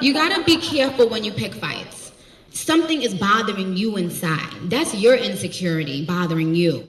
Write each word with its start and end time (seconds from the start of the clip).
You 0.00 0.12
gotta 0.12 0.44
be 0.44 0.58
careful 0.58 1.08
when 1.08 1.24
you 1.24 1.32
pick 1.32 1.52
fights. 1.54 2.12
Something 2.50 3.02
is 3.02 3.14
bothering 3.14 3.76
you 3.76 3.96
inside. 3.96 4.70
That's 4.70 4.94
your 4.94 5.16
insecurity 5.16 6.04
bothering 6.04 6.54
you. 6.54 6.88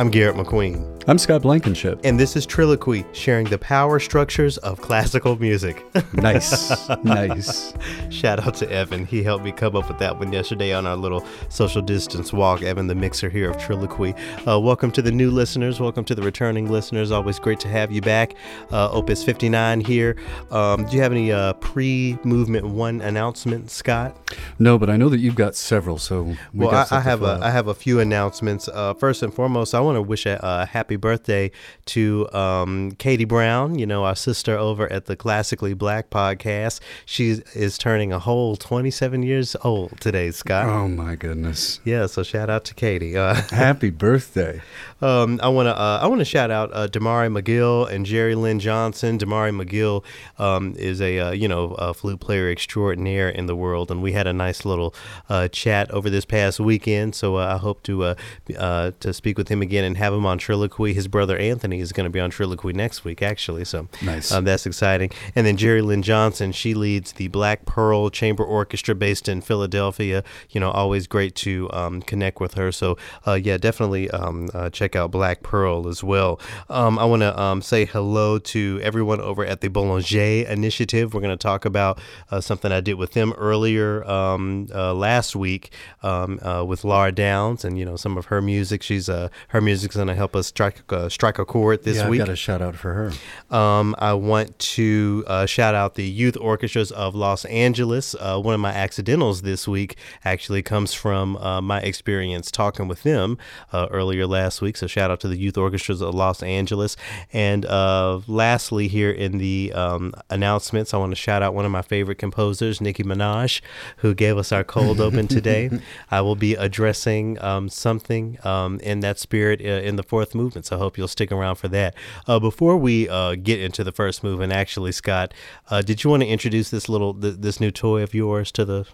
I'm 0.00 0.10
Garrett 0.10 0.34
McQueen. 0.34 0.90
I'm 1.08 1.18
Scott 1.18 1.42
Blankenship. 1.42 2.00
And 2.04 2.20
this 2.20 2.36
is 2.36 2.46
Trilloquy, 2.46 3.04
sharing 3.14 3.46
the 3.48 3.58
power 3.58 3.98
structures 3.98 4.58
of 4.58 4.80
classical 4.80 5.36
music. 5.36 5.82
nice. 6.14 6.88
nice. 7.02 7.72
Shout 8.10 8.38
out 8.46 8.54
to 8.56 8.70
Evan. 8.70 9.06
He 9.06 9.22
helped 9.22 9.44
me 9.44 9.50
come 9.50 9.74
up 9.76 9.88
with 9.88 9.98
that 9.98 10.18
one 10.18 10.32
yesterday 10.32 10.72
on 10.72 10.86
our 10.86 10.96
little 10.96 11.26
social 11.48 11.82
distance 11.82 12.32
walk. 12.32 12.62
Evan, 12.62 12.86
the 12.86 12.94
mixer 12.94 13.28
here 13.28 13.50
of 13.50 13.56
Trilloquy. 13.56 14.14
Uh, 14.46 14.60
welcome 14.60 14.92
to 14.92 15.02
the 15.02 15.10
new 15.10 15.30
listeners. 15.30 15.80
Welcome 15.80 16.04
to 16.04 16.14
the 16.14 16.22
returning 16.22 16.70
listeners. 16.70 17.10
Always 17.10 17.38
great 17.38 17.58
to 17.60 17.68
have 17.68 17.90
you 17.90 18.02
back. 18.02 18.34
Uh, 18.70 18.90
Opus 18.92 19.24
59 19.24 19.80
here. 19.80 20.16
Um, 20.50 20.84
do 20.84 20.96
you 20.96 21.02
have 21.02 21.12
any 21.12 21.32
uh, 21.32 21.54
pre 21.54 22.18
movement 22.24 22.66
one 22.68 23.00
announcements, 23.00 23.72
Scott? 23.72 24.16
No, 24.58 24.78
but 24.78 24.90
I 24.90 24.96
know 24.96 25.08
that 25.08 25.18
you've 25.18 25.34
got 25.34 25.56
several. 25.56 25.98
So 25.98 26.22
we 26.22 26.36
well, 26.52 26.86
I, 26.90 26.98
I 26.98 27.00
have 27.00 27.22
a, 27.22 27.40
I 27.42 27.50
have 27.50 27.68
a 27.68 27.74
few 27.74 28.00
announcements. 28.00 28.68
Uh, 28.68 28.94
first 28.94 29.22
and 29.22 29.32
foremost, 29.32 29.74
I 29.74 29.80
want 29.80 29.89
to 29.96 30.02
wish 30.02 30.26
a, 30.26 30.38
a 30.42 30.66
happy 30.66 30.96
birthday 30.96 31.50
to 31.86 32.30
um, 32.32 32.92
Katie 32.92 33.24
Brown, 33.24 33.78
you 33.78 33.86
know, 33.86 34.04
our 34.04 34.16
sister 34.16 34.56
over 34.56 34.90
at 34.92 35.06
the 35.06 35.16
Classically 35.16 35.74
Black 35.74 36.10
podcast. 36.10 36.80
She 37.06 37.42
is 37.54 37.78
turning 37.78 38.12
a 38.12 38.18
whole 38.18 38.56
27 38.56 39.22
years 39.22 39.56
old 39.62 40.00
today, 40.00 40.30
Scott. 40.30 40.66
Oh, 40.66 40.88
my 40.88 41.14
goodness. 41.14 41.80
Yeah, 41.84 42.06
so 42.06 42.22
shout 42.22 42.50
out 42.50 42.64
to 42.66 42.74
Katie. 42.74 43.16
Uh, 43.16 43.34
Happy 43.50 43.90
birthday. 43.90 44.60
Um, 45.02 45.40
I 45.42 45.48
want 45.48 45.66
to 45.66 45.78
uh, 45.78 46.00
I 46.02 46.06
want 46.08 46.20
to 46.20 46.26
shout 46.26 46.50
out 46.50 46.70
uh, 46.74 46.86
Demarre 46.86 47.30
McGill 47.30 47.90
and 47.90 48.04
Jeri 48.04 48.36
Lynne 48.36 48.60
Johnson. 48.60 49.18
Demarre 49.18 49.50
McGill 49.50 50.04
um, 50.38 50.74
is 50.76 51.00
a 51.00 51.18
uh, 51.18 51.30
you 51.30 51.48
know 51.48 51.72
a 51.78 51.94
flute 51.94 52.20
player 52.20 52.50
extraordinaire 52.50 53.28
in 53.28 53.46
the 53.46 53.56
world, 53.56 53.90
and 53.90 54.02
we 54.02 54.12
had 54.12 54.26
a 54.26 54.32
nice 54.32 54.64
little 54.64 54.94
uh, 55.28 55.48
chat 55.48 55.90
over 55.90 56.10
this 56.10 56.26
past 56.26 56.60
weekend. 56.60 57.14
So 57.14 57.36
uh, 57.36 57.54
I 57.54 57.56
hope 57.56 57.82
to 57.84 58.04
uh, 58.04 58.14
uh, 58.58 58.92
to 59.00 59.12
speak 59.14 59.38
with 59.38 59.48
him 59.48 59.62
again 59.62 59.79
and 59.84 59.96
have 59.96 60.12
him 60.12 60.26
on 60.26 60.38
Trilloquy. 60.38 60.94
His 60.94 61.08
brother 61.08 61.38
Anthony 61.38 61.80
is 61.80 61.92
going 61.92 62.04
to 62.04 62.10
be 62.10 62.20
on 62.20 62.30
Trilloquy 62.30 62.74
next 62.74 63.04
week, 63.04 63.22
actually. 63.22 63.64
So 63.64 63.88
nice. 64.02 64.30
Um, 64.30 64.44
that's 64.44 64.66
exciting. 64.66 65.10
And 65.34 65.46
then 65.46 65.56
Jeri 65.56 65.82
Lynne 65.82 66.02
Johnson, 66.02 66.52
she 66.52 66.74
leads 66.74 67.12
the 67.12 67.28
Black 67.28 67.64
Pearl 67.64 68.10
Chamber 68.10 68.44
Orchestra 68.44 68.94
based 68.94 69.28
in 69.28 69.40
Philadelphia. 69.40 70.22
You 70.50 70.60
know, 70.60 70.70
always 70.70 71.06
great 71.06 71.34
to 71.36 71.70
um, 71.72 72.02
connect 72.02 72.40
with 72.40 72.54
her. 72.54 72.70
So 72.70 72.98
yeah, 73.26 73.56
definitely 73.56 74.10
um, 74.10 74.50
check 74.72 74.90
check 74.90 75.00
out 75.00 75.10
Black 75.10 75.42
Pearl 75.42 75.88
as 75.88 76.02
well. 76.02 76.40
Um, 76.68 76.98
I 76.98 77.04
want 77.04 77.22
to 77.22 77.40
um, 77.40 77.62
say 77.62 77.84
hello 77.84 78.38
to 78.38 78.80
everyone 78.82 79.20
over 79.20 79.44
at 79.44 79.60
the 79.60 79.68
Boulanger 79.68 80.46
Initiative. 80.48 81.14
We're 81.14 81.20
going 81.20 81.36
to 81.36 81.42
talk 81.42 81.64
about 81.64 82.00
uh, 82.30 82.40
something 82.40 82.72
I 82.72 82.80
did 82.80 82.94
with 82.94 83.12
them 83.12 83.32
earlier 83.36 84.04
um, 84.08 84.68
uh, 84.74 84.94
last 84.94 85.36
week 85.36 85.72
um, 86.02 86.40
uh, 86.40 86.64
with 86.64 86.84
Lara 86.84 87.12
Downes 87.12 87.64
and 87.64 87.78
you 87.78 87.84
know 87.84 87.96
some 87.96 88.16
of 88.16 88.26
her 88.26 88.42
music. 88.42 88.82
She's 88.82 89.08
uh, 89.08 89.28
her 89.48 89.60
music's 89.70 89.96
going 89.96 90.08
to 90.08 90.14
help 90.14 90.34
us 90.34 90.48
strike 90.48 90.82
strike 91.08 91.38
a 91.38 91.44
chord 91.44 91.84
this 91.84 91.98
yeah, 91.98 92.08
week. 92.08 92.20
I've 92.20 92.26
got 92.26 92.32
a 92.32 92.36
shout 92.36 92.62
out 92.62 92.76
for 92.76 92.92
her. 92.92 93.56
Um, 93.56 93.94
I 93.98 94.14
want 94.14 94.58
to 94.58 95.24
uh, 95.26 95.46
shout 95.46 95.74
out 95.74 95.94
the 95.94 96.04
youth 96.04 96.36
orchestras 96.40 96.90
of 96.90 97.14
Los 97.14 97.44
Angeles. 97.46 98.14
Uh, 98.18 98.40
one 98.40 98.54
of 98.54 98.60
my 98.60 98.72
accidentals 98.72 99.42
this 99.42 99.68
week 99.68 99.96
actually 100.24 100.62
comes 100.62 100.92
from 100.92 101.38
my 101.64 101.80
experience 101.80 102.50
talking 102.50 102.88
with 102.88 103.02
them 103.02 103.38
earlier 103.72 104.26
last 104.26 104.60
week. 104.60 104.76
So 104.76 104.86
shout 104.86 105.10
out 105.10 105.20
to 105.20 105.28
the 105.28 105.38
youth 105.38 105.56
orchestras 105.56 106.00
of 106.00 106.14
Los 106.14 106.42
Angeles. 106.42 106.96
And 107.32 107.64
uh, 107.66 108.20
lastly, 108.26 108.88
here 108.88 109.10
in 109.10 109.38
the 109.38 109.72
um, 109.74 110.12
announcements, 110.28 110.92
I 110.94 110.98
want 110.98 111.12
to 111.12 111.16
shout 111.16 111.42
out 111.42 111.54
one 111.54 111.64
of 111.64 111.70
my 111.70 111.82
favorite 111.82 112.18
composers, 112.18 112.80
Nicki 112.80 113.02
Minaj, 113.02 113.60
who 113.98 114.14
gave 114.14 114.36
us 114.36 114.52
our 114.52 114.64
cold 114.64 115.00
open 115.00 115.28
today. 115.28 115.70
I 116.10 116.20
will 116.20 116.36
be 116.36 116.54
addressing 116.54 117.40
um, 117.42 117.68
something 117.68 118.38
um, 118.44 118.80
in 118.80 119.00
that 119.00 119.18
spirit 119.18 119.59
uh, 119.60 119.80
in 119.82 119.96
the 119.96 120.02
fourth 120.02 120.34
movement. 120.34 120.66
So 120.66 120.76
I 120.76 120.78
hope 120.78 120.98
you'll 120.98 121.08
stick 121.08 121.30
around 121.30 121.56
for 121.56 121.68
that. 121.68 121.94
Uh, 122.26 122.38
before 122.38 122.76
we 122.76 123.08
uh, 123.08 123.34
get 123.34 123.60
into 123.60 123.84
the 123.84 123.92
first 123.92 124.24
movement, 124.24 124.52
actually, 124.52 124.92
Scott, 124.92 125.32
uh, 125.70 125.82
did 125.82 126.04
you 126.04 126.10
want 126.10 126.22
to 126.22 126.28
introduce 126.28 126.70
this 126.70 126.88
little 126.88 127.14
th- 127.14 127.36
this 127.38 127.60
new 127.60 127.70
toy 127.70 128.02
of 128.02 128.14
yours 128.14 128.50
to 128.52 128.64
the 128.64 128.86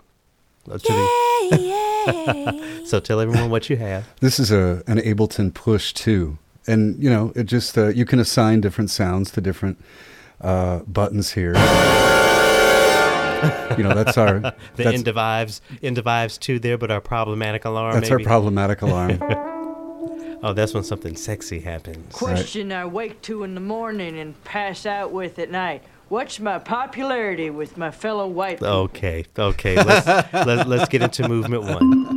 uh, 0.70 0.78
to 0.78 0.92
the 0.92 1.26
so 2.86 3.00
tell 3.00 3.20
everyone 3.20 3.50
what 3.50 3.70
you 3.70 3.76
have. 3.76 4.06
This 4.20 4.38
is 4.38 4.50
a 4.50 4.82
an 4.86 4.98
Ableton 4.98 5.52
Push 5.54 5.92
2. 5.94 6.38
And, 6.66 7.00
you 7.02 7.08
know, 7.08 7.32
it 7.36 7.44
just, 7.44 7.78
uh, 7.78 7.88
you 7.88 8.04
can 8.04 8.18
assign 8.18 8.60
different 8.60 8.90
sounds 8.90 9.30
to 9.32 9.40
different 9.40 9.78
uh, 10.40 10.80
buttons 10.80 11.32
here. 11.32 11.54
you 13.76 13.84
know, 13.84 13.94
that's 13.94 14.18
our. 14.18 14.40
the 14.40 14.54
that's, 14.76 15.02
Indivives, 15.02 15.60
Indivives 15.82 16.38
2 16.38 16.58
there, 16.58 16.76
but 16.76 16.90
our 16.90 17.00
problematic 17.00 17.64
alarm. 17.64 17.94
That's 17.94 18.10
maybe? 18.10 18.24
our 18.24 18.28
problematic 18.28 18.82
alarm. 18.82 19.20
Oh, 20.42 20.52
that's 20.52 20.74
when 20.74 20.84
something 20.84 21.16
sexy 21.16 21.60
happens. 21.60 22.14
Question 22.14 22.68
right. 22.70 22.82
I 22.82 22.84
wake 22.86 23.22
to 23.22 23.42
in 23.42 23.54
the 23.54 23.60
morning 23.60 24.18
and 24.18 24.42
pass 24.44 24.86
out 24.86 25.12
with 25.12 25.38
at 25.38 25.50
night. 25.50 25.82
What's 26.08 26.38
my 26.38 26.58
popularity 26.58 27.50
with 27.50 27.76
my 27.76 27.90
fellow 27.90 28.28
white 28.28 28.58
people? 28.58 28.68
Okay, 28.68 29.24
okay. 29.36 29.82
Let's 29.82 30.06
let, 30.32 30.68
let's 30.68 30.88
get 30.88 31.02
into 31.02 31.28
movement 31.28 31.64
one. 31.64 32.15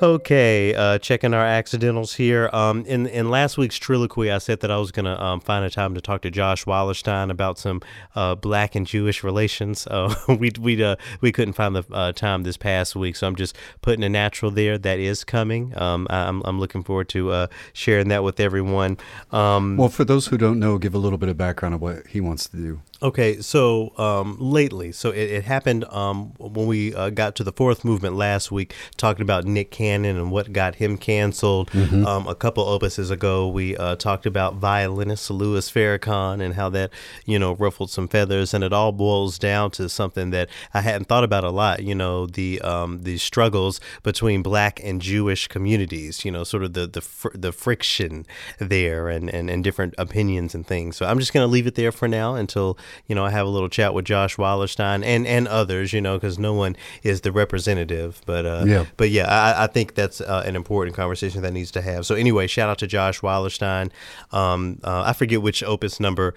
Okay, 0.00 0.74
uh, 0.76 0.98
checking 0.98 1.34
our 1.34 1.44
accidentals 1.44 2.14
here. 2.14 2.48
Um, 2.52 2.84
in 2.86 3.08
in 3.08 3.30
last 3.30 3.58
week's 3.58 3.76
Trilloquy, 3.80 4.32
I 4.32 4.38
said 4.38 4.60
that 4.60 4.70
I 4.70 4.78
was 4.78 4.92
gonna 4.92 5.20
um, 5.20 5.40
find 5.40 5.64
a 5.64 5.70
time 5.70 5.96
to 5.96 6.00
talk 6.00 6.22
to 6.22 6.30
Josh 6.30 6.66
Weilerstein 6.66 7.32
about 7.32 7.58
some 7.58 7.80
uh, 8.14 8.36
black 8.36 8.76
and 8.76 8.86
Jewish 8.86 9.24
relations. 9.24 9.88
Uh, 9.88 10.14
we 10.38 10.52
we 10.60 10.80
uh, 10.80 10.94
we 11.20 11.32
couldn't 11.32 11.54
find 11.54 11.74
the 11.74 11.84
uh, 11.90 12.12
time 12.12 12.44
this 12.44 12.56
past 12.56 12.94
week, 12.94 13.16
so 13.16 13.26
I'm 13.26 13.34
just 13.34 13.56
putting 13.82 14.04
a 14.04 14.08
natural 14.08 14.52
there. 14.52 14.78
That 14.78 15.00
is 15.00 15.24
coming. 15.24 15.76
Um, 15.76 16.06
I, 16.10 16.28
am 16.28 16.42
I'm 16.44 16.60
looking 16.60 16.84
forward 16.84 17.08
to 17.10 17.32
uh, 17.32 17.46
sharing 17.72 18.06
that 18.08 18.22
with 18.22 18.38
everyone. 18.38 18.98
Um, 19.32 19.76
well, 19.76 19.88
for 19.88 20.04
those 20.04 20.28
who 20.28 20.38
don't 20.38 20.60
know, 20.60 20.78
give 20.78 20.94
a 20.94 20.98
little 20.98 21.18
bit 21.18 21.28
of 21.28 21.36
background 21.36 21.74
of 21.74 21.80
what 21.80 22.06
he 22.06 22.20
wants 22.20 22.48
to 22.50 22.56
do. 22.56 22.80
Okay, 23.00 23.40
so 23.40 23.92
um, 23.96 24.36
lately, 24.40 24.90
so 24.90 25.10
it, 25.10 25.30
it 25.30 25.44
happened 25.44 25.84
um, 25.84 26.32
when 26.38 26.66
we 26.66 26.92
uh, 26.92 27.10
got 27.10 27.36
to 27.36 27.44
the 27.44 27.52
fourth 27.52 27.84
movement 27.84 28.16
last 28.16 28.50
week, 28.50 28.74
talking 28.96 29.22
about 29.22 29.44
Nick 29.44 29.70
Cannon 29.70 30.16
and 30.16 30.32
what 30.32 30.52
got 30.52 30.74
him 30.74 30.98
canceled. 30.98 31.70
Mm-hmm. 31.70 32.04
Um, 32.04 32.26
a 32.26 32.34
couple 32.34 32.64
opuses 32.66 33.12
ago, 33.12 33.46
we 33.46 33.76
uh, 33.76 33.94
talked 33.94 34.26
about 34.26 34.56
violinist 34.56 35.30
Louis 35.30 35.70
Farrakhan 35.70 36.42
and 36.42 36.54
how 36.54 36.68
that, 36.70 36.90
you 37.24 37.38
know, 37.38 37.54
ruffled 37.54 37.90
some 37.90 38.08
feathers. 38.08 38.52
And 38.52 38.64
it 38.64 38.72
all 38.72 38.90
boils 38.90 39.38
down 39.38 39.70
to 39.72 39.88
something 39.88 40.30
that 40.30 40.48
I 40.74 40.80
hadn't 40.80 41.04
thought 41.04 41.22
about 41.22 41.44
a 41.44 41.50
lot, 41.50 41.84
you 41.84 41.94
know, 41.94 42.26
the 42.26 42.60
um, 42.62 43.04
the 43.04 43.18
struggles 43.18 43.80
between 44.02 44.42
black 44.42 44.80
and 44.82 45.00
Jewish 45.00 45.46
communities, 45.46 46.24
you 46.24 46.32
know, 46.32 46.42
sort 46.42 46.64
of 46.64 46.72
the 46.72 46.88
the, 46.88 47.00
fr- 47.00 47.28
the 47.32 47.52
friction 47.52 48.26
there 48.58 49.08
and, 49.08 49.30
and, 49.30 49.48
and 49.48 49.62
different 49.62 49.94
opinions 49.98 50.52
and 50.52 50.66
things. 50.66 50.96
So 50.96 51.06
I'm 51.06 51.20
just 51.20 51.32
going 51.32 51.44
to 51.44 51.52
leave 51.52 51.68
it 51.68 51.76
there 51.76 51.92
for 51.92 52.08
now 52.08 52.34
until 52.34 52.76
you 53.06 53.14
know, 53.14 53.24
I 53.24 53.30
have 53.30 53.46
a 53.46 53.50
little 53.50 53.68
chat 53.68 53.94
with 53.94 54.04
Josh 54.04 54.36
Weilerstein 54.36 55.04
and, 55.04 55.26
and 55.26 55.48
others, 55.48 55.92
you 55.92 56.00
know, 56.00 56.16
because 56.16 56.38
no 56.38 56.54
one 56.54 56.76
is 57.02 57.22
the 57.22 57.32
representative. 57.32 58.20
But 58.26 58.46
uh, 58.46 58.64
yeah, 58.66 58.86
but 58.96 59.10
yeah, 59.10 59.26
I, 59.26 59.64
I 59.64 59.66
think 59.66 59.94
that's 59.94 60.20
uh, 60.20 60.42
an 60.46 60.56
important 60.56 60.96
conversation 60.96 61.42
that 61.42 61.52
needs 61.52 61.70
to 61.72 61.82
have. 61.82 62.06
So 62.06 62.14
anyway, 62.14 62.46
shout 62.46 62.68
out 62.68 62.78
to 62.78 62.86
Josh 62.86 63.20
Weilerstein. 63.20 63.90
Um, 64.32 64.80
uh, 64.84 65.04
I 65.06 65.12
forget 65.12 65.42
which 65.42 65.62
opus 65.62 66.00
number 66.00 66.34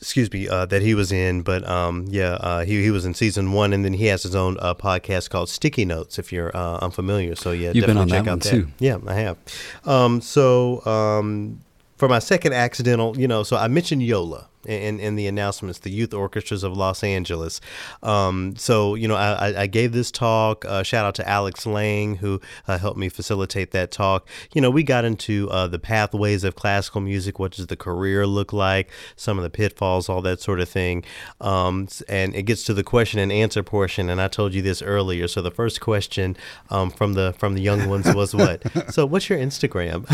excuse 0.00 0.32
me, 0.32 0.48
uh, 0.48 0.66
that 0.66 0.82
he 0.82 0.94
was 0.94 1.12
in. 1.12 1.42
But 1.42 1.66
um, 1.68 2.06
yeah, 2.08 2.32
uh, 2.32 2.64
he, 2.64 2.82
he 2.82 2.90
was 2.90 3.04
in 3.04 3.14
season 3.14 3.52
one, 3.52 3.72
and 3.72 3.84
then 3.84 3.92
he 3.92 4.06
has 4.06 4.22
his 4.22 4.34
own 4.34 4.56
uh, 4.60 4.74
podcast 4.74 5.30
called 5.30 5.48
Sticky 5.48 5.84
Notes. 5.84 6.18
If 6.18 6.32
you're 6.32 6.54
uh, 6.56 6.78
unfamiliar, 6.78 7.36
so 7.36 7.52
yeah, 7.52 7.72
You've 7.72 7.86
definitely 7.86 8.10
check 8.10 8.26
out 8.26 8.40
that. 8.40 8.50
Too. 8.50 8.68
Yeah, 8.78 8.98
I 9.06 9.14
have. 9.14 9.36
Um, 9.84 10.20
so 10.20 10.84
um, 10.86 11.60
for 11.96 12.08
my 12.08 12.18
second 12.18 12.54
accidental, 12.54 13.18
you 13.18 13.28
know, 13.28 13.42
so 13.42 13.56
I 13.56 13.68
mentioned 13.68 14.02
Yola 14.02 14.48
in, 14.64 15.00
in 15.00 15.16
the 15.16 15.26
announcements, 15.26 15.78
the 15.78 15.90
youth 15.90 16.12
orchestras 16.12 16.62
of 16.62 16.76
Los 16.76 17.02
Angeles. 17.02 17.60
Um, 18.02 18.54
so, 18.56 18.94
you 18.94 19.08
know, 19.08 19.16
I, 19.16 19.62
I 19.62 19.66
gave 19.66 19.92
this 19.92 20.10
talk. 20.10 20.64
Uh, 20.64 20.82
shout 20.82 21.04
out 21.04 21.14
to 21.16 21.28
Alex 21.28 21.66
Lang, 21.66 22.16
who 22.16 22.40
uh, 22.68 22.78
helped 22.78 22.98
me 22.98 23.08
facilitate 23.08 23.70
that 23.72 23.90
talk. 23.90 24.28
You 24.52 24.60
know, 24.60 24.70
we 24.70 24.82
got 24.82 25.04
into 25.04 25.48
uh, 25.50 25.66
the 25.66 25.78
pathways 25.78 26.44
of 26.44 26.54
classical 26.54 27.00
music. 27.00 27.38
What 27.38 27.52
does 27.52 27.68
the 27.68 27.76
career 27.76 28.26
look 28.26 28.52
like? 28.52 28.90
Some 29.16 29.38
of 29.38 29.42
the 29.42 29.50
pitfalls, 29.50 30.08
all 30.08 30.22
that 30.22 30.40
sort 30.40 30.60
of 30.60 30.68
thing. 30.68 31.04
Um, 31.40 31.88
and 32.08 32.34
it 32.34 32.42
gets 32.42 32.64
to 32.64 32.74
the 32.74 32.84
question 32.84 33.18
and 33.18 33.32
answer 33.32 33.62
portion. 33.62 34.10
And 34.10 34.20
I 34.20 34.28
told 34.28 34.54
you 34.54 34.62
this 34.62 34.82
earlier. 34.82 35.28
So 35.28 35.42
the 35.42 35.50
first 35.50 35.80
question 35.80 36.36
um, 36.70 36.90
from 36.90 37.14
the 37.14 37.34
from 37.38 37.54
the 37.54 37.62
young 37.62 37.88
ones 37.88 38.12
was 38.14 38.34
what? 38.34 38.62
so 38.92 39.06
what's 39.06 39.28
your 39.28 39.38
Instagram? 39.38 40.06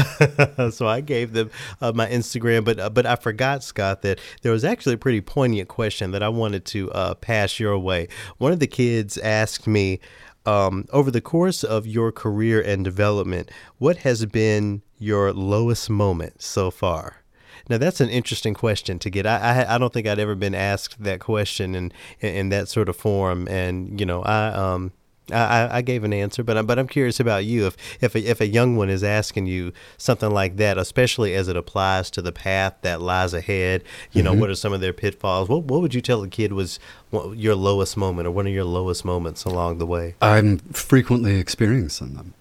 so 0.73 0.87
I 0.87 1.01
gave 1.01 1.33
them 1.33 1.51
uh, 1.81 1.93
my 1.93 2.07
Instagram, 2.07 2.65
but 2.65 2.79
uh, 2.79 2.91
but 2.91 3.07
I 3.07 3.17
forgot, 3.17 3.65
Scott, 3.65 4.03
that 4.03 4.21
there 4.43 4.53
was 4.53 4.65
actually 4.65 4.95
a 4.95 4.99
pretty 4.99 5.21
poignant 5.21 5.69
question 5.69 6.11
that 6.13 6.23
I 6.23 6.29
wanted 6.29 6.65
to 6.67 6.91
uh, 6.93 7.15
pass 7.15 7.59
your 7.61 7.79
way. 7.79 8.09
One 8.39 8.53
of 8.53 8.61
the 8.61 8.67
kids 8.67 9.19
asked 9.19 9.67
me, 9.67 10.01
um, 10.47 10.87
over 10.93 11.11
the 11.11 11.21
course 11.21 11.65
of 11.65 11.87
your 11.87 12.13
career 12.13 12.61
and 12.61 12.85
development, 12.85 13.51
what 13.79 13.99
has 13.99 14.25
been 14.27 14.83
your 14.99 15.33
lowest 15.33 15.91
moment 15.91 16.41
so 16.41 16.71
far? 16.71 17.23
Now 17.69 17.79
that's 17.79 18.01
an 18.01 18.09
interesting 18.11 18.55
question 18.55 18.99
to 19.01 19.11
get. 19.11 19.27
I, 19.27 19.65
I, 19.65 19.75
I 19.75 19.79
don't 19.79 19.93
think 19.93 20.07
I'd 20.07 20.21
ever 20.21 20.37
been 20.37 20.55
asked 20.55 21.03
that 21.03 21.19
question 21.19 21.75
in, 21.75 21.93
in, 22.21 22.51
that 22.51 22.69
sort 22.69 22.89
of 22.89 22.97
form, 22.97 23.49
and 23.49 23.99
you 23.99 24.07
know 24.07 24.23
I 24.23 24.49
um 24.49 24.93
I, 25.33 25.79
I 25.79 25.83
gave 25.83 26.05
an 26.05 26.13
answer, 26.13 26.45
but 26.45 26.57
I'm, 26.57 26.67
but 26.67 26.79
I'm 26.79 26.87
curious 26.87 27.19
about 27.19 27.45
you. 27.45 27.67
If 27.67 27.77
if 28.01 28.15
a, 28.15 28.21
if 28.21 28.41
a 28.41 28.47
young 28.47 28.77
one 28.77 28.89
is 28.89 29.03
asking 29.03 29.47
you 29.47 29.73
something 29.97 30.31
like 30.31 30.57
that, 30.57 30.79
especially 30.79 31.35
as 31.35 31.49
it 31.49 31.57
applies 31.57 32.11
to 32.11 32.23
the 32.23 32.33
path 32.33 32.75
that 32.83 33.01
lies 33.01 33.35
ahead, 33.35 33.83
you 34.13 34.23
know, 34.23 34.33
mm-hmm. 34.33 34.41
what 34.41 34.51
are 34.51 34.55
some 34.55 34.73
of 34.73 34.81
their 34.81 34.93
pitfalls? 34.93 35.49
What 35.49 35.65
what 35.65 35.81
would 35.81 35.95
you 35.95 36.01
tell 36.01 36.23
a 36.23 36.29
kid 36.29 36.53
was 36.53 36.79
your 37.13 37.55
lowest 37.55 37.97
moment 37.97 38.29
or 38.29 38.31
one 38.31 38.47
of 38.47 38.53
your 38.53 38.65
lowest 38.65 39.05
moments 39.05 39.45
along 39.45 39.79
the 39.79 39.87
way? 39.87 40.15
I'm 40.23 40.59
frequently 40.59 41.39
experiencing 41.39 42.15
them 42.15 42.35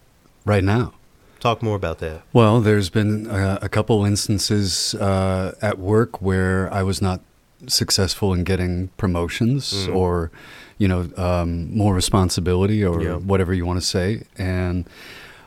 right 0.46 0.64
now. 0.64 0.94
Talk 1.40 1.62
more 1.62 1.76
about 1.76 2.00
that. 2.00 2.24
Well, 2.34 2.60
there's 2.60 2.90
been 2.90 3.28
a, 3.28 3.60
a 3.64 3.70
couple 3.70 4.04
instances 4.06 4.96
uh, 4.96 5.54
at 5.62 5.78
work 5.78 6.22
where 6.22 6.74
I 6.74 6.82
was 6.82 7.02
not 7.02 7.22
successful 7.68 8.34
in 8.34 8.44
getting 8.44 8.90
promotions 8.98 9.88
mm. 9.88 9.96
or 9.96 10.32
you 10.78 10.88
know, 10.88 11.10
um, 11.18 11.76
more 11.76 11.94
responsibility 11.94 12.84
or 12.84 13.02
yeah. 13.02 13.16
whatever 13.16 13.54
you 13.54 13.66
want 13.66 13.80
to 13.80 13.86
say. 13.86 14.24
And 14.38 14.88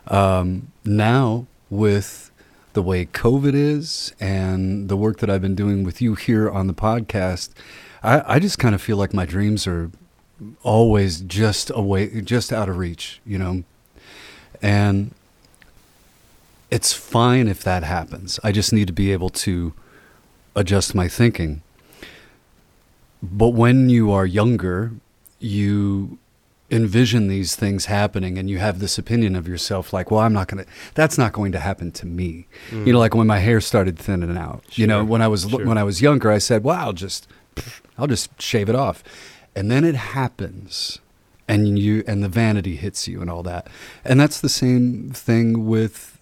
um, 0.07 0.73
now 0.85 1.47
with 1.71 2.31
the 2.73 2.83
way 2.83 3.07
COVID 3.07 3.55
is 3.55 4.15
and 4.21 4.89
the 4.89 4.97
work 4.97 5.19
that 5.19 5.29
I've 5.29 5.43
been 5.43 5.55
doing 5.55 5.85
with 5.85 6.01
you 6.01 6.15
here 6.15 6.51
on 6.51 6.67
the 6.67 6.75
podcast, 6.75 7.51
I, 8.03 8.37
I 8.37 8.39
just 8.39 8.59
kind 8.59 8.75
of 8.75 8.81
feel 8.81 8.97
like 8.97 9.13
my 9.13 9.27
dreams 9.27 9.67
are 9.67 9.91
always 10.63 11.21
just 11.21 11.71
away, 11.75 12.21
just 12.21 12.53
out 12.53 12.69
of 12.69 12.79
reach, 12.79 13.21
you 13.27 13.39
know. 13.39 13.65
And 14.63 15.15
it's 16.71 16.93
fine 16.93 17.49
if 17.49 17.63
that 17.65 17.83
happens. 17.83 18.39
I 18.43 18.53
just 18.53 18.73
need 18.73 18.87
to 18.87 18.93
be 18.93 19.13
able 19.13 19.31
to 19.31 19.75
adjust 20.55 20.95
my 20.95 21.09
thinking. 21.09 21.63
But 23.23 23.49
when 23.49 23.89
you 23.89 24.13
are 24.13 24.27
younger 24.27 24.93
you 25.39 26.19
envision 26.71 27.29
these 27.29 27.57
things 27.57 27.87
happening 27.87 28.37
and 28.37 28.51
you 28.51 28.59
have 28.59 28.79
this 28.79 28.99
opinion 28.99 29.35
of 29.35 29.49
yourself 29.49 29.91
like 29.93 30.11
well 30.11 30.21
i'm 30.21 30.35
not 30.35 30.49
going 30.49 30.63
to 30.63 30.71
that's 30.93 31.17
not 31.17 31.33
going 31.33 31.51
to 31.51 31.59
happen 31.59 31.91
to 31.91 32.05
me 32.05 32.47
mm. 32.71 32.87
you 32.87 32.93
know 32.93 32.99
like 32.99 33.15
when 33.15 33.27
my 33.27 33.39
hair 33.39 33.59
started 33.59 33.99
thinning 33.99 34.37
out 34.37 34.63
sure. 34.69 34.83
you 34.83 34.87
know 34.87 35.03
when 35.03 35.23
i 35.23 35.29
was 35.29 35.49
sure. 35.49 35.65
when 35.65 35.79
i 35.79 35.83
was 35.83 36.03
younger 36.03 36.31
i 36.31 36.37
said 36.37 36.63
well 36.63 36.79
i'll 36.79 36.93
just 36.93 37.27
i'll 37.97 38.07
just 38.07 38.41
shave 38.41 38.69
it 38.69 38.75
off 38.75 39.03
and 39.57 39.71
then 39.71 39.83
it 39.83 39.95
happens 39.95 40.99
and 41.49 41.79
you 41.79 42.05
and 42.07 42.23
the 42.23 42.29
vanity 42.29 42.77
hits 42.77 43.09
you 43.09 43.23
and 43.23 43.31
all 43.31 43.43
that 43.43 43.67
and 44.05 44.21
that's 44.21 44.41
the 44.41 44.49
same 44.49 45.11
thing 45.11 45.67
with 45.67 46.19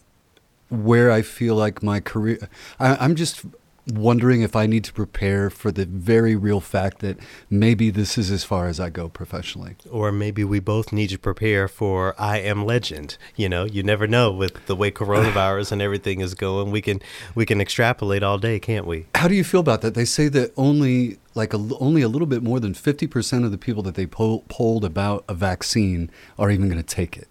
where 0.69 1.11
i 1.11 1.23
feel 1.23 1.57
like 1.57 1.83
my 1.83 1.99
career 1.99 2.49
I, 2.79 2.95
i'm 3.05 3.17
just 3.17 3.45
wondering 3.87 4.43
if 4.43 4.57
I 4.57 4.67
need 4.67 4.85
to 4.85 4.93
prepare 4.93 5.49
for 5.49 5.71
the 5.71 5.87
very 5.87 6.35
real 6.35 6.61
fact 6.61 6.99
that 7.01 7.19
maybe 7.49 7.91
this 7.91 8.19
is 8.19 8.31
as 8.31 8.45
far 8.45 8.67
as 8.67 8.81
I 8.81 8.91
go 8.91 9.09
professionally. 9.09 9.77
Or 9.91 10.11
maybe 10.11 10.45
we 10.45 10.61
both 10.61 10.93
need 10.93 11.11
to 11.11 11.19
prepare 11.19 11.69
for 11.69 12.15
I 12.19 12.39
am 12.39 12.65
legend. 12.65 13.17
You 13.37 13.49
know, 13.49 13.65
you 13.65 13.83
never 13.83 14.07
know 14.07 14.33
with 14.33 14.67
the 14.67 14.77
way 14.77 14.91
coronavirus 14.91 15.73
and 15.73 15.83
everything 15.83 16.21
is 16.21 16.35
going. 16.35 16.71
We 16.71 16.83
can 16.83 17.01
we 17.35 17.47
can 17.47 17.61
extrapolate 17.61 18.23
all 18.23 18.39
day, 18.39 18.59
can't 18.59 18.87
we? 18.87 19.07
How 19.15 19.29
do 19.29 19.35
you 19.35 19.45
feel 19.45 19.61
about 19.61 19.83
that? 19.83 19.95
They 19.95 20.05
say 20.05 20.29
that 20.29 20.53
only 20.57 21.19
like 21.35 21.53
a, 21.53 21.59
only 21.79 22.03
a 22.03 22.09
little 22.09 22.27
bit 22.27 22.43
more 22.43 22.59
than 22.59 22.73
50% 22.73 23.45
of 23.45 23.51
the 23.51 23.59
people 23.59 23.83
that 23.83 23.95
they 23.95 24.07
poll, 24.07 24.45
polled 24.49 24.85
about 24.85 25.23
a 25.29 25.35
vaccine 25.35 26.11
are 26.39 26.51
even 26.51 26.69
going 26.69 26.83
to 26.83 26.95
take 26.95 27.17
it. 27.17 27.29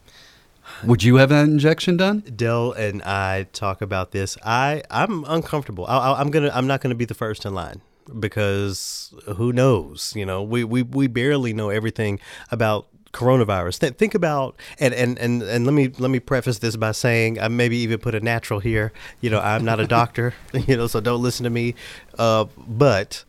Would 0.84 1.04
you 1.04 1.16
have 1.16 1.30
that 1.30 1.46
injection 1.46 1.98
done? 1.98 2.22
Dell 2.36 2.72
and 2.72 3.02
I 3.04 3.48
talk 3.54 3.82
about 3.82 4.12
this. 4.12 4.38
I 4.44 4.84
I'm 4.92 5.24
uncomfortable. 5.26 5.86
I, 5.88 6.20
am 6.20 6.32
gonna 6.32 6.52
I'm 6.54 6.68
not 6.68 6.82
gonna 6.82 6.96
be 6.96 7.06
the 7.06 7.14
first 7.14 7.46
in 7.46 7.54
line 7.54 7.82
because 8.20 9.14
who 9.36 9.54
knows? 9.54 10.14
You 10.16 10.26
know, 10.26 10.44
we 10.44 10.64
we 10.64 10.84
we 10.84 11.08
barely 11.08 11.54
know 11.54 11.70
everything 11.70 12.20
about 12.52 12.88
coronavirus. 13.16 13.80
Th- 13.80 13.94
think 13.94 14.14
about 14.14 14.56
and, 14.80 14.94
and 14.94 15.18
and 15.18 15.42
and 15.42 15.66
let 15.66 15.74
me 15.74 15.88
let 15.98 16.12
me 16.12 16.20
preface 16.20 16.60
this 16.60 16.76
by 16.76 16.92
saying 16.92 17.40
I 17.40 17.48
maybe 17.48 17.78
even 17.78 18.00
put 18.00 18.14
a 18.14 18.20
natural 18.20 18.60
here. 18.60 18.92
You 19.22 19.30
know, 19.30 19.40
I'm 19.40 19.64
not 19.64 19.80
a 19.80 19.88
doctor. 19.88 20.34
you 20.54 20.78
know, 20.78 20.88
so 20.88 21.00
don't 21.00 21.22
listen 21.22 21.46
to 21.46 21.50
me. 21.50 21.76
Uh, 22.20 22.46
but 22.68 23.24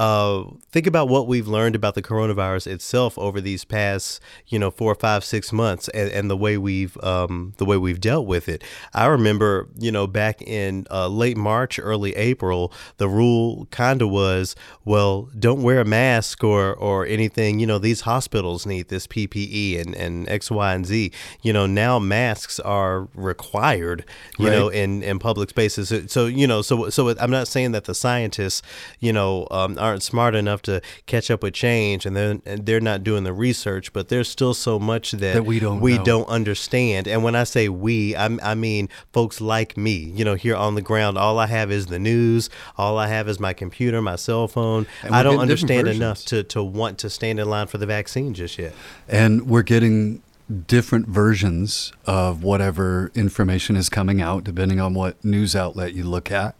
uh, 0.00 0.44
think 0.72 0.86
about 0.86 1.10
what 1.10 1.28
we've 1.28 1.46
learned 1.46 1.74
about 1.76 1.94
the 1.94 2.00
coronavirus 2.00 2.68
itself 2.68 3.18
over 3.18 3.38
these 3.38 3.66
past, 3.66 4.18
you 4.46 4.58
know, 4.58 4.70
four, 4.70 4.94
five, 4.94 5.22
six 5.22 5.52
months, 5.52 5.88
and, 5.90 6.10
and 6.10 6.30
the 6.30 6.38
way 6.38 6.56
we've 6.56 6.96
um, 7.04 7.52
the 7.58 7.66
way 7.66 7.76
we've 7.76 8.00
dealt 8.00 8.26
with 8.26 8.48
it. 8.48 8.64
I 8.94 9.04
remember, 9.04 9.68
you 9.78 9.92
know, 9.92 10.06
back 10.06 10.40
in 10.40 10.86
uh, 10.90 11.08
late 11.08 11.36
March, 11.36 11.78
early 11.78 12.16
April, 12.16 12.72
the 12.96 13.10
rule 13.10 13.68
kind 13.72 14.00
of 14.00 14.08
was, 14.08 14.56
well, 14.86 15.28
don't 15.38 15.62
wear 15.62 15.82
a 15.82 15.84
mask 15.84 16.42
or 16.42 16.72
or 16.72 17.04
anything. 17.04 17.60
You 17.60 17.66
know, 17.66 17.78
these 17.78 18.00
hospitals 18.00 18.64
need 18.64 18.88
this 18.88 19.06
PPE 19.06 19.82
and 19.82 19.94
and 19.94 20.26
X, 20.30 20.50
Y, 20.50 20.72
and 20.72 20.86
Z. 20.86 21.12
You 21.42 21.52
know, 21.52 21.66
now 21.66 21.98
masks 21.98 22.58
are 22.58 23.06
required. 23.14 24.06
You 24.38 24.46
right. 24.46 24.52
know, 24.52 24.68
in 24.70 25.02
in 25.02 25.18
public 25.18 25.50
spaces. 25.50 26.10
So 26.10 26.24
you 26.24 26.46
know, 26.46 26.62
so 26.62 26.88
so 26.88 27.14
I'm 27.20 27.30
not 27.30 27.48
saying 27.48 27.72
that 27.72 27.84
the 27.84 27.94
scientists, 27.94 28.62
you 28.98 29.12
know, 29.12 29.46
um, 29.50 29.76
are 29.78 29.89
aren't 29.90 30.02
smart 30.02 30.34
enough 30.34 30.62
to 30.62 30.80
catch 31.06 31.30
up 31.30 31.42
with 31.42 31.52
change 31.52 32.06
and 32.06 32.16
then 32.16 32.42
they're 32.44 32.80
not 32.80 33.02
doing 33.02 33.24
the 33.24 33.32
research 33.32 33.92
but 33.92 34.08
there's 34.08 34.28
still 34.28 34.54
so 34.54 34.78
much 34.78 35.12
that, 35.12 35.34
that 35.34 35.44
we 35.44 35.58
don't 35.58 35.80
we 35.80 35.98
know. 35.98 36.04
don't 36.04 36.28
understand. 36.28 37.06
And 37.08 37.22
when 37.22 37.34
i 37.34 37.44
say 37.44 37.68
we 37.68 38.16
I, 38.16 38.26
I 38.42 38.54
mean 38.54 38.88
folks 39.12 39.40
like 39.40 39.76
me 39.76 39.92
you 39.92 40.24
know 40.24 40.34
here 40.34 40.56
on 40.56 40.74
the 40.74 40.82
ground. 40.82 41.18
All 41.18 41.38
i 41.38 41.46
have 41.46 41.70
is 41.70 41.86
the 41.86 41.98
news. 41.98 42.48
All 42.78 42.98
i 42.98 43.08
have 43.08 43.28
is 43.28 43.40
my 43.40 43.52
computer 43.52 44.00
my 44.00 44.16
cell 44.16 44.48
phone. 44.48 44.86
I 45.10 45.22
don't 45.22 45.40
understand 45.40 45.88
enough 45.88 46.24
to, 46.26 46.42
to 46.44 46.62
want 46.62 46.98
to 46.98 47.10
stand 47.10 47.40
in 47.40 47.48
line 47.50 47.66
for 47.66 47.78
the 47.78 47.86
vaccine 47.86 48.34
just 48.34 48.58
yet. 48.58 48.72
And 49.08 49.48
we're 49.48 49.62
getting 49.62 50.22
different 50.66 51.06
versions 51.06 51.92
of 52.06 52.42
whatever 52.42 53.12
information 53.14 53.76
is 53.76 53.88
coming 53.88 54.20
out 54.20 54.44
depending 54.44 54.80
on 54.80 54.94
what 54.94 55.22
news 55.24 55.54
outlet 55.54 55.92
you 55.92 56.04
look 56.04 56.30
at. 56.30 56.56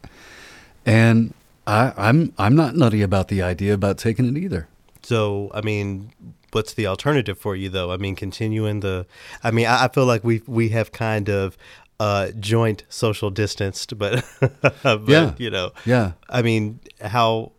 And 0.87 1.35
I, 1.67 1.93
I'm 1.97 2.33
I'm 2.39 2.57
not 2.57 2.75
nutty 2.75 3.03
about 3.03 3.29
the 3.29 3.43
idea 3.43 3.75
about 3.75 3.99
taking 3.99 4.27
it 4.27 4.39
either. 4.39 4.69
So 5.03 5.51
I 5.55 5.61
mean, 5.61 6.12
what's 6.53 6.75
the 6.75 6.87
alternative 6.87 7.39
for 7.39 7.57
you 7.57 7.69
though? 7.69 7.93
I 7.93 7.97
mean, 7.97 8.17
continuing 8.17 8.81
the. 8.81 9.07
I 9.43 9.51
mean, 9.51 9.67
I, 9.67 9.84
I 9.84 9.89
feel 9.89 10.06
like 10.06 10.25
we 10.25 10.43
we 10.46 10.70
have 10.70 10.93
kind 10.93 11.29
of 11.29 11.56
uh, 11.99 12.31
joint 12.39 12.84
social 12.89 13.31
distanced, 13.31 13.99
but, 13.99 14.25
but 14.82 15.06
yeah, 15.06 15.34
you 15.37 15.51
know, 15.51 15.73
yeah. 15.84 16.13
I 16.29 16.43
mean, 16.43 16.81
how 17.03 17.53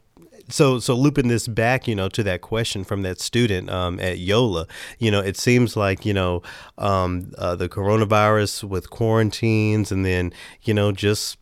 so 0.49 0.79
so 0.79 0.95
looping 0.95 1.27
this 1.27 1.47
back 1.47 1.87
you 1.87 1.95
know 1.95 2.09
to 2.09 2.23
that 2.23 2.41
question 2.41 2.83
from 2.83 3.03
that 3.03 3.19
student 3.19 3.69
um, 3.69 3.99
at 3.99 4.19
yola 4.19 4.67
you 4.99 5.09
know 5.09 5.19
it 5.19 5.37
seems 5.37 5.77
like 5.77 6.05
you 6.05 6.13
know 6.13 6.41
um, 6.77 7.31
uh, 7.37 7.55
the 7.55 7.69
coronavirus 7.69 8.63
with 8.63 8.89
quarantines 8.89 9.91
and 9.91 10.05
then 10.05 10.33
you 10.63 10.73
know 10.73 10.91
just 10.91 11.37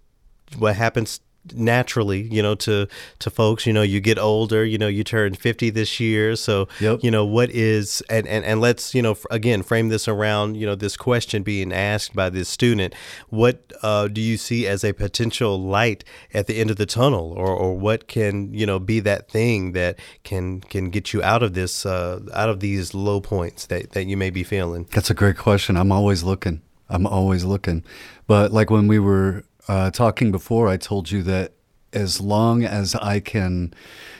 what 0.58 0.76
happens 0.76 1.22
naturally 1.54 2.22
you 2.22 2.44
know 2.44 2.54
to 2.54 2.88
to 3.18 3.30
folks 3.30 3.66
you 3.66 3.74
know 3.74 3.82
you 3.82 4.00
get 4.00 4.20
older 4.20 4.64
you 4.66 4.78
know 4.78 4.88
you 4.88 5.04
turn 5.04 5.34
50 5.34 5.70
this 5.70 6.00
year. 6.00 6.36
So 6.36 6.68
yep. 6.80 7.00
you 7.02 7.12
know 7.12 7.26
what 7.26 7.50
is 7.50 8.02
and, 8.10 8.28
and 8.28 8.46
and 8.46 8.62
let's 8.62 8.94
you 8.94 9.02
know 9.02 9.18
again 9.32 9.64
frame 9.64 9.90
this 9.90 10.08
around 10.08 10.56
you 10.56 10.66
know 10.66 10.76
this 10.76 10.98
question 10.98 11.44
being 11.44 11.72
asked 11.74 12.16
by 12.16 12.30
this 12.30 12.50
student. 12.50 12.94
What 13.30 13.72
uh, 13.82 14.08
do 14.08 14.22
you 14.22 14.38
see 14.38 14.68
as 14.68 14.84
a 14.84 14.94
potential 14.94 15.62
light 15.62 16.04
at 16.34 16.48
the 16.48 16.58
end 16.58 16.70
of 16.70 16.78
the 16.78 16.86
tunnel 16.86 17.34
or 17.36 17.50
or 17.50 17.78
what 17.78 18.08
can 18.08 18.54
you 18.54 18.66
know 18.66 18.80
be 18.80 19.00
that 19.02 19.30
thing 19.30 19.72
that 19.74 20.00
can 20.24 20.62
can 20.62 20.90
get 20.90 21.14
you 21.14 21.24
out 21.24 21.44
of 21.44 21.54
this 21.54 21.86
uh, 21.86 22.20
out 22.34 22.50
of 22.50 22.60
these 22.60 22.94
low 22.94 23.22
points 23.22 23.66
that 23.68 23.92
that 23.92 24.06
you 24.06 24.18
may 24.18 24.30
be 24.30 24.44
feeling? 24.44 24.88
That's 24.92 25.10
a 25.10 25.16
great 25.16 25.38
question. 25.38 25.78
I'm 25.78 25.92
always 25.92 26.24
looking. 26.24 26.62
I'm 26.90 27.06
always 27.06 27.46
looking. 27.46 27.84
But 28.28 28.52
like 28.52 28.70
when 28.70 28.88
we 28.88 29.00
were 29.00 29.44
uh, 29.70 29.92
talking 29.92 30.32
before, 30.32 30.68
I 30.68 30.78
told 30.78 31.12
you 31.12 31.22
that 31.24 31.54
as 31.94 32.20
long 32.20 32.64
as 32.64 32.96
I 32.96 33.20
can 33.20 33.72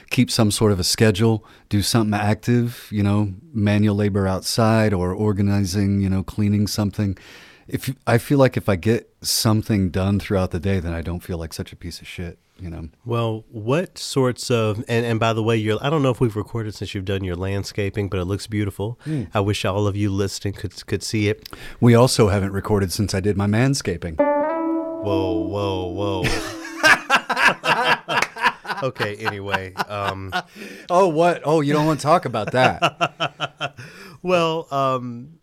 keep 0.08 0.30
some 0.30 0.52
sort 0.52 0.70
of 0.70 0.78
a 0.78 0.84
schedule, 0.84 1.44
do 1.68 1.82
something 1.82 2.18
active, 2.18 2.88
you 2.90 3.02
know, 3.02 3.34
manual 3.52 3.96
labor 3.96 4.28
outside 4.28 4.94
or 4.94 5.12
organizing, 5.12 6.00
you 6.00 6.08
know, 6.08 6.22
cleaning 6.22 6.68
something. 6.68 7.18
If 7.66 7.92
I 8.06 8.18
feel 8.18 8.38
like 8.38 8.56
if 8.56 8.68
I 8.68 8.76
get 8.76 9.12
something 9.22 9.90
done 9.90 10.20
throughout 10.20 10.52
the 10.52 10.60
day, 10.60 10.78
then 10.78 10.92
I 10.92 11.02
don't 11.02 11.20
feel 11.20 11.38
like 11.38 11.52
such 11.52 11.72
a 11.72 11.76
piece 11.76 12.00
of 12.00 12.06
shit, 12.06 12.38
you 12.58 12.70
know. 12.70 12.88
Well, 13.04 13.44
what 13.50 13.98
sorts 13.98 14.52
of 14.52 14.84
and, 14.88 15.04
and 15.04 15.18
by 15.18 15.32
the 15.32 15.42
way, 15.42 15.56
you're 15.56 15.78
I 15.80 15.90
don't 15.90 16.02
know 16.02 16.10
if 16.10 16.20
we've 16.20 16.36
recorded 16.36 16.76
since 16.76 16.94
you've 16.94 17.04
done 17.04 17.24
your 17.24 17.36
landscaping, 17.36 18.08
but 18.08 18.20
it 18.20 18.24
looks 18.24 18.46
beautiful. 18.46 19.00
Mm. 19.04 19.30
I 19.34 19.40
wish 19.40 19.64
all 19.64 19.88
of 19.88 19.96
you 19.96 20.10
listening 20.10 20.54
could 20.54 20.86
could 20.86 21.02
see 21.02 21.28
it. 21.28 21.48
We 21.80 21.94
also 21.96 22.28
haven't 22.28 22.52
recorded 22.52 22.92
since 22.92 23.14
I 23.14 23.20
did 23.20 23.36
my 23.36 23.46
manscaping. 23.46 24.39
Whoa, 25.02 25.32
whoa, 25.48 25.86
whoa. 25.88 26.24
okay. 28.88 29.16
Anyway, 29.16 29.72
um, 29.74 30.30
Oh, 30.90 31.08
what? 31.08 31.40
Oh, 31.44 31.62
you 31.62 31.72
don't 31.72 31.86
want 31.86 32.00
to 32.00 32.06
talk 32.06 32.26
about 32.26 32.52
that. 32.52 33.76
well, 34.22 34.68
um, 34.70 35.39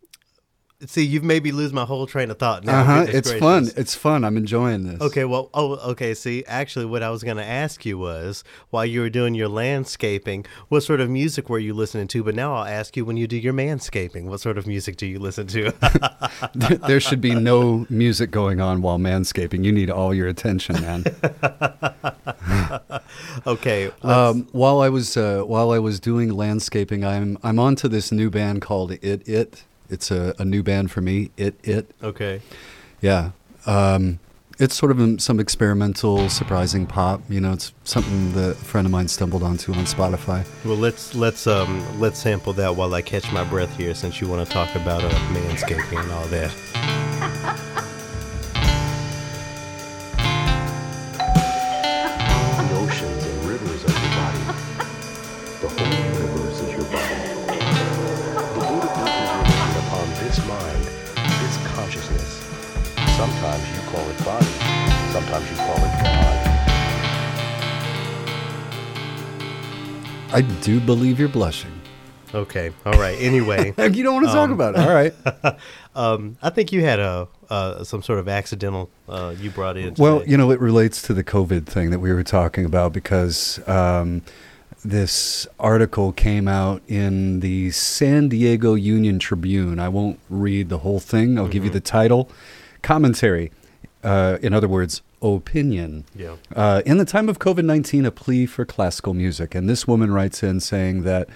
see, 0.85 1.03
you've 1.03 1.23
made 1.23 1.43
me 1.43 1.51
lose 1.51 1.73
my 1.73 1.85
whole 1.85 2.05
train 2.05 2.29
of 2.29 2.37
thought. 2.37 2.63
Now, 2.63 2.81
Uh 2.81 2.83
huh. 2.83 3.05
It's 3.07 3.31
gracious. 3.31 3.39
fun. 3.39 3.67
It's 3.75 3.95
fun. 3.95 4.23
I'm 4.23 4.37
enjoying 4.37 4.83
this. 4.83 5.01
Okay, 5.01 5.25
well, 5.25 5.49
oh, 5.53 5.75
okay. 5.91 6.13
See, 6.13 6.43
actually, 6.47 6.85
what 6.85 7.01
I 7.01 7.09
was 7.09 7.23
going 7.23 7.37
to 7.37 7.43
ask 7.43 7.85
you 7.85 7.97
was 7.97 8.43
while 8.69 8.85
you 8.85 9.01
were 9.01 9.09
doing 9.09 9.33
your 9.33 9.47
landscaping, 9.47 10.45
what 10.69 10.81
sort 10.81 11.01
of 11.01 11.09
music 11.09 11.49
were 11.49 11.59
you 11.59 11.73
listening 11.73 12.07
to? 12.09 12.23
But 12.23 12.35
now 12.35 12.55
I'll 12.55 12.65
ask 12.65 12.95
you 12.95 13.05
when 13.05 13.17
you 13.17 13.27
do 13.27 13.37
your 13.37 13.53
manscaping, 13.53 14.25
what 14.25 14.39
sort 14.39 14.57
of 14.57 14.67
music 14.67 14.97
do 14.97 15.07
you 15.07 15.19
listen 15.19 15.47
to? 15.47 15.73
there 16.87 16.99
should 16.99 17.21
be 17.21 17.33
no 17.33 17.85
music 17.89 18.29
going 18.29 18.61
on 18.61 18.81
while 18.81 18.99
manscaping. 18.99 19.63
You 19.63 19.71
need 19.71 19.89
all 19.89 20.13
your 20.13 20.27
attention, 20.27 20.79
man. 20.81 21.03
okay, 23.47 23.91
um, 24.03 24.47
while 24.51 24.81
I 24.81 24.89
was 24.89 25.17
uh, 25.17 25.41
while 25.43 25.71
I 25.71 25.79
was 25.79 25.99
doing 25.99 26.33
landscaping, 26.33 27.03
I'm 27.03 27.37
I'm 27.43 27.59
onto 27.59 27.87
this 27.87 28.11
new 28.11 28.29
band 28.29 28.61
called 28.61 28.91
It 28.91 29.27
It. 29.27 29.63
It's 29.89 30.11
a, 30.11 30.33
a 30.39 30.45
new 30.45 30.63
band 30.63 30.91
for 30.91 31.01
me. 31.01 31.31
It 31.37 31.55
It. 31.63 31.91
okay. 32.01 32.41
Yeah. 33.01 33.31
Um, 33.65 34.19
it's 34.59 34.75
sort 34.75 34.91
of 34.91 34.99
um, 34.99 35.19
some 35.19 35.39
experimental, 35.39 36.29
surprising 36.29 36.87
pop. 36.87 37.21
You 37.29 37.41
know, 37.41 37.53
it's 37.53 37.73
something 37.83 38.33
that 38.33 38.51
a 38.51 38.55
friend 38.55 38.87
of 38.87 38.91
mine 38.91 39.07
stumbled 39.07 39.43
onto 39.43 39.71
on 39.73 39.85
Spotify. 39.85 40.45
Well, 40.65 40.77
let's 40.77 41.13
let's 41.13 41.45
um 41.45 41.99
let's 41.99 42.19
sample 42.19 42.53
that 42.53 42.75
while 42.75 42.93
I 42.93 43.01
catch 43.01 43.31
my 43.31 43.43
breath 43.43 43.75
here, 43.77 43.93
since 43.93 44.19
you 44.19 44.27
want 44.27 44.47
to 44.47 44.51
talk 44.51 44.73
about 44.75 45.03
uh, 45.03 45.09
manscaping 45.09 46.01
and 46.01 46.11
all 46.11 46.25
that. 46.27 47.73
I 70.37 70.41
do 70.41 70.79
believe 70.79 71.19
you're 71.19 71.29
blushing. 71.29 71.71
Okay, 72.31 72.71
all 72.85 72.93
right. 72.93 73.17
Anyway, 73.19 73.73
You 73.77 74.03
don't 74.03 74.13
want 74.13 74.27
to 74.27 74.31
talk 74.31 74.51
about 74.51 74.75
it. 74.75 74.81
All 74.81 74.93
right. 74.93 75.11
um, 75.95 76.37
I 76.43 76.51
think 76.51 76.71
you 76.71 76.81
had 76.83 76.99
a 76.99 77.27
uh, 77.49 77.83
some 77.83 78.03
sort 78.03 78.19
of 78.19 78.27
accidental 78.27 78.91
uh, 79.09 79.33
you 79.39 79.49
brought 79.49 79.77
in. 79.77 79.95
Well, 79.97 80.23
you 80.27 80.37
know, 80.37 80.51
it 80.51 80.59
relates 80.59 81.01
to 81.03 81.15
the 81.15 81.23
COVID 81.23 81.65
thing 81.65 81.89
that 81.89 81.97
we 81.97 82.13
were 82.13 82.23
talking 82.23 82.65
about 82.65 82.93
because 82.93 83.59
um, 83.67 84.21
this 84.85 85.47
article 85.59 86.11
came 86.13 86.47
out 86.47 86.83
in 86.87 87.39
the 87.39 87.71
San 87.71 88.29
Diego 88.29 88.75
Union 88.75 89.17
Tribune. 89.17 89.79
I 89.79 89.89
won't 89.89 90.19
read 90.29 90.69
the 90.69 90.77
whole 90.79 90.99
thing, 90.99 91.39
I'll 91.39 91.47
give 91.47 91.63
you 91.65 91.71
the 91.71 91.81
title. 91.81 92.29
Commentary, 92.83 93.51
uh, 94.03 94.37
in 94.43 94.53
other 94.53 94.67
words, 94.67 95.01
opinion. 95.21 96.05
Yeah. 96.15 96.35
Uh, 96.55 96.81
in 96.85 96.97
the 96.97 97.05
time 97.05 97.29
of 97.29 97.39
COVID 97.39 97.65
19, 97.65 98.05
a 98.05 98.11
plea 98.11 98.45
for 98.45 98.65
classical 98.65 99.13
music. 99.13 99.55
And 99.55 99.69
this 99.69 99.87
woman 99.87 100.11
writes 100.11 100.43
in 100.43 100.59
saying 100.59 101.03
that 101.03 101.29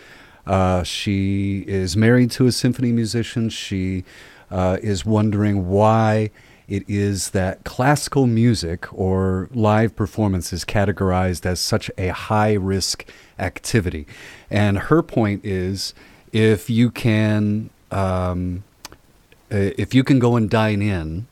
uh, 0.46 0.84
she 0.84 1.64
is 1.68 1.96
married 1.96 2.32
to 2.32 2.48
a 2.48 2.52
symphony 2.52 2.92
musician. 2.92 3.50
She 3.50 4.04
uh, 4.50 4.78
is 4.82 5.06
wondering 5.06 5.68
why 5.68 6.32
it 6.68 6.84
is 6.88 7.32
that 7.32 7.64
classical 7.64 8.28
music 8.28 8.92
or 8.94 9.50
live 9.54 9.96
performance 9.96 10.54
is 10.54 10.64
categorized 10.64 11.46
as 11.46 11.60
such 11.60 11.92
a 11.98 12.10
high 12.10 12.54
risk 12.54 13.06
activity. 13.40 14.08
And 14.50 14.78
her 14.78 15.02
point 15.04 15.46
is 15.46 15.94
if 16.32 16.70
you 16.70 16.92
can. 16.92 17.70
Um, 17.92 18.64
uh, 19.52 19.76
if 19.78 19.94
you 19.94 20.02
can 20.02 20.18
go 20.18 20.38
and 20.38 20.50
dine 20.50 20.82
in, 20.82 21.28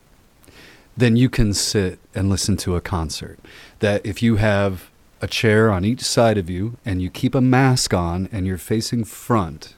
then 1.00 1.16
you 1.16 1.30
can 1.30 1.54
sit 1.54 2.00
and 2.14 2.30
listen 2.30 2.58
to 2.58 2.76
a 2.76 2.82
concert. 2.82 3.40
That 3.80 4.06
if 4.06 4.22
you 4.22 4.36
have 4.36 4.90
a 5.22 5.28
chair 5.28 5.70
on 5.72 5.86
each 5.86 6.02
side 6.02 6.38
of 6.38 6.50
you 6.50 6.78
and 6.86 7.02
you 7.02 7.10
keep 7.10 7.36
a 7.36 7.42
mask 7.42 7.94
on 7.94 8.30
and 8.32 8.46
you're 8.46 8.58
facing 8.58 9.04
front, 9.04 9.76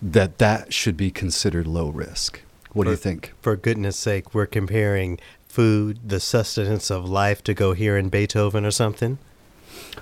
that 0.00 0.38
that 0.38 0.72
should 0.72 0.96
be 0.96 1.10
considered 1.10 1.66
low 1.66 1.88
risk. 1.88 2.40
What 2.72 2.84
do 2.84 2.90
you 2.90 2.96
think? 2.96 3.32
For 3.42 3.56
goodness 3.56 3.96
sake, 3.96 4.34
we're 4.34 4.46
comparing 4.46 5.18
food, 5.46 6.00
the 6.06 6.20
sustenance 6.20 6.90
of 6.90 7.08
life, 7.08 7.44
to 7.44 7.54
go 7.54 7.74
hear 7.74 7.96
in 7.96 8.08
Beethoven 8.08 8.64
or 8.64 8.70
something. 8.70 9.18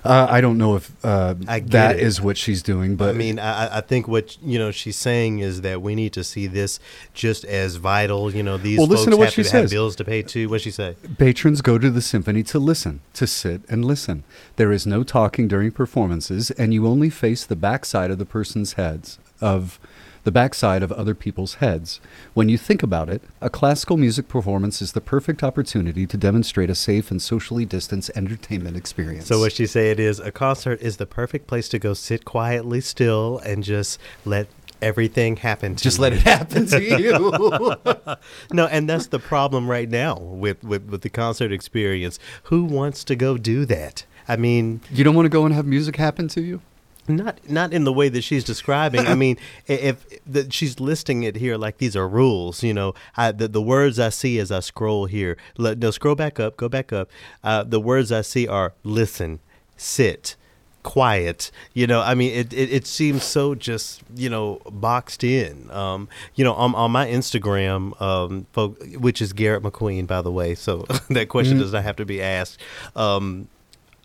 Uh, 0.03 0.25
I 0.29 0.41
don't 0.41 0.57
know 0.57 0.75
if 0.75 0.89
uh, 1.05 1.35
that 1.37 1.95
it. 1.97 2.01
is 2.01 2.19
what 2.19 2.35
she's 2.35 2.63
doing, 2.63 2.95
but 2.95 3.09
I 3.09 3.11
mean, 3.13 3.37
I, 3.37 3.77
I 3.77 3.81
think 3.81 4.07
what 4.07 4.35
you 4.41 4.57
know 4.57 4.71
she's 4.71 4.95
saying 4.95 5.39
is 5.39 5.61
that 5.61 5.81
we 5.83 5.93
need 5.93 6.11
to 6.13 6.23
see 6.23 6.47
this 6.47 6.79
just 7.13 7.45
as 7.45 7.75
vital. 7.75 8.33
You 8.33 8.41
know, 8.41 8.57
these 8.57 8.79
Well, 8.79 8.87
folks 8.87 8.99
listen 9.01 9.11
to 9.11 9.17
what 9.17 9.25
have 9.25 9.33
she 9.35 9.43
to 9.43 9.49
says. 9.49 9.69
bills 9.71 9.95
to 9.97 10.03
pay 10.03 10.23
too. 10.23 10.49
What 10.49 10.61
she 10.61 10.71
say? 10.71 10.95
Patrons 11.19 11.61
go 11.61 11.77
to 11.77 11.91
the 11.91 12.01
symphony 12.01 12.41
to 12.43 12.57
listen, 12.57 13.01
to 13.13 13.27
sit 13.27 13.61
and 13.69 13.85
listen. 13.85 14.23
There 14.55 14.71
is 14.71 14.87
no 14.87 15.03
talking 15.03 15.47
during 15.47 15.71
performances, 15.71 16.49
and 16.51 16.73
you 16.73 16.87
only 16.87 17.11
face 17.11 17.45
the 17.45 17.55
backside 17.55 18.09
of 18.09 18.17
the 18.17 18.25
person's 18.25 18.73
heads, 18.73 19.19
of 19.39 19.79
the 20.23 20.31
backside 20.31 20.83
of 20.83 20.91
other 20.91 21.15
people's 21.15 21.55
heads. 21.55 21.99
When 22.33 22.49
you 22.49 22.57
think 22.57 22.83
about 22.83 23.09
it, 23.09 23.21
a 23.41 23.49
classical 23.49 23.97
music 23.97 24.27
performance 24.27 24.81
is 24.81 24.91
the 24.91 25.01
perfect 25.01 25.43
opportunity 25.43 26.05
to 26.05 26.17
demonstrate 26.17 26.69
a 26.69 26.75
safe 26.75 27.11
and 27.11 27.21
socially 27.21 27.65
distanced 27.65 28.11
entertainment 28.15 28.77
experience. 28.77 29.27
So 29.27 29.39
what 29.39 29.53
she 29.53 29.65
say 29.65 29.91
it 29.91 29.99
is 29.99 30.19
a 30.19 30.31
concert 30.31 30.81
is 30.81 30.97
the 30.97 31.05
perfect 31.05 31.47
place 31.47 31.67
to 31.69 31.79
go 31.79 31.93
sit 31.93 32.25
quietly 32.25 32.81
still 32.81 33.39
and 33.39 33.63
just 33.63 33.99
let 34.25 34.47
everything 34.81 35.37
happen 35.37 35.75
to 35.75 35.83
just 35.83 35.97
you. 35.97 36.01
let 36.01 36.13
it 36.13 36.21
happen 36.21 36.65
to 36.67 36.81
you. 36.81 37.75
No, 38.51 38.67
and 38.67 38.89
that's 38.89 39.07
the 39.07 39.19
problem 39.19 39.69
right 39.69 39.89
now 39.89 40.17
with, 40.17 40.63
with 40.63 40.85
with 40.89 41.01
the 41.01 41.09
concert 41.09 41.51
experience. 41.51 42.19
Who 42.43 42.63
wants 42.63 43.03
to 43.05 43.15
go 43.15 43.37
do 43.37 43.65
that? 43.65 44.05
I 44.27 44.35
mean, 44.35 44.81
you 44.91 45.03
don't 45.03 45.15
want 45.15 45.25
to 45.25 45.29
go 45.29 45.45
and 45.45 45.53
have 45.53 45.65
music 45.65 45.95
happen 45.95 46.27
to 46.29 46.41
you? 46.41 46.61
Not 47.07 47.49
not 47.49 47.73
in 47.73 47.83
the 47.83 47.93
way 47.93 48.09
that 48.09 48.21
she's 48.21 48.43
describing. 48.43 49.07
I 49.07 49.15
mean, 49.23 49.37
if, 49.67 50.05
that 50.25 50.53
she's 50.53 50.79
listing 50.79 51.23
it 51.23 51.35
here 51.35 51.57
like 51.57 51.77
these 51.77 51.95
are 51.95 52.07
rules, 52.07 52.63
you 52.63 52.73
know, 52.73 52.93
I, 53.17 53.31
the 53.31 53.47
the 53.47 53.61
words 53.61 53.99
I 53.99 54.09
see 54.09 54.39
as 54.39 54.51
I 54.51 54.59
scroll 54.59 55.05
here. 55.05 55.37
Let, 55.57 55.79
no, 55.79 55.91
scroll 55.91 56.15
back 56.15 56.39
up. 56.39 56.57
Go 56.57 56.69
back 56.69 56.93
up. 56.93 57.09
Uh, 57.43 57.63
the 57.63 57.79
words 57.79 58.11
I 58.11 58.21
see 58.21 58.47
are 58.47 58.73
listen, 58.83 59.39
sit, 59.77 60.35
quiet. 60.83 61.51
You 61.73 61.87
know, 61.87 62.01
I 62.01 62.15
mean, 62.15 62.33
it, 62.33 62.53
it, 62.53 62.71
it 62.71 62.87
seems 62.87 63.23
so 63.23 63.55
just 63.55 64.01
you 64.15 64.29
know 64.29 64.61
boxed 64.69 65.23
in. 65.23 65.69
Um, 65.71 66.07
you 66.35 66.43
know, 66.43 66.53
on 66.53 66.75
on 66.75 66.91
my 66.91 67.07
Instagram, 67.07 67.99
um, 68.01 68.45
folk, 68.53 68.77
which 68.97 69.21
is 69.21 69.33
Garrett 69.33 69.63
McQueen, 69.63 70.07
by 70.07 70.21
the 70.21 70.31
way. 70.31 70.55
So 70.55 70.85
that 71.09 71.29
question 71.29 71.57
does 71.57 71.73
not 71.73 71.83
have 71.83 71.95
to 71.97 72.05
be 72.05 72.21
asked. 72.21 72.59
Um, 72.95 73.47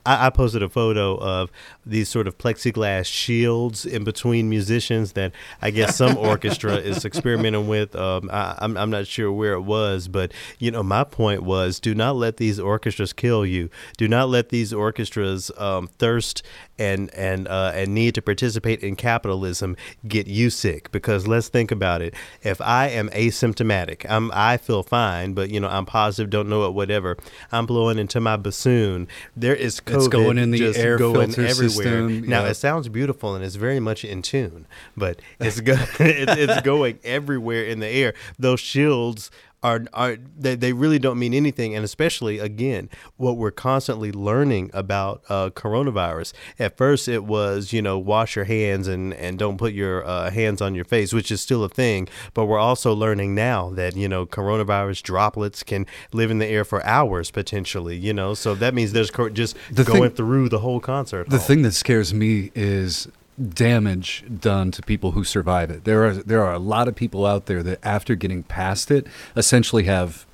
I, 0.06 0.26
I 0.26 0.30
posted 0.30 0.62
a 0.62 0.68
photo 0.68 1.16
of 1.16 1.50
these 1.84 2.08
sort 2.08 2.26
of 2.26 2.38
plexiglass 2.38 3.06
shields 3.06 3.84
in 3.84 4.04
between 4.04 4.48
musicians 4.48 5.12
that 5.12 5.32
I 5.60 5.70
guess 5.70 5.96
some 5.96 6.16
orchestra 6.16 6.76
is 6.76 7.04
experimenting 7.04 7.68
with. 7.68 7.94
Um, 7.96 8.30
I, 8.32 8.56
I'm, 8.58 8.76
I'm 8.76 8.90
not 8.90 9.06
sure 9.06 9.32
where 9.32 9.54
it 9.54 9.62
was, 9.62 10.08
but 10.08 10.32
you 10.58 10.70
know, 10.70 10.82
my 10.82 11.04
point 11.04 11.42
was: 11.42 11.80
do 11.80 11.94
not 11.94 12.16
let 12.16 12.36
these 12.36 12.58
orchestras 12.58 13.12
kill 13.12 13.44
you. 13.44 13.68
Do 13.96 14.08
not 14.08 14.28
let 14.28 14.50
these 14.50 14.72
orchestras 14.72 15.50
um, 15.58 15.88
thirst 15.98 16.42
and 16.78 17.12
and 17.14 17.48
uh, 17.48 17.72
and 17.74 17.94
need 17.94 18.14
to 18.14 18.22
participate 18.22 18.82
in 18.82 18.96
capitalism 18.96 19.76
get 20.06 20.26
you 20.26 20.50
sick. 20.50 20.90
Because 20.92 21.26
let's 21.26 21.48
think 21.48 21.70
about 21.70 22.02
it: 22.02 22.14
if 22.42 22.60
I 22.60 22.88
am 22.88 23.08
asymptomatic, 23.10 24.06
I'm 24.08 24.30
I 24.32 24.56
feel 24.56 24.82
fine, 24.82 25.32
but 25.34 25.50
you 25.50 25.60
know 25.60 25.68
I'm 25.68 25.86
positive, 25.86 26.30
don't 26.30 26.48
know 26.48 26.66
it, 26.66 26.74
whatever. 26.74 27.16
I'm 27.52 27.66
blowing 27.66 27.98
into 27.98 28.20
my 28.20 28.36
bassoon. 28.36 29.08
There 29.36 29.54
is 29.54 29.80
COVID 29.80 29.96
It's 29.96 30.08
going 30.08 30.38
in 30.38 30.50
the 30.50 30.76
air 30.76 30.98
going 30.98 31.32
filter 31.32 31.46
everywhere. 31.48 32.08
system, 32.08 32.28
Now 32.28 32.44
yeah. 32.44 32.50
it 32.50 32.54
sounds 32.54 32.88
beautiful 32.88 33.34
and 33.34 33.44
it's 33.44 33.56
very 33.56 33.80
much 33.80 34.04
in 34.04 34.22
tune, 34.22 34.66
but 34.96 35.20
it's 35.40 35.60
go- 35.60 35.74
it's, 36.00 36.32
it's 36.32 36.60
going 36.62 36.98
everywhere 37.04 37.64
in 37.64 37.80
the 37.80 37.88
air. 37.88 38.14
Those 38.38 38.60
shields 38.60 39.30
are 39.66 39.80
are 39.92 40.16
they, 40.38 40.54
they 40.54 40.72
really 40.72 40.98
don't 40.98 41.18
mean 41.18 41.34
anything, 41.34 41.74
and 41.74 41.84
especially 41.84 42.38
again 42.38 42.88
what 43.16 43.36
we're 43.36 43.50
constantly 43.50 44.12
learning 44.12 44.70
about 44.72 45.22
uh, 45.28 45.50
coronavirus. 45.50 46.32
At 46.58 46.76
first, 46.76 47.08
it 47.08 47.24
was 47.24 47.72
you 47.72 47.82
know 47.82 47.98
wash 47.98 48.36
your 48.36 48.44
hands 48.44 48.86
and 48.88 49.12
and 49.14 49.38
don't 49.38 49.58
put 49.58 49.72
your 49.72 50.06
uh, 50.06 50.30
hands 50.30 50.60
on 50.62 50.74
your 50.74 50.84
face, 50.84 51.12
which 51.12 51.30
is 51.30 51.40
still 51.40 51.64
a 51.64 51.68
thing. 51.68 52.08
But 52.34 52.46
we're 52.46 52.58
also 52.70 52.94
learning 52.94 53.34
now 53.34 53.70
that 53.70 53.96
you 53.96 54.08
know 54.08 54.24
coronavirus 54.26 55.02
droplets 55.02 55.62
can 55.62 55.86
live 56.12 56.30
in 56.30 56.38
the 56.38 56.46
air 56.46 56.64
for 56.64 56.84
hours 56.86 57.30
potentially. 57.30 57.96
You 57.96 58.14
know, 58.14 58.34
so 58.34 58.54
that 58.54 58.72
means 58.74 58.92
there's 58.92 59.10
co- 59.10 59.28
just 59.30 59.56
The 59.72 59.84
going 59.84 60.02
thing- 60.02 60.10
through 60.12 60.48
the 60.48 60.60
whole 60.60 60.80
concert. 60.80 61.28
The 61.28 61.38
hall. 61.38 61.46
thing 61.46 61.62
that 61.62 61.72
scares 61.72 62.14
me 62.14 62.52
is 62.54 63.08
damage 63.52 64.24
done 64.40 64.70
to 64.72 64.82
people 64.82 65.12
who 65.12 65.24
survive 65.24 65.70
it. 65.70 65.84
There 65.84 66.04
are 66.06 66.12
there 66.14 66.42
are 66.42 66.54
a 66.54 66.58
lot 66.58 66.88
of 66.88 66.94
people 66.94 67.26
out 67.26 67.46
there 67.46 67.62
that 67.62 67.78
after 67.84 68.14
getting 68.14 68.42
past 68.42 68.90
it 68.90 69.06
essentially 69.36 69.84
have 69.84 70.26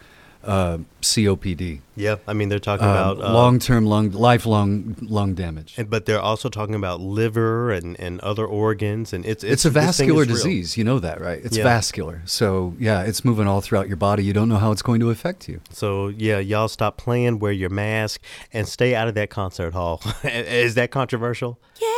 uh, 0.44 0.78
COPD, 1.02 1.82
Yeah, 1.94 2.16
I 2.26 2.32
mean 2.32 2.48
they're 2.48 2.58
talking 2.58 2.84
um, 2.84 2.90
about 2.90 3.20
uh, 3.20 3.32
long-term 3.32 3.86
lung, 3.86 4.10
lifelong 4.10 4.96
lung 5.00 5.34
damage. 5.34 5.74
and, 5.78 5.88
but 5.88 6.04
they're 6.04 6.20
also 6.20 6.48
talking 6.48 6.74
about 6.74 7.00
liver 7.00 7.70
and, 7.70 7.98
and 8.00 8.18
other 8.22 8.44
organs, 8.44 9.12
and 9.12 9.24
it's 9.24 9.44
It's, 9.44 9.64
a 9.64 9.70
vascular 9.70 10.22
is 10.22 10.28
real. 10.28 10.36
disease. 10.38 10.76
You 10.76 10.82
know 10.82 10.98
that, 10.98 11.20
right? 11.20 11.40
It's 11.44 11.56
Yeah. 11.56 11.62
vascular. 11.62 12.22
So 12.24 12.74
yeah, 12.80 13.02
it's 13.02 13.24
moving 13.24 13.46
all 13.46 13.60
throughout 13.60 13.86
your 13.86 13.96
body. 13.96 14.24
You 14.24 14.32
don't 14.32 14.48
know 14.48 14.56
how 14.58 14.72
it's 14.72 14.82
going 14.82 14.98
to 14.98 15.10
affect 15.10 15.48
you. 15.48 15.60
So 15.70 16.08
yeah, 16.08 16.40
y'all 16.40 16.66
stop 16.66 16.96
playing, 16.96 17.38
wear 17.38 17.52
your 17.52 17.70
mask, 17.70 18.20
and 18.52 18.66
stay 18.66 18.96
out 18.96 19.06
of 19.06 19.14
that 19.14 19.30
concert 19.30 19.74
hall. 19.74 20.02
is 20.24 20.74
that 20.74 20.90
controversial? 20.90 21.60
Yeah, 21.80 21.88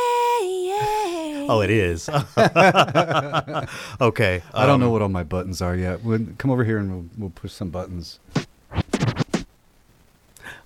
yeah. 1.45 1.51
Oh, 1.51 1.61
it 1.61 1.69
is. 1.69 2.09
okay. 4.01 4.41
I 4.53 4.65
don't 4.65 4.79
know 4.79 4.87
um, 4.87 4.91
what 4.91 5.01
all 5.01 5.09
my 5.09 5.23
buttons 5.23 5.61
are 5.61 5.75
yet. 5.75 6.03
We'll, 6.03 6.19
come 6.37 6.51
over 6.51 6.63
here 6.63 6.77
and 6.77 6.91
we'll, 6.91 7.05
we'll 7.17 7.29
push 7.29 7.51
some 7.51 7.69
buttons. 7.69 8.19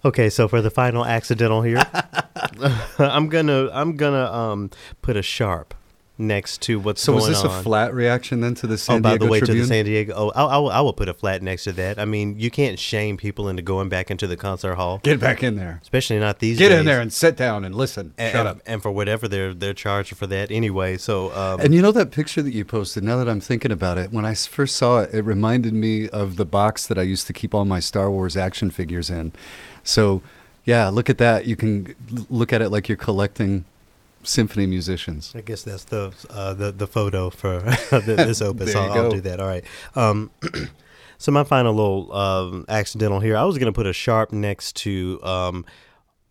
Okay, 0.06 0.30
so 0.30 0.48
for 0.48 0.62
the 0.62 0.70
final 0.70 1.06
accidental 1.06 1.62
here, 1.62 1.86
I'm 3.00 3.28
gonna 3.28 3.70
I'm 3.72 3.98
gonna 3.98 4.32
um 4.32 4.70
put 5.02 5.18
a 5.18 5.22
sharp 5.22 5.74
next 6.20 6.62
to 6.64 6.80
what's 6.80 7.02
So 7.02 7.14
going 7.14 7.22
was 7.30 7.42
this 7.42 7.44
on. 7.50 7.60
a 7.60 7.64
flat 7.64 7.94
reaction 7.94 8.42
then 8.42 8.54
to 8.56 8.68
the 8.68 8.78
San 8.78 8.94
Oh, 8.94 8.96
San 8.98 9.02
by 9.02 9.18
the 9.18 9.26
way, 9.26 9.40
Tribune? 9.40 9.58
to 9.58 9.62
the 9.64 9.68
San 9.68 9.86
Diego. 9.86 10.14
Oh, 10.16 10.30
I, 10.36 10.44
I, 10.44 10.58
will- 10.58 10.70
I 10.70 10.82
will 10.82 10.94
put 10.94 11.08
a 11.10 11.14
flat 11.14 11.42
next 11.42 11.64
to 11.64 11.72
that. 11.74 11.98
I 11.98 12.06
mean, 12.06 12.38
you 12.38 12.52
can't 12.52 12.78
shame 12.78 13.16
people 13.18 13.48
into 13.48 13.62
going 13.62 13.88
back 13.90 14.12
into 14.12 14.28
the 14.28 14.36
concert 14.38 14.76
hall, 14.76 15.00
Get 15.02 15.20
back 15.20 15.42
in 15.44 15.56
there. 15.56 15.80
especially 15.82 16.20
not 16.20 16.40
these 16.40 16.58
Get 16.60 16.70
days. 16.70 16.80
in 16.80 16.86
there 16.86 17.00
and 17.02 17.12
sit 17.14 17.38
down 17.38 17.64
and 17.64 17.74
listen. 17.74 18.14
and, 18.18 18.32
Shut 18.32 18.46
up. 18.46 18.60
And 18.66 18.82
for 18.84 18.92
whatever 18.92 19.28
they're 19.28 19.54
they're 19.54 19.74
charged 19.74 20.16
for 20.18 20.28
that 20.28 20.52
anyway. 20.52 20.98
So 20.98 21.32
um, 21.34 21.62
And 21.62 21.74
you 21.74 21.82
know 21.82 21.92
that 21.94 22.12
picture 22.12 22.42
that 22.42 22.54
you 22.54 22.66
posted, 22.66 23.04
now 23.04 23.18
that 23.18 23.30
I'm 23.30 23.40
thinking 23.40 23.72
about 23.72 23.98
it, 23.98 24.12
when 24.12 24.26
I 24.26 24.34
first 24.34 24.76
saw 24.76 25.00
it, 25.00 25.14
it 25.14 25.22
reminded 25.22 25.74
me 25.74 26.10
of 26.10 26.36
the 26.36 26.46
box 26.46 26.86
that 26.88 26.98
I 27.00 27.04
used 27.04 27.26
to 27.28 27.34
keep 27.34 27.54
all 27.56 27.66
my 27.66 27.80
Star 27.80 28.12
Wars 28.12 28.36
action 28.36 28.70
figures 28.72 29.10
in. 29.10 29.32
So, 29.84 30.22
yeah, 30.66 30.90
look 30.90 31.10
at 31.10 31.18
that. 31.20 31.46
You 31.46 31.56
can 31.56 31.96
look 32.30 32.52
at 32.54 32.62
it 32.62 32.70
like 32.70 32.90
you're 32.90 32.98
collecting 32.98 33.66
symphony 34.30 34.66
musicians. 34.66 35.34
I 35.36 35.42
guess 35.42 35.64
that's 35.64 35.86
the 35.86 36.14
uh, 36.30 36.54
the 36.54 36.72
the 36.72 36.88
photo 36.88 37.30
for 37.30 37.60
this 37.92 38.42
opus. 38.42 38.76
I'll, 38.76 38.92
I'll 38.92 39.12
do 39.12 39.22
that. 39.22 39.40
All 39.40 39.48
right. 39.48 39.64
Um, 39.96 40.32
so 41.18 41.32
my 41.32 41.44
final 41.44 41.74
little 41.74 42.14
um, 42.14 42.66
accidental 42.70 43.20
here. 43.20 43.36
I 43.36 43.44
was 43.44 43.58
gonna 43.58 43.74
put 43.74 43.88
a 43.88 43.94
sharp 43.94 44.32
next 44.32 44.76
to 44.78 45.20
um, 45.24 45.66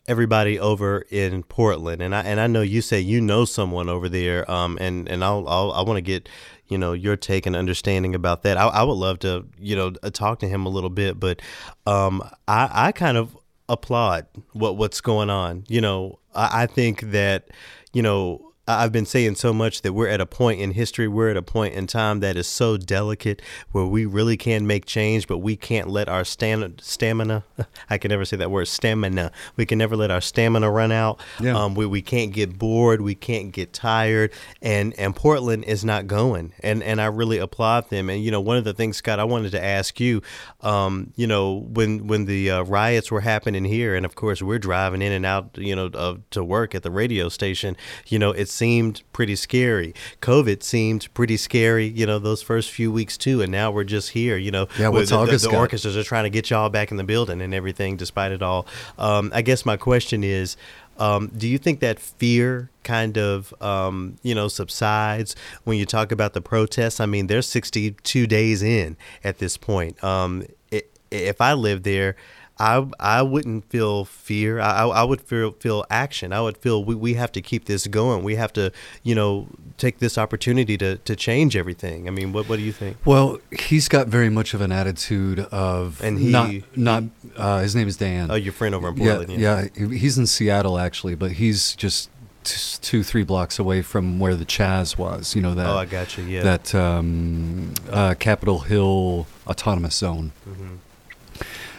everybody 0.07 0.59
over 0.59 1.05
in 1.11 1.43
Portland, 1.43 2.03
and 2.03 2.15
I 2.15 2.23
and 2.23 2.41
I 2.41 2.47
know 2.47 2.63
you 2.63 2.81
say 2.81 3.01
you 3.01 3.21
know 3.21 3.45
someone 3.45 3.89
over 3.89 4.09
there. 4.09 4.51
Um, 4.51 4.79
and 4.81 5.09
and 5.09 5.23
I'll, 5.23 5.47
I'll 5.49 5.73
I 5.73 5.83
want 5.83 5.99
to 5.99 6.03
get 6.03 6.29
you 6.67 6.79
know 6.79 6.93
your 6.93 7.17
take 7.17 7.47
and 7.47 7.55
understanding 7.55 8.15
about 8.15 8.43
that. 8.43 8.57
I, 8.57 8.67
I 8.67 8.83
would 8.83 8.95
love 8.95 9.19
to 9.21 9.47
you 9.59 9.77
know 9.77 9.93
uh, 10.03 10.11
talk 10.11 10.41
to 10.41 10.49
him 10.49 10.67
a 10.67 10.69
little 10.69 10.91
bit, 10.91 11.21
but 11.21 11.41
um, 11.87 12.23
I 12.49 12.69
I 12.73 12.93
kind 12.93 13.17
of 13.17 13.37
applaud 13.69 14.27
what 14.53 14.77
what's 14.77 15.01
going 15.01 15.31
on. 15.31 15.65
You 15.69 15.81
know, 15.81 16.19
I, 16.35 16.63
I 16.63 16.67
think 16.67 17.03
that 17.13 17.49
you 17.93 18.03
know. 18.03 18.48
I've 18.69 18.93
been 18.93 19.07
saying 19.07 19.37
so 19.37 19.55
much 19.55 19.81
that 19.81 19.95
we're 19.95 20.09
at 20.09 20.21
a 20.21 20.27
point 20.27 20.61
in 20.61 20.73
history, 20.73 21.09
we're 21.09 21.31
at 21.31 21.39
a 21.39 21.43
point 21.43 21.75
in 21.75 21.87
time 21.87 22.21
that 22.21 22.37
is 22.37 22.47
so 22.47 22.77
delicate 22.77 23.41
where 23.73 23.87
we 23.87 24.05
really 24.05 24.37
can 24.37 24.67
make 24.67 24.85
change, 24.85 25.27
but 25.27 25.39
we 25.39 25.57
can't 25.57 25.89
let 25.89 26.07
our 26.07 26.23
stan- 26.23 26.79
stamina, 26.79 27.45
I 27.91 27.97
can 27.97 28.11
never 28.11 28.27
say 28.27 28.37
that 28.37 28.51
word, 28.51 28.69
stamina, 28.69 29.33
we 29.57 29.65
can 29.65 29.79
never 29.79 29.97
let 29.97 30.11
our 30.11 30.21
stamina 30.21 30.71
run 30.71 30.93
out. 30.93 31.19
Yeah. 31.41 31.57
Um, 31.57 31.75
we, 31.75 31.87
we 31.87 32.03
can't 32.03 32.31
get 32.31 32.59
bored, 32.59 33.01
we 33.01 33.15
can't 33.15 33.53
get 33.53 33.73
tired, 33.73 34.33
and, 34.61 34.93
and 34.99 35.17
Portland 35.17 35.65
is 35.65 35.83
not 35.83 36.07
going. 36.07 36.53
And, 36.61 36.83
and 36.83 37.01
I 37.01 37.07
really 37.07 37.39
applaud 37.39 37.89
them. 37.89 38.11
And, 38.11 38.23
you 38.23 38.31
know, 38.31 38.41
one 38.41 38.59
of 38.59 38.65
the 38.65 38.75
things, 38.75 38.99
Scott, 38.99 39.19
I 39.19 39.25
wanted 39.25 39.53
to 39.53 39.65
ask 39.65 39.99
you, 39.99 40.21
um, 40.61 41.15
you 41.17 41.27
know, 41.27 41.55
when, 41.55 42.07
when 42.07 42.27
the 42.27 42.51
uh, 42.51 42.63
riots 42.65 43.11
were 43.11 43.23
happening 43.23 43.65
here, 43.65 43.95
and 43.95 44.05
of 44.05 44.15
course 44.15 44.43
we're 44.43 44.59
driving 44.59 45.01
in 45.01 45.13
and 45.13 45.25
out, 45.25 45.57
you 45.57 45.75
know, 45.75 45.87
of, 45.95 46.29
to 46.31 46.45
work 46.45 46.75
at 46.75 46.83
the 46.83 46.91
radio 46.91 47.31
station, 47.31 47.75
you 48.09 48.19
know, 48.19 48.33
it 48.33 48.51
seemed 48.59 49.03
pretty 49.13 49.37
scary. 49.37 49.95
COVID 50.21 50.63
seemed 50.63 51.09
pretty 51.15 51.37
scary, 51.37 51.87
you 51.87 52.05
know, 52.07 52.19
those 52.19 52.43
first 52.43 52.71
few 52.71 52.91
weeks 52.93 53.17
too. 53.17 53.41
And 53.41 53.51
now 53.53 53.71
we're 53.71 53.85
just 53.85 54.11
here, 54.11 54.37
you 54.37 54.51
know, 54.51 54.67
Yeah, 54.79 54.89
what's 54.89 55.11
the, 55.11 55.17
the- 55.17 55.23
August 55.23 55.45
the 55.45 55.51
got? 55.53 55.59
orchestras 55.61 55.97
are 55.97 56.03
trying 56.03 56.25
to 56.25 56.31
get 56.31 56.51
y'all 56.51 56.69
back 56.69 56.91
in 56.91 56.97
the 56.97 57.05
building 57.05 57.41
and 57.41 57.55
everything, 57.55 57.97
despite 57.97 58.33
it 58.33 58.43
all. 58.43 58.67
Um, 58.99 59.31
I 59.35 59.43
guess 59.43 59.65
my 59.65 59.77
question 59.77 60.25
is, 60.25 60.57
um, 60.99 61.31
do 61.37 61.47
you 61.47 61.59
think 61.59 61.79
that 61.81 62.01
fear 62.01 62.71
kind 62.83 63.17
of, 63.17 63.55
um, 63.63 64.19
you 64.25 64.35
know, 64.35 64.49
subsides 64.49 65.37
when 65.63 65.79
you 65.79 65.87
talk 65.87 66.11
about 66.11 66.33
the 66.33 66.41
protests? 66.41 66.99
I 66.99 67.07
mean, 67.07 67.29
they're 67.29 67.41
62 67.43 68.27
days 68.27 68.63
in 68.65 68.97
at 69.23 69.39
this 69.39 69.57
point. 69.57 70.03
Um, 70.03 70.45
i 70.73 70.83
if 71.11 71.41
I 71.41 71.55
lived 71.55 71.85
there, 71.85 72.17
I 72.61 72.87
I 72.99 73.23
wouldn't 73.23 73.69
feel 73.71 74.05
fear. 74.05 74.61
I, 74.61 74.85
I 74.87 75.05
would 75.05 75.21
feel 75.21 75.53
feel 75.53 75.85
action. 75.91 76.33
I 76.33 76.41
would 76.41 76.57
feel 76.59 76.83
we, 76.85 76.95
we 76.95 77.15
have 77.15 77.31
to 77.33 77.41
keep 77.41 77.67
this 77.67 77.87
going. 77.87 78.25
We 78.25 78.35
have 78.37 78.53
to, 78.55 78.73
you 79.03 79.15
know, 79.15 79.47
take 79.77 79.99
this 80.01 80.19
opportunity 80.19 80.77
to, 80.79 80.97
to 80.97 81.15
change 81.15 81.57
everything. 81.57 82.09
I 82.09 82.11
mean, 82.11 82.33
what 82.33 82.49
what 82.49 82.57
do 82.57 82.63
you 82.63 82.73
think? 82.73 82.97
Well, 83.05 83.39
he's 83.53 83.89
got 83.89 84.09
very 84.09 84.29
much 84.31 84.55
of 84.55 84.61
an 84.61 84.73
attitude 84.73 85.41
of 85.53 86.03
And 86.03 86.19
he- 86.19 86.31
not 86.33 86.51
not. 86.77 87.05
Uh, 87.37 87.61
his 87.61 87.77
name 87.77 87.87
is 87.87 87.97
Dan. 87.97 88.31
Oh, 88.31 88.35
your 88.35 88.53
friend 88.53 88.75
over 88.75 88.89
in 88.89 88.97
Portland. 88.97 89.33
yeah, 89.41 89.63
Portland. 89.63 89.93
yeah, 89.93 89.99
He's 89.99 90.19
in 90.19 90.27
Seattle 90.27 90.79
actually, 90.79 91.15
but 91.15 91.33
he's 91.33 91.77
just 91.77 92.11
t- 92.43 92.79
two, 92.81 93.05
three 93.05 93.23
blocks 93.23 93.61
away 93.61 93.83
from 93.83 94.19
where 94.19 94.35
the 94.35 94.45
Chaz 94.45 94.99
was. 94.99 95.37
You 95.37 95.43
know 95.43 95.55
that. 95.55 95.67
Oh, 95.67 95.77
I 95.77 95.85
got 95.85 96.19
you. 96.19 96.25
Yeah. 96.25 96.43
That 96.43 96.75
um, 96.75 97.73
uh, 97.91 98.15
Capitol 98.19 98.59
Hill 98.61 99.29
Autonomous 99.47 99.95
Zone. 99.95 100.33
Mm-hmm. 100.49 100.75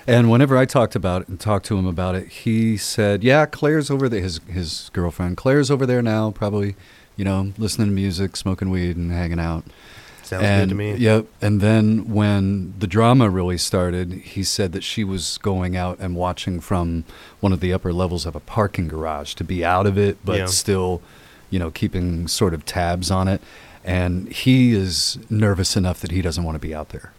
And 0.07 0.29
whenever 0.31 0.57
I 0.57 0.65
talked 0.65 0.95
about 0.95 1.23
it 1.23 1.27
and 1.27 1.39
talked 1.39 1.65
to 1.67 1.77
him 1.77 1.85
about 1.85 2.15
it, 2.15 2.27
he 2.27 2.77
said, 2.77 3.23
"Yeah, 3.23 3.45
Claire's 3.45 3.91
over 3.91 4.09
there. 4.09 4.21
His 4.21 4.39
his 4.47 4.89
girlfriend 4.93 5.37
Claire's 5.37 5.69
over 5.69 5.85
there 5.85 6.01
now, 6.01 6.31
probably, 6.31 6.75
you 7.15 7.25
know, 7.25 7.53
listening 7.57 7.89
to 7.89 7.93
music, 7.93 8.35
smoking 8.35 8.69
weed, 8.69 8.97
and 8.97 9.11
hanging 9.11 9.39
out." 9.39 9.65
Sounds 10.23 10.43
and, 10.43 10.61
good 10.61 10.69
to 10.69 10.75
me. 10.75 10.95
Yep. 10.95 11.25
And 11.41 11.59
then 11.59 12.13
when 12.13 12.75
the 12.77 12.85
drama 12.85 13.31
really 13.31 13.57
started, 13.57 14.13
he 14.13 14.43
said 14.43 14.73
that 14.73 14.83
she 14.83 15.03
was 15.03 15.39
going 15.39 15.75
out 15.75 15.97
and 15.99 16.15
watching 16.15 16.59
from 16.59 17.03
one 17.39 17.51
of 17.51 17.61
the 17.61 17.73
upper 17.73 17.91
levels 17.91 18.27
of 18.27 18.35
a 18.35 18.39
parking 18.39 18.87
garage 18.87 19.33
to 19.35 19.43
be 19.43 19.65
out 19.65 19.87
of 19.87 19.97
it, 19.97 20.19
but 20.23 20.37
Yeah. 20.37 20.45
still, 20.45 21.01
you 21.49 21.57
know, 21.57 21.71
keeping 21.71 22.27
sort 22.27 22.53
of 22.53 22.63
tabs 22.63 23.09
on 23.09 23.27
it. 23.27 23.41
And 23.83 24.31
he 24.31 24.73
is 24.73 25.17
nervous 25.31 25.75
enough 25.75 25.99
that 26.01 26.11
he 26.11 26.21
doesn't 26.21 26.43
want 26.43 26.53
to 26.53 26.59
be 26.59 26.75
out 26.75 26.89
there. 26.89 27.11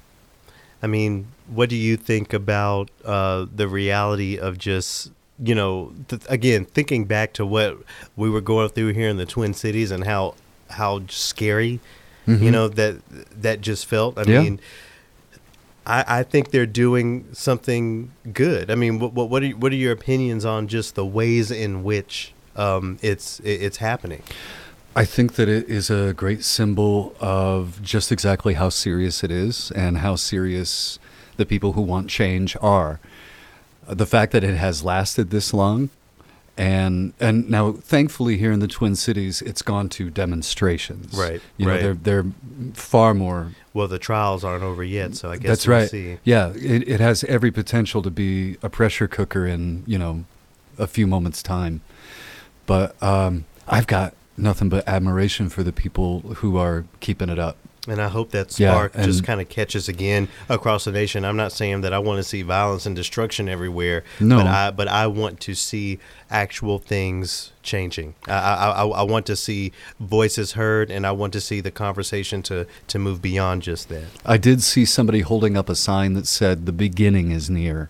I 0.82 0.86
mean, 0.86 1.26
what 1.48 1.68
do 1.68 1.76
you 1.76 1.96
think 1.96 2.32
about 2.32 2.90
uh, 3.04 3.46
the 3.54 3.68
reality 3.68 4.38
of 4.38 4.56
just, 4.58 5.12
you 5.42 5.54
know, 5.54 5.92
th- 6.08 6.22
again, 6.28 6.64
thinking 6.64 7.04
back 7.04 7.32
to 7.34 7.44
what 7.46 7.78
we 8.16 8.30
were 8.30 8.40
going 8.40 8.68
through 8.70 8.92
here 8.94 9.08
in 9.08 9.16
the 9.18 9.26
Twin 9.26 9.52
Cities 9.54 9.90
and 9.90 10.04
how 10.04 10.34
how 10.70 11.02
scary, 11.08 11.80
you 12.26 12.50
know, 12.50 12.68
that 12.68 13.00
that 13.42 13.60
just 13.60 13.86
felt. 13.86 14.16
I 14.18 14.22
Yeah. 14.30 14.40
mean, 14.42 14.60
I, 15.86 16.04
I 16.20 16.22
think 16.22 16.50
they're 16.50 16.66
doing 16.66 17.26
something 17.32 18.10
good. 18.32 18.70
I 18.70 18.74
mean, 18.74 18.98
what 19.00 19.12
what 19.12 19.28
what 19.28 19.42
are, 19.42 19.48
what 19.50 19.72
are 19.72 19.76
your 19.76 19.92
opinions 19.92 20.44
on 20.44 20.68
just 20.68 20.94
the 20.94 21.04
ways 21.04 21.50
in 21.50 21.82
which 21.82 22.32
um, 22.56 22.98
it's 23.02 23.40
it's 23.44 23.78
happening? 23.78 24.22
I 24.94 25.04
think 25.04 25.34
that 25.34 25.48
it 25.48 25.68
is 25.68 25.88
a 25.88 26.12
great 26.14 26.44
symbol 26.44 27.14
of 27.20 27.80
just 27.82 28.10
exactly 28.10 28.54
how 28.54 28.68
serious 28.70 29.22
it 29.22 29.30
is 29.30 29.70
and 29.72 29.98
how 29.98 30.16
serious 30.16 30.98
the 31.36 31.46
people 31.46 31.72
who 31.72 31.82
want 31.82 32.10
change 32.10 32.56
are. 32.60 32.98
The 33.86 34.06
fact 34.06 34.32
that 34.32 34.42
it 34.44 34.56
has 34.56 34.82
lasted 34.82 35.30
this 35.30 35.54
long, 35.54 35.90
and 36.56 37.12
and 37.20 37.48
now 37.48 37.72
thankfully 37.72 38.36
here 38.36 38.52
in 38.52 38.58
the 38.60 38.68
Twin 38.68 38.94
Cities, 38.96 39.42
it's 39.42 39.62
gone 39.62 39.88
to 39.90 40.10
demonstrations. 40.10 41.16
Right, 41.16 41.40
You 41.56 41.66
know, 41.66 41.72
right. 41.72 41.82
they're 41.82 41.94
they're 41.94 42.26
far 42.74 43.14
more. 43.14 43.52
Well, 43.72 43.88
the 43.88 43.98
trials 43.98 44.44
aren't 44.44 44.62
over 44.64 44.84
yet, 44.84 45.14
so 45.14 45.30
I 45.30 45.36
guess 45.36 45.48
That's 45.48 45.66
we'll 45.66 45.78
right. 45.78 45.90
See. 45.90 46.18
Yeah, 46.24 46.52
it, 46.54 46.86
it 46.88 47.00
has 47.00 47.24
every 47.24 47.50
potential 47.50 48.02
to 48.02 48.10
be 48.10 48.56
a 48.62 48.68
pressure 48.68 49.08
cooker 49.08 49.46
in 49.46 49.84
you 49.86 49.98
know 49.98 50.24
a 50.78 50.86
few 50.86 51.06
moments 51.06 51.42
time. 51.42 51.80
But 52.66 53.00
um, 53.02 53.46
I've 53.66 53.86
got 53.86 54.14
nothing 54.36 54.68
but 54.68 54.86
admiration 54.88 55.48
for 55.48 55.62
the 55.62 55.72
people 55.72 56.20
who 56.36 56.56
are 56.56 56.84
keeping 57.00 57.28
it 57.28 57.38
up. 57.38 57.56
And 57.88 58.00
I 58.00 58.08
hope 58.08 58.30
that 58.32 58.58
Yeah, 58.60 58.72
spark 58.72 58.94
just 58.94 59.24
kind 59.24 59.40
of 59.40 59.48
catches 59.48 59.88
again 59.88 60.28
across 60.50 60.84
the 60.84 60.92
nation. 60.92 61.24
I'm 61.24 61.36
not 61.36 61.50
saying 61.50 61.80
that 61.80 61.94
I 61.94 61.98
want 61.98 62.18
to 62.18 62.22
see 62.22 62.42
violence 62.42 62.84
and 62.84 62.94
destruction 62.94 63.48
everywhere, 63.48 64.04
No. 64.20 64.36
but 64.36 64.46
I 64.46 64.70
but 64.70 64.86
I 64.88 65.06
want 65.06 65.40
to 65.40 65.54
see 65.54 65.98
actual 66.30 66.78
things 66.78 67.52
changing. 67.62 68.16
I, 68.28 68.32
I 68.32 68.70
I 68.82 68.86
I 68.86 69.02
want 69.02 69.24
to 69.26 69.34
see 69.36 69.72
voices 69.98 70.52
heard, 70.52 70.90
and 70.90 71.06
I 71.06 71.12
want 71.12 71.32
to 71.32 71.40
see 71.40 71.60
the 71.62 71.70
conversation 71.70 72.42
to 72.44 72.66
to 72.88 72.98
move 72.98 73.22
beyond 73.22 73.62
just 73.62 73.88
that. 73.88 74.04
I 74.26 74.36
did 74.36 74.62
see 74.62 74.84
somebody 74.84 75.20
holding 75.20 75.56
up 75.56 75.70
a 75.70 75.74
sign 75.74 76.12
that 76.14 76.26
said 76.26 76.66
"The 76.66 76.72
beginning 76.72 77.30
is 77.30 77.48
near," 77.48 77.88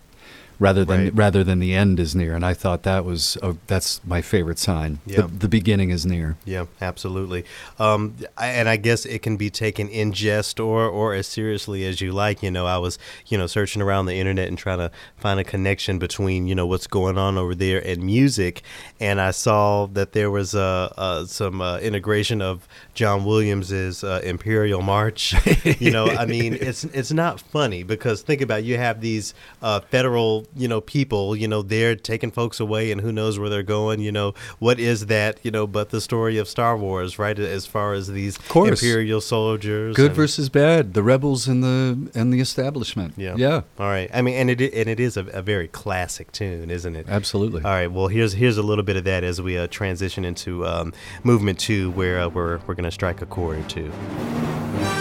rather 0.61 0.85
than 0.85 0.99
Right. 1.05 1.15
rather 1.15 1.43
than 1.43 1.59
the 1.59 1.73
end 1.73 1.99
is 1.99 2.15
near. 2.15 2.35
And 2.35 2.45
I 2.45 2.53
thought 2.53 2.83
that 2.83 3.03
was 3.03 3.35
a, 3.41 3.55
that's 3.67 3.99
my 4.05 4.21
favorite 4.21 4.59
sign. 4.59 4.99
Yeah. 5.05 5.21
The, 5.21 5.27
the 5.27 5.47
beginning 5.49 5.89
is 5.89 6.05
near. 6.05 6.37
Yeah, 6.45 6.65
absolutely. 6.79 7.43
Um, 7.79 8.15
I, 8.37 8.47
and 8.47 8.69
I 8.69 8.77
guess 8.77 9.05
it 9.05 9.21
can 9.23 9.35
be 9.37 9.49
taken 9.49 9.89
in 9.89 10.13
jest 10.13 10.59
or 10.59 10.85
or 10.87 11.13
as 11.15 11.25
seriously 11.27 11.83
as 11.85 11.99
you 11.99 12.11
like. 12.13 12.43
You 12.43 12.51
know, 12.51 12.65
I 12.67 12.77
was 12.77 12.99
you 13.27 13.37
know 13.37 13.47
searching 13.47 13.81
around 13.81 14.05
the 14.05 14.15
internet 14.15 14.47
and 14.47 14.57
trying 14.57 14.77
to 14.77 14.91
find 15.17 15.39
a 15.39 15.43
connection 15.43 15.97
between 15.99 16.45
you 16.47 16.53
know 16.55 16.67
what's 16.67 16.87
going 16.87 17.17
on 17.17 17.37
over 17.37 17.55
there 17.55 17.81
and 17.85 18.03
music, 18.03 18.61
and 18.99 19.19
I 19.19 19.31
saw 19.31 19.87
that 19.93 20.11
there 20.13 20.29
was 20.29 20.53
uh, 20.53 20.93
uh, 20.95 21.25
some 21.25 21.59
uh, 21.61 21.79
integration 21.79 22.41
of 22.41 22.67
John 22.93 23.23
Williams's 23.25 24.03
uh, 24.03 24.21
Imperial 24.23 24.81
March. 24.81 25.33
you 25.79 25.91
know, 25.91 26.07
I 26.07 26.25
mean, 26.25 26.53
it's 26.61 26.83
it's 26.85 27.11
not 27.11 27.39
funny 27.39 27.83
because 27.83 28.21
think 28.21 28.41
about 28.41 28.59
it, 28.59 28.65
you 28.65 28.77
have 28.77 29.01
these 29.01 29.33
uh, 29.61 29.79
federal 29.79 30.45
you 30.55 30.67
know 30.67 30.81
people 30.81 31.35
you 31.35 31.47
know 31.47 31.61
they're 31.61 31.95
taking 31.95 32.31
folks 32.31 32.59
away 32.59 32.91
and 32.91 32.99
who 33.01 33.11
knows 33.11 33.39
where 33.39 33.49
they're 33.49 33.63
going. 33.63 33.99
You 34.01 34.11
know, 34.11 34.33
what 34.59 34.79
is 34.79 35.05
that? 35.07 35.39
You 35.43 35.51
know, 35.51 35.67
but 35.67 35.89
the 35.89 36.01
story 36.01 36.37
of 36.37 36.47
Star 36.47 36.77
Wars, 36.77 37.17
right? 37.19 37.37
As 37.37 37.65
far 37.65 37.93
as 37.93 38.07
these. 38.07 38.37
Imperial 38.53 39.21
soldiers, 39.21 39.95
Good 39.95 40.07
and- 40.07 40.15
versus 40.15 40.49
bad. 40.49 40.93
The 40.93 41.03
rebels 41.03 41.47
and 41.47 41.63
the 41.63 42.09
and 42.13 42.33
the 42.33 42.39
establishment. 42.39 43.13
yeah, 43.17 43.35
Yeah. 43.37 43.61
All 43.79 43.87
right. 43.87 44.09
I 44.13 44.21
mean, 44.21 44.35
and 44.35 44.49
it 44.49 44.73
and 44.73 44.89
it 44.89 44.99
is 44.99 45.17
a, 45.17 45.25
a 45.27 45.41
very 45.41 45.67
classic 45.67 46.31
tune, 46.31 46.69
isn't 46.69 46.95
it? 46.95 47.07
Absolutely. 47.09 47.63
All 47.63 47.71
right. 47.71 47.91
Well, 47.91 48.07
here's 48.07 48.33
here's 48.33 48.57
a 48.57 48.63
little 48.63 48.83
bit 48.83 48.97
of 48.97 49.03
that 49.05 49.23
as 49.23 49.41
we 49.41 49.57
uh, 49.57 49.67
transition 49.67 50.25
into 50.25 50.65
um, 50.65 50.93
movement 51.23 51.59
two, 51.59 51.91
where 51.91 52.19
uh, 52.21 52.27
we're 52.29 52.57
we're 52.81 52.85
gonna 52.85 52.91
strike 52.91 53.21
a 53.21 53.27
chord 53.27 53.59
or 53.59 53.63
two. 53.67 55.00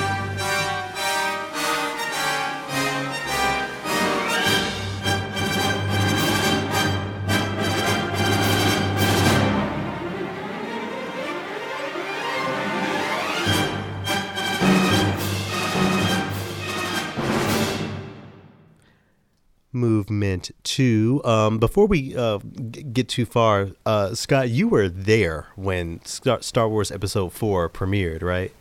Movement 19.80 20.50
two. 20.62 21.20
Um, 21.24 21.58
before 21.58 21.86
we 21.86 22.14
uh, 22.16 22.38
g- 22.70 22.82
get 22.82 23.08
too 23.08 23.24
far, 23.24 23.70
uh, 23.86 24.14
Scott, 24.14 24.50
you 24.50 24.68
were 24.68 24.88
there 24.88 25.48
when 25.56 26.04
Star-, 26.04 26.42
Star 26.42 26.68
Wars 26.68 26.92
Episode 26.92 27.32
Four 27.32 27.68
premiered, 27.68 28.22
right? 28.22 28.52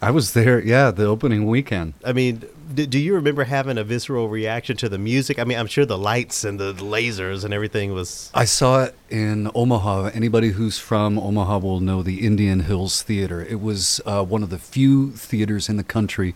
I 0.00 0.10
was 0.10 0.32
there. 0.32 0.58
Yeah, 0.60 0.90
the 0.90 1.04
opening 1.04 1.46
weekend. 1.46 1.94
I 2.04 2.12
mean, 2.12 2.42
d- 2.74 2.86
do 2.86 2.98
you 2.98 3.14
remember 3.14 3.44
having 3.44 3.78
a 3.78 3.84
visceral 3.84 4.28
reaction 4.28 4.76
to 4.78 4.88
the 4.88 4.98
music? 4.98 5.38
I 5.38 5.44
mean, 5.44 5.56
I'm 5.56 5.68
sure 5.68 5.86
the 5.86 5.96
lights 5.96 6.42
and 6.42 6.58
the 6.58 6.74
lasers 6.74 7.44
and 7.44 7.54
everything 7.54 7.92
was. 7.92 8.28
I 8.34 8.44
saw 8.44 8.82
it 8.82 8.96
in 9.10 9.48
Omaha. 9.54 10.10
Anybody 10.12 10.48
who's 10.48 10.76
from 10.76 11.20
Omaha 11.20 11.58
will 11.58 11.78
know 11.78 12.02
the 12.02 12.26
Indian 12.26 12.60
Hills 12.60 13.02
Theater. 13.02 13.44
It 13.48 13.60
was 13.60 14.00
uh, 14.04 14.24
one 14.24 14.42
of 14.42 14.50
the 14.50 14.58
few 14.58 15.12
theaters 15.12 15.68
in 15.68 15.76
the 15.76 15.84
country 15.84 16.34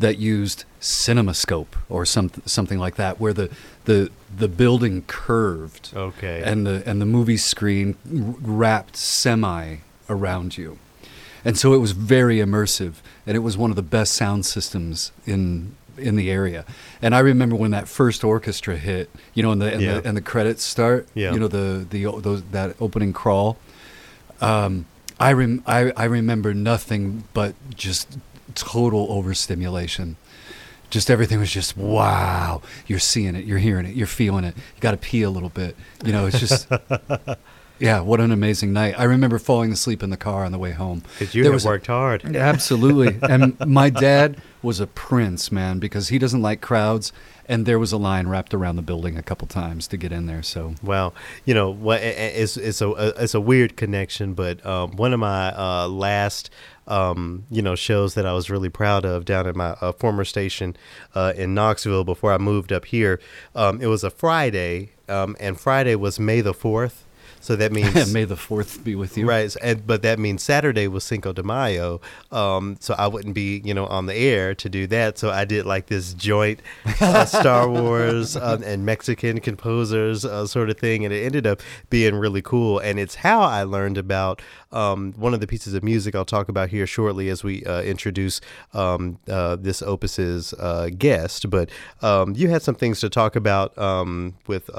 that 0.00 0.18
used 0.18 0.64
CinemaScope 0.80 1.76
or 1.88 2.04
some, 2.04 2.32
something 2.46 2.80
like 2.80 2.96
that, 2.96 3.20
where 3.20 3.32
the, 3.32 3.48
the, 3.84 4.10
the 4.36 4.48
building 4.48 5.02
curved. 5.06 5.90
Okay. 5.94 6.42
And 6.44 6.66
the, 6.66 6.82
and 6.86 7.00
the 7.00 7.06
movie 7.06 7.36
screen 7.36 7.96
wrapped 8.04 8.96
semi 8.96 9.76
around 10.08 10.56
you. 10.58 10.78
And 11.44 11.58
so 11.58 11.74
it 11.74 11.78
was 11.78 11.92
very 11.92 12.38
immersive, 12.38 12.94
and 13.26 13.36
it 13.36 13.40
was 13.40 13.56
one 13.58 13.68
of 13.70 13.76
the 13.76 13.82
best 13.82 14.14
sound 14.14 14.46
systems 14.46 15.12
in 15.26 15.76
in 15.96 16.16
the 16.16 16.28
area. 16.30 16.64
And 17.02 17.14
I 17.14 17.18
remember 17.20 17.54
when 17.54 17.70
that 17.70 17.86
first 17.86 18.24
orchestra 18.24 18.76
hit, 18.78 19.10
you 19.34 19.42
know, 19.44 19.52
and 19.52 19.60
the 19.62 19.72
and, 19.72 19.82
Yeah. 19.82 20.00
the, 20.00 20.08
and 20.08 20.16
the 20.16 20.22
credits 20.22 20.64
start, 20.64 21.06
Yeah. 21.14 21.32
you 21.34 21.38
know, 21.38 21.46
the 21.48 21.86
the 21.88 22.04
those 22.20 22.42
that 22.52 22.74
opening 22.80 23.12
crawl. 23.12 23.58
Um, 24.40 24.86
I 25.20 25.32
rem- 25.34 25.62
I 25.66 25.92
I 25.96 26.04
remember 26.04 26.54
nothing 26.54 27.24
but 27.34 27.54
just 27.74 28.18
total 28.54 29.06
overstimulation. 29.10 30.16
Just 30.94 31.10
everything 31.10 31.40
was 31.40 31.50
just 31.50 31.76
wow. 31.76 32.62
You're 32.86 33.00
seeing 33.00 33.34
it, 33.34 33.44
you're 33.46 33.58
hearing 33.58 33.84
it, 33.84 33.96
you're 33.96 34.06
feeling 34.06 34.44
it. 34.44 34.56
You 34.56 34.80
got 34.80 34.92
to 34.92 34.96
pee 34.96 35.22
a 35.22 35.30
little 35.30 35.48
bit. 35.48 35.74
You 36.04 36.12
know, 36.12 36.26
it's 36.26 36.38
just. 36.38 36.68
Yeah, 37.84 38.00
what 38.00 38.18
an 38.20 38.32
amazing 38.32 38.72
night! 38.72 38.94
I 38.98 39.04
remember 39.04 39.38
falling 39.38 39.70
asleep 39.70 40.02
in 40.02 40.08
the 40.08 40.16
car 40.16 40.44
on 40.44 40.52
the 40.52 40.58
way 40.58 40.70
home. 40.72 41.02
Because 41.18 41.34
you 41.34 41.42
There 41.42 41.52
have 41.52 41.56
was 41.56 41.64
a- 41.66 41.68
worked 41.68 41.86
hard. 41.88 42.24
Absolutely. 42.34 43.18
and 43.28 43.58
my 43.60 43.90
dad 43.90 44.40
was 44.62 44.80
a 44.80 44.86
prince, 44.86 45.52
man, 45.52 45.78
because 45.80 46.08
he 46.08 46.18
doesn't 46.18 46.40
like 46.40 46.60
crowds. 46.62 47.12
And 47.46 47.66
there 47.66 47.78
was 47.78 47.92
a 47.92 47.98
line 47.98 48.26
wrapped 48.28 48.54
around 48.54 48.76
the 48.76 48.82
building 48.82 49.18
a 49.18 49.22
couple 49.22 49.46
times 49.46 49.86
to 49.88 49.98
get 49.98 50.12
in 50.12 50.24
there. 50.24 50.42
So 50.42 50.76
Well, 50.82 51.12
you 51.44 51.52
know, 51.52 51.76
it's 51.90 52.56
it's 52.56 52.80
a 52.80 52.90
it's 53.22 53.34
a 53.34 53.40
weird 53.40 53.76
connection, 53.76 54.32
but 54.32 54.64
um, 54.64 54.92
one 54.96 55.12
of 55.12 55.20
my 55.20 55.54
uh, 55.54 55.86
last 55.86 56.48
um, 56.86 57.44
you 57.50 57.60
know 57.60 57.74
shows 57.74 58.14
that 58.14 58.24
I 58.24 58.32
was 58.32 58.48
really 58.48 58.70
proud 58.70 59.04
of 59.04 59.26
down 59.26 59.46
at 59.46 59.54
my 59.54 59.76
uh, 59.82 59.92
former 59.92 60.24
station 60.24 60.74
uh, 61.14 61.34
in 61.36 61.52
Knoxville 61.52 62.04
before 62.04 62.32
I 62.32 62.38
moved 62.38 62.72
up 62.72 62.86
here. 62.86 63.20
Um, 63.54 63.82
it 63.82 63.88
was 63.88 64.02
a 64.04 64.10
Friday, 64.10 64.92
um, 65.06 65.36
and 65.38 65.60
Friday 65.60 65.96
was 65.96 66.18
May 66.18 66.40
the 66.40 66.54
fourth. 66.54 67.04
So 67.44 67.56
that 67.56 67.72
means 67.74 68.10
may 68.10 68.24
the 68.24 68.36
fourth 68.36 68.82
be 68.82 68.94
with 68.94 69.18
you. 69.18 69.28
Right, 69.28 69.54
and, 69.62 69.86
but 69.86 70.00
that 70.00 70.18
means 70.18 70.42
Saturday 70.42 70.88
was 70.88 71.04
Cinco 71.04 71.34
de 71.34 71.42
Mayo, 71.42 72.00
um, 72.32 72.78
so 72.80 72.94
I 72.96 73.06
wouldn't 73.06 73.34
be, 73.34 73.60
you 73.62 73.74
know, 73.74 73.84
on 73.86 74.06
the 74.06 74.14
air 74.14 74.54
to 74.54 74.68
do 74.70 74.86
that. 74.86 75.18
So 75.18 75.28
I 75.28 75.44
did 75.44 75.66
like 75.66 75.88
this 75.88 76.14
joint 76.14 76.60
uh, 77.02 77.24
Star 77.26 77.68
Wars 77.68 78.34
um, 78.34 78.62
and 78.62 78.86
Mexican 78.86 79.40
composers 79.40 80.24
uh, 80.24 80.46
sort 80.46 80.70
of 80.70 80.78
thing, 80.78 81.04
and 81.04 81.12
it 81.12 81.22
ended 81.22 81.46
up 81.46 81.60
being 81.90 82.14
really 82.14 82.40
cool. 82.40 82.78
And 82.78 82.98
it's 82.98 83.16
how 83.16 83.42
I 83.42 83.64
learned 83.64 83.98
about 83.98 84.40
um, 84.72 85.12
one 85.12 85.34
of 85.34 85.40
the 85.40 85.46
pieces 85.46 85.74
of 85.74 85.84
music 85.84 86.14
I'll 86.14 86.24
talk 86.24 86.48
about 86.48 86.70
here 86.70 86.86
shortly 86.86 87.28
as 87.28 87.44
we 87.44 87.62
uh, 87.66 87.82
introduce 87.82 88.40
um, 88.72 89.18
uh, 89.28 89.56
this 89.56 89.82
opus's 89.82 90.54
uh, 90.54 90.88
guest. 90.96 91.50
But 91.50 91.68
um, 92.00 92.34
you 92.34 92.48
had 92.48 92.62
some 92.62 92.74
things 92.74 93.00
to 93.00 93.10
talk 93.10 93.36
about 93.36 93.76
um, 93.76 94.32
with. 94.46 94.70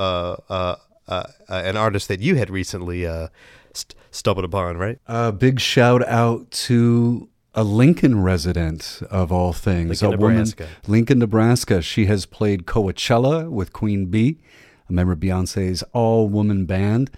Uh, 1.08 1.24
uh, 1.48 1.62
an 1.64 1.78
artist 1.78 2.08
that 2.08 2.20
you 2.20 2.36
had 2.36 2.50
recently 2.50 3.06
uh, 3.06 3.28
st- 3.74 3.94
stumbled 4.10 4.46
upon, 4.46 4.78
right? 4.78 5.00
A 5.08 5.32
big 5.32 5.60
shout 5.60 6.06
out 6.08 6.50
to 6.52 7.30
a 7.54 7.64
Lincoln 7.64 8.22
resident 8.22 9.02
of 9.10 9.32
all 9.32 9.54
things, 9.54 10.02
Lincoln, 10.02 10.20
a 10.20 10.22
woman, 10.22 10.54
Lincoln, 10.88 11.20
Nebraska. 11.20 11.82
She 11.82 12.08
has 12.08 12.26
played 12.26 12.66
Coachella 12.66 13.50
with 13.50 13.72
Queen 13.72 14.08
Bee, 14.08 14.40
a 14.90 14.94
member 14.94 15.14
of 15.14 15.20
Beyonce's 15.20 15.84
all-woman 15.94 16.66
band, 16.66 17.12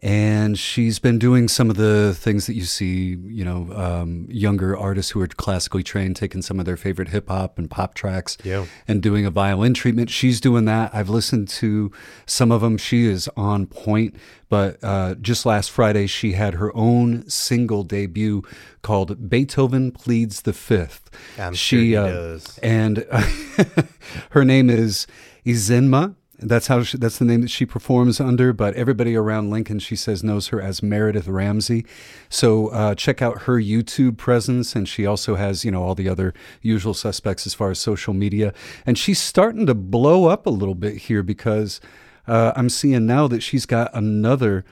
and 0.00 0.58
she's 0.58 0.98
been 0.98 1.18
doing 1.18 1.48
some 1.48 1.70
of 1.70 1.76
the 1.76 2.14
things 2.14 2.46
that 2.46 2.54
you 2.54 2.62
see, 2.64 3.16
you 3.26 3.44
know, 3.44 3.68
um, 3.74 4.26
younger 4.30 4.76
artists 4.76 5.10
who 5.10 5.20
are 5.20 5.26
classically 5.26 5.82
trained, 5.82 6.14
taking 6.16 6.40
some 6.40 6.60
of 6.60 6.66
their 6.66 6.76
favorite 6.76 7.08
hip 7.08 7.28
hop 7.28 7.58
and 7.58 7.68
pop 7.70 7.94
tracks, 7.94 8.38
Yeah. 8.44 8.66
and 8.86 9.02
doing 9.02 9.26
a 9.26 9.30
violin 9.30 9.74
treatment. 9.74 10.08
She's 10.10 10.40
doing 10.40 10.66
that. 10.66 10.94
I've 10.94 11.08
listened 11.08 11.48
to 11.48 11.90
some 12.26 12.52
of 12.52 12.60
them. 12.60 12.78
She 12.78 13.06
is 13.06 13.28
on 13.36 13.66
point. 13.66 14.14
But 14.48 14.78
uh, 14.82 15.14
just 15.16 15.44
last 15.44 15.70
Friday, 15.70 16.06
she 16.06 16.32
had 16.32 16.54
her 16.54 16.74
own 16.76 17.28
single 17.28 17.82
debut 17.82 18.42
called 18.80 19.28
"Beethoven 19.28 19.90
Pleads 19.92 20.42
the 20.42 20.54
Fifth. 20.54 21.10
I'm 21.38 21.52
sure 21.54 21.80
he 21.80 21.92
does. 21.92 22.58
And 22.62 23.04
her 24.30 24.44
name 24.44 24.70
is 24.70 25.06
Izinma. 25.44 26.14
That's 26.40 26.68
how 26.68 26.84
she, 26.84 26.96
that's 26.96 27.18
the 27.18 27.24
name 27.24 27.40
that 27.40 27.50
she 27.50 27.66
performs 27.66 28.20
under. 28.20 28.52
But 28.52 28.74
everybody 28.74 29.16
around 29.16 29.50
Lincoln, 29.50 29.80
she 29.80 29.96
says, 29.96 30.22
knows 30.22 30.48
her 30.48 30.60
as 30.60 30.82
Meredith 30.82 31.26
Ramsey. 31.26 31.84
So 32.28 32.68
uh, 32.68 32.94
check 32.94 33.20
out 33.20 33.42
her 33.42 33.54
YouTube 33.54 34.16
presence, 34.18 34.76
and 34.76 34.88
she 34.88 35.04
also 35.04 35.34
has 35.34 35.64
you 35.64 35.70
know 35.70 35.82
all 35.82 35.96
the 35.96 36.08
other 36.08 36.32
usual 36.62 36.94
suspects 36.94 37.46
as 37.46 37.54
far 37.54 37.70
as 37.70 37.78
social 37.80 38.14
media. 38.14 38.54
And 38.86 38.96
she's 38.96 39.18
starting 39.18 39.66
to 39.66 39.74
blow 39.74 40.26
up 40.26 40.46
a 40.46 40.50
little 40.50 40.76
bit 40.76 40.96
here 40.96 41.24
because 41.24 41.80
uh, 42.28 42.52
I'm 42.54 42.68
seeing 42.68 43.06
now 43.06 43.26
that 43.28 43.42
she's 43.42 43.66
got 43.66 43.90
another 43.92 44.64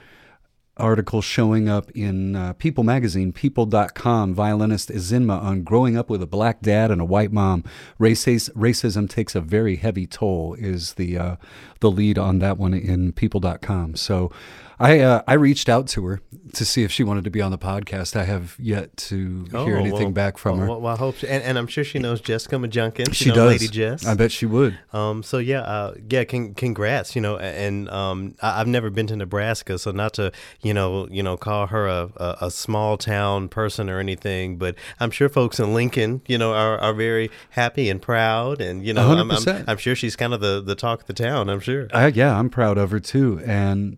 article 0.77 1.21
showing 1.21 1.67
up 1.67 1.91
in 1.91 2.35
uh, 2.35 2.53
People 2.53 2.83
magazine, 2.83 3.31
people.com, 3.33 4.33
violinist 4.33 4.89
Izinma 4.89 5.41
on 5.41 5.63
growing 5.63 5.97
up 5.97 6.09
with 6.09 6.21
a 6.21 6.27
black 6.27 6.61
dad 6.61 6.91
and 6.91 7.01
a 7.01 7.05
white 7.05 7.31
mom. 7.31 7.63
Racis- 7.99 8.49
racism 8.51 9.09
takes 9.09 9.35
a 9.35 9.41
very 9.41 9.75
heavy 9.75 10.07
toll 10.07 10.55
is 10.55 10.93
the 10.93 11.17
uh, 11.17 11.35
the 11.79 11.91
lead 11.91 12.17
on 12.17 12.39
that 12.39 12.57
one 12.57 12.73
in 12.73 13.11
people.com. 13.11 13.95
So 13.95 14.31
I 14.79 14.99
uh, 14.99 15.21
I 15.27 15.33
reached 15.33 15.69
out 15.69 15.87
to 15.89 16.05
her 16.05 16.21
to 16.53 16.63
see 16.65 16.83
if 16.83 16.91
she 16.91 17.03
wanted 17.03 17.23
to 17.23 17.29
be 17.31 17.41
on 17.41 17.51
the 17.51 17.57
podcast. 17.57 18.15
I 18.15 18.23
have 18.25 18.55
yet 18.59 18.95
to 18.97 19.45
hear 19.51 19.57
Oh, 19.75 19.79
anything 19.79 19.99
well, 20.03 20.11
back 20.11 20.37
from 20.37 20.59
her. 20.59 20.67
Well, 20.67 20.81
well, 20.81 20.93
I 20.93 20.97
hope, 20.97 21.15
she, 21.17 21.27
and, 21.27 21.43
and 21.43 21.57
I'm 21.57 21.67
sure 21.67 21.83
she 21.83 21.99
knows 21.99 22.21
Jessica 22.21 22.55
Majunkin. 22.55 23.13
she 23.13 23.29
does. 23.31 23.51
Lady 23.51 23.67
Jess. 23.67 24.05
I 24.05 24.13
bet 24.13 24.31
she 24.31 24.45
would. 24.45 24.77
Um, 24.93 25.23
so 25.23 25.39
yeah, 25.39 25.61
uh, 25.61 25.95
yeah, 26.09 26.23
con- 26.23 26.53
congrats, 26.53 27.15
you 27.15 27.21
know, 27.21 27.37
and 27.37 27.89
um, 27.89 28.35
I- 28.41 28.61
I've 28.61 28.67
never 28.67 28.89
been 28.89 29.07
to 29.07 29.15
Nebraska, 29.15 29.77
so 29.79 29.91
not 29.91 30.13
to, 30.13 30.31
you 30.61 30.73
know, 30.73 31.07
you 31.09 31.21
know, 31.23 31.37
call 31.37 31.67
her 31.67 31.87
a, 31.87 32.09
a, 32.17 32.37
a 32.41 32.51
small 32.51 32.97
town 32.97 33.49
person 33.49 33.89
or 33.89 33.99
anything, 33.99 34.57
but 34.57 34.75
I'm 34.99 35.11
sure 35.11 35.27
folks 35.29 35.59
in 35.59 35.73
Lincoln, 35.73 36.21
you 36.27 36.37
know, 36.37 36.53
are, 36.53 36.77
are 36.79 36.93
very 36.93 37.29
happy 37.51 37.89
and 37.89 38.01
proud, 38.01 38.61
and 38.61 38.85
you 38.85 38.93
know, 38.93 39.11
I'm, 39.11 39.31
I'm, 39.31 39.37
100%. 39.37 39.65
I'm 39.67 39.77
sure 39.77 39.95
she's 39.95 40.15
kind 40.15 40.33
of 40.33 40.39
the, 40.39 40.61
the 40.61 40.75
talk 40.75 41.01
of 41.01 41.07
the 41.07 41.13
town. 41.13 41.49
I'm 41.49 41.59
sure. 41.59 41.87
I, 41.93 42.07
yeah, 42.07 42.37
I'm 42.37 42.49
proud 42.49 42.77
of 42.77 42.91
her 42.91 42.99
too, 42.99 43.41
and 43.45 43.97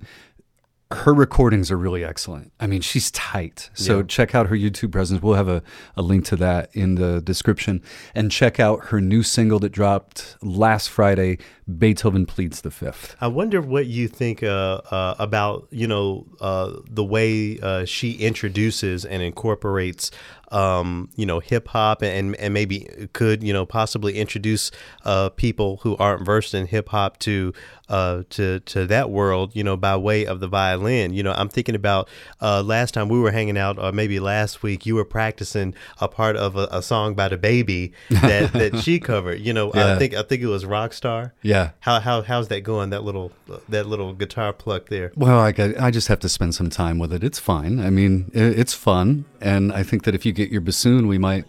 her 0.91 1.13
recordings 1.13 1.69
are 1.69 1.77
really 1.77 2.03
excellent. 2.03 2.51
I 2.59 2.65
mean, 2.65 2.81
she's 2.81 3.11
tight. 3.11 3.69
So 3.75 3.97
Yeah. 3.97 4.03
check 4.07 4.33
out 4.33 4.47
her 4.47 4.55
YouTube 4.55 4.91
presence. 4.91 5.21
We'll 5.21 5.35
have 5.35 5.47
a, 5.47 5.61
a 5.95 6.01
link 6.01 6.25
to 6.25 6.35
that 6.37 6.71
in 6.73 6.95
the 6.95 7.21
description, 7.21 7.83
and 8.15 8.31
check 8.31 8.59
out 8.59 8.85
her 8.85 8.99
new 8.99 9.21
single 9.21 9.59
that 9.59 9.71
dropped 9.71 10.35
last 10.41 10.89
Friday. 10.89 11.37
Beethoven 11.77 12.25
pleads 12.25 12.61
the 12.61 12.71
fifth. 12.71 13.15
I 13.21 13.27
wonder 13.27 13.61
what 13.61 13.85
you 13.85 14.07
think 14.07 14.41
uh, 14.41 14.81
uh, 14.89 15.13
about 15.19 15.67
you 15.69 15.85
know 15.85 16.25
uh, 16.41 16.73
the 16.89 17.03
way 17.03 17.59
uh, 17.61 17.85
she 17.85 18.13
introduces 18.13 19.05
and 19.05 19.21
incorporates 19.21 20.09
um, 20.51 21.09
you 21.15 21.25
know 21.25 21.39
hip 21.39 21.67
hop 21.67 22.01
and 22.01 22.35
and 22.35 22.53
maybe 22.53 22.87
could 23.13 23.43
you 23.43 23.53
know 23.53 23.65
possibly 23.65 24.17
introduce 24.17 24.71
uh, 25.05 25.29
people 25.29 25.77
who 25.83 25.95
aren't 25.97 26.25
versed 26.25 26.53
in 26.53 26.67
hip 26.67 26.89
hop 26.89 27.17
to 27.19 27.53
uh, 27.89 28.23
to 28.29 28.59
to 28.61 28.85
that 28.85 29.09
world 29.09 29.55
you 29.55 29.63
know 29.63 29.75
by 29.75 29.95
way 29.95 30.25
of 30.25 30.39
the 30.39 30.47
violin. 30.47 31.13
You 31.13 31.23
know 31.23 31.33
I'm 31.33 31.49
thinking 31.49 31.75
about 31.75 32.09
uh, 32.41 32.61
last 32.63 32.93
time 32.93 33.09
we 33.09 33.19
were 33.19 33.31
hanging 33.31 33.57
out 33.57 33.79
or 33.79 33.91
maybe 33.91 34.19
last 34.19 34.63
week 34.63 34.85
you 34.85 34.95
were 34.95 35.05
practicing 35.05 35.73
a 35.99 36.07
part 36.07 36.35
of 36.35 36.55
a, 36.55 36.67
a 36.71 36.81
song 36.81 37.13
by 37.13 37.27
the 37.27 37.37
baby 37.37 37.93
that, 38.09 38.53
that 38.53 38.79
she 38.79 38.99
covered. 38.99 39.39
You 39.39 39.53
know 39.53 39.71
Yeah. 39.73 39.95
I 39.95 39.97
think 39.97 40.13
I 40.13 40.23
think 40.23 40.41
it 40.41 40.47
was 40.47 40.65
Rockstar. 40.65 41.31
Yeah. 41.41 41.71
How 41.79 41.99
how 41.99 42.21
how's 42.21 42.47
that 42.49 42.61
going? 42.61 42.89
That 42.91 43.03
little 43.03 43.31
that 43.67 43.87
little 43.87 44.13
guitar 44.13 44.53
pluck 44.53 44.89
there. 44.89 45.11
Well, 45.15 45.39
I 45.39 45.51
got, 45.51 45.79
I 45.79 45.91
just 45.91 46.07
have 46.07 46.19
to 46.19 46.29
spend 46.29 46.55
some 46.55 46.69
time 46.69 46.99
with 46.99 47.13
it. 47.13 47.23
It's 47.23 47.39
fine. 47.39 47.79
I 47.79 47.89
mean, 47.89 48.31
it's 48.33 48.73
fun, 48.73 49.25
and 49.41 49.71
I 49.73 49.83
think 49.83 50.03
that 50.03 50.15
if 50.15 50.25
you 50.25 50.33
get 50.39 50.51
your 50.53 50.61
bassoon, 50.61 51.09
we 51.09 51.17
might 51.17 51.43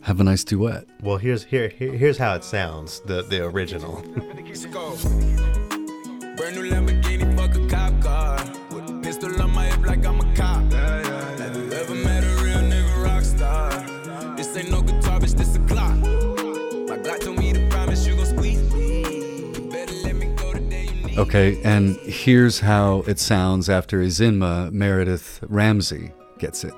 have 0.00 0.18
a 0.18 0.24
nice 0.24 0.42
duet. 0.42 0.84
Well, 1.02 1.18
here's 1.18 1.44
here, 1.44 1.68
here 1.68 1.92
here's 1.92 2.18
how 2.18 2.34
it 2.34 2.42
sounds. 2.42 2.98
The 3.06 3.22
the 3.22 3.44
original. 3.44 4.02
Brand 6.36 6.56
new 6.56 6.68
Lamborghini, 6.68 7.36
fuck 7.36 7.54
a 7.54 7.64
cop 7.68 8.02
car. 8.02 8.44
With 8.72 8.90
a 8.90 9.00
pistol 9.04 9.40
on 9.40 9.52
my 9.52 9.66
hip 9.66 9.86
like 9.86 10.04
I'm 10.04 10.18
a 10.18 10.34
cop. 10.34 10.64
Have 10.72 11.56
you 11.56 11.72
ever 11.72 11.94
met 11.94 12.24
a 12.24 12.42
real 12.42 12.62
nigga 12.72 13.04
rock 13.04 13.22
star? 13.22 13.70
This 14.36 14.56
ain't 14.56 14.72
no 14.72 14.82
guitar, 14.82 15.20
bitch, 15.20 15.36
this 15.36 15.54
a 15.54 15.60
Glock. 15.60 15.96
My 16.88 16.98
Glock 16.98 17.20
told 17.20 17.38
me 17.38 17.52
to 17.52 17.68
promise 17.68 18.04
you 18.04 18.16
gon' 18.16 18.26
squeeze 18.26 18.62
me. 18.74 19.52
Better 19.70 19.94
let 20.02 20.16
me 20.16 20.26
go 20.34 20.52
the 20.52 20.58
day 20.58 20.86
you 20.86 21.06
need. 21.06 21.18
Okay, 21.18 21.62
and 21.62 21.94
here's 21.98 22.58
how 22.58 23.04
it 23.06 23.20
sounds 23.20 23.68
after 23.70 24.00
Izinma 24.02 24.72
Meredith 24.72 25.38
Ramsey 25.48 26.10
gets 26.40 26.64
it. 26.64 26.74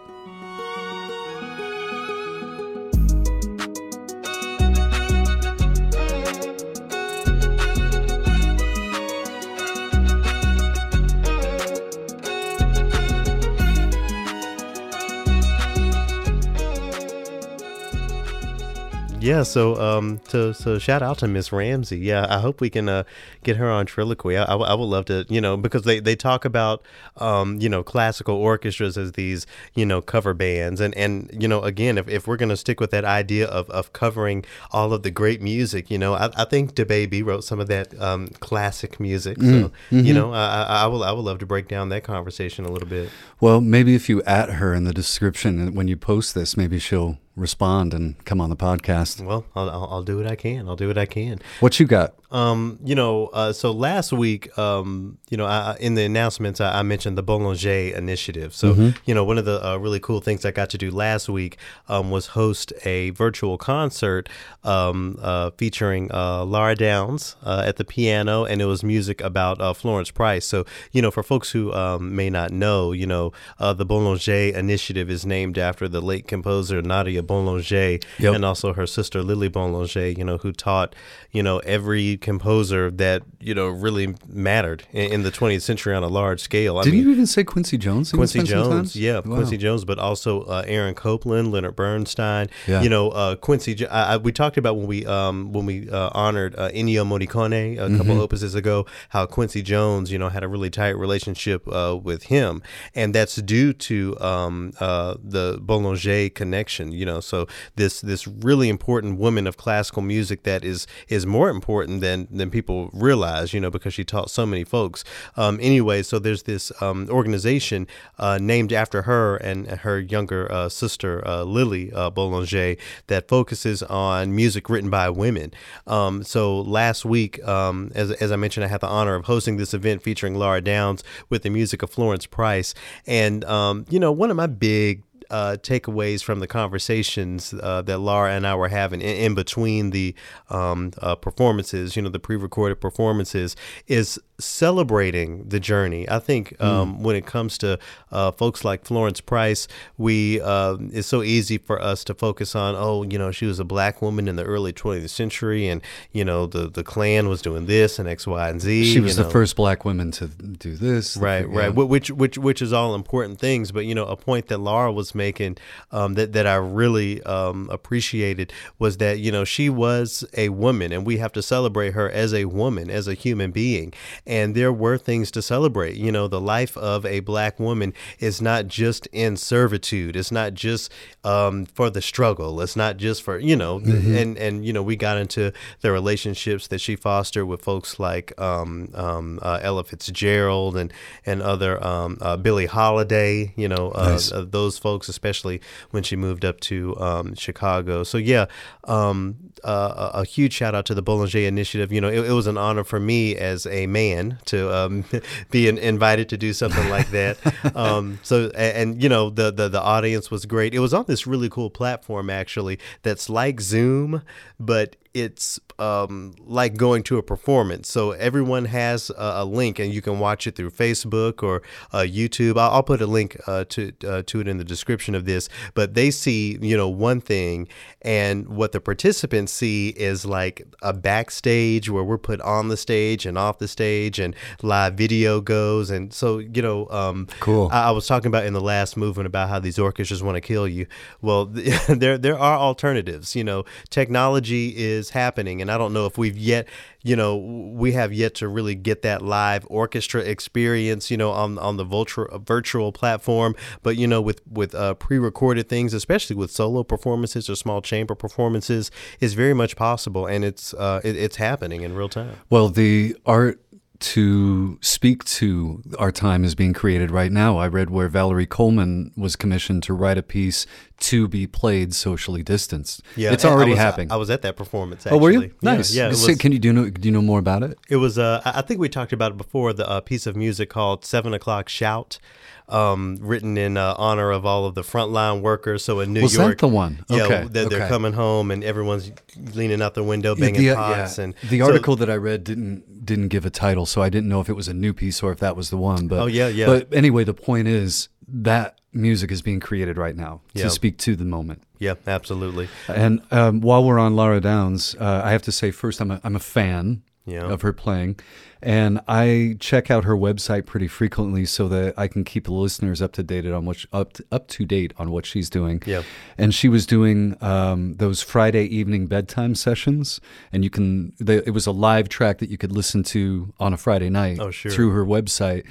Yeah, 19.25 19.43
so 19.43 19.77
um, 19.77 20.19
to 20.29 20.53
so 20.53 20.79
shout 20.79 21.01
out 21.01 21.17
to 21.19 21.27
Miss 21.29 21.51
Ramsey. 21.51 21.97
Yeah, 21.97 22.27
I 22.29 22.41
hope 22.41 22.61
we 22.61 22.69
can 22.69 22.91
uh, 22.91 23.05
get 23.43 23.57
her 23.57 23.71
on 23.71 23.87
Trilloquy. 23.87 24.39
I, 24.39 24.43
I, 24.43 24.49
w- 24.49 24.71
I 24.71 24.75
would 24.75 24.85
love 24.85 25.07
to, 25.07 25.25
you 25.31 25.41
know, 25.41 25.57
because 25.57 25.85
they, 25.85 25.99
they 25.99 26.15
talk 26.15 26.45
about, 26.45 26.83
um, 27.17 27.59
you 27.59 27.71
know, 27.71 27.83
classical 27.83 28.37
orchestras 28.37 28.99
as 28.99 29.13
these, 29.13 29.47
you 29.75 29.87
know, 29.87 30.03
cover 30.03 30.35
bands, 30.35 30.79
and 30.79 30.95
and 30.95 31.31
you 31.33 31.49
know, 31.49 31.63
again, 31.63 31.97
if, 31.97 32.07
if 32.07 32.27
we're 32.27 32.37
gonna 32.37 32.55
stick 32.57 32.81
with 32.81 32.91
that 32.91 33.07
idea 33.07 33.47
of, 33.47 33.71
of 33.71 33.95
covering 33.95 34.45
all 34.73 34.93
of 34.93 35.03
the 35.03 35.11
great 35.11 35.41
music, 35.41 35.91
you 35.91 35.97
know, 35.97 36.13
I, 36.13 36.29
I 36.37 36.45
think 36.45 36.75
DaBaby 36.75 37.25
wrote 37.25 37.45
some 37.45 37.61
of 37.61 37.69
that 37.69 37.99
um, 37.99 38.29
classic 38.41 39.01
music. 39.01 39.41
So 39.41 39.73
you 39.91 40.13
know, 40.13 40.35
I, 40.35 40.65
I 40.65 40.83
I 40.83 40.87
will 40.87 41.03
I 41.03 41.13
would 41.13 41.25
love 41.25 41.39
to 41.39 41.47
break 41.47 41.67
down 41.67 41.89
that 41.89 42.05
conversation 42.05 42.67
a 42.67 42.71
little 42.71 42.89
bit. 42.89 43.09
Well, 43.41 43.63
maybe 43.63 43.95
if 43.95 44.11
you 44.11 44.23
at 44.25 44.51
her 44.51 44.75
in 44.75 44.85
the 44.85 44.93
description 44.93 45.75
when 45.75 45.89
you 45.89 45.97
post 45.97 46.35
this, 46.35 46.59
maybe 46.59 46.79
she'll 46.79 47.19
respond 47.37 47.93
and 47.93 48.23
come 48.25 48.41
on 48.41 48.51
the 48.51 48.57
podcast. 48.57 49.25
Well, 49.25 49.45
I'll, 49.57 49.69
I'll, 49.71 50.03
do 50.03 50.17
what 50.17 50.27
I 50.27 50.37
can. 50.37 50.69
I'll 50.69 50.77
do 50.77 50.89
what 50.89 50.99
I 50.99 51.07
can. 51.07 51.41
What 51.61 51.81
you 51.81 51.87
got? 51.87 52.15
Um, 52.31 52.79
you 52.85 52.95
know, 52.95 53.27
uh, 53.29 53.53
so 53.53 53.71
last 53.71 54.13
week, 54.13 54.57
um, 54.59 55.19
you 55.31 55.37
know, 55.37 55.47
I, 55.47 55.77
in 55.79 55.95
the 55.95 56.03
announcements, 56.03 56.61
I, 56.61 56.81
I 56.81 56.83
mentioned 56.83 57.17
the 57.17 57.23
Boulanger 57.23 57.97
initiative. 57.97 58.55
So, 58.55 58.93
you 59.05 59.15
know, 59.15 59.25
one 59.25 59.39
of 59.39 59.45
the 59.45 59.65
uh, 59.65 59.77
really 59.77 60.01
cool 60.01 60.21
things 60.21 60.45
I 60.45 60.51
got 60.51 60.71
to 60.71 60.79
do 60.79 60.91
last 60.91 61.29
week 61.29 61.59
um, 61.89 62.11
was 62.11 62.29
host 62.29 62.73
a 62.85 63.11
virtual 63.11 63.57
concert 63.57 64.29
um, 64.65 65.19
uh, 65.23 65.51
featuring 65.57 66.11
uh, 66.13 66.45
Lara 66.45 66.75
Downes 66.75 67.37
uh, 67.43 67.63
at 67.65 67.77
the 67.77 67.85
piano, 67.85 68.45
and 68.45 68.61
it 68.61 68.67
was 68.67 68.83
music 68.83 69.21
about 69.21 69.61
uh, 69.61 69.73
Florence 69.73 70.11
Price. 70.11 70.45
So, 70.45 70.65
you 70.93 71.03
know, 71.03 71.11
for 71.11 71.23
folks 71.23 71.51
who 71.51 71.73
um, 71.73 72.17
may 72.17 72.31
not 72.31 72.51
know, 72.51 72.93
you 72.93 73.07
know, 73.07 73.33
uh, 73.59 73.73
the 73.73 73.85
Boulanger 73.85 74.57
initiative 74.57 75.11
is 75.11 75.25
named 75.25 75.59
after 75.59 75.89
the 75.89 76.01
late 76.01 76.27
composer 76.27 76.83
Nadia 76.83 77.23
Boulanger 77.25 77.99
Yep. 78.19 78.35
and 78.35 78.45
also 78.45 78.73
her 78.75 78.87
sister 78.87 79.23
Lili 79.23 79.49
Boulanger, 79.49 80.09
you 80.17 80.25
know, 80.25 80.39
who 80.39 80.53
taught, 80.53 80.95
you 81.33 81.43
know, 81.43 81.59
every 81.61 82.17
composer 82.19 82.91
that, 82.93 83.23
you 83.41 83.55
know, 83.55 83.69
really 83.69 84.15
mattered 84.29 84.85
in, 84.93 85.13
in 85.13 85.23
the 85.23 85.31
20th 85.33 85.63
century 85.63 85.95
on 85.95 86.03
a 86.03 86.09
large 86.09 86.41
scale. 86.41 86.79
I 86.79 86.85
Didn't 86.85 86.99
mean, 86.99 87.07
you 87.07 87.13
even 87.13 87.27
say 87.27 87.43
Quincy 87.45 87.79
Jones? 87.79 88.13
Quincy 88.13 88.39
spent 88.41 88.49
some 88.49 88.63
time? 88.63 88.71
Jones, 88.71 88.97
yeah, 88.97 89.21
Wow. 89.25 89.37
Quincy 89.37 89.57
Jones, 89.57 89.85
but 89.85 89.99
also 89.99 90.43
uh, 90.43 90.63
Aaron 90.67 90.95
Copland, 90.95 91.51
Leonard 91.53 91.77
Bernstein. 91.77 92.49
Yeah. 92.67 92.83
You 92.83 92.89
know, 92.89 93.11
uh, 93.11 93.37
Quincy. 93.37 93.87
I, 93.89 94.15
I, 94.15 94.17
we 94.19 94.31
talked 94.33 94.57
about 94.57 94.77
when 94.77 94.87
we 94.87 95.05
um, 95.07 95.53
when 95.53 95.67
we 95.67 95.89
uh, 95.91 96.11
honored 96.13 96.55
uh, 96.57 96.71
Ennio 96.71 97.05
Morricone 97.07 97.79
a 97.79 97.85
Mm-hmm. 97.85 97.97
couple 97.99 98.27
opuses 98.27 98.55
ago, 98.55 98.87
how 99.11 99.27
Quincy 99.27 99.63
Jones, 99.63 100.11
you 100.11 100.19
know, 100.19 100.29
had 100.29 100.43
a 100.43 100.49
really 100.49 100.71
tight 100.71 100.97
relationship 100.97 101.67
uh, 101.69 101.97
with 102.03 102.25
him, 102.25 102.63
and 102.95 103.15
that's 103.15 103.37
due 103.37 103.73
to 103.73 104.19
um, 104.21 104.73
uh, 104.81 105.15
the 105.23 105.59
Boulanger 105.61 106.29
connection. 106.31 106.93
You 106.93 107.07
know, 107.07 107.14
so 107.21 107.47
this 107.77 108.01
this 108.01 108.27
really 108.27 108.69
important 108.69 109.19
woman 109.19 109.47
of 109.47 109.57
classical 109.57 110.03
music 110.03 110.43
that 110.45 110.65
is 110.65 110.87
is 111.09 111.27
more 111.27 111.49
important 111.49 112.01
than 112.01 112.29
than 112.31 112.51
people 112.51 112.91
realize. 112.93 113.53
You 113.53 113.61
know, 113.61 113.71
because 113.71 113.95
she 113.95 114.05
taught 114.05 114.31
so 114.31 114.47
many 114.47 114.65
folks. 114.65 115.05
Um, 115.37 115.59
anyway, 115.61 116.03
so 116.03 116.19
there's 116.19 116.45
this 116.45 116.73
um, 116.83 117.09
organization 117.11 117.87
uh, 118.19 118.39
named 118.41 118.73
after 118.73 119.03
her 119.03 119.37
and 119.37 119.67
her 119.67 119.99
younger 119.99 120.51
uh, 120.51 120.69
sister 120.69 121.27
uh, 121.27 121.43
Lili 121.45 121.93
uh, 121.93 122.11
Boulanger 122.11 122.77
that 123.07 123.29
focuses 123.29 123.83
on 123.83 124.35
music 124.35 124.69
written 124.69 124.91
by 124.91 125.11
women. 125.11 125.53
Um, 125.87 126.23
so 126.23 126.61
last 126.61 127.05
week, 127.05 127.43
um, 127.47 127.91
as, 127.95 128.11
as 128.13 128.33
I 128.33 128.37
mentioned, 128.37 128.65
I 128.65 128.69
had 128.69 128.81
the 128.81 128.89
honor 128.89 129.15
of 129.15 129.25
hosting 129.27 129.57
this 129.57 129.75
event 129.75 130.03
featuring 130.03 130.35
Lara 130.35 130.61
Downes 130.61 131.03
with 131.29 131.43
the 131.43 131.51
music 131.51 131.83
of 131.83 131.91
Florence 131.91 132.27
Price, 132.27 132.75
and 133.07 133.45
um, 133.45 133.85
you 133.89 133.99
know 133.99 134.13
one 134.13 134.31
of 134.31 134.37
my 134.37 134.47
big 134.47 135.03
uh, 135.31 135.57
takeaways 135.61 136.23
from 136.23 136.41
the 136.41 136.47
conversations 136.47 137.55
uh, 137.63 137.83
that 137.83 137.99
Lara 137.99 138.33
and 138.33 138.47
I 138.47 138.55
were 138.55 138.69
having 138.69 139.01
in, 139.01 139.17
in 139.17 139.35
between 139.35 139.91
the 139.91 140.15
um, 140.51 140.93
uh, 141.01 141.15
performances, 141.15 141.97
you 141.97 142.03
know, 142.03 142.09
the 142.09 142.19
pre-recorded 142.21 142.81
performances, 142.81 143.57
is 143.87 144.19
celebrating 144.39 145.49
the 145.49 145.61
journey. 145.61 146.09
I 146.09 146.19
think 146.19 146.61
um, 146.61 147.03
when 147.03 147.17
it 147.17 147.27
comes 147.27 147.59
to 147.59 147.79
uh, 148.11 148.31
folks 148.33 148.65
like 148.65 148.85
Florence 148.85 149.21
Price, 149.21 149.69
we 149.99 150.41
uh, 150.41 150.77
it's 150.93 151.07
so 151.09 151.23
easy 151.23 151.59
for 151.59 151.81
us 151.81 152.03
to 152.05 152.15
focus 152.15 152.55
on, 152.57 152.75
oh, 152.77 153.03
you 153.03 153.19
know, 153.19 153.31
she 153.31 153.47
was 153.47 153.59
a 153.61 153.65
black 153.65 154.01
woman 154.03 154.27
in 154.27 154.37
the 154.37 154.45
early 154.45 154.73
20th 154.73 155.11
century, 155.11 155.69
and 155.69 155.83
you 156.13 156.25
know, 156.25 156.47
the 156.47 156.69
the 156.69 156.83
Klan 156.83 157.29
was 157.29 157.43
doing 157.43 157.67
this 157.67 157.99
and 157.99 158.09
X, 158.09 158.27
Y, 158.27 158.49
and 158.49 158.61
Z. 158.61 158.93
She 158.93 159.01
was 159.01 159.17
you 159.19 159.25
the 159.25 159.31
first 159.31 159.55
black 159.57 159.85
woman 159.85 160.11
to 160.13 160.27
do 160.29 160.75
this. 160.77 161.17
Right, 161.17 161.47
Yeah. 161.49 161.59
right. 161.59 161.71
Wh- 161.73 161.89
Which, 161.89 162.11
which, 162.11 162.39
which 162.39 162.61
is 162.63 162.73
all 162.73 162.95
important 162.95 163.39
things. 163.39 163.71
But 163.73 163.85
you 163.87 163.95
know, 163.95 164.07
a 164.07 164.17
point 164.17 164.49
that 164.49 164.59
Lara 164.59 164.93
was 164.93 165.14
was 165.15 165.19
making 165.25 165.57
um, 165.93 166.15
that 166.15 166.33
that 166.33 166.47
I 166.47 166.57
really 166.57 167.23
um, 167.23 167.69
appreciated 167.71 168.53
was 168.79 168.99
that 168.99 169.19
you 169.19 169.31
know 169.33 169.45
she 169.45 169.71
was 169.71 170.25
a 170.37 170.49
woman, 170.51 170.93
and 170.93 171.07
we 171.07 171.19
have 171.19 171.33
to 171.33 171.43
celebrate 171.43 171.93
her 171.93 172.11
as 172.11 172.35
a 172.35 172.45
woman, 172.47 172.91
as 172.91 173.09
a 173.09 173.15
human 173.15 173.51
being. 173.51 173.93
And 174.27 174.55
there 174.55 174.73
were 174.73 174.99
things 174.99 175.31
to 175.33 175.43
celebrate. 175.43 175.97
You 175.97 176.13
know, 176.13 176.29
the 176.29 176.41
life 176.41 176.77
of 176.77 177.07
a 177.07 177.21
black 177.21 177.59
woman 177.61 177.93
is 178.19 178.43
not 178.43 178.67
just 178.67 179.07
in 179.13 179.37
servitude. 179.37 180.17
It's 180.17 180.33
not 180.33 180.55
just 180.55 180.91
um, 181.23 181.67
for 181.67 181.91
the 181.91 182.03
struggle. 182.03 182.61
It's 182.61 182.77
not 182.77 182.97
just 182.97 183.23
for 183.23 183.39
you 183.39 183.57
know, 183.57 183.75
Mm-hmm. 183.85 184.15
and 184.17 184.39
and 184.39 184.65
you 184.65 184.73
know, 184.73 184.83
we 184.83 184.97
got 184.97 185.19
into 185.19 185.53
the 185.81 185.91
relationships 185.93 186.69
that 186.69 186.81
she 186.81 186.97
fostered 186.97 187.47
with 187.47 187.63
folks 187.63 187.99
like 187.99 188.33
um, 188.41 188.89
um, 188.95 189.39
uh, 189.43 189.59
Ella 189.63 189.85
Fitzgerald 189.85 190.77
and 190.77 190.93
and 191.27 191.43
other 191.43 191.83
um, 191.85 192.19
uh, 192.21 192.37
Billie 192.37 192.67
Holiday. 192.67 193.53
You 193.57 193.69
know, 193.69 193.91
uh, 193.95 194.11
Nice. 194.15 194.33
uh, 194.33 194.45
those 194.49 194.79
folks, 194.79 195.04
especially 195.09 195.61
when 195.91 196.03
she 196.03 196.17
moved 196.17 196.45
up 196.45 196.61
to 196.61 196.97
um, 196.99 197.35
Chicago. 197.35 198.03
So 198.03 198.19
yeah, 198.19 198.47
um, 198.85 199.37
uh, 199.63 200.11
a 200.15 200.21
a 200.21 200.25
huge 200.25 200.53
shout 200.53 200.75
out 200.75 200.87
to 200.87 200.95
the 200.95 201.03
Boulanger 201.03 201.39
Initiative. 201.39 201.93
You 201.93 202.01
know, 202.01 202.09
it, 202.09 202.27
it 202.27 202.33
was 202.33 202.47
an 202.47 202.57
honor 202.57 202.85
for 202.85 203.01
me 203.01 203.37
as 203.37 203.67
a 203.67 203.87
man 203.87 204.39
to 204.47 204.75
um, 204.75 205.05
be 205.51 205.69
in, 205.69 205.79
invited 205.79 206.29
to 206.31 206.37
do 206.37 206.53
something 206.53 206.89
like 206.89 207.11
that. 207.11 207.37
um, 207.77 208.19
so 208.23 208.51
and, 208.55 208.77
and 208.77 209.03
you 209.03 209.09
know 209.09 209.31
the, 209.31 209.51
the 209.51 209.69
the 209.69 209.83
audience 209.83 210.31
was 210.31 210.47
great. 210.47 210.75
It 210.75 210.81
was 210.81 210.95
on 210.95 211.05
this 211.07 211.27
really 211.27 211.49
cool 211.49 211.71
platform 211.71 212.31
actually 212.31 212.79
that's 213.03 213.29
like 213.29 213.61
Zoom, 213.61 214.23
but 214.59 214.97
it's 215.15 215.61
um, 215.79 216.35
like 216.45 216.77
going 216.77 217.03
to 217.05 217.19
a 217.19 217.23
performance. 217.23 217.89
So 217.91 218.13
everyone 218.13 218.67
has 218.67 219.11
a, 219.11 219.33
a 219.37 219.45
link, 219.45 219.79
and 219.79 219.93
you 219.93 220.03
can 220.03 220.19
watch 220.19 220.47
it 220.47 220.57
through 220.57 220.71
Facebook 220.71 221.43
or 221.43 221.63
uh, 221.93 221.99
YouTube. 221.99 222.59
I'll, 222.59 222.71
I'll 222.71 222.83
put 222.83 223.01
a 223.01 223.07
link 223.07 223.37
uh, 223.47 223.65
to 223.71 223.93
uh, 224.07 224.23
to 224.27 224.41
it 224.41 224.49
in 224.49 224.59
the 224.59 224.65
description 224.65 225.15
of 225.15 225.25
this. 225.25 225.49
But 225.75 225.95
they 225.95 226.11
see, 226.11 226.59
you 226.61 226.77
know, 226.77 226.89
one 226.89 227.21
thing, 227.21 227.69
and 228.03 228.49
what 228.49 228.73
the 228.73 228.81
participants 228.81 229.53
see 229.53 229.91
is 229.91 230.25
like 230.25 230.63
a 230.83 230.93
backstage 230.93 231.91
where 231.91 232.05
we're 232.05 232.19
put 232.19 232.41
on 232.41 232.69
the 232.69 232.77
stage 232.77 233.27
and 233.27 233.37
off 233.37 233.59
the 233.59 233.69
stage, 233.69 234.19
and 234.19 234.35
live 234.63 234.95
video 234.95 235.41
goes. 235.41 235.91
And 235.91 236.13
so, 236.13 236.39
you 236.39 236.63
know, 236.63 236.89
um, 236.91 237.29
Cool. 237.41 237.69
I, 237.73 237.89
I 237.89 237.91
was 237.91 238.07
talking 238.07 238.29
about 238.29 238.45
in 238.45 238.53
the 238.53 238.61
last 238.61 238.97
movement 238.97 239.27
about 239.27 239.49
how 239.49 239.59
these 239.59 239.79
orchestras 239.79 240.23
want 240.23 240.37
to 240.37 240.41
kill 240.41 240.67
you. 240.69 240.87
Well, 241.21 241.47
there 241.89 242.19
there 242.19 242.39
are 242.39 242.59
alternatives. 242.59 243.35
You 243.35 243.45
know, 243.45 243.65
technology 243.91 244.77
is 244.77 245.11
happening, 245.11 245.61
and 245.65 245.73
I 245.73 245.79
don't 245.79 245.95
know 245.95 246.05
if 246.05 246.19
we've 246.19 246.37
yet, 246.37 246.69
you 247.03 247.17
know, 247.17 247.37
we 247.37 247.93
have 247.93 248.13
yet 248.13 248.35
to 248.37 248.49
really 248.49 248.75
get 248.75 249.01
that 249.03 249.23
live 249.23 249.67
orchestra 249.71 250.21
experience. 250.21 251.11
You 251.11 251.17
know, 251.17 251.31
on 251.31 251.59
on 251.59 251.79
the 251.79 251.85
virtual 251.85 252.27
virtual 252.39 252.93
platform. 252.93 253.57
But 253.83 253.97
you 253.97 254.07
know, 254.07 254.21
with 254.21 254.43
with 254.47 254.75
uh, 254.75 254.95
pre-recorded 254.95 255.69
things, 255.69 255.95
especially 255.95 256.37
with 256.37 256.51
solo 256.51 256.83
performances 256.83 257.49
or 257.49 257.55
small 257.57 257.81
chamber 257.81 258.15
performances, 258.15 258.91
is 259.21 259.33
very 259.33 259.55
much 259.55 259.75
possible, 259.77 260.27
and 260.27 260.45
it's 260.45 260.75
uh, 260.75 261.01
it, 261.03 261.17
it's 261.17 261.37
happening 261.37 261.81
in 261.81 261.95
real 261.95 262.11
time. 262.11 262.37
Well, 262.51 262.69
the 262.69 263.17
art 263.25 263.64
to 264.01 264.79
speak 264.83 265.25
to 265.25 265.83
our 265.99 266.11
time 266.13 266.45
is 266.45 266.55
being 266.55 266.73
created 266.73 267.11
right 267.11 267.31
now. 267.33 267.59
I 267.59 267.69
read 267.69 267.91
where 267.91 268.09
Valerie 268.09 268.47
Coleman 268.47 269.13
was 269.17 269.37
commissioned 269.37 269.83
to 269.85 269.95
write 269.95 270.19
a 270.19 270.23
piece 270.23 270.67
to 271.01 271.29
be 271.29 271.47
played 271.47 271.95
socially 271.95 272.43
distanced. 272.43 273.03
Yeah, 273.17 273.33
it's 273.33 273.45
I- 273.45 273.49
I 273.49 273.53
already 273.53 273.71
was- 273.73 273.79
happening. 273.81 274.11
I 274.13 274.17
was 274.17 274.31
at 274.31 274.43
that 274.43 274.57
performance. 274.57 275.07
oh, 275.11 275.17
were 275.19 275.31
you? 275.31 275.39
actually. 275.45 275.55
Yeah, 275.63 275.75
Nice. 275.77 275.95
Yeah, 275.95 276.13
Say- 276.13 276.33
was- 276.33 276.39
Can 276.41 276.53
you 276.53 276.59
do 276.59 276.69
you 276.69 276.73
know 276.75 276.91
do 276.91 277.09
you 277.09 277.13
know 277.13 277.23
more 277.23 277.39
about 277.39 277.63
it? 277.63 277.79
It 277.89 277.97
was, 277.97 278.19
uh, 278.19 278.41
I 278.45 278.59
I 278.59 278.63
think 278.63 278.81
we 278.81 278.89
talked 278.89 279.13
about 279.13 279.33
it 279.33 279.39
before, 279.39 279.73
the 279.73 279.89
uh, 279.89 280.01
piece 280.01 280.27
of 280.27 280.37
music 280.37 280.71
called 280.71 281.05
Seven 281.05 281.33
O'Clock 281.35 281.69
Shout, 281.69 282.19
um, 282.69 283.19
written 283.21 283.57
in 283.59 283.77
uh, 283.77 283.95
honor 283.99 284.31
of 284.31 284.47
all 284.47 284.65
of 284.65 284.75
the 284.75 284.83
frontline 284.83 285.43
workers. 285.43 285.85
So 285.85 286.01
in 286.01 286.13
New 286.13 286.23
Was 286.23 286.33
that 286.35 286.43
York. 286.43 286.59
the 286.59 286.69
one? 286.69 287.05
Yeah, 287.09 287.23
Okay, 287.25 287.45
that 287.49 287.71
they're 287.71 287.89
coming 287.89 288.15
home 288.15 288.51
and 288.51 288.65
everyone's 288.65 289.13
leaning 289.55 289.83
out 289.83 289.95
the 289.95 290.03
window, 290.03 290.35
banging 290.35 290.67
the, 290.69 290.75
pots. 290.75 291.19
yeah. 291.19 291.25
and 291.25 291.35
the 291.49 291.59
so- 291.61 291.67
article 291.67 291.97
that 291.97 292.09
I 292.11 292.17
read 292.17 292.45
didn't 292.45 293.05
didn't 293.05 293.29
give 293.29 293.45
a 293.45 293.51
title, 293.51 293.85
so 293.85 294.01
I 294.01 294.09
didn't 294.09 294.31
know 294.31 294.41
if 294.41 294.49
it 294.49 294.55
was 294.55 294.67
a 294.67 294.73
new 294.75 294.95
piece 294.95 295.23
or 295.23 295.31
if 295.31 295.39
that 295.41 295.57
was 295.57 295.69
the 295.69 295.77
one. 295.77 296.09
But 296.09 296.21
Oh, 296.21 296.27
yeah, 296.27 296.49
yeah. 296.49 296.65
But 296.67 296.93
anyway, 296.95 297.25
the 297.25 297.35
point 297.35 297.69
is 297.69 298.09
that 298.27 298.79
music 298.95 299.31
is 299.31 299.43
being 299.43 299.61
created 299.61 299.99
right 299.99 300.17
now 300.17 300.41
Yeah. 300.55 300.63
to 300.65 300.71
speak 300.71 300.97
to 300.99 301.15
the 301.17 301.25
moment. 301.27 301.63
yeah, 301.79 301.95
absolutely. 302.07 302.69
And 302.89 303.21
um, 303.31 303.61
while 303.61 303.85
we're 303.85 303.99
on 303.99 304.17
Lara 304.17 304.41
Downes, 304.41 304.95
uh, 304.99 305.21
I 305.23 305.33
have 305.33 305.43
to 305.43 305.53
say 305.53 305.71
first, 305.71 306.01
I'm 306.01 306.11
a, 306.13 306.21
I'm 306.25 306.35
a 306.35 306.41
fan 306.41 307.03
Yeah. 307.27 307.43
of 307.43 307.61
her 307.63 307.75
playing, 307.75 308.19
and 308.65 309.01
I 309.07 309.57
check 309.61 309.91
out 309.91 310.05
her 310.05 310.17
website 310.17 310.65
pretty 310.67 310.89
frequently 310.89 311.45
so 311.45 311.69
that 311.69 311.95
I 311.99 312.09
can 312.09 312.25
keep 312.25 312.45
the 312.45 312.53
listeners 312.53 313.03
up 313.03 313.13
to 313.13 313.23
date 313.23 313.47
on 313.47 313.67
what 313.67 313.85
up 313.93 314.15
to, 314.15 314.25
up 314.33 314.49
to 314.49 314.65
date 314.65 314.93
on 314.97 315.11
what 315.11 315.27
she's 315.27 315.51
doing. 315.51 315.83
Yeah. 315.87 316.03
And 316.39 316.55
she 316.55 316.69
was 316.69 316.87
doing 316.87 317.37
um, 317.41 317.95
those 317.95 318.23
Friday 318.23 318.65
evening 318.65 319.07
bedtime 319.07 319.55
sessions, 319.55 320.21
and 320.53 320.65
you 320.65 320.71
can. 320.71 321.13
The, 321.19 321.47
it 321.47 321.51
was 321.51 321.67
a 321.67 321.73
live 321.73 322.09
track 322.09 322.39
that 322.39 322.49
you 322.49 322.59
could 322.59 322.73
listen 322.73 323.03
to 323.05 323.53
on 323.61 323.73
a 323.73 323.77
Friday 323.77 324.11
night 324.11 324.39
Oh, 324.41 324.51
sure. 324.51 324.71
through 324.73 324.91
her 324.91 325.05
website, 325.05 325.65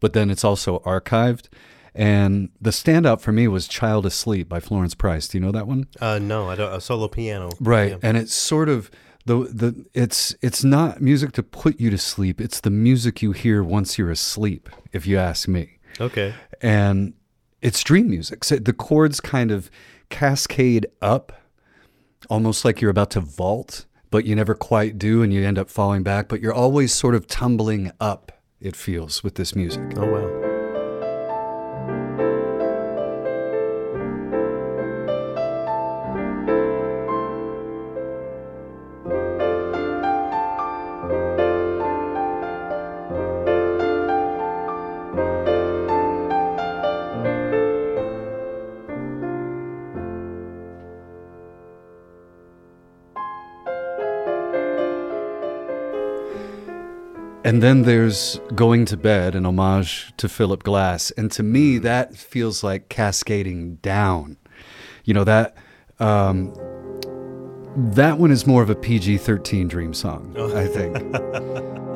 but 0.00 0.12
then 0.12 0.30
it's 0.30 0.44
also 0.44 0.80
archived. 0.80 1.48
And 1.96 2.48
the 2.60 2.70
standout 2.70 3.20
for 3.20 3.30
me 3.30 3.46
was 3.46 3.68
"Child 3.68 4.04
Asleep" 4.04 4.48
by 4.48 4.58
Florence 4.60 4.94
Price. 4.96 5.28
Do 5.28 5.38
you 5.38 5.44
know 5.44 5.52
that 5.52 5.66
one? 5.68 5.86
Uh, 6.00 6.18
no, 6.18 6.50
I 6.50 6.56
don't. 6.56 6.72
A 6.72 6.80
solo 6.80 7.06
piano. 7.08 7.50
right 7.60 7.90
Yeah. 7.92 7.98
and 8.02 8.16
it's 8.16 8.34
sort 8.34 8.68
of 8.68 8.90
the 9.26 9.36
the 9.52 9.84
it's 9.94 10.34
it's 10.42 10.62
not 10.64 11.00
music 11.00 11.32
to 11.32 11.42
put 11.42 11.80
you 11.80 11.90
to 11.90 11.98
sleep 11.98 12.40
it's 12.40 12.60
the 12.60 12.70
music 12.70 13.22
you 13.22 13.32
hear 13.32 13.62
once 13.64 13.96
you're 13.98 14.10
asleep 14.10 14.68
if 14.92 15.06
you 15.06 15.16
ask 15.18 15.48
me 15.48 15.78
Okay. 16.00 16.34
and 16.60 17.14
it's 17.62 17.82
dream 17.82 18.08
music 18.10 18.44
so 18.44 18.56
the 18.56 18.72
chords 18.72 19.20
kind 19.20 19.50
of 19.50 19.70
cascade 20.10 20.86
up 21.00 21.32
almost 22.28 22.64
like 22.64 22.80
you're 22.80 22.90
about 22.90 23.10
to 23.12 23.20
vault 23.20 23.86
but 24.10 24.24
you 24.26 24.34
never 24.36 24.54
quite 24.54 24.98
do 24.98 25.22
and 25.22 25.32
you 25.32 25.42
end 25.44 25.58
up 25.58 25.70
falling 25.70 26.02
back 26.02 26.28
but 26.28 26.40
you're 26.40 26.52
always 26.54 26.92
sort 26.92 27.14
of 27.14 27.26
tumbling 27.26 27.90
up 28.00 28.32
it 28.60 28.76
feels 28.76 29.22
with 29.24 29.34
this 29.36 29.54
music 29.56 29.82
Oh, 29.96 30.06
wow. 30.10 30.53
And 57.54 57.62
then 57.62 57.82
there's 57.82 58.40
Going 58.56 58.84
to 58.86 58.96
Bed, 58.96 59.36
an 59.36 59.46
homage 59.46 60.12
to 60.16 60.28
Philip 60.28 60.64
Glass. 60.64 61.12
And 61.12 61.30
to 61.30 61.44
me, 61.44 61.78
that 61.78 62.16
feels 62.16 62.64
like 62.64 62.88
cascading 62.88 63.76
down. 63.76 64.38
You 65.04 65.14
know, 65.14 65.22
that 65.22 65.56
um, 66.00 66.52
that 67.76 68.18
one 68.18 68.32
is 68.32 68.44
more 68.44 68.60
of 68.60 68.70
a 68.70 68.74
PG 68.74 69.18
13 69.18 69.68
dream 69.68 69.94
song, 69.94 70.34
I 70.36 70.66
think. 70.66 70.96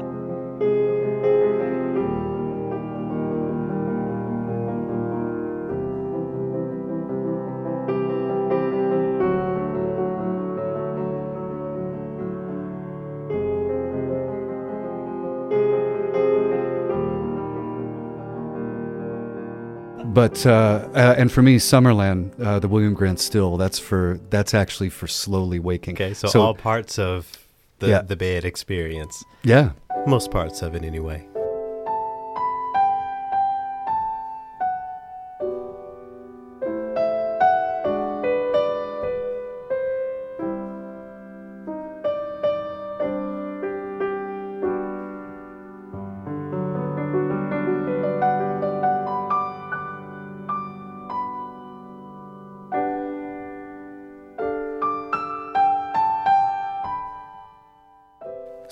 But 20.19 20.45
uh, 20.45 20.89
uh, 20.95 21.15
and 21.17 21.31
for 21.31 21.43
me, 21.43 21.59
Summerland, 21.59 22.33
uh, 22.45 22.59
the 22.59 22.67
William 22.67 22.93
Grant 22.93 23.21
Still, 23.21 23.57
that's 23.57 23.79
for 23.79 24.19
that's 24.31 24.53
actually 24.53 24.91
for 24.91 25.07
slowly 25.07 25.61
waking. 25.61 25.95
Okay, 25.95 26.13
so, 26.13 26.43
all 26.43 26.57
parts 26.57 26.99
of 26.99 27.47
the, 27.79 27.87
Yeah. 27.89 28.03
the 28.03 28.17
bed 28.17 28.45
experience. 28.45 29.23
yeah, 29.45 29.71
Most 30.09 30.33
parts 30.33 30.61
of 30.61 30.75
it, 30.75 30.83
anyway. 30.83 31.25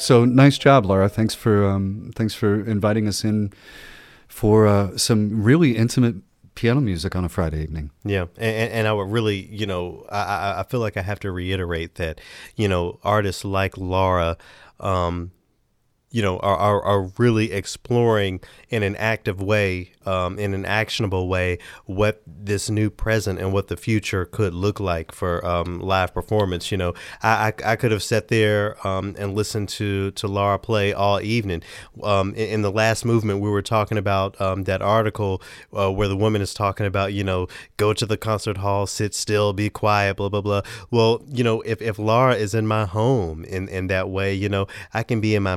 So 0.07 0.25
nice 0.25 0.57
job, 0.57 0.87
Lara. 0.87 1.09
Thanks 1.09 1.35
for 1.35 1.66
um, 1.66 2.12
thanks 2.14 2.33
for 2.33 2.64
inviting 2.64 3.09
us 3.09 3.25
in 3.25 3.53
for 4.29 4.69
uh, 4.69 4.97
some 4.97 5.42
really 5.42 5.77
intimate 5.77 6.14
piano 6.55 6.81
music 6.81 7.16
on 7.16 7.25
a 7.25 7.29
Friday 7.29 7.64
evening. 7.64 7.90
Yeah, 8.05 8.27
and, 8.37 8.73
and 8.73 8.87
I 8.87 8.92
would 8.92 9.11
really, 9.11 9.47
you 9.47 9.66
know, 9.66 10.07
I, 10.09 10.61
I 10.61 10.62
feel 10.62 10.79
like 10.79 10.97
I 10.97 11.03
have 11.03 11.19
to 11.21 11.33
reiterate 11.33 11.97
that, 11.97 12.21
you 12.55 12.69
know, 12.69 13.01
artists 13.03 13.45
like 13.45 13.77
Lara, 13.77 14.37
um, 14.79 15.33
you 16.16 16.22
know, 16.22 16.38
are, 16.38 16.57
are, 16.57 16.83
are 16.83 17.02
really 17.18 17.52
exploring 17.52 18.40
in 18.70 18.83
an 18.83 18.96
active 18.96 19.42
way, 19.42 19.92
um, 20.07 20.38
in 20.38 20.55
an 20.55 20.64
actionable 20.64 21.29
way, 21.29 21.59
what 21.85 22.22
this 22.26 22.70
new 22.70 22.88
present 22.88 23.38
and 23.38 23.52
what 23.52 23.68
the 23.68 23.76
future 23.76 24.24
could 24.24 24.55
look 24.55 24.81
like 24.81 25.12
for 25.12 25.44
um, 25.44 25.79
live 25.79 26.14
performance. 26.14 26.72
You 26.72 26.79
know, 26.79 26.94
I, 27.22 27.52
I, 27.62 27.72
I 27.72 27.76
could 27.76 27.92
have 27.92 28.02
sat 28.02 28.29
there 28.29 28.79
um, 28.87 29.14
and 29.18 29.35
listened 29.35 29.68
to, 29.70 30.11
to 30.12 30.26
Lara 30.26 30.59
play 30.59 30.94
all 30.94 31.20
evening. 31.20 31.62
Um, 32.02 32.33
in, 32.33 32.48
in, 32.48 32.62
the 32.62 32.72
last 32.72 33.05
movement, 33.05 33.40
we 33.40 33.50
were 33.50 33.61
talking 33.61 33.98
about 33.98 34.40
um, 34.40 34.64
that 34.64 34.81
article 34.81 35.42
uh, 35.77 35.92
where 35.92 36.08
the 36.08 36.17
woman 36.17 36.40
is 36.40 36.54
talking 36.54 36.87
about, 36.87 37.12
you 37.12 37.25
know, 37.25 37.46
go 37.77 37.92
to 37.92 38.06
the 38.06 38.17
concert 38.17 38.56
hall, 38.56 38.87
sit 38.87 39.14
still, 39.14 39.52
be 39.52 39.69
quiet, 39.69 40.17
blah, 40.17 40.31
blah, 40.31 40.40
blah. 40.40 40.62
Well, 40.90 41.23
you 41.29 41.44
know, 41.44 41.60
if, 41.60 41.83
if 41.83 41.98
Lara 41.98 42.37
is 42.37 42.54
in 42.54 42.67
my 42.67 42.87
home 42.87 43.44
in, 43.44 43.69
in 43.69 43.88
that 43.88 44.08
way, 44.08 44.33
you 44.33 44.48
know, 44.48 44.67
I 44.94 45.02
can 45.02 45.21
be 45.21 45.35
in 45.35 45.42
my 45.42 45.56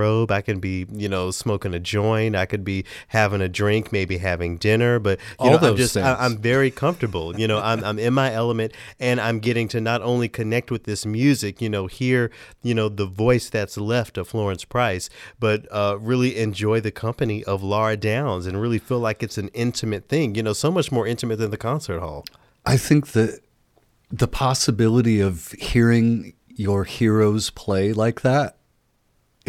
bathrobe, 0.00 0.30
I 0.30 0.40
can 0.40 0.60
be, 0.60 0.86
you 0.92 1.08
know, 1.08 1.30
smoking 1.30 1.74
a 1.74 1.78
joint, 1.78 2.34
I 2.36 2.46
could 2.46 2.64
be 2.64 2.84
having 3.08 3.40
a 3.40 3.48
drink, 3.48 3.92
maybe 3.92 4.18
having 4.18 4.56
dinner, 4.56 4.98
but 4.98 5.18
you 5.18 5.24
All 5.38 5.50
know, 5.52 5.58
those 5.58 5.70
I'm 5.70 5.76
just 5.76 5.94
things. 5.94 6.06
I, 6.06 6.24
I'm 6.24 6.38
very 6.38 6.70
comfortable. 6.70 7.38
You 7.38 7.46
know, 7.46 7.60
I'm 7.60 7.84
I'm 7.84 7.98
in 7.98 8.14
my 8.14 8.32
element, 8.32 8.72
and 8.98 9.20
I'm 9.20 9.40
getting 9.40 9.68
to 9.68 9.80
not 9.80 10.02
only 10.02 10.28
connect 10.28 10.70
with 10.70 10.84
this 10.84 11.04
music, 11.04 11.60
you 11.60 11.68
know, 11.68 11.86
hear 11.86 12.30
you 12.62 12.74
know 12.74 12.88
the 12.88 13.06
voice 13.06 13.50
that's 13.50 13.76
left 13.76 14.18
of 14.18 14.28
Florence 14.28 14.64
Price, 14.64 15.10
but 15.38 15.66
uh, 15.70 15.96
really 16.00 16.36
enjoy 16.38 16.80
the 16.80 16.90
company 16.90 17.44
of 17.44 17.62
Lara 17.62 17.96
Downes, 17.96 18.46
and 18.46 18.60
really 18.60 18.78
feel 18.78 19.00
like 19.00 19.22
it's 19.22 19.38
an 19.38 19.48
intimate 19.48 20.08
thing. 20.08 20.34
You 20.34 20.42
know, 20.42 20.52
so 20.52 20.70
much 20.70 20.90
more 20.90 21.06
intimate 21.06 21.36
than 21.36 21.50
the 21.50 21.58
concert 21.58 22.00
hall. 22.00 22.24
I 22.64 22.76
think 22.76 23.08
that 23.08 23.40
the 24.10 24.28
possibility 24.28 25.20
of 25.20 25.52
hearing 25.52 26.34
your 26.48 26.84
heroes 26.84 27.48
play 27.50 27.92
like 27.92 28.20
that 28.20 28.56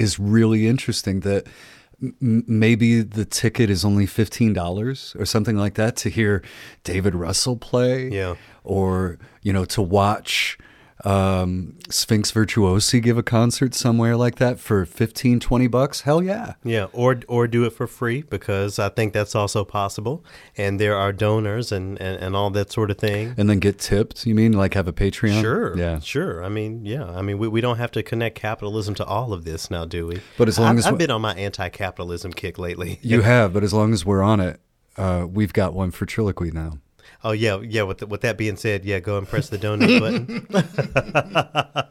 is 0.02 0.20
really 0.20 0.68
interesting. 0.68 1.22
That 1.22 1.48
maybe 2.20 3.02
the 3.02 3.26
ticket 3.26 3.70
is 3.70 3.86
only 3.86 4.06
fifteen 4.06 4.54
dollars 4.54 5.16
or 5.20 5.26
something 5.26 5.56
like 5.58 5.76
that 5.76 5.96
to 5.98 6.10
hear 6.10 6.42
David 6.84 7.14
Russell 7.16 7.58
play, 7.58 8.10
Yeah. 8.10 8.36
or 8.64 9.18
you 9.42 9.54
know 9.54 9.66
to 9.66 9.82
watch 9.82 10.58
um, 11.04 11.78
Sphinx 11.90 12.32
Virtuosi 12.32 13.02
give 13.02 13.18
a 13.18 13.24
concert 13.24 13.74
somewhere 13.74 14.16
like 14.16 14.36
that 14.36 14.60
for 14.60 14.86
15, 14.86 15.40
20 15.40 15.68
bucks. 15.68 16.02
Hell 16.02 16.24
yeah! 16.24 16.54
Yeah, 16.64 16.88
or 16.94 17.20
or 17.28 17.48
do 17.48 17.66
it 17.66 17.72
for 17.72 17.88
free 17.88 18.22
because 18.22 18.80
I 18.80 18.90
think 18.90 19.14
that's 19.14 19.36
also 19.36 19.64
possible, 19.64 20.24
and 20.58 20.80
there 20.80 20.96
are 20.96 21.12
donors 21.12 21.72
and 21.72 22.00
and, 22.00 22.22
and 22.22 22.36
all 22.36 22.50
that 22.52 22.72
sort 22.72 22.92
of 22.92 22.98
thing. 22.98 23.34
And 23.38 23.50
then 23.50 23.60
get 23.60 23.80
tipped. 23.80 24.26
You 24.26 24.36
mean 24.36 24.54
like 24.54 24.74
have 24.74 24.88
a 24.88 24.94
Patreon? 24.94 25.42
Sure. 25.42 25.78
Yeah. 25.78 26.00
Sure. 26.00 26.44
I 26.44 26.50
mean, 26.50 26.86
yeah. 26.86 27.06
I 27.06 27.22
mean, 27.22 27.38
we, 27.38 27.48
we 27.48 27.62
don't 27.62 27.78
have 27.78 27.92
to 27.92 28.04
connect 28.04 28.36
capitalism 28.36 28.96
to 28.96 29.06
all 29.06 29.34
of 29.34 29.46
this 29.46 29.72
now, 29.72 29.86
do 29.86 30.08
we? 30.08 30.22
But 30.38 30.48
as 30.48 30.60
long 30.60 30.72
I've, 30.72 30.78
as 30.80 30.86
I've 30.88 30.98
been 30.98 31.12
on 31.12 31.22
my 31.22 31.34
anti-capitalism 31.34 32.34
kick 32.34 32.58
lately. 32.58 33.00
You 33.02 33.22
have, 33.24 33.54
but 33.54 33.64
as 33.64 33.74
long 33.74 33.94
as 33.94 34.06
we're 34.06 34.24
on 34.24 34.40
it, 34.40 34.60
uh, 34.98 35.26
we've 35.30 35.54
got 35.54 35.74
one 35.74 35.92
for 35.92 36.06
Trilloquy 36.06 36.54
now. 36.54 36.80
Oh 37.24 37.32
yeah, 37.32 37.60
yeah. 37.60 37.84
With 37.84 38.02
with 38.04 38.22
that 38.22 38.38
being 38.38 38.56
said, 38.56 38.84
yeah, 38.86 39.00
go 39.00 39.18
and 39.18 39.28
press 39.28 39.50
the 39.50 39.58
donate 39.58 40.00
button. 40.02 40.48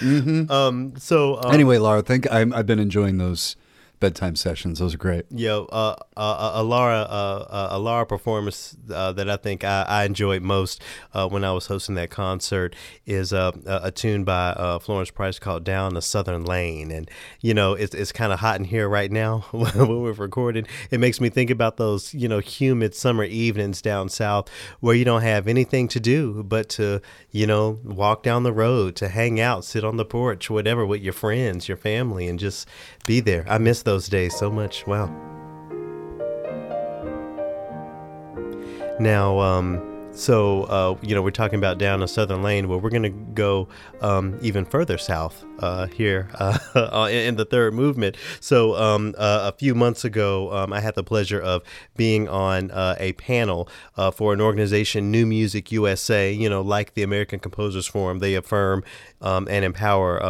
Um. 0.50 0.94
So 0.96 1.42
um, 1.42 1.52
Anyway, 1.52 1.78
Lara, 1.78 2.02
think 2.02 2.30
I'm, 2.30 2.52
I've 2.54 2.66
been 2.66 2.78
enjoying 2.78 3.18
those 3.18 3.56
bedtime 4.00 4.34
sessions. 4.34 4.78
Those 4.78 4.94
are 4.94 4.98
great. 4.98 5.26
Yo, 5.30 5.66
uh, 5.66 5.94
uh, 6.16 6.52
a 6.54 6.62
Lara, 6.62 7.02
uh, 7.02 7.68
a 7.72 7.78
Lara 7.78 8.06
performance 8.06 8.76
uh, 8.92 9.12
that 9.12 9.28
I 9.28 9.36
think 9.36 9.62
I, 9.62 9.82
I 9.82 10.04
enjoyed 10.04 10.42
most 10.42 10.82
uh, 11.12 11.28
when 11.28 11.44
I 11.44 11.52
was 11.52 11.66
hosting 11.66 11.94
that 11.96 12.10
concert 12.10 12.74
is 13.06 13.32
uh, 13.32 13.52
a, 13.66 13.90
tune 13.90 14.24
by 14.24 14.50
uh, 14.50 14.78
Florence 14.78 15.10
Price 15.10 15.38
called 15.38 15.64
"Down 15.64 15.94
the 15.94 16.02
Southern 16.02 16.44
Lane," 16.44 16.90
and 16.90 17.10
you 17.40 17.52
know 17.52 17.74
it's 17.74 17.94
it's 17.94 18.10
kind 18.10 18.32
of 18.32 18.40
hot 18.40 18.58
in 18.58 18.64
here 18.64 18.88
right 18.88 19.10
now 19.12 19.40
when 19.50 20.02
we're 20.02 20.12
recording. 20.12 20.66
It 20.90 20.98
makes 20.98 21.20
me 21.20 21.28
think 21.28 21.50
about 21.50 21.76
those 21.76 22.14
you 22.14 22.28
know 22.28 22.38
humid 22.38 22.94
summer 22.94 23.24
evenings 23.24 23.82
down 23.82 24.08
south 24.08 24.48
where 24.80 24.94
you 24.94 25.04
don't 25.04 25.22
have 25.22 25.46
anything 25.46 25.88
to 25.88 26.00
do 26.00 26.42
but 26.42 26.70
to 26.70 27.02
you 27.30 27.46
know 27.46 27.78
walk 27.84 28.22
down 28.22 28.44
the 28.44 28.52
road, 28.52 28.96
to 28.96 29.08
hang 29.08 29.38
out, 29.38 29.64
sit 29.64 29.84
on 29.84 29.98
the 29.98 30.04
porch, 30.06 30.48
whatever, 30.48 30.86
with 30.86 31.02
your 31.02 31.12
friends, 31.12 31.68
your 31.68 31.76
family, 31.76 32.26
and 32.28 32.38
just 32.38 32.66
be 33.06 33.20
there. 33.20 33.44
I 33.48 33.58
miss 33.58 33.82
those 33.82 33.89
days 33.98 34.36
so 34.36 34.50
much. 34.50 34.86
Wow. 34.86 35.08
Now, 38.98 39.38
um, 39.38 39.90
so 40.12 40.64
uh, 40.64 40.96
you 41.02 41.14
know, 41.14 41.22
we're 41.22 41.30
talking 41.30 41.58
about 41.58 41.78
down 41.78 42.02
a 42.02 42.08
southern 42.08 42.42
lane. 42.42 42.68
Well, 42.68 42.80
we're 42.80 42.90
going 42.90 43.04
to 43.04 43.08
go 43.08 43.68
um, 44.00 44.38
even 44.42 44.64
further 44.64 44.98
south 44.98 45.44
uh, 45.60 45.86
here 45.86 46.28
uh, 46.34 47.08
in 47.10 47.36
the 47.36 47.44
third 47.44 47.74
movement. 47.74 48.16
So 48.40 48.74
um, 48.76 49.14
uh, 49.16 49.50
a 49.52 49.56
few 49.56 49.74
months 49.74 50.04
ago, 50.04 50.52
um, 50.52 50.72
I 50.72 50.80
had 50.80 50.94
the 50.94 51.04
pleasure 51.04 51.40
of 51.40 51.62
being 51.96 52.28
on 52.28 52.70
uh, 52.70 52.96
a 52.98 53.12
panel 53.14 53.68
uh, 53.96 54.10
for 54.10 54.32
an 54.34 54.40
organization, 54.40 55.10
New 55.10 55.26
Music 55.26 55.72
USA. 55.72 56.30
You 56.30 56.50
know, 56.50 56.60
like 56.60 56.94
the 56.94 57.02
American 57.02 57.40
Composers 57.40 57.86
Forum, 57.86 58.18
they 58.18 58.34
affirm 58.34 58.84
um, 59.20 59.48
and 59.50 59.64
empower. 59.64 60.22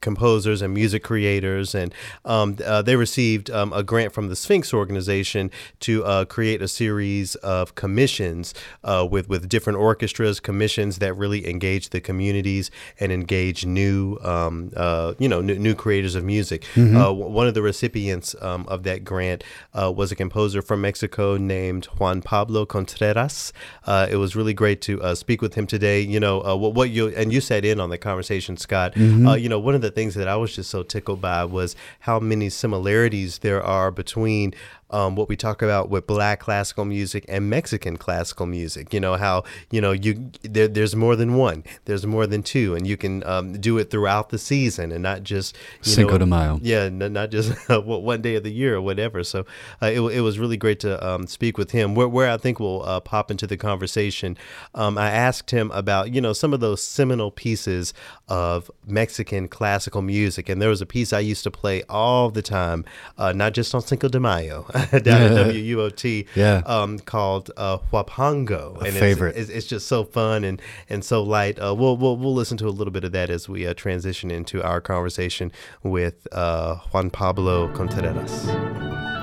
Composers 0.00 0.62
and 0.62 0.72
music 0.72 1.02
creators, 1.02 1.74
and 1.74 1.92
um, 2.24 2.56
uh, 2.64 2.82
they 2.82 2.96
received 2.96 3.50
um, 3.50 3.72
a 3.72 3.82
grant 3.82 4.12
from 4.12 4.28
the 4.28 4.36
Sphinx 4.36 4.72
organization 4.72 5.50
to 5.80 6.04
uh, 6.04 6.24
create 6.24 6.62
a 6.62 6.68
series 6.68 7.34
of 7.36 7.74
commissions 7.74 8.54
uh, 8.84 9.06
with 9.10 9.28
with 9.28 9.48
different 9.48 9.78
orchestras, 9.78 10.40
commissions 10.40 10.98
that 10.98 11.14
really 11.14 11.48
engage 11.48 11.90
the 11.90 12.00
communities 12.00 12.70
and 13.00 13.10
engage 13.12 13.66
new, 13.66 14.16
um, 14.22 14.70
uh, 14.76 15.14
you 15.18 15.28
know, 15.28 15.40
new, 15.40 15.58
new 15.58 15.74
creators 15.74 16.14
of 16.14 16.24
music. 16.24 16.64
Uh, 16.76 16.80
w- 17.04 17.28
one 17.28 17.46
of 17.48 17.54
the 17.54 17.62
recipients 17.62 18.34
um, 18.40 18.66
of 18.68 18.82
that 18.84 19.04
grant 19.04 19.42
uh, 19.74 19.90
was 19.94 20.12
a 20.12 20.16
composer 20.16 20.62
from 20.62 20.80
Mexico 20.80 21.36
named 21.36 21.86
Juan 21.98 22.22
Pablo 22.22 22.64
Contreras. 22.66 23.52
Uh, 23.86 24.06
it 24.10 24.16
was 24.16 24.34
really 24.36 24.54
great 24.54 24.80
to 24.82 25.00
uh, 25.02 25.14
speak 25.14 25.42
with 25.42 25.54
him 25.54 25.66
today. 25.66 26.00
You 26.00 26.20
know, 26.20 26.40
uh, 26.44 26.56
what, 26.56 26.74
what 26.74 26.90
you 26.90 27.08
and 27.08 27.32
you 27.32 27.40
sat 27.40 27.64
in 27.64 27.80
on 27.80 27.90
the 27.90 27.98
conversation, 27.98 28.56
Scott. 28.56 28.94
Uh, 28.96 29.34
you 29.34 29.48
know, 29.48 29.58
one 29.58 29.74
of 29.74 29.80
the 29.80 29.87
things 29.90 30.14
that 30.14 30.28
I 30.28 30.36
was 30.36 30.54
just 30.54 30.70
so 30.70 30.82
tickled 30.82 31.20
by 31.20 31.44
was 31.44 31.76
how 32.00 32.18
many 32.20 32.48
similarities 32.48 33.38
there 33.38 33.62
are 33.62 33.90
between 33.90 34.54
um, 34.90 35.16
what 35.16 35.28
we 35.28 35.36
talk 35.36 35.62
about 35.62 35.90
with 35.90 36.06
black 36.06 36.40
classical 36.40 36.84
music 36.84 37.24
and 37.28 37.50
Mexican 37.50 37.96
classical 37.96 38.46
music. 38.46 38.92
You 38.92 39.00
know 39.00 39.16
how 39.16 39.44
you 39.70 39.80
know 39.80 39.92
you 39.92 40.30
there, 40.42 40.68
there's 40.68 40.96
more 40.96 41.16
than 41.16 41.34
one, 41.34 41.64
there's 41.84 42.06
more 42.06 42.26
than 42.26 42.42
two, 42.42 42.74
and 42.74 42.86
you 42.86 42.96
can 42.96 43.24
um, 43.24 43.52
do 43.60 43.78
it 43.78 43.90
throughout 43.90 44.30
the 44.30 44.38
season 44.38 44.92
and 44.92 45.02
not 45.02 45.22
just 45.22 45.56
you 45.84 45.92
Cinco 45.92 46.12
know, 46.12 46.18
de 46.18 46.26
Mayo. 46.26 46.60
yeah, 46.62 46.88
not 46.88 47.30
just 47.30 47.52
one 47.68 48.22
day 48.22 48.36
of 48.36 48.42
the 48.42 48.52
year 48.52 48.76
or 48.76 48.80
whatever. 48.80 49.22
So 49.24 49.44
uh, 49.82 49.86
it, 49.86 50.00
it 50.00 50.20
was 50.20 50.38
really 50.38 50.56
great 50.56 50.80
to 50.80 51.06
um, 51.06 51.26
speak 51.26 51.58
with 51.58 51.70
him. 51.70 51.94
Where, 51.94 52.08
where 52.08 52.30
I 52.30 52.36
think 52.36 52.60
we'll 52.60 52.82
uh, 52.84 53.00
pop 53.00 53.30
into 53.30 53.46
the 53.46 53.56
conversation, 53.56 54.36
um, 54.74 54.96
I 54.96 55.10
asked 55.10 55.50
him 55.50 55.70
about 55.72 56.14
you 56.14 56.20
know 56.20 56.32
some 56.32 56.54
of 56.54 56.60
those 56.60 56.82
seminal 56.82 57.30
pieces 57.30 57.92
of 58.28 58.70
Mexican 58.86 59.48
classical 59.48 60.02
music, 60.02 60.48
and 60.48 60.60
there 60.60 60.70
was 60.70 60.80
a 60.80 60.86
piece 60.86 61.12
I 61.12 61.20
used 61.20 61.44
to 61.44 61.50
play 61.50 61.82
all 61.88 62.30
the 62.30 62.42
time, 62.42 62.84
uh, 63.16 63.32
not 63.32 63.52
just 63.52 63.74
on 63.74 63.82
Cinco 63.82 64.08
de 64.08 64.20
Mayo 64.20 64.66
down 65.02 65.22
at 65.22 65.32
WUOT, 65.54 66.26
Yeah. 66.34 66.62
um, 66.66 66.98
called 66.98 67.50
uh, 67.56 67.78
Huapango, 67.92 68.76
and 68.78 68.86
it's- 68.88 68.98
favorite. 69.00 69.36
It's, 69.36 69.50
it's 69.50 69.66
just 69.66 69.86
so 69.86 70.04
fun 70.04 70.44
and 70.44 70.60
and 70.88 71.04
so 71.04 71.22
light. 71.22 71.58
Uh, 71.58 71.74
we'll 71.76 71.96
we'll 71.96 72.16
we'll 72.16 72.34
listen 72.34 72.56
to 72.58 72.66
a 72.68 72.70
little 72.70 72.92
bit 72.92 73.04
of 73.04 73.12
that 73.12 73.30
as 73.30 73.48
we 73.48 73.66
uh, 73.66 73.74
transition 73.74 74.30
into 74.30 74.62
our 74.62 74.80
conversation 74.80 75.52
with 75.82 76.26
uh, 76.32 76.76
Juan 76.92 77.10
Pablo 77.10 77.68
Contreras. 77.74 79.17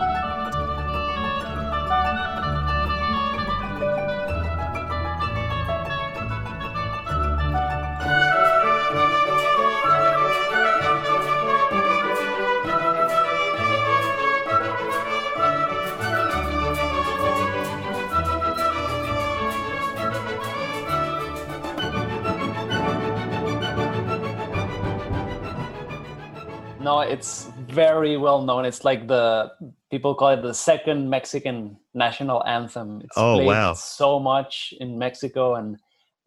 No, 26.85 26.99
it's 26.99 27.45
very 27.69 28.15
well 28.15 28.41
known. 28.43 28.63
It's 28.63 28.85
like 28.85 29.07
the 29.07 29.51
people 29.89 30.13
call 30.13 30.29
it 30.29 30.41
the 30.43 30.53
second 30.53 31.09
Mexican 31.09 31.77
national 31.95 32.45
anthem. 32.45 33.01
It's 33.03 33.17
Oh, 33.17 33.33
played 33.35 33.47
wow. 33.47 33.73
so 33.73 34.19
much 34.19 34.73
in 34.79 34.97
Mexico 34.99 35.55
and 35.55 35.77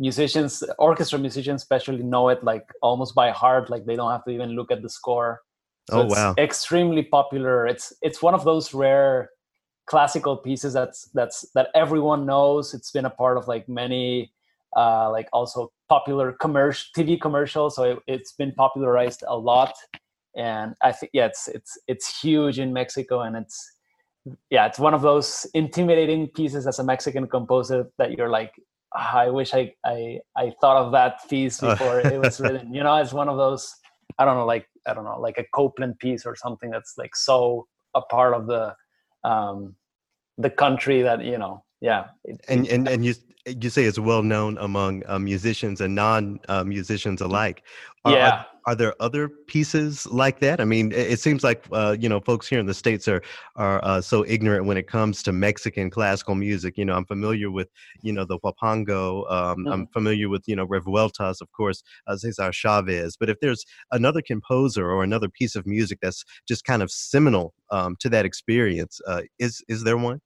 musicians, 0.01 0.65
orchestra 0.79 1.19
musicians 1.19 1.63
especially 1.63 2.03
know 2.03 2.29
it 2.29 2.43
like 2.43 2.67
almost 2.83 3.15
by 3.15 3.31
heart. 3.31 3.71
Like 3.71 3.87
they 3.87 3.95
don't 3.97 4.11
have 4.11 4.25
to 4.25 4.31
even 4.31 4.51
look 4.51 4.73
at 4.73 4.83
the 4.83 4.91
score. 4.91 5.41
So 5.91 6.01
Oh, 6.01 6.05
it's 6.05 6.15
wow. 6.17 6.35
Extremely 6.37 7.05
popular. 7.05 7.67
It's 7.67 7.93
it's 8.03 8.21
one 8.21 8.35
of 8.35 8.45
those 8.45 8.75
rare 8.75 9.31
classical 9.87 10.37
pieces 10.37 10.73
that's 10.75 11.09
that's 11.15 11.49
that 11.55 11.69
everyone 11.75 12.27
knows. 12.27 12.75
It's 12.75 12.91
been 12.91 13.07
a 13.07 13.11
part 13.23 13.37
of 13.39 13.47
like 13.49 13.69
many 13.69 14.33
uh, 14.77 15.11
like 15.11 15.29
also 15.33 15.73
popular 15.89 16.33
commercial 16.33 16.87
TV 16.97 17.21
commercials. 17.21 17.77
So 17.77 17.83
it, 17.85 17.99
it's 18.07 18.33
been 18.33 18.53
popularized 18.53 19.23
a 19.27 19.37
lot, 19.37 19.73
and 20.39 20.75
I 20.83 20.93
think 20.93 21.11
yeah, 21.13 21.27
it's 21.27 21.49
it's 21.49 21.77
it's 21.89 22.21
huge 22.21 22.59
in 22.59 22.73
Mexico, 22.73 23.21
and 23.21 23.37
it's 23.37 23.73
yeah, 24.51 24.67
it's 24.67 24.79
one 24.79 24.95
of 24.95 25.03
those 25.03 25.47
intimidating 25.55 26.29
pieces 26.29 26.67
as 26.67 26.79
a 26.79 26.85
Mexican 26.85 27.27
composer 27.27 27.91
that 27.99 28.13
you're 28.13 28.31
like, 28.31 28.53
"Ah, 28.95 29.19
I 29.19 29.31
wish 29.31 29.53
I 29.53 29.75
I 29.85 30.21
I 30.37 30.53
thought 30.61 30.77
of 30.77 30.93
that 30.93 31.29
piece 31.29 31.61
before 31.61 32.01
it 32.01 32.19
was 32.21 32.41
written. 32.41 32.73
You 32.77 32.83
know, 32.85 32.97
it's 32.97 33.13
one 33.13 33.29
of 33.29 33.37
those 33.37 33.75
I 34.19 34.25
don't 34.25 34.37
know, 34.37 34.47
like 34.47 34.67
I 34.87 34.95
don't 34.95 35.05
know, 35.05 35.21
like 35.21 35.39
a 35.39 35.45
Copland 35.55 35.99
piece 35.99 36.25
or 36.25 36.37
something 36.37 36.71
that's 36.71 36.95
like 36.97 37.15
so 37.17 37.67
a 37.95 38.03
part 38.03 38.35
of 38.35 38.47
the 38.47 38.75
um 39.25 39.75
the 40.39 40.51
country 40.51 41.03
that 41.03 41.25
you 41.25 41.39
know, 41.39 41.65
yeah. 41.81 42.07
it- 42.25 42.41
And 42.49 42.67
and 42.69 42.89
and 42.89 43.05
you 43.05 43.15
you 43.47 43.71
say 43.71 43.85
it's 43.85 43.99
well 43.99 44.23
known 44.23 44.59
among 44.59 45.03
uh, 45.07 45.19
musicians 45.19 45.81
and 45.81 45.95
non 45.95 46.39
uh, 46.49 46.65
musicians 46.65 47.21
alike. 47.21 47.63
Yeah. 48.07 48.45
Are, 48.69 48.75
there 48.75 48.95
other 49.01 49.29
pieces 49.29 50.07
like 50.07 50.41
that? 50.41 50.61
I 50.61 50.65
mean, 50.65 50.93
it, 50.93 51.13
it 51.13 51.21
seems 51.21 51.43
like 51.43 51.65
uh, 51.73 51.97
you 51.99 52.09
know 52.09 52.21
folks 52.21 52.47
here 52.47 52.59
in 52.59 52.67
the 52.67 52.75
states 52.75 53.09
are 53.09 53.23
are 53.57 53.83
uh, 53.83 54.01
so 54.01 54.25
ignorant 54.27 54.67
when 54.67 54.77
it 54.77 54.87
comes 54.87 55.23
to 55.23 55.33
Mexican 55.33 55.91
classical 55.91 56.35
music. 56.35 56.77
You 56.77 56.85
know, 56.85 56.95
I'm 56.95 57.07
familiar 57.07 57.51
with 57.51 57.69
you 58.03 58.13
know 58.13 58.25
the 58.25 58.39
huapango. 58.39 59.31
Um, 59.33 59.67
I'm 59.67 59.87
familiar 59.89 60.29
with 60.29 60.43
you 60.47 60.57
know 60.57 60.67
Revueltas, 60.67 61.41
of 61.41 61.51
course, 61.53 61.83
uh, 62.07 62.17
Cesar 62.17 62.53
Chavez. 62.53 63.17
But 63.19 63.31
if 63.31 63.41
there's 63.41 63.65
another 63.91 64.21
composer 64.21 64.91
or 64.91 65.03
another 65.03 65.29
piece 65.29 65.57
of 65.57 65.67
music 65.67 65.99
that's 66.03 66.25
just 66.47 66.65
kind 66.65 66.83
of 66.83 66.91
seminal 66.91 67.55
um, 67.71 67.97
to 68.01 68.09
that 68.11 68.27
experience, 68.27 69.01
uh, 69.07 69.23
is 69.39 69.65
is 69.69 69.85
there 69.85 69.97
one? 69.97 70.21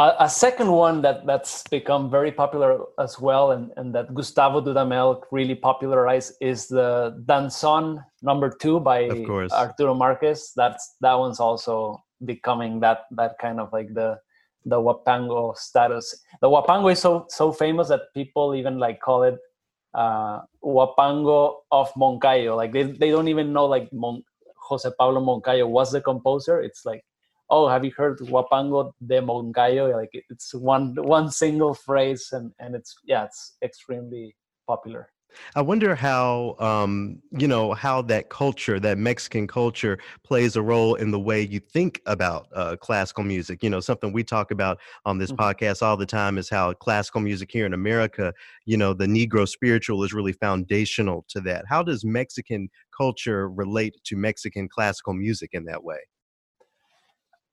A, 0.00 0.24
a 0.24 0.28
second 0.30 0.72
one 0.72 1.02
that 1.02 1.26
that's 1.26 1.62
become 1.68 2.10
very 2.10 2.32
popular 2.32 2.86
as 2.98 3.20
well, 3.20 3.50
and, 3.50 3.70
and 3.76 3.94
that 3.94 4.14
Gustavo 4.14 4.62
Dudamel 4.62 5.22
really 5.30 5.54
popularized 5.54 6.32
is 6.40 6.68
the 6.68 7.22
Danzón 7.26 8.02
Number 8.22 8.48
Two 8.48 8.80
by. 8.80 9.08
Arturo 9.52 9.92
Marquez. 9.92 10.52
That's 10.56 10.96
that 11.02 11.12
one's 11.18 11.38
also 11.38 12.02
becoming 12.24 12.80
that 12.80 13.00
that 13.10 13.36
kind 13.38 13.60
of 13.60 13.74
like 13.74 13.92
the 13.92 14.18
the 14.64 14.76
Huapango 14.76 15.54
status. 15.58 16.16
The 16.40 16.48
Huapango 16.48 16.92
is 16.92 17.00
so 17.00 17.26
so 17.28 17.52
famous 17.52 17.88
that 17.88 18.14
people 18.14 18.54
even 18.54 18.78
like 18.78 19.00
call 19.00 19.24
it 19.24 19.36
uh, 19.92 20.40
Huapango 20.64 21.56
of 21.70 21.92
Moncayo. 21.92 22.56
Like 22.56 22.72
they, 22.72 22.84
they 22.84 23.10
don't 23.10 23.28
even 23.28 23.52
know 23.52 23.66
like 23.66 23.92
Mon- 23.92 24.24
Jose 24.56 24.88
Pablo 24.98 25.20
Moncayo 25.20 25.68
was 25.68 25.92
the 25.92 26.00
composer. 26.00 26.62
It's 26.62 26.86
like 26.86 27.04
oh, 27.50 27.68
have 27.68 27.84
you 27.84 27.92
heard 27.96 28.18
Huapango 28.20 28.92
de 29.06 29.20
Moncayo? 29.20 29.92
Like 29.92 30.10
it's 30.12 30.54
one 30.54 30.94
one 30.96 31.30
single 31.30 31.74
phrase, 31.74 32.28
and 32.32 32.52
and 32.58 32.74
it's 32.74 32.94
yeah, 33.04 33.24
it's 33.24 33.56
extremely 33.62 34.36
popular. 34.66 35.10
I 35.54 35.62
wonder 35.62 35.94
how 35.94 36.56
um, 36.58 37.20
you 37.38 37.46
know 37.46 37.72
how 37.72 38.02
that 38.02 38.30
culture, 38.30 38.80
that 38.80 38.98
Mexican 38.98 39.46
culture, 39.46 39.98
plays 40.24 40.56
a 40.56 40.62
role 40.62 40.96
in 40.96 41.10
the 41.12 41.20
way 41.20 41.40
you 41.42 41.60
think 41.60 42.00
about 42.06 42.48
uh, 42.54 42.76
classical 42.76 43.22
music. 43.24 43.62
You 43.62 43.70
know, 43.70 43.80
something 43.80 44.12
we 44.12 44.24
talk 44.24 44.50
about 44.50 44.78
on 45.04 45.18
this 45.18 45.30
Mhm. 45.30 45.36
podcast 45.38 45.82
all 45.82 45.96
the 45.96 46.06
time 46.06 46.36
is 46.38 46.48
how 46.50 46.72
classical 46.74 47.20
music 47.20 47.50
here 47.52 47.66
in 47.66 47.74
America, 47.74 48.32
you 48.66 48.76
know, 48.76 48.92
the 48.92 49.06
Negro 49.06 49.48
spiritual 49.48 50.02
is 50.02 50.12
really 50.12 50.32
foundational 50.32 51.24
to 51.28 51.40
that. 51.42 51.64
How 51.68 51.82
does 51.82 52.04
Mexican 52.04 52.68
culture 52.96 53.48
relate 53.48 53.96
to 54.04 54.16
Mexican 54.16 54.68
classical 54.68 55.14
music 55.14 55.50
in 55.52 55.64
that 55.66 55.84
way? 55.84 55.98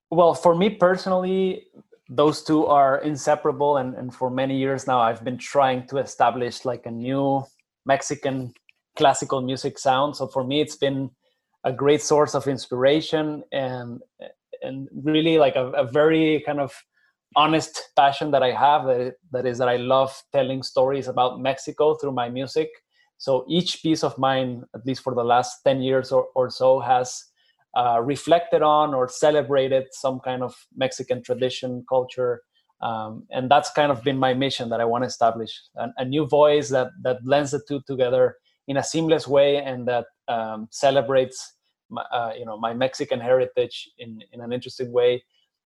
Well, 0.10 0.34
for 0.34 0.56
me 0.56 0.70
personally, 0.70 1.68
those 2.10 2.44
two 2.44 2.66
are 2.66 3.00
inseparable, 3.00 3.78
and 3.78 3.96
and 3.96 4.14
for 4.14 4.30
many 4.30 4.58
years 4.58 4.88
now, 4.88 5.00
I've 5.02 5.24
been 5.24 5.38
trying 5.38 5.88
to 5.88 5.98
establish 5.98 6.64
like 6.66 6.86
a 6.86 6.92
new 6.92 7.44
Mexican 7.86 8.54
classical 8.96 9.42
music 9.42 9.78
sound. 9.78 10.16
So 10.16 10.28
for 10.28 10.44
me, 10.44 10.62
it's 10.62 10.78
been 10.78 11.12
a 11.64 11.74
great 11.74 12.02
source 12.02 12.36
of 12.36 12.48
inspiration 12.48 13.44
and 13.52 14.02
and 14.62 14.88
really 15.04 15.38
like 15.38 15.56
a, 15.56 15.68
a 15.72 15.86
very 15.92 16.42
kind 16.46 16.60
of 16.60 16.74
honest 17.36 17.90
passion 17.96 18.32
that 18.32 18.42
I 18.44 18.52
have 18.52 18.86
that, 18.86 19.16
that 19.32 19.46
is 19.46 19.58
that 19.60 19.70
I 19.70 19.76
love 19.78 20.12
telling 20.34 20.64
stories 20.64 21.08
about 21.08 21.40
Mexico 21.42 21.96
through 21.96 22.14
my 22.14 22.30
music. 22.30 22.70
So 23.20 23.46
each 23.50 23.84
piece 23.84 24.04
of 24.04 24.18
mine, 24.18 24.64
at 24.74 24.86
least 24.86 25.04
for 25.04 25.14
the 25.14 25.24
last 25.24 25.62
10 25.64 25.82
years 25.82 26.12
or, 26.12 26.28
or 26.36 26.50
so, 26.50 26.80
has 26.80 27.26
uh, 27.78 28.02
reflected 28.02 28.64
on 28.64 28.96
or 28.96 29.08
celebrated 29.08 29.86
some 29.92 30.20
kind 30.20 30.42
of 30.42 30.56
Mexican 30.76 31.22
tradition, 31.22 31.86
culture. 31.88 32.42
Um, 32.82 33.28
and 33.30 33.52
that's 33.52 33.72
kind 33.72 33.92
of 33.92 34.04
been 34.04 34.18
my 34.18 34.34
mission 34.34 34.70
that 34.70 34.82
I 34.82 34.86
want 34.86 35.04
to 35.04 35.08
establish 35.08 35.62
a, 35.76 35.90
a 35.98 36.06
new 36.06 36.26
voice 36.26 36.70
that, 36.70 36.88
that 37.04 37.24
blends 37.24 37.52
the 37.52 37.62
two 37.68 37.82
together 37.86 38.38
in 38.68 38.78
a 38.78 38.84
seamless 38.84 39.28
way 39.28 39.58
and 39.58 39.88
that 39.88 40.06
um, 40.28 40.68
celebrates 40.72 41.54
my, 41.90 42.02
uh, 42.12 42.34
you 42.36 42.46
know, 42.46 42.58
my 42.58 42.74
Mexican 42.74 43.20
heritage 43.20 43.90
in, 44.00 44.24
in 44.34 44.42
an 44.42 44.52
interesting 44.52 44.92
way. 44.92 45.24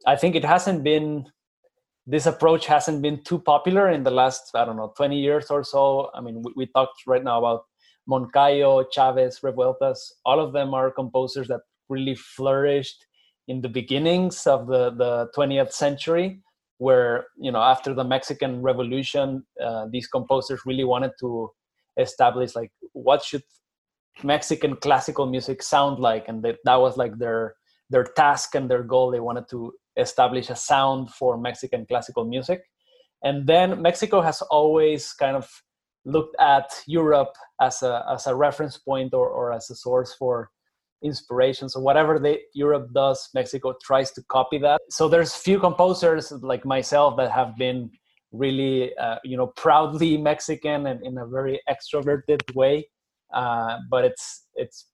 I 0.06 0.16
think 0.16 0.36
it 0.36 0.44
hasn't 0.44 0.84
been 0.84 1.26
this 2.06 2.26
approach 2.26 2.66
hasn't 2.66 3.00
been 3.00 3.22
too 3.24 3.38
popular 3.38 3.88
in 3.88 4.02
the 4.02 4.10
last 4.10 4.50
i 4.54 4.62
don't 4.62 4.76
know 4.76 4.92
20 4.94 5.18
years 5.18 5.46
or 5.50 5.64
so 5.64 6.10
i 6.14 6.20
mean 6.20 6.42
we, 6.42 6.52
we 6.54 6.66
talked 6.66 7.06
right 7.06 7.24
now 7.24 7.38
about 7.38 7.64
moncayo 8.06 8.84
chavez 8.92 9.40
revueltas 9.40 10.12
all 10.26 10.38
of 10.38 10.52
them 10.52 10.74
are 10.74 10.90
composers 10.90 11.48
that 11.48 11.62
really 11.88 12.14
flourished 12.14 13.06
in 13.48 13.60
the 13.60 13.68
beginnings 13.68 14.46
of 14.46 14.66
the, 14.66 14.90
the 14.90 15.28
20th 15.36 15.72
century 15.72 16.40
where 16.78 17.26
you 17.38 17.52
know 17.52 17.62
after 17.62 17.94
the 17.94 18.02
mexican 18.02 18.60
revolution 18.60 19.44
uh, 19.64 19.86
these 19.92 20.08
composers 20.08 20.60
really 20.66 20.82
wanted 20.82 21.12
to 21.20 21.48
establish 22.00 22.56
like 22.56 22.72
what 22.94 23.22
should 23.22 23.42
mexican 24.24 24.74
classical 24.76 25.26
music 25.26 25.62
sound 25.62 26.00
like 26.00 26.26
and 26.26 26.42
that, 26.42 26.56
that 26.64 26.80
was 26.80 26.96
like 26.96 27.16
their 27.18 27.54
their 27.90 28.04
task 28.04 28.56
and 28.56 28.68
their 28.68 28.82
goal 28.82 29.10
they 29.10 29.20
wanted 29.20 29.48
to 29.48 29.72
establish 29.96 30.50
a 30.50 30.56
sound 30.56 31.10
for 31.10 31.38
Mexican 31.38 31.86
classical 31.86 32.24
music. 32.24 32.62
And 33.22 33.46
then 33.46 33.80
Mexico 33.80 34.20
has 34.20 34.42
always 34.42 35.12
kind 35.12 35.36
of 35.36 35.48
looked 36.04 36.36
at 36.38 36.70
Europe 36.86 37.34
as 37.60 37.82
a, 37.82 38.04
as 38.10 38.26
a 38.26 38.34
reference 38.34 38.76
point 38.76 39.14
or, 39.14 39.28
or 39.28 39.52
as 39.52 39.70
a 39.70 39.74
source 39.74 40.14
for 40.14 40.50
inspiration. 41.04 41.68
So 41.68 41.80
whatever 41.80 42.18
they, 42.18 42.40
Europe 42.54 42.88
does, 42.94 43.28
Mexico 43.34 43.74
tries 43.82 44.10
to 44.12 44.22
copy 44.28 44.58
that. 44.58 44.80
So 44.90 45.08
there's 45.08 45.34
few 45.34 45.60
composers 45.60 46.32
like 46.32 46.64
myself 46.64 47.16
that 47.18 47.30
have 47.30 47.56
been 47.56 47.90
really, 48.32 48.96
uh, 48.96 49.16
you 49.22 49.36
know, 49.36 49.48
proudly 49.48 50.16
Mexican 50.30 50.86
and 50.86 51.04
in 51.06 51.18
a 51.18 51.26
very 51.26 51.60
extroverted 51.68 52.54
way. 52.54 52.88
Uh, 53.32 53.78
but 53.90 54.04
it's, 54.04 54.46
it's, 54.54 54.88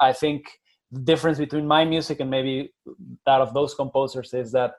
I 0.00 0.12
think 0.12 0.44
the 0.90 1.00
difference 1.00 1.38
between 1.38 1.66
my 1.66 1.84
music 1.84 2.20
and 2.20 2.30
maybe 2.30 2.72
that 3.26 3.40
of 3.40 3.54
those 3.54 3.74
composers 3.74 4.34
is 4.34 4.52
that 4.52 4.72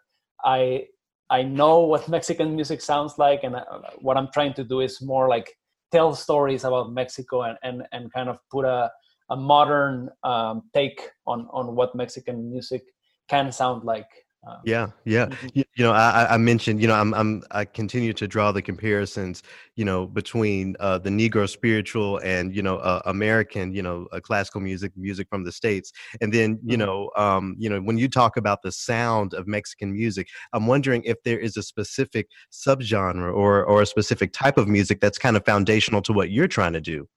I 0.43 0.85
I 1.29 1.43
know 1.43 1.79
what 1.79 2.07
Mexican 2.17 2.55
music 2.55 2.81
sounds 2.81 3.17
like, 3.17 3.43
and 3.43 3.55
uh, 3.55 3.63
what 3.99 4.17
I'm 4.17 4.27
trying 4.33 4.53
to 4.55 4.63
do 4.63 4.81
is 4.81 5.01
more 5.01 5.29
like 5.29 5.53
tell 5.91 6.13
stories 6.13 6.63
about 6.65 6.91
Mexico 6.91 7.43
and 7.43 7.57
and, 7.63 7.83
and 7.91 8.11
kind 8.11 8.29
of 8.29 8.37
put 8.51 8.65
a 8.65 8.91
a 9.31 9.37
modern 9.37 10.09
um, 10.23 10.63
take 10.75 11.01
on 11.27 11.47
on 11.51 11.75
what 11.75 11.95
Mexican 11.95 12.51
music 12.51 12.83
can 13.29 13.51
sound 13.51 13.83
like. 13.83 14.09
Um, 14.47 14.63
Yeah, 14.63 14.91
yeah. 15.05 15.27
Mhm. 15.27 15.51
You, 15.55 15.63
you 15.75 15.83
know, 15.83 15.91
I, 15.91 16.35
I- 16.35 16.37
mentioned, 16.37 16.79
you 16.81 16.87
know, 16.87 16.93
I'm, 16.93 17.15
I'm, 17.15 17.41
I 17.49 17.65
continue 17.65 18.13
to 18.13 18.27
draw 18.27 18.51
the 18.51 18.61
comparisons, 18.61 19.41
you 19.75 19.83
know, 19.85 20.05
between 20.05 20.75
uh, 20.79 20.99
the 20.99 21.09
Negro 21.09 21.49
spiritual 21.49 22.19
and, 22.19 22.55
you 22.55 22.61
know, 22.61 22.77
uh, 22.77 23.01
American, 23.05 23.73
you 23.73 23.81
know, 23.81 24.07
uh, 24.11 24.19
classical 24.19 24.61
music, 24.61 24.91
music 24.95 25.27
from 25.31 25.43
the 25.43 25.51
states, 25.51 25.91
and 26.21 26.31
then, 26.31 26.59
you 26.63 26.77
Mhm. 26.77 26.85
know, 26.85 27.09
um, 27.17 27.55
you 27.57 27.69
know, 27.71 27.79
when 27.81 27.97
you 27.97 28.07
talk 28.07 28.37
about 28.37 28.61
the 28.61 28.71
sound 28.71 29.33
of 29.33 29.47
Mexican 29.47 29.93
music, 29.93 30.27
I'm 30.53 30.67
wondering 30.67 31.01
if 31.05 31.17
there 31.23 31.39
is 31.39 31.57
a 31.57 31.63
specific 31.63 32.27
subgenre 32.51 33.33
or 33.33 33.65
or 33.65 33.81
a 33.81 33.85
specific 33.87 34.31
type 34.31 34.57
of 34.59 34.67
music 34.67 35.01
that's 35.01 35.17
kind 35.17 35.35
of 35.37 35.43
foundational 35.43 36.03
to 36.03 36.13
what 36.13 36.29
you're 36.29 36.47
trying 36.47 36.73
to 36.73 36.81
do. 36.81 37.07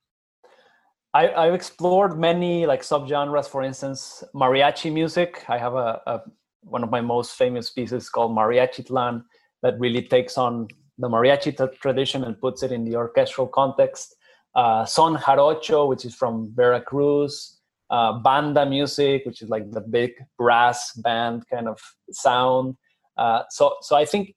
I, 1.15 1.45
I've 1.45 1.53
explored 1.53 2.19
many 2.19 2.65
like 2.65 2.81
subgenres. 2.81 3.47
For 3.47 3.63
instance, 3.63 4.21
mariachi 4.35 4.91
music. 4.91 5.45
I 5.47 5.57
have 5.57 5.75
a, 5.75 6.01
a 6.05 6.21
one 6.63 6.83
of 6.83 6.91
my 6.91 6.99
most 6.99 7.37
famous 7.37 7.69
pieces 7.69 8.09
called 8.09 8.35
Mariachitlan 8.35 9.23
that 9.63 9.79
really 9.79 10.01
takes 10.01 10.37
on 10.37 10.67
the 10.97 11.07
mariachi 11.07 11.55
t- 11.57 11.77
tradition 11.79 12.25
and 12.25 12.37
puts 12.41 12.63
it 12.63 12.73
in 12.73 12.83
the 12.83 12.97
orchestral 12.97 13.47
context. 13.47 14.15
Uh, 14.55 14.83
son 14.83 15.15
jarocho, 15.15 15.87
which 15.87 16.03
is 16.03 16.13
from 16.13 16.51
Veracruz. 16.53 17.61
Uh, 17.89 18.19
banda 18.19 18.65
music, 18.65 19.25
which 19.25 19.41
is 19.41 19.47
like 19.47 19.71
the 19.71 19.79
big 19.79 20.11
brass 20.37 20.91
band 20.95 21.47
kind 21.49 21.69
of 21.69 21.79
sound. 22.11 22.75
Uh, 23.15 23.43
so, 23.51 23.75
so 23.81 23.95
I 23.95 24.03
think 24.03 24.35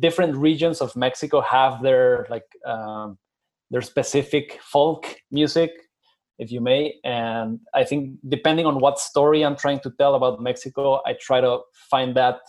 different 0.00 0.36
regions 0.36 0.80
of 0.80 0.96
Mexico 0.96 1.40
have 1.42 1.80
their 1.80 2.26
like 2.28 2.46
um, 2.66 3.18
their 3.70 3.82
specific 3.82 4.58
folk 4.62 5.14
music 5.30 5.70
if 6.38 6.50
you 6.50 6.60
may. 6.60 6.94
And 7.04 7.60
I 7.74 7.84
think 7.84 8.16
depending 8.28 8.66
on 8.66 8.80
what 8.80 8.98
story 8.98 9.44
I'm 9.44 9.56
trying 9.56 9.80
to 9.80 9.90
tell 9.98 10.14
about 10.14 10.40
Mexico, 10.40 11.00
I 11.06 11.14
try 11.20 11.40
to 11.40 11.60
find 11.90 12.16
that 12.16 12.40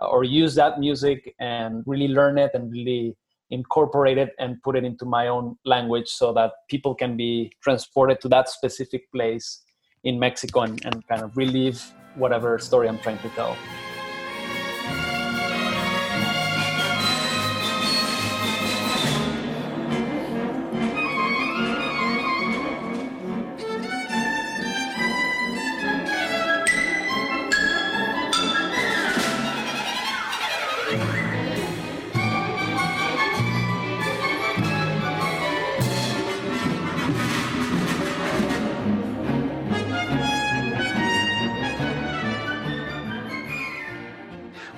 uh, 0.00 0.06
or 0.06 0.24
use 0.24 0.54
that 0.54 0.78
music 0.78 1.34
and 1.40 1.82
really 1.86 2.08
learn 2.08 2.38
it 2.38 2.52
and 2.54 2.70
really 2.70 3.16
incorporate 3.50 4.18
it 4.18 4.30
and 4.38 4.62
put 4.62 4.76
it 4.76 4.84
into 4.84 5.04
my 5.04 5.28
own 5.28 5.56
language 5.64 6.08
so 6.08 6.32
that 6.34 6.52
people 6.68 6.94
can 6.94 7.16
be 7.16 7.50
transported 7.62 8.20
to 8.20 8.28
that 8.28 8.48
specific 8.48 9.10
place 9.10 9.62
in 10.04 10.18
Mexico 10.18 10.60
and, 10.60 10.84
and 10.84 11.06
kind 11.08 11.22
of 11.22 11.36
relive 11.36 11.92
whatever 12.14 12.58
story 12.58 12.88
I'm 12.88 12.98
trying 12.98 13.18
to 13.18 13.28
tell. 13.30 13.56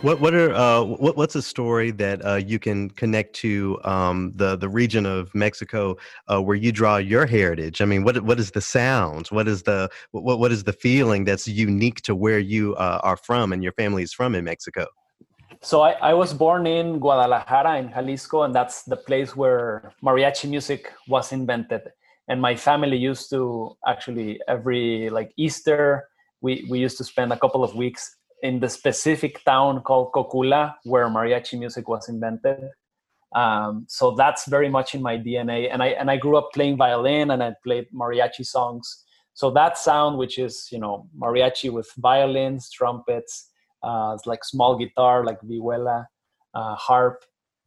What 0.03 0.18
what 0.18 0.32
are 0.32 0.51
uh, 0.55 0.82
what 0.82 1.18
what's 1.18 1.34
a 1.34 1.42
story 1.42 1.90
that 1.90 2.24
uh, 2.24 2.36
you 2.36 2.59
can 2.59 2.88
connect 2.88 3.34
to 3.36 3.78
um, 3.84 4.32
the 4.34 4.57
the 4.57 4.66
region 4.68 5.05
of 5.05 5.34
Mexico 5.34 5.98
uh, 6.26 6.40
where 6.40 6.57
you 6.57 6.72
draw 6.72 6.96
your 6.96 7.26
heritage? 7.26 7.82
I 7.82 7.84
mean, 7.84 8.03
what 8.03 8.18
what 8.22 8.40
is 8.40 8.51
the 8.51 8.62
sounds? 8.62 9.30
What 9.30 9.46
is 9.46 9.62
the 9.62 9.90
what 10.12 10.38
what 10.38 10.53
is 10.53 10.64
the 10.64 10.72
feeling 10.72 11.24
that's 11.24 11.46
unique 11.46 12.01
to 12.03 12.14
where 12.14 12.38
you 12.38 12.74
uh, 12.76 13.01
are 13.03 13.18
from 13.18 13.53
and 13.53 13.62
your 13.62 13.72
family 13.72 14.03
is 14.03 14.14
from 14.14 14.34
in 14.34 14.42
Mexico? 14.42 14.86
So 15.61 15.82
I, 15.82 15.90
I 16.01 16.14
was 16.14 16.32
born 16.32 16.66
in 16.66 16.98
Guadalajara 16.98 17.76
in 17.76 17.90
Jalisco, 17.90 18.44
and 18.44 18.55
that's 18.55 18.84
the 18.84 18.96
place 18.96 19.36
where 19.36 19.92
mariachi 20.03 20.48
music 20.48 20.94
was 21.09 21.30
invented. 21.30 21.82
And 22.26 22.40
my 22.40 22.57
family 22.57 22.96
used 22.96 23.28
to 23.30 23.76
actually 23.86 24.40
every 24.48 25.11
like 25.11 25.34
Easter, 25.36 26.09
we 26.40 26.66
we 26.70 26.78
used 26.78 26.96
to 26.96 27.05
spend 27.05 27.34
a 27.34 27.38
couple 27.38 27.62
of 27.62 27.74
weeks 27.74 28.16
in 28.43 28.61
the 28.61 28.68
specific 28.68 29.45
town 29.45 29.82
called 29.82 30.12
Cocula, 30.12 30.74
where 30.84 31.09
mariachi 31.09 31.59
music 31.59 31.88
was 31.88 32.09
invented. 32.09 32.70
Um, 33.34 33.86
so 33.88 34.12
that's 34.12 34.47
very 34.49 34.68
much 34.68 34.95
in 34.95 35.03
my 35.03 35.16
DNA. 35.16 35.72
And 35.72 35.82
I 35.82 35.88
and 35.88 36.11
I 36.11 36.16
grew 36.16 36.36
up 36.36 36.51
playing 36.53 36.76
violin, 36.76 37.30
and 37.30 37.43
I 37.43 37.55
played 37.64 37.86
mariachi 37.95 38.45
songs. 38.45 39.05
So 39.34 39.51
that 39.53 39.78
sound, 39.78 40.18
which 40.18 40.38
is 40.38 40.68
you 40.72 40.78
know 40.78 41.09
mariachi 41.18 41.70
with 41.70 41.88
violins, 41.99 42.70
trumpets, 42.70 43.51
uh, 43.82 44.16
like 44.26 44.45
small 44.45 44.76
guitar, 44.76 45.24
like 45.24 45.41
vihuela, 45.43 46.07
uh, 46.55 46.74
harp. 46.74 47.22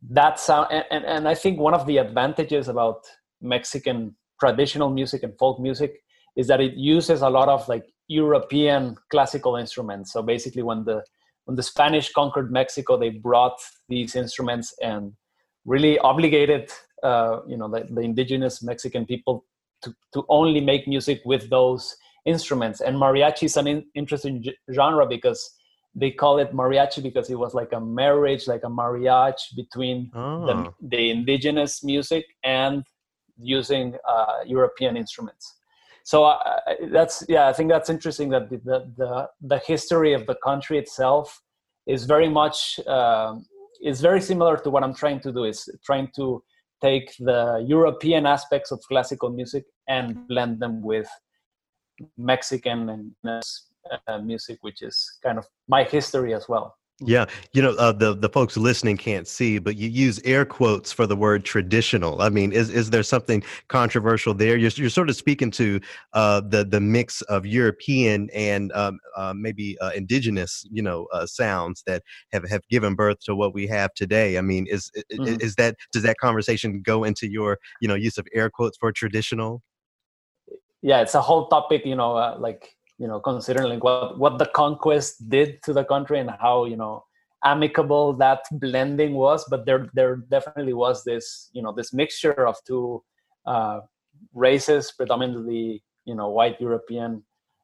That 0.10 0.40
sound, 0.40 0.68
and, 0.72 0.86
and 0.92 1.06
and 1.06 1.28
I 1.28 1.36
think 1.36 1.60
one 1.60 1.74
of 1.74 1.86
the 1.86 1.98
advantages 1.98 2.68
about 2.68 3.06
Mexican 3.42 4.16
traditional 4.40 4.90
music 4.90 5.24
and 5.24 5.38
folk 5.38 5.60
music 5.60 6.04
is 6.36 6.48
that 6.48 6.60
it 6.60 6.74
uses 6.74 7.22
a 7.22 7.30
lot 7.30 7.48
of 7.48 7.68
like 7.70 7.86
European 8.08 8.96
classical 9.10 9.56
instruments. 9.56 10.12
So 10.14 10.22
basically, 10.22 10.64
when 10.64 10.84
the 10.84 11.04
when 11.46 11.56
the 11.56 11.64
Spanish 11.64 12.12
conquered 12.12 12.52
Mexico, 12.52 12.98
they 12.98 13.10
brought 13.10 13.60
these 13.90 14.16
instruments 14.16 14.74
and 14.82 15.14
really 15.66 16.00
obligated, 16.00 16.72
uh, 17.04 17.40
you 17.48 17.58
know, 17.58 17.70
the, 17.70 17.86
the, 17.90 18.02
indigenous 18.02 18.64
Mexican 18.64 19.06
people 19.06 19.46
to, 19.82 19.94
to 20.14 20.24
only 20.30 20.62
make 20.62 20.88
music 20.88 21.22
with 21.26 21.50
those 21.50 21.96
instruments. 22.26 22.80
And 22.80 22.96
mariachi 22.96 23.44
is 23.44 23.58
an 23.58 23.68
in, 23.68 23.86
interesting 23.94 24.44
genre 24.74 25.06
because 25.06 25.52
they 25.94 26.12
call 26.12 26.40
it 26.40 26.54
mariachi 26.54 27.04
because 27.04 27.30
it 27.30 27.36
was 27.36 27.54
like 27.54 27.74
a 27.74 27.80
marriage, 27.80 28.48
like 28.48 28.64
a 28.64 28.70
mariage 28.70 29.52
between 29.56 30.12
oh. 30.16 30.46
the, 30.46 30.88
the, 30.88 31.12
indigenous 31.12 31.84
music 31.84 32.26
and 32.44 32.86
using 33.38 33.96
uh, 34.08 34.38
European 34.46 34.96
instruments 34.96 35.56
so 36.04 36.26
uh, 36.26 36.60
that's 36.92 37.24
yeah 37.28 37.48
i 37.48 37.54
think 37.54 37.70
that's 37.70 37.90
interesting 37.90 38.30
that 38.30 38.50
the, 38.50 38.58
the 38.98 39.30
the 39.42 39.60
history 39.60 40.14
of 40.14 40.26
the 40.28 40.36
country 40.44 40.78
itself 40.78 41.42
is 41.88 42.06
very 42.06 42.30
much 42.30 42.80
um, 42.88 43.46
is 43.82 44.02
very 44.02 44.22
similar 44.22 44.58
to 44.58 44.70
what 44.70 44.84
i'm 44.84 44.94
trying 44.94 45.20
to 45.20 45.32
do 45.32 45.46
is 45.46 45.68
trying 45.84 46.10
to 46.16 46.44
take 46.82 47.16
the 47.20 47.64
european 47.66 48.26
aspects 48.26 48.72
of 48.72 48.80
classical 48.82 49.30
music 49.30 49.66
and 49.88 50.28
blend 50.28 50.60
them 50.60 50.82
with 50.82 51.08
mexican 52.18 52.90
and 52.90 53.42
uh, 54.08 54.18
music 54.20 54.58
which 54.62 54.82
is 54.82 55.18
kind 55.24 55.38
of 55.38 55.46
my 55.68 55.84
history 55.84 56.34
as 56.34 56.48
well 56.50 56.76
yeah, 57.00 57.26
you 57.54 57.62
know 57.62 57.72
uh, 57.72 57.92
the 57.92 58.14
the 58.14 58.30
folks 58.30 58.56
listening 58.56 58.98
can't 58.98 59.28
see, 59.28 59.58
but 59.58 59.76
you 59.78 59.90
use 59.90 60.20
air 60.24 60.46
quotes 60.46 60.92
for 60.92 61.08
the 61.08 61.16
word 61.16 61.44
traditional. 61.44 62.22
I 62.22 62.30
mean, 62.30 62.52
is 62.52 62.70
is 62.70 62.92
there 62.92 63.02
something 63.02 63.44
controversial 63.68 64.36
there? 64.36 64.58
You're 64.58 64.72
you're 64.76 64.92
sort 64.92 65.10
of 65.10 65.16
speaking 65.16 65.50
to 65.52 65.82
uh, 66.14 66.42
the 66.42 66.64
the 66.64 66.80
mix 66.80 67.22
of 67.24 67.48
European 67.48 68.30
and 68.34 68.72
um, 68.74 69.00
uh, 69.18 69.34
maybe 69.36 69.78
uh, 69.80 69.90
indigenous, 69.96 70.66
you 70.72 70.84
know, 70.84 71.08
uh, 71.14 71.26
sounds 71.26 71.84
that 71.88 72.04
have 72.32 72.48
have 72.48 72.62
given 72.70 72.94
birth 72.94 73.18
to 73.26 73.36
what 73.36 73.56
we 73.56 73.66
have 73.68 73.94
today. 73.96 74.38
I 74.38 74.42
mean, 74.42 74.68
is 74.70 74.92
mm-hmm. 75.12 75.42
is 75.42 75.56
that 75.56 75.76
does 75.92 76.04
that 76.04 76.18
conversation 76.20 76.82
go 76.84 77.04
into 77.04 77.28
your 77.28 77.58
you 77.82 77.88
know 77.88 77.96
use 77.96 78.20
of 78.20 78.28
air 78.34 78.52
quotes 78.52 78.78
for 78.78 78.92
traditional? 78.92 79.64
Yeah, 80.84 81.02
it's 81.02 81.16
a 81.16 81.22
whole 81.22 81.48
topic. 81.48 81.86
You 81.86 81.96
know, 81.96 82.18
uh, 82.18 82.38
like 82.40 82.76
you 83.04 83.10
know 83.10 83.20
considering 83.20 83.68
like 83.68 83.84
what 83.84 84.18
what 84.18 84.40
the 84.40 84.50
conquest 84.62 85.30
did 85.30 85.62
to 85.62 85.74
the 85.74 85.84
country 85.84 86.20
and 86.20 86.30
how 86.46 86.64
you 86.64 86.78
know 86.78 87.04
amicable 87.44 88.14
that 88.14 88.42
blending 88.66 89.14
was 89.14 89.46
but 89.50 89.66
there 89.66 89.90
there 89.94 90.16
definitely 90.36 90.76
was 90.86 91.04
this 91.04 91.50
you 91.52 91.62
know 91.62 91.74
this 91.80 91.92
mixture 91.92 92.48
of 92.48 92.56
two 92.66 93.04
uh, 93.46 93.80
races 94.34 94.94
predominantly 94.98 95.84
you 96.06 96.16
know 96.16 96.30
white 96.30 96.58
european 96.62 97.22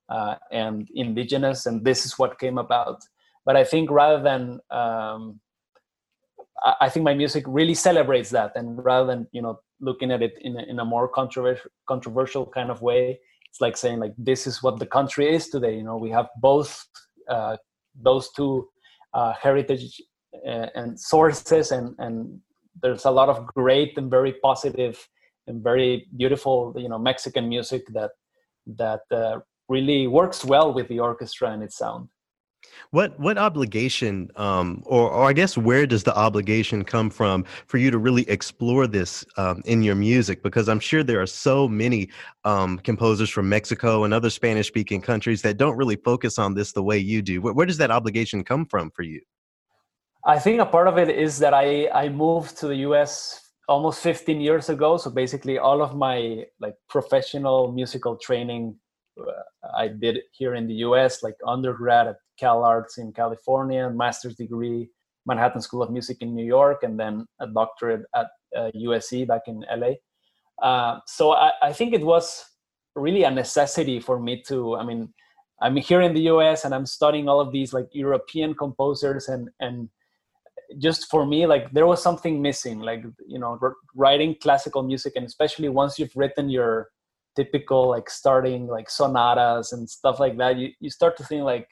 uh, 0.10 0.36
and 0.52 0.90
indigenous 0.94 1.66
and 1.68 1.86
this 1.86 2.06
is 2.06 2.18
what 2.20 2.40
came 2.40 2.58
about. 2.58 3.00
But 3.46 3.56
i 3.56 3.64
think 3.64 3.90
rather 3.90 4.22
than 4.22 4.60
um, 4.70 5.40
I, 6.82 6.90
think 6.90 7.06
my 7.06 7.14
music 7.14 7.46
really 7.48 7.74
celebrates 7.74 8.30
that 8.32 8.52
and 8.56 8.84
rather 8.84 9.08
than 9.12 9.28
you 9.32 9.42
know 9.42 9.60
looking 9.80 10.12
at 10.12 10.22
it 10.22 10.34
in 10.42 10.60
a, 10.60 10.64
in 10.72 10.80
a 10.80 10.86
more 10.94 11.08
controversial 11.08 11.72
controversial 11.88 12.46
kind 12.46 12.70
of 12.70 12.82
way 12.82 13.20
it's 13.50 13.62
like 13.62 13.78
saying 13.78 14.00
like 14.00 14.14
this 14.18 14.48
is 14.48 14.62
what 14.64 14.80
the 14.80 14.86
country 14.86 15.34
is 15.36 15.50
today 15.50 15.76
you 15.76 15.84
know? 15.84 15.98
We 15.98 16.12
have 16.12 16.28
both 16.42 16.86
uh, 17.30 17.58
those 18.02 18.30
two 18.36 18.68
uh, 19.14 19.34
heritage 19.34 20.02
uh, 20.48 20.68
and 20.76 21.00
sources 21.00 21.72
and 21.72 21.96
and 22.00 22.40
there's 22.82 23.06
a 23.06 23.12
lot 23.12 23.30
of 23.30 23.46
great 23.48 23.98
and 23.98 24.10
very 24.10 24.34
positive 24.42 24.96
and 25.48 25.64
very 25.64 26.08
beautiful 26.18 26.74
you 26.78 26.88
know 26.88 27.00
mexican 27.00 27.50
music 27.50 27.84
that 27.94 28.12
that 28.68 29.02
uh, 29.12 29.40
really 29.68 30.08
works 30.08 30.46
well 30.46 30.74
with 30.74 30.88
the 30.88 31.00
orchestra 31.00 31.52
and 31.52 31.64
its 31.64 31.78
sound 31.78 32.08
what 32.92 33.20
what 33.20 33.38
obligation, 33.38 34.30
um, 34.36 34.82
or 34.86 35.10
or 35.12 35.30
I 35.30 35.34
guess 35.34 35.58
where 35.58 35.86
does 35.86 36.04
the 36.04 36.16
obligation 36.18 36.84
come 36.84 37.10
from 37.10 37.46
for 37.68 37.78
you 37.78 37.92
to 37.92 37.98
really 37.98 38.28
explore 38.30 38.88
this 38.88 39.26
um, 39.38 39.62
in 39.66 39.84
your 39.84 39.96
music? 39.96 40.42
Because 40.42 40.68
I'm 40.68 40.80
sure 40.80 41.04
there 41.04 41.22
are 41.22 41.28
so 41.28 41.68
many 41.68 42.10
um, 42.46 42.80
composers 42.80 43.30
from 43.30 43.48
Mexico 43.48 44.04
and 44.04 44.14
other 44.14 44.30
Spanish-speaking 44.30 45.02
countries 45.02 45.42
that 45.44 45.58
don't 45.58 45.78
really 45.78 45.98
focus 45.98 46.40
on 46.40 46.56
this 46.56 46.72
the 46.72 46.84
way 46.84 46.98
you 46.98 47.22
do. 47.22 47.42
Where, 47.42 47.54
where 47.54 47.66
does 47.66 47.78
that 47.78 47.92
obligation 47.92 48.44
come 48.44 48.66
from 48.66 48.92
for 48.92 49.04
you? 49.04 49.22
I 50.26 50.40
think 50.40 50.60
a 50.60 50.66
part 50.66 50.88
of 50.88 50.98
it 50.98 51.10
is 51.10 51.38
that 51.40 51.54
I 51.54 51.90
I 51.90 52.10
moved 52.10 52.58
to 52.58 52.68
the 52.68 52.78
U.S. 52.90 53.52
almost 53.68 54.02
15 54.02 54.42
years 54.42 54.70
ago. 54.70 54.98
So 54.98 55.12
basically, 55.12 55.60
all 55.60 55.82
of 55.82 55.96
my 55.96 56.46
like 56.60 56.76
professional 56.90 57.72
musical 57.72 58.18
training 58.18 58.76
uh, 59.20 59.32
I 59.78 59.90
did 59.90 60.20
here 60.32 60.56
in 60.56 60.66
the 60.68 60.76
U.S. 60.88 61.22
like 61.22 61.36
undergrad 61.46 62.08
at 62.08 62.16
Cal 62.40 62.64
Arts 62.64 62.98
in 62.98 63.12
California, 63.12 63.90
master's 63.90 64.36
degree, 64.36 64.90
Manhattan 65.26 65.62
School 65.62 65.84
of 65.84 65.92
Music 65.92 66.18
in 66.22 66.36
New 66.36 66.46
York, 66.46 66.84
and 66.84 67.00
then 67.00 67.26
a 67.40 67.48
doctorate 67.48 68.06
at 68.16 68.28
uh, 68.56 68.72
USC 68.76 69.28
back 69.28 69.42
in 69.48 69.66
LA. 69.72 69.94
Uh, 70.62 71.00
so 71.06 71.32
I, 71.32 71.52
I, 71.62 71.74
think 71.74 71.94
it 71.94 72.04
was 72.04 72.44
really 72.96 73.24
a 73.24 73.32
necessity 73.32 74.00
for 74.00 74.20
me 74.20 74.44
to. 74.48 74.76
I 74.76 74.84
mean, 74.84 75.14
I'm 75.62 75.76
here 75.78 76.02
in 76.02 76.14
the 76.14 76.24
US 76.34 76.66
and 76.66 76.74
I'm 76.74 76.86
studying 76.86 77.30
all 77.30 77.40
of 77.40 77.52
these 77.52 77.74
like 77.74 77.88
European 77.94 78.54
composers, 78.54 79.30
and 79.30 79.50
and 79.60 79.90
just 80.80 81.10
for 81.10 81.26
me, 81.26 81.46
like 81.46 81.72
there 81.72 81.88
was 81.88 82.04
something 82.04 82.42
missing. 82.42 82.80
Like 82.80 83.04
you 83.28 83.40
know, 83.40 83.58
writing 83.96 84.36
classical 84.42 84.84
music, 84.84 85.14
and 85.16 85.26
especially 85.26 85.70
once 85.70 85.98
you've 85.98 86.16
written 86.16 86.50
your 86.50 86.90
typical 87.36 87.90
like 87.90 88.10
starting 88.10 88.68
like 88.68 88.90
sonatas 88.90 89.72
and 89.72 89.90
stuff 89.90 90.20
like 90.20 90.38
that, 90.38 90.58
you 90.58 90.72
you 90.80 90.90
start 90.90 91.16
to 91.18 91.24
think 91.24 91.44
like 91.44 91.70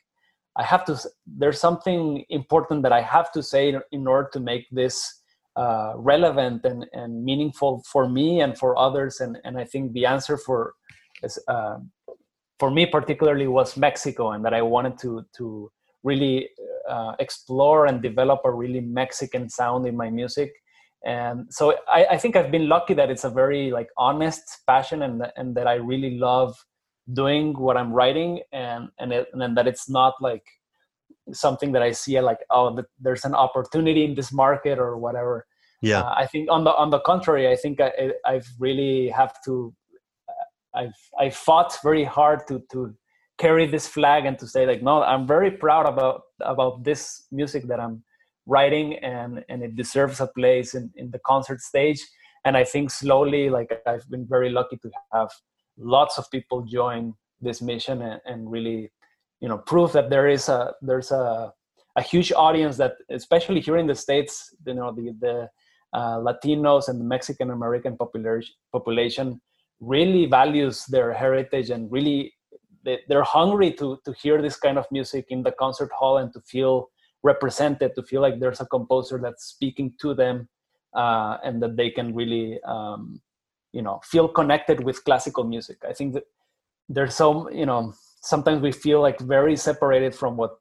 I 0.58 0.64
have 0.64 0.84
to. 0.86 1.00
There's 1.26 1.60
something 1.60 2.26
important 2.30 2.82
that 2.84 2.92
I 2.92 3.02
have 3.02 3.32
to 3.34 3.44
say 3.44 3.76
in 3.92 4.08
order 4.08 4.30
to 4.34 4.40
make 4.40 4.66
this 4.72 5.22
uh, 5.56 5.94
relevant 5.96 6.66
and, 6.66 6.86
and 6.94 7.24
meaningful 7.24 7.84
for 7.92 8.10
me 8.10 8.42
and 8.42 8.58
for 8.58 8.78
others. 8.78 9.20
And 9.20 9.38
and 9.44 9.58
I 9.58 9.66
think 9.66 9.94
the 9.94 10.08
answer 10.08 10.36
for 10.36 10.74
uh, 11.48 11.78
for 12.60 12.72
me 12.72 12.88
particularly 12.88 13.48
was 13.48 13.78
Mexico, 13.78 14.32
and 14.32 14.44
that 14.46 14.54
I 14.54 14.64
wanted 14.64 14.98
to 15.00 15.26
to 15.38 15.72
really 16.04 16.50
uh, 16.90 17.14
explore 17.20 17.86
and 17.86 18.02
develop 18.02 18.42
a 18.44 18.52
really 18.52 18.82
Mexican 18.82 19.50
sound 19.50 19.86
in 19.86 19.96
my 19.96 20.10
music. 20.10 20.54
And 21.06 21.46
so 21.54 21.76
I, 21.88 22.06
I, 22.12 22.18
think 22.18 22.36
I've 22.36 22.50
been 22.50 22.68
lucky 22.68 22.94
that 22.96 23.10
it's 23.10 23.24
a 23.24 23.30
very 23.30 23.72
like 23.72 23.90
honest 23.98 24.44
passion, 24.66 25.04
and 25.04 25.32
and 25.36 25.56
that 25.56 25.68
I 25.68 25.76
really 25.76 26.18
love 26.18 26.56
doing 27.14 27.54
what 27.58 27.78
I'm 27.78 27.94
writing, 27.94 28.42
and 28.52 28.90
and 29.00 29.12
it, 29.14 29.28
and 29.34 29.58
that 29.58 29.68
it's 29.68 29.90
not 29.90 30.16
like 30.22 30.44
something 31.34 31.74
that 31.74 31.82
I 31.82 31.92
see 31.92 32.20
like 32.22 32.40
oh 32.50 32.78
there's 33.00 33.26
an 33.26 33.36
opportunity 33.36 34.06
in 34.06 34.16
this 34.16 34.32
market 34.32 34.80
or 34.80 34.98
whatever. 34.98 35.46
Yeah, 35.82 36.02
uh, 36.02 36.14
I 36.18 36.26
think 36.26 36.50
on 36.50 36.64
the 36.64 36.74
on 36.74 36.90
the 36.90 37.00
contrary, 37.00 37.48
I 37.50 37.56
think 37.56 37.80
I, 37.80 38.14
I've 38.26 38.48
really 38.60 39.10
have 39.10 39.34
to 39.46 39.74
I've 40.74 40.96
I 41.20 41.30
fought 41.30 41.78
very 41.84 42.04
hard 42.04 42.48
to 42.48 42.64
to 42.72 42.96
carry 43.38 43.68
this 43.68 43.88
flag 43.88 44.26
and 44.26 44.38
to 44.40 44.48
say 44.48 44.66
like 44.66 44.82
no 44.82 45.04
i'm 45.04 45.28
very 45.28 45.52
proud 45.52 45.86
about 45.86 46.22
about 46.42 46.84
this 46.84 47.26
music 47.32 47.68
that 47.68 47.80
i'm 47.80 48.04
writing 48.46 48.96
and 48.96 49.44
and 49.50 49.64
it 49.64 49.76
deserves 49.76 50.20
a 50.20 50.28
place 50.28 50.74
in, 50.74 50.92
in 50.96 51.12
the 51.12 51.20
concert 51.20 51.62
stage 51.62 52.02
and 52.46 52.58
i 52.58 52.64
think 52.64 52.90
slowly 52.90 53.50
like 53.50 53.72
i've 53.86 54.10
been 54.10 54.26
very 54.28 54.50
lucky 54.50 54.78
to 54.78 54.90
have 55.14 55.30
lots 55.78 56.18
of 56.18 56.30
people 56.32 56.62
join 56.62 57.14
this 57.42 57.62
mission 57.62 58.02
and, 58.02 58.22
and 58.26 58.52
really 58.52 58.92
you 59.40 59.48
know 59.48 59.58
prove 59.58 59.92
that 59.94 60.10
there 60.10 60.28
is 60.28 60.50
a 60.50 60.74
there's 60.82 61.12
a 61.12 61.54
a 61.96 62.02
huge 62.02 62.32
audience 62.32 62.78
that 62.78 62.94
especially 63.10 63.60
here 63.60 63.78
in 63.78 63.88
the 63.88 63.96
states 63.96 64.54
you 64.66 64.74
know 64.74 64.92
the 64.92 65.16
the 65.20 65.50
uh, 65.94 66.18
latinos 66.18 66.90
and 66.90 67.00
the 67.00 67.06
mexican 67.06 67.52
american 67.52 67.96
population 67.96 68.54
population 68.72 69.40
really 69.80 70.26
values 70.26 70.86
their 70.86 71.14
heritage 71.14 71.70
and 71.70 71.92
really 71.92 72.34
they're 73.08 73.24
hungry 73.24 73.72
to 73.72 74.00
to 74.06 74.14
hear 74.14 74.42
this 74.42 74.58
kind 74.58 74.78
of 74.78 74.86
music 74.92 75.26
in 75.30 75.44
the 75.44 75.52
concert 75.52 75.92
hall 75.92 76.18
and 76.18 76.34
to 76.34 76.42
feel 76.42 76.90
represented 77.24 77.94
to 77.96 78.04
feel 78.04 78.22
like 78.22 78.40
there's 78.40 78.62
a 78.62 78.66
composer 78.66 79.20
that's 79.22 79.46
speaking 79.46 79.94
to 80.00 80.14
them 80.14 80.48
uh, 80.96 81.38
and 81.44 81.62
that 81.62 81.76
they 81.76 81.90
can 81.90 82.16
really 82.16 82.60
um, 82.64 83.22
you 83.78 83.84
know 83.86 84.00
feel 84.14 84.28
connected 84.40 84.84
with 84.84 85.04
classical 85.06 85.44
music. 85.54 85.78
I 85.92 85.94
think 85.94 86.14
that 86.16 86.26
there's 86.90 87.16
so 87.16 87.50
you 87.52 87.66
know 87.66 87.94
sometimes 88.22 88.62
we 88.62 88.72
feel 88.72 89.02
like 89.02 89.20
very 89.20 89.56
separated 89.56 90.14
from 90.16 90.38
what 90.38 90.52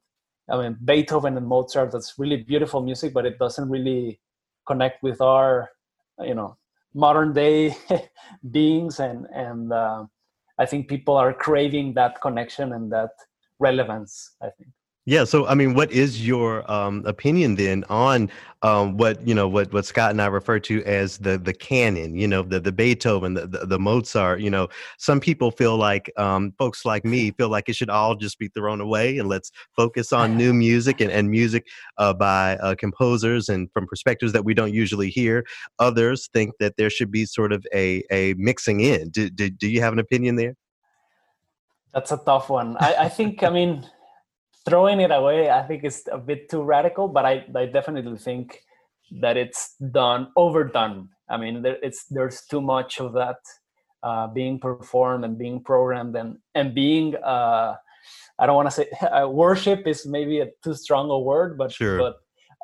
i 0.49 0.57
mean 0.61 0.77
beethoven 0.83 1.37
and 1.37 1.47
mozart 1.47 1.91
that's 1.91 2.13
really 2.17 2.37
beautiful 2.37 2.81
music 2.81 3.13
but 3.13 3.25
it 3.25 3.39
doesn't 3.39 3.69
really 3.69 4.19
connect 4.65 5.01
with 5.03 5.19
our 5.21 5.69
you 6.21 6.35
know 6.35 6.57
modern 6.93 7.33
day 7.33 7.75
beings 8.51 8.99
and 8.99 9.25
and 9.33 9.71
uh, 9.73 10.03
i 10.57 10.65
think 10.65 10.87
people 10.87 11.15
are 11.15 11.33
craving 11.33 11.93
that 11.93 12.21
connection 12.21 12.73
and 12.73 12.91
that 12.91 13.11
relevance 13.59 14.35
i 14.41 14.49
think 14.57 14.69
yeah. 15.07 15.23
So, 15.23 15.47
I 15.47 15.55
mean, 15.55 15.73
what 15.73 15.89
is 15.89 16.27
your 16.27 16.69
um, 16.69 17.01
opinion 17.05 17.55
then 17.55 17.85
on 17.87 18.29
um, 18.61 18.97
what 18.97 19.25
you 19.25 19.33
know 19.33 19.47
what 19.47 19.71
what 19.71 19.85
Scott 19.85 20.11
and 20.11 20.21
I 20.21 20.25
refer 20.25 20.59
to 20.59 20.83
as 20.83 21.17
the 21.17 21.37
the 21.37 21.53
canon? 21.53 22.17
You 22.17 22.27
know, 22.27 22.41
the 22.41 22.59
the 22.59 22.73
Beethoven, 22.73 23.33
the 23.33 23.47
the, 23.47 23.65
the 23.65 23.79
Mozart. 23.79 24.41
You 24.41 24.49
know, 24.49 24.67
some 24.97 25.21
people 25.21 25.49
feel 25.49 25.77
like 25.77 26.11
um, 26.17 26.53
folks 26.59 26.83
like 26.83 27.05
me 27.05 27.31
feel 27.31 27.47
like 27.47 27.69
it 27.69 27.77
should 27.77 27.89
all 27.89 28.15
just 28.15 28.37
be 28.37 28.49
thrown 28.49 28.81
away 28.81 29.17
and 29.17 29.29
let's 29.29 29.49
focus 29.77 30.11
on 30.11 30.35
new 30.35 30.53
music 30.53 30.99
and, 30.99 31.09
and 31.09 31.31
music 31.31 31.65
uh, 31.97 32.13
by 32.13 32.57
uh, 32.57 32.75
composers 32.75 33.47
and 33.47 33.71
from 33.71 33.87
perspectives 33.87 34.33
that 34.33 34.43
we 34.43 34.53
don't 34.53 34.73
usually 34.73 35.09
hear. 35.09 35.45
Others 35.79 36.27
think 36.33 36.51
that 36.59 36.75
there 36.75 36.89
should 36.89 37.11
be 37.11 37.25
sort 37.25 37.53
of 37.53 37.65
a 37.73 38.03
a 38.11 38.33
mixing 38.33 38.81
in. 38.81 39.09
Do 39.11 39.29
do, 39.29 39.49
do 39.49 39.69
you 39.69 39.79
have 39.79 39.93
an 39.93 39.99
opinion 39.99 40.35
there? 40.35 40.55
That's 41.93 42.11
a 42.11 42.17
tough 42.17 42.49
one. 42.49 42.75
I, 42.81 43.05
I 43.05 43.09
think. 43.09 43.41
I 43.41 43.49
mean 43.49 43.89
throwing 44.67 44.99
it 44.99 45.11
away 45.11 45.49
i 45.49 45.61
think 45.67 45.83
is 45.83 46.07
a 46.11 46.17
bit 46.17 46.49
too 46.49 46.61
radical 46.61 47.07
but 47.07 47.25
i, 47.25 47.45
I 47.55 47.65
definitely 47.65 48.17
think 48.17 48.59
that 49.21 49.37
it's 49.37 49.75
done 49.91 50.27
overdone 50.35 51.09
i 51.29 51.37
mean 51.37 51.61
there, 51.61 51.77
it's 51.81 52.05
there's 52.05 52.41
too 52.41 52.61
much 52.61 52.99
of 52.99 53.13
that 53.13 53.37
uh, 54.03 54.27
being 54.27 54.59
performed 54.59 55.23
and 55.25 55.37
being 55.37 55.63
programmed 55.63 56.15
and 56.15 56.37
and 56.53 56.75
being 56.75 57.15
uh, 57.15 57.75
i 58.39 58.45
don't 58.45 58.55
want 58.55 58.69
to 58.69 58.75
say 58.79 58.89
uh, 59.07 59.27
worship 59.27 59.87
is 59.87 60.05
maybe 60.05 60.41
a 60.41 60.47
too 60.63 60.73
strong 60.73 61.09
a 61.09 61.19
word 61.19 61.57
but 61.57 61.71
sure. 61.71 61.97
but 61.97 62.15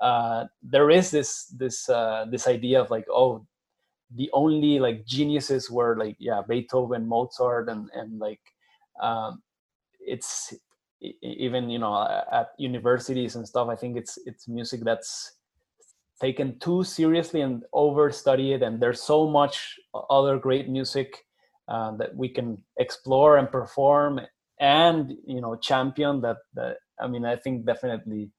uh, 0.01 0.45
there 0.61 0.89
is 0.89 1.09
this 1.09 1.45
this 1.57 1.87
uh, 1.87 2.25
this 2.29 2.47
idea 2.47 2.81
of 2.81 2.91
like 2.91 3.05
oh 3.09 3.45
the 4.15 4.29
only 4.33 4.79
like 4.79 5.05
geniuses 5.05 5.71
were 5.71 5.95
like 5.97 6.17
yeah 6.19 6.41
beethoven 6.47 7.07
mozart 7.07 7.69
and 7.69 7.89
and 7.93 8.19
like 8.19 8.41
um, 9.01 9.41
it's 9.99 10.53
even 11.21 11.69
you 11.69 11.79
know 11.79 12.07
at 12.31 12.49
universities 12.57 13.35
and 13.35 13.47
stuff 13.47 13.67
i 13.69 13.75
think 13.75 13.97
it's 13.97 14.17
it's 14.25 14.47
music 14.47 14.81
that's 14.83 15.37
taken 16.21 16.57
too 16.59 16.83
seriously 16.83 17.41
and 17.41 17.63
overstudied 17.73 18.61
and 18.65 18.81
there's 18.81 19.01
so 19.01 19.27
much 19.27 19.79
other 20.09 20.37
great 20.37 20.69
music 20.69 21.25
uh, 21.67 21.91
that 21.97 22.15
we 22.15 22.29
can 22.29 22.57
explore 22.77 23.37
and 23.37 23.51
perform 23.51 24.19
and 24.59 25.13
you 25.25 25.41
know 25.41 25.55
champion 25.55 26.21
that 26.21 26.37
that 26.53 26.77
i 27.01 27.07
mean 27.07 27.25
i 27.25 27.35
think 27.35 27.65
definitely 27.65 28.31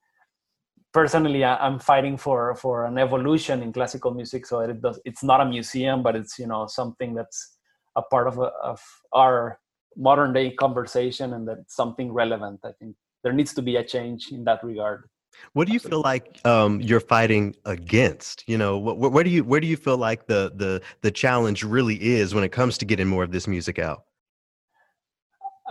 personally 0.93 1.45
i'm 1.45 1.79
fighting 1.79 2.17
for 2.17 2.55
for 2.55 2.87
an 2.87 2.99
evolution 2.99 3.63
in 3.63 3.73
classical 3.73 4.13
music 4.13 4.47
so 4.47 4.61
it 4.61 4.81
does 4.81 5.01
it's 5.05 5.25
not 5.25 5.41
a 5.41 5.45
museum 5.45 6.03
but 6.03 6.15
it's 6.15 6.39
you 6.39 6.47
know 6.47 6.67
something 6.67 7.15
that's 7.15 7.59
a 7.97 8.03
part 8.03 8.27
of, 8.27 8.39
of 8.39 8.81
our 9.13 9.59
modern 9.97 10.33
day 10.33 10.51
conversation 10.51 11.35
and 11.35 11.47
that's 11.49 11.75
something 11.75 12.13
relevant 12.13 12.61
i 12.65 12.73
think. 12.79 12.95
There 13.23 13.33
needs 13.33 13.55
to 13.55 13.63
be 13.63 13.77
a 13.77 13.83
change 13.83 14.33
in 14.33 14.45
that 14.45 14.63
regard. 14.63 15.09
What 15.55 15.67
do 15.67 15.73
you 15.73 15.81
feel 15.81 16.03
like 16.03 16.39
um, 16.45 16.79
you're 16.83 17.01
fighting 17.01 17.57
against? 17.65 18.45
You 18.47 18.59
know 18.59 18.79
wh- 18.79 19.13
where 19.13 19.25
do 19.25 19.31
you 19.31 19.43
where 19.43 19.61
do 19.61 19.67
you 19.67 19.79
feel 19.79 19.97
like 19.97 20.27
the 20.27 20.53
the 20.55 20.83
the 21.01 21.11
challenge 21.11 21.65
really 21.65 21.97
is 21.97 22.35
when 22.35 22.45
it 22.45 22.53
comes 22.53 22.77
to 22.79 22.85
getting 22.85 23.09
more 23.09 23.25
of 23.25 23.33
this 23.33 23.49
music 23.49 23.79
out? 23.79 24.05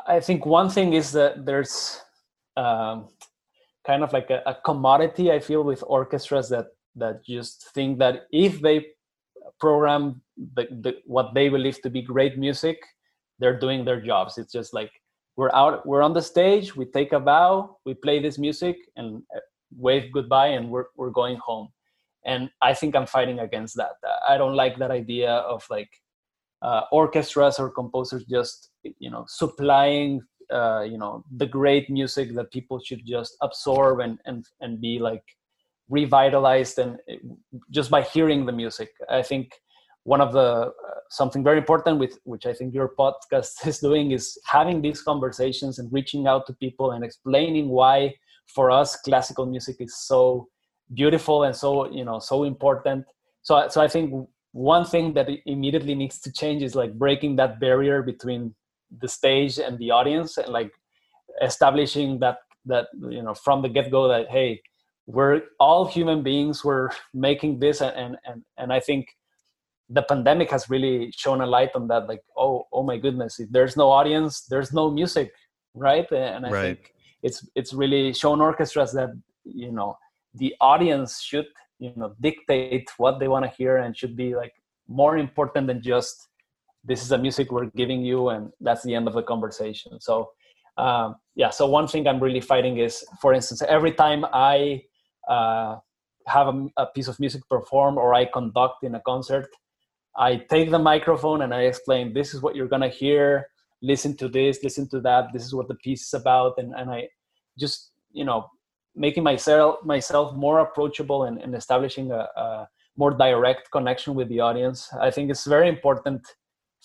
I 0.07 0.19
think 0.19 0.47
one 0.47 0.69
thing 0.69 0.93
is 0.93 1.11
that 1.11 1.45
there's 1.45 2.01
um, 2.57 3.09
kind 3.85 4.03
of 4.03 4.11
like 4.13 4.29
a, 4.29 4.41
a 4.45 4.55
commodity 4.65 5.31
i 5.31 5.39
feel 5.39 5.63
with 5.63 5.83
orchestras 5.87 6.49
that 6.49 6.67
that 6.95 7.23
just 7.25 7.69
think 7.73 7.99
that 7.99 8.27
if 8.31 8.61
they 8.61 8.85
program 9.59 10.21
the, 10.55 10.67
the, 10.81 10.95
what 11.05 11.33
they 11.33 11.49
believe 11.49 11.81
to 11.81 11.89
be 11.89 12.01
great 12.01 12.37
music 12.37 12.77
they're 13.43 13.59
doing 13.59 13.83
their 13.83 13.99
jobs. 13.99 14.37
It's 14.37 14.53
just 14.53 14.73
like 14.73 14.89
we're 15.35 15.53
out 15.53 15.85
we're 15.85 16.01
on 16.01 16.13
the 16.13 16.21
stage 16.21 16.75
we 16.75 16.85
take 16.85 17.11
a 17.11 17.19
bow 17.19 17.77
we 17.85 17.93
play 17.95 18.21
this 18.21 18.37
music 18.37 18.77
and 18.95 19.21
uh, 19.35 19.39
wave 19.75 20.11
goodbye 20.13 20.51
and 20.57 20.69
we're, 20.69 20.85
we're 20.95 21.09
going 21.09 21.37
home. 21.37 21.67
And 22.25 22.49
i 22.61 22.73
think 22.73 22.95
i'm 22.95 23.05
fighting 23.17 23.39
against 23.39 23.75
that. 23.75 23.95
I 24.29 24.37
don't 24.37 24.55
like 24.55 24.77
that 24.77 24.91
idea 24.91 25.31
of 25.53 25.61
like 25.69 25.91
uh, 26.61 26.83
orchestras 26.93 27.59
or 27.59 27.69
composers 27.69 28.23
just 28.37 28.69
you 29.05 29.11
know 29.13 29.25
supplying 29.27 30.21
uh, 30.57 30.83
you 30.91 30.97
know 30.97 31.25
the 31.41 31.49
great 31.59 31.89
music 31.89 32.33
that 32.35 32.51
people 32.51 32.79
should 32.79 33.03
just 33.05 33.35
absorb 33.41 33.99
and 33.99 34.19
and 34.29 34.45
and 34.61 34.79
be 34.79 34.99
like 34.99 35.25
revitalized 35.89 36.79
and 36.79 36.91
uh, 37.11 37.15
just 37.77 37.89
by 37.91 38.01
hearing 38.01 38.45
the 38.45 38.55
music. 38.63 38.89
I 39.09 39.21
think 39.21 39.45
one 40.03 40.21
of 40.21 40.33
the 40.33 40.39
uh, 40.39 40.71
something 41.09 41.43
very 41.43 41.57
important 41.57 41.97
with 41.99 42.17
which 42.23 42.45
i 42.45 42.53
think 42.53 42.73
your 42.73 42.91
podcast 42.99 43.65
is 43.67 43.79
doing 43.79 44.11
is 44.11 44.37
having 44.45 44.81
these 44.81 45.01
conversations 45.01 45.79
and 45.79 45.91
reaching 45.91 46.27
out 46.27 46.45
to 46.45 46.53
people 46.53 46.91
and 46.91 47.03
explaining 47.03 47.69
why 47.69 48.13
for 48.47 48.71
us 48.71 48.95
classical 48.97 49.45
music 49.45 49.77
is 49.79 49.95
so 49.97 50.47
beautiful 50.93 51.43
and 51.43 51.55
so 51.55 51.89
you 51.91 52.05
know 52.05 52.19
so 52.19 52.43
important. 52.43 53.05
So 53.41 53.67
so 53.69 53.81
i 53.81 53.87
think 53.87 54.27
one 54.51 54.85
thing 54.85 55.13
that 55.13 55.29
immediately 55.45 55.95
needs 55.95 56.19
to 56.21 56.31
change 56.31 56.61
is 56.61 56.75
like 56.75 56.93
breaking 56.93 57.35
that 57.37 57.59
barrier 57.59 58.03
between 58.03 58.53
the 59.01 59.07
stage 59.07 59.57
and 59.57 59.77
the 59.79 59.91
audience 59.91 60.37
and 60.37 60.49
like 60.49 60.71
establishing 61.41 62.19
that 62.19 62.37
that 62.65 62.87
you 63.09 63.23
know 63.23 63.33
from 63.33 63.61
the 63.61 63.69
get-go 63.69 64.07
that 64.07 64.29
hey 64.29 64.61
we're 65.07 65.41
all 65.59 65.85
human 65.85 66.21
beings 66.23 66.63
we're 66.63 66.89
making 67.13 67.59
this 67.59 67.81
and 67.81 68.17
and 68.25 68.43
and 68.57 68.71
i 68.71 68.79
think 68.79 69.07
the 69.89 70.01
pandemic 70.03 70.49
has 70.49 70.69
really 70.69 71.11
shown 71.15 71.41
a 71.41 71.45
light 71.45 71.71
on 71.75 71.87
that 71.87 72.07
like 72.07 72.21
oh 72.37 72.65
oh 72.71 72.83
my 72.83 72.97
goodness 72.97 73.39
if 73.39 73.49
there's 73.51 73.75
no 73.75 73.89
audience 73.89 74.45
there's 74.49 74.71
no 74.73 74.89
music 74.89 75.31
right 75.73 76.09
and 76.11 76.45
i 76.45 76.49
right. 76.49 76.63
think 76.63 76.93
it's 77.21 77.47
it's 77.55 77.73
really 77.73 78.13
shown 78.13 78.41
orchestras 78.41 78.93
that 78.93 79.09
you 79.43 79.71
know 79.71 79.97
the 80.35 80.53
audience 80.61 81.21
should 81.21 81.47
you 81.79 81.91
know 81.95 82.15
dictate 82.21 82.89
what 82.97 83.19
they 83.19 83.27
want 83.27 83.43
to 83.43 83.51
hear 83.51 83.77
and 83.77 83.95
should 83.97 84.15
be 84.15 84.35
like 84.35 84.53
more 84.87 85.17
important 85.17 85.67
than 85.67 85.81
just 85.81 86.27
this 86.83 87.01
is 87.01 87.09
the 87.09 87.17
music 87.17 87.51
we're 87.51 87.71
giving 87.75 88.01
you 88.01 88.29
and 88.29 88.51
that's 88.61 88.83
the 88.83 88.93
end 88.93 89.07
of 89.07 89.13
the 89.13 89.23
conversation 89.23 89.99
so 89.99 90.29
um, 90.77 91.15
yeah 91.35 91.49
so 91.49 91.67
one 91.67 91.87
thing 91.87 92.07
i'm 92.07 92.19
really 92.19 92.41
fighting 92.41 92.77
is 92.77 93.03
for 93.21 93.33
instance 93.33 93.61
every 93.63 93.91
time 93.91 94.25
i 94.33 94.81
uh, 95.29 95.77
have 96.27 96.47
a, 96.47 96.67
a, 96.77 96.85
piece 96.87 97.07
of 97.07 97.19
music 97.19 97.41
performed 97.49 97.97
or 97.97 98.13
i 98.13 98.25
conduct 98.25 98.83
in 98.83 98.95
a 98.95 99.01
concert 99.01 99.47
I 100.15 100.37
take 100.49 100.69
the 100.69 100.79
microphone 100.79 101.41
and 101.41 101.53
I 101.53 101.61
explain 101.61 102.13
this 102.13 102.33
is 102.33 102.41
what 102.41 102.55
you're 102.55 102.67
gonna 102.67 102.89
hear. 102.89 103.47
listen 103.81 104.15
to 104.15 104.29
this 104.29 104.63
listen 104.63 104.87
to 104.89 104.99
that. 105.01 105.23
This 105.33 105.43
is 105.43 105.53
what 105.53 105.67
the 105.67 105.75
piece 105.85 106.03
is 106.07 106.13
about. 106.13 106.53
And, 106.57 106.73
and 106.79 106.89
i 106.89 107.07
just 107.57 107.91
you 108.11 108.23
know 108.23 108.45
making 108.95 109.23
myself 109.23 109.83
myself 109.83 110.35
more 110.35 110.59
approachable 110.59 111.23
and, 111.23 111.39
and 111.39 111.55
establishing 111.55 112.11
a, 112.11 112.27
a, 112.35 112.67
more 112.95 113.11
direct 113.11 113.71
connection 113.71 114.13
with 114.13 114.29
the 114.29 114.39
audience 114.39 114.87
i 115.01 115.09
think 115.09 115.31
it's 115.31 115.45
very 115.45 115.67
important 115.67 116.21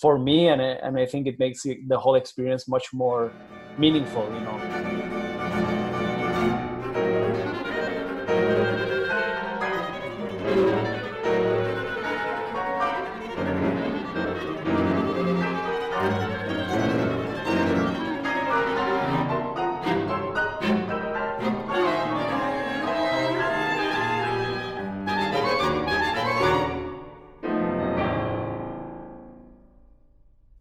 for 0.01 0.19
me 0.19 0.49
and, 0.49 0.61
and 0.63 0.99
i 0.99 1.05
think 1.05 1.27
it 1.27 1.39
makes 1.39 1.65
the 1.65 1.99
whole 1.99 2.15
experience 2.15 2.67
much 2.67 2.87
more 2.95 3.31
meaningful 3.77 4.25
you 4.33 4.41
know 4.41 4.88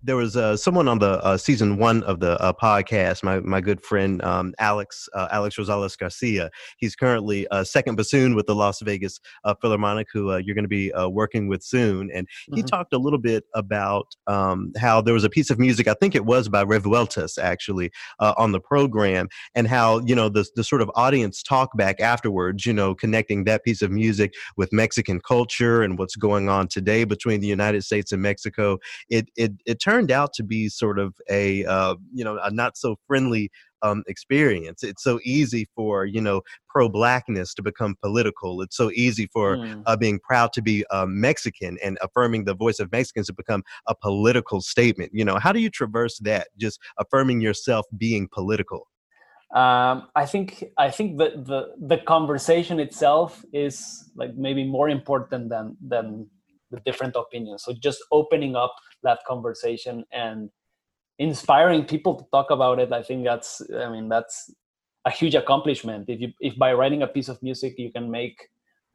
there 0.08 0.16
was 0.16 0.38
uh, 0.38 0.56
someone 0.56 0.88
on 0.88 1.00
the 1.00 1.22
uh, 1.22 1.38
season 1.38 1.78
one 1.78 2.02
of 2.04 2.22
the 2.22 2.42
uh, 2.42 2.54
podcast, 2.54 3.24
my 3.24 3.42
my 3.42 3.60
good 3.60 3.84
friend 3.84 4.24
um, 4.24 4.54
Alex 4.58 5.10
uh, 5.14 5.28
Alex 5.32 5.58
Rosales 5.58 5.98
Garcia. 5.98 6.50
He's 6.78 6.96
currently 6.96 7.46
uh, 7.50 7.66
second 7.66 7.96
bassoon 7.96 8.34
with 8.34 8.46
the 8.48 8.56
Las 8.56 8.80
Vegas 8.82 9.20
uh, 9.44 9.54
Philharmonic, 9.62 10.08
who 10.12 10.36
you're 10.38 10.56
going 10.56 10.64
to 10.64 10.70
be 10.70 10.94
working 11.10 11.50
with 11.50 11.62
soon. 11.62 12.10
And 12.14 12.26
he 12.46 12.62
mm-hmm. 12.62 12.68
talked 12.68 12.94
a 12.94 12.98
little 12.98 13.20
bit 13.20 13.44
about 13.54 14.16
um, 14.28 14.72
how 14.78 15.02
there 15.02 15.14
was 15.14 15.26
a 15.26 15.30
piece 15.30 15.50
of 15.50 15.60
music, 15.60 15.90
I 15.90 15.94
think 15.94 16.16
it 16.16 16.26
was 16.26 16.48
by 16.48 16.64
Revueltas 16.64 17.38
actually, 17.38 17.92
on 18.20 18.54
the 18.54 18.62
program, 18.62 19.28
and 19.56 19.68
how 19.68 20.00
you 20.00 20.16
know 20.16 20.30
the 20.30 20.46
the 20.56 20.64
sort 20.64 20.82
of 20.82 20.90
audience 20.96 21.44
talk 21.44 21.76
back 21.76 22.00
afterwards, 22.00 22.66
you 22.66 22.72
know, 22.72 22.96
connecting 22.96 23.44
that 23.44 23.66
piece 23.66 23.82
of 23.82 23.92
music 23.92 24.36
with 24.56 24.72
Mexican 24.72 25.20
culture 25.20 25.82
and 25.82 26.00
what's 26.00 26.16
going 26.16 26.48
on 26.48 26.70
today 26.70 27.04
between 27.04 27.42
the 27.42 27.48
United 27.48 27.84
States 27.84 28.14
and 28.14 28.22
Mexico. 28.22 28.78
It 29.10 29.30
it 29.36 29.52
it 29.66 29.82
turned 29.82 29.97
turned 29.98 30.12
out 30.12 30.34
to 30.34 30.44
be 30.44 30.70
sort 30.70 31.00
of 31.00 31.16
a 31.30 31.66
uh, 31.66 31.96
you 32.14 32.24
know 32.24 32.40
a 32.44 32.52
not 32.52 32.78
so 32.78 32.96
friendly 33.08 33.50
um, 33.82 34.04
experience. 34.08 34.84
It's 34.84 35.04
so 35.04 35.20
easy 35.24 35.68
for 35.76 36.06
you 36.06 36.22
know 36.22 36.42
pro 36.70 36.88
blackness 36.90 37.54
to 37.56 37.64
become 37.64 37.96
political. 38.02 38.62
It's 38.62 38.78
so 38.78 38.92
easy 38.92 39.28
for 39.34 39.58
mm. 39.58 39.82
uh, 39.86 39.98
being 39.98 40.20
proud 40.20 40.54
to 40.54 40.62
be 40.62 40.86
uh, 40.92 41.06
Mexican 41.08 41.78
and 41.84 41.98
affirming 42.02 42.46
the 42.46 42.54
voice 42.54 42.80
of 42.80 42.92
Mexicans 42.92 43.28
to 43.28 43.34
become 43.34 43.64
a 43.88 43.96
political 43.96 44.62
statement. 44.62 45.12
You 45.14 45.26
know, 45.26 45.38
how 45.38 45.52
do 45.52 45.60
you 45.60 45.70
traverse 45.70 46.20
that? 46.20 46.50
Just 46.58 46.80
affirming 47.00 47.42
yourself 47.42 47.86
being 47.98 48.28
political. 48.32 48.88
Um, 49.56 50.10
I 50.16 50.26
think 50.26 50.66
I 50.78 50.92
think 50.92 51.18
the, 51.18 51.30
the 51.50 51.88
the 51.96 51.98
conversation 52.04 52.80
itself 52.80 53.44
is 53.54 54.12
like 54.16 54.36
maybe 54.36 54.64
more 54.64 54.90
important 54.90 55.50
than 55.50 55.78
than 55.82 56.28
the 56.72 56.80
different 56.82 57.16
opinions. 57.16 57.64
So 57.64 57.74
just 57.74 58.04
opening 58.12 58.56
up 58.56 58.76
that 59.04 59.20
conversation 59.28 60.06
and 60.12 60.50
inspiring 61.20 61.86
people 61.86 62.16
to 62.16 62.26
talk 62.32 62.52
about 62.52 62.80
it, 62.80 62.92
I 62.92 63.04
think 63.04 63.24
that's 63.24 63.62
I 63.76 63.90
mean 63.90 64.10
that's 64.10 64.54
a 65.06 65.12
huge 65.12 65.36
accomplishment. 65.36 66.10
If 66.10 66.20
you 66.22 66.34
if 66.40 66.58
by 66.58 66.74
writing 66.74 67.02
a 67.04 67.08
piece 67.08 67.30
of 67.30 67.42
music 67.42 67.76
you 67.78 67.92
can 67.92 68.12
make 68.12 68.38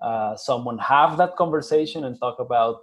uh, 0.00 0.36
someone 0.36 0.78
have 0.78 1.16
that 1.18 1.36
conversation 1.36 2.04
and 2.04 2.18
talk 2.18 2.38
about, 2.40 2.80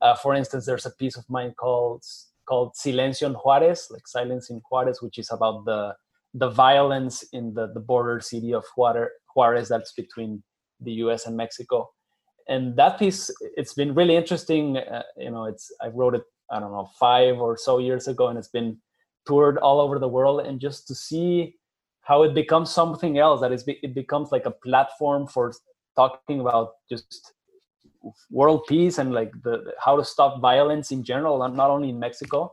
uh, 0.00 0.14
for 0.14 0.34
instance, 0.34 0.64
there's 0.64 0.86
a 0.86 0.90
piece 0.90 1.16
of 1.16 1.24
mine 1.28 1.52
called 1.58 2.02
called 2.46 2.74
Silencio 2.74 3.26
en 3.26 3.34
Juarez, 3.34 3.88
like 3.90 4.06
silence 4.06 4.50
in 4.50 4.60
Juarez, 4.70 5.00
which 5.00 5.18
is 5.18 5.30
about 5.30 5.64
the 5.64 5.94
the 6.34 6.50
violence 6.50 7.22
in 7.32 7.54
the, 7.54 7.68
the 7.72 7.80
border 7.80 8.20
city 8.20 8.52
of 8.52 8.64
Juarez 8.76 9.68
that's 9.68 9.92
between 9.92 10.42
the 10.80 10.92
U.S. 11.04 11.26
and 11.26 11.36
Mexico 11.36 11.90
and 12.48 12.76
that 12.76 12.98
piece 12.98 13.30
it's 13.56 13.74
been 13.74 13.94
really 13.94 14.16
interesting 14.16 14.76
uh, 14.76 15.02
you 15.16 15.30
know 15.30 15.44
it's 15.44 15.72
i 15.82 15.88
wrote 15.88 16.14
it 16.14 16.22
i 16.50 16.58
don't 16.60 16.72
know 16.72 16.88
five 16.98 17.38
or 17.38 17.56
so 17.56 17.78
years 17.78 18.08
ago 18.08 18.28
and 18.28 18.38
it's 18.38 18.48
been 18.48 18.76
toured 19.26 19.58
all 19.58 19.80
over 19.80 19.98
the 19.98 20.08
world 20.08 20.40
and 20.46 20.60
just 20.60 20.86
to 20.86 20.94
see 20.94 21.54
how 22.02 22.22
it 22.22 22.34
becomes 22.34 22.70
something 22.70 23.18
else 23.18 23.40
that 23.40 23.52
is 23.52 23.64
it 23.66 23.94
becomes 23.94 24.30
like 24.30 24.46
a 24.46 24.50
platform 24.50 25.26
for 25.26 25.52
talking 25.96 26.40
about 26.40 26.72
just 26.88 27.32
world 28.30 28.62
peace 28.68 28.98
and 28.98 29.14
like 29.14 29.32
the 29.42 29.72
how 29.82 29.96
to 29.96 30.04
stop 30.04 30.40
violence 30.40 30.90
in 30.90 31.02
general 31.02 31.38
not 31.48 31.70
only 31.70 31.88
in 31.88 31.98
mexico 31.98 32.52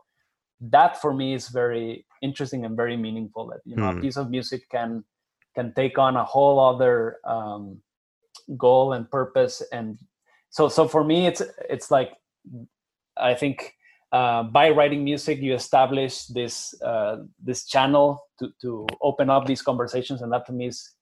that 0.61 1.01
for 1.01 1.13
me 1.13 1.33
is 1.33 1.49
very 1.49 2.05
interesting 2.21 2.63
and 2.63 2.77
very 2.77 2.95
meaningful 2.95 3.47
that 3.47 3.59
you 3.65 3.75
know 3.75 3.83
mm. 3.83 3.89
a 3.89 3.93
hmm. 3.93 4.01
piece 4.01 4.15
of 4.15 4.29
music 4.29 4.69
can 4.69 5.03
can 5.55 5.73
take 5.73 5.97
on 5.97 6.15
a 6.15 6.23
whole 6.23 6.59
other 6.59 7.17
um, 7.25 7.81
goal 8.57 8.93
and 8.93 9.09
purpose 9.09 9.61
and 9.71 9.99
so 10.49 10.67
so 10.67 10.87
for 10.87 11.03
me 11.03 11.27
it's 11.27 11.41
it's 11.69 11.91
like 11.91 12.11
i 13.17 13.33
think 13.33 13.75
uh, 14.11 14.43
by 14.43 14.69
writing 14.69 15.03
music 15.03 15.39
you 15.39 15.53
establish 15.53 16.25
this 16.25 16.79
uh, 16.81 17.17
this 17.41 17.65
channel 17.65 18.27
to 18.37 18.51
to 18.61 18.85
open 19.01 19.29
up 19.29 19.45
these 19.45 19.61
conversations 19.61 20.21
and 20.21 20.31
that 20.31 20.45
to 20.45 20.51
me 20.51 20.67
is 20.67 20.95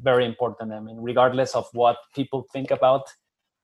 very 0.00 0.26
important 0.26 0.72
i 0.72 0.80
mean 0.80 0.96
regardless 0.98 1.54
of 1.54 1.66
what 1.72 1.96
people 2.14 2.44
think 2.52 2.70
about 2.70 3.04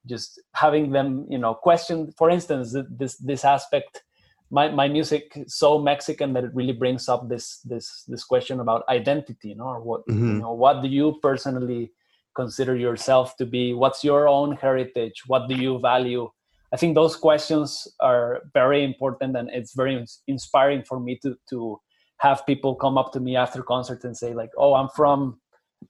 just 0.07 0.41
having 0.55 0.91
them 0.91 1.27
you 1.29 1.39
know 1.39 1.55
question 1.55 2.13
for 2.17 2.31
instance 2.31 2.75
this 2.91 3.17
this 3.19 3.45
aspect 3.45 4.03
my, 4.51 4.69
my 4.69 4.89
music 4.89 5.37
so 5.47 5.79
mexican 5.79 6.33
that 6.33 6.45
it 6.45 6.55
really 6.55 6.73
brings 6.73 7.09
up 7.09 7.29
this 7.29 7.59
this 7.61 8.05
this 8.09 8.25
question 8.25 8.61
about 8.61 8.85
identity 8.89 9.49
you 9.51 9.55
know 9.55 9.65
or 9.65 9.81
what 9.81 10.07
mm-hmm. 10.07 10.35
you 10.35 10.39
know 10.41 10.53
what 10.53 10.83
do 10.83 10.89
you 10.89 11.19
personally 11.23 11.93
consider 12.35 12.77
yourself 12.77 13.37
to 13.37 13.47
be? 13.47 13.75
What's 13.75 14.03
your 14.05 14.29
own 14.29 14.57
heritage? 14.57 15.23
What 15.27 15.49
do 15.49 15.55
you 15.55 15.79
value? 15.79 16.31
I 16.73 16.77
think 16.77 16.95
those 16.95 17.17
questions 17.17 17.87
are 18.01 18.43
very 18.55 18.83
important 18.83 19.37
and 19.37 19.51
it's 19.53 19.75
very 19.75 20.05
inspiring 20.27 20.83
for 20.85 20.99
me 20.99 21.19
to 21.23 21.37
to 21.51 21.79
have 22.19 22.47
people 22.47 22.75
come 22.75 22.97
up 22.97 23.13
to 23.13 23.21
me 23.21 23.37
after 23.37 23.63
concerts 23.63 24.05
and 24.05 24.17
say 24.17 24.33
like 24.33 24.51
oh 24.57 24.75
i'm 24.75 24.89
from 24.95 25.41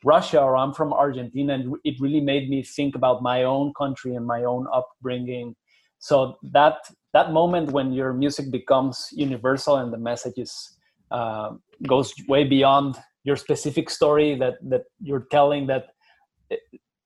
russia 0.03 0.41
or 0.41 0.57
i'm 0.57 0.73
from 0.73 0.93
argentina 0.93 1.53
and 1.55 1.77
it 1.85 1.95
really 2.01 2.21
made 2.21 2.49
me 2.49 2.63
think 2.63 2.95
about 2.97 3.23
my 3.23 3.45
own 3.45 3.73
country 3.75 4.15
and 4.15 4.27
my 4.27 4.45
own 4.45 4.67
upbringing. 4.73 5.55
So 5.99 6.37
that 6.43 6.79
that 7.13 7.33
moment 7.33 7.71
when 7.71 7.93
your 7.93 8.13
music 8.13 8.51
becomes 8.51 9.09
universal 9.13 9.77
and 9.77 9.93
the 9.93 9.99
message 9.99 10.39
is 10.39 10.77
uh, 11.11 11.51
goes 11.87 12.13
way 12.27 12.43
beyond 12.45 12.97
your 13.23 13.37
specific 13.37 13.89
story 13.89 14.35
that 14.39 14.55
that 14.69 14.85
you're 15.01 15.27
telling 15.31 15.69
that 15.69 15.92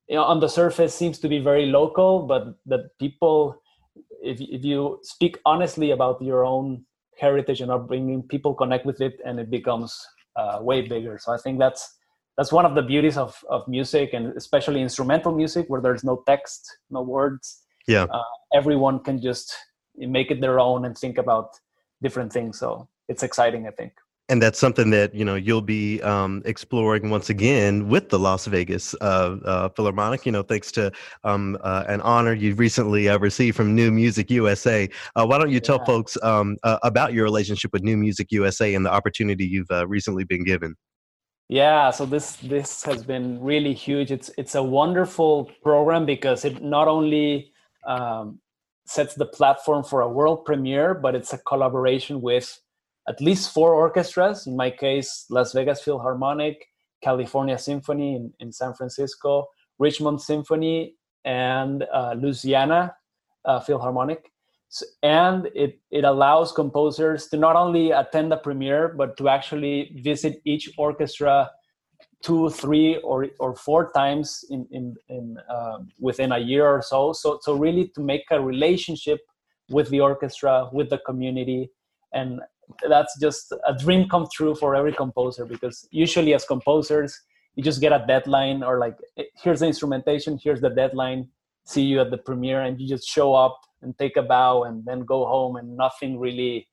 you 0.08 0.16
know, 0.16 0.22
on 0.22 0.40
the 0.40 0.48
surface 0.48 0.94
seems 0.94 1.18
to 1.18 1.28
be 1.28 1.38
very 1.38 1.66
local, 1.66 2.26
but 2.26 2.54
that 2.66 2.96
people, 2.98 3.60
if, 4.22 4.40
if 4.40 4.64
you 4.64 4.98
speak 5.02 5.38
honestly 5.44 5.90
about 5.90 6.22
your 6.22 6.44
own 6.44 6.84
heritage 7.18 7.60
and 7.60 7.70
upbringing, 7.70 8.22
people 8.22 8.54
connect 8.54 8.86
with 8.86 9.00
it 9.00 9.20
and 9.24 9.40
it 9.40 9.50
becomes 9.50 10.06
uh, 10.36 10.58
way 10.60 10.82
bigger. 10.82 11.18
So 11.18 11.32
I 11.32 11.38
think 11.38 11.58
that's 11.58 11.94
that's 12.36 12.52
one 12.52 12.66
of 12.66 12.74
the 12.74 12.82
beauties 12.82 13.16
of, 13.16 13.42
of 13.48 13.66
music 13.66 14.10
and 14.12 14.36
especially 14.36 14.82
instrumental 14.82 15.34
music 15.34 15.64
where 15.68 15.80
there's 15.80 16.04
no 16.04 16.22
text, 16.26 16.62
no 16.90 17.00
words. 17.00 17.62
Yeah. 17.88 18.04
Uh, 18.04 18.22
everyone 18.54 19.02
can 19.02 19.22
just 19.22 19.56
make 19.96 20.30
it 20.30 20.42
their 20.42 20.60
own 20.60 20.84
and 20.84 20.96
think 20.98 21.16
about 21.16 21.48
different 22.02 22.30
things. 22.30 22.58
So 22.58 22.88
it's 23.08 23.22
exciting, 23.22 23.66
I 23.66 23.70
think 23.70 23.94
and 24.28 24.42
that's 24.42 24.58
something 24.58 24.90
that 24.90 25.14
you 25.14 25.24
know 25.24 25.34
you'll 25.34 25.62
be 25.62 26.02
um, 26.02 26.42
exploring 26.44 27.10
once 27.10 27.30
again 27.30 27.88
with 27.88 28.08
the 28.08 28.18
Las 28.18 28.46
Vegas 28.46 28.94
uh, 29.00 29.36
uh, 29.44 29.68
Philharmonic. 29.70 30.26
You 30.26 30.32
know, 30.32 30.42
thanks 30.42 30.72
to 30.72 30.90
um, 31.24 31.56
uh, 31.62 31.84
an 31.86 32.00
honor 32.00 32.32
you 32.32 32.54
recently 32.54 33.08
uh, 33.08 33.18
received 33.18 33.56
from 33.56 33.74
New 33.74 33.90
Music 33.90 34.30
USA. 34.30 34.88
Uh, 35.14 35.26
why 35.26 35.38
don't 35.38 35.50
you 35.50 35.60
tell 35.60 35.84
folks 35.84 36.18
um, 36.22 36.56
uh, 36.64 36.78
about 36.82 37.12
your 37.12 37.24
relationship 37.24 37.72
with 37.72 37.82
New 37.82 37.96
Music 37.96 38.32
USA 38.32 38.74
and 38.74 38.84
the 38.84 38.92
opportunity 38.92 39.46
you've 39.46 39.70
recently 39.88 40.24
been 40.24 40.44
given? 40.44 40.74
Yeah, 41.48 41.90
so 41.92 42.06
this 42.06 42.36
this 42.36 42.82
has 42.82 43.04
been 43.04 43.40
really 43.40 43.74
huge. 43.74 44.10
It's 44.10 44.30
it's 44.36 44.56
a 44.56 44.62
wonderful 44.62 45.50
program 45.62 46.04
because 46.04 46.44
it 46.44 46.60
not 46.60 46.88
only 46.88 47.52
um, 47.86 48.40
sets 48.86 49.14
the 49.14 49.26
platform 49.26 49.84
for 49.84 50.00
a 50.00 50.08
world 50.08 50.44
premiere, 50.44 50.94
but 50.94 51.14
it's 51.14 51.32
a 51.32 51.38
collaboration 51.38 52.20
with 52.20 52.60
at 53.08 53.20
least 53.20 53.52
four 53.52 53.74
orchestras. 53.74 54.46
In 54.46 54.56
my 54.56 54.70
case, 54.70 55.26
Las 55.30 55.52
Vegas 55.52 55.82
Philharmonic, 55.82 56.66
California 57.02 57.58
Symphony 57.58 58.16
in, 58.16 58.32
in 58.40 58.52
San 58.52 58.74
Francisco, 58.74 59.46
Richmond 59.78 60.20
Symphony, 60.20 60.94
and 61.24 61.84
uh, 61.92 62.14
Louisiana 62.16 62.94
uh, 63.44 63.60
Philharmonic. 63.60 64.32
So, 64.68 64.84
and 65.02 65.48
it, 65.54 65.78
it 65.90 66.04
allows 66.04 66.50
composers 66.52 67.28
to 67.28 67.36
not 67.36 67.54
only 67.56 67.92
attend 67.92 68.32
the 68.32 68.36
premiere, 68.36 68.88
but 68.88 69.16
to 69.18 69.28
actually 69.28 69.92
visit 70.02 70.40
each 70.44 70.70
orchestra 70.76 71.50
two, 72.22 72.50
three, 72.50 72.96
or, 72.98 73.28
or 73.38 73.54
four 73.54 73.92
times 73.92 74.44
in, 74.50 74.66
in, 74.72 74.96
in 75.08 75.36
uh, 75.48 75.78
within 76.00 76.32
a 76.32 76.38
year 76.38 76.66
or 76.66 76.82
so. 76.82 77.12
So, 77.12 77.38
so 77.42 77.54
really 77.54 77.88
to 77.94 78.00
make 78.00 78.24
a 78.30 78.40
relationship 78.40 79.20
with 79.68 79.88
the 79.90 80.00
orchestra, 80.00 80.68
with 80.72 80.90
the 80.90 80.98
community, 80.98 81.70
and 82.12 82.40
that's 82.88 83.18
just 83.20 83.52
a 83.66 83.74
dream 83.74 84.08
come 84.08 84.26
true 84.32 84.54
for 84.54 84.74
every 84.74 84.92
composer 84.92 85.44
because 85.44 85.86
usually 85.90 86.34
as 86.34 86.44
composers 86.44 87.18
you 87.54 87.62
just 87.62 87.80
get 87.80 87.92
a 87.92 88.04
deadline 88.06 88.62
or 88.62 88.78
like 88.78 88.96
eh, 89.18 89.24
here's 89.42 89.60
the 89.60 89.66
instrumentation 89.66 90.38
here's 90.42 90.60
the 90.60 90.70
deadline 90.70 91.28
see 91.64 91.82
you 91.82 92.00
at 92.00 92.10
the 92.10 92.18
premiere 92.18 92.62
and 92.62 92.80
you 92.80 92.88
just 92.88 93.08
show 93.08 93.34
up 93.34 93.58
and 93.82 93.96
take 93.98 94.16
a 94.16 94.22
bow 94.22 94.64
and 94.64 94.84
then 94.84 95.00
go 95.00 95.26
home 95.26 95.56
and 95.56 95.76
nothing 95.76 96.18
really 96.18 96.66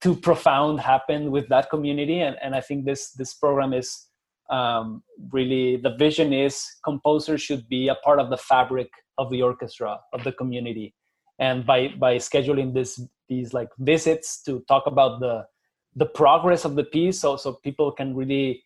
too 0.00 0.14
profound 0.14 0.80
happened 0.80 1.30
with 1.30 1.48
that 1.48 1.70
community 1.70 2.20
and, 2.20 2.36
and 2.42 2.54
i 2.54 2.60
think 2.60 2.84
this 2.84 3.12
this 3.12 3.34
program 3.34 3.72
is 3.72 4.08
um, 4.50 5.02
really 5.30 5.76
the 5.76 5.94
vision 5.96 6.32
is 6.32 6.64
composers 6.84 7.42
should 7.42 7.68
be 7.68 7.88
a 7.88 7.94
part 7.96 8.18
of 8.18 8.30
the 8.30 8.36
fabric 8.36 8.88
of 9.18 9.30
the 9.30 9.42
orchestra 9.42 9.98
of 10.12 10.24
the 10.24 10.32
community. 10.32 10.94
And 11.38 11.66
by 11.66 11.88
by 11.98 12.16
scheduling 12.16 12.72
this 12.74 13.00
these 13.28 13.52
like 13.52 13.68
visits 13.78 14.42
to 14.42 14.64
talk 14.68 14.86
about 14.86 15.20
the 15.20 15.44
the 15.96 16.06
progress 16.06 16.64
of 16.64 16.74
the 16.76 16.84
piece 16.84 17.20
so 17.20 17.36
so 17.36 17.54
people 17.64 17.90
can 17.90 18.14
really 18.14 18.62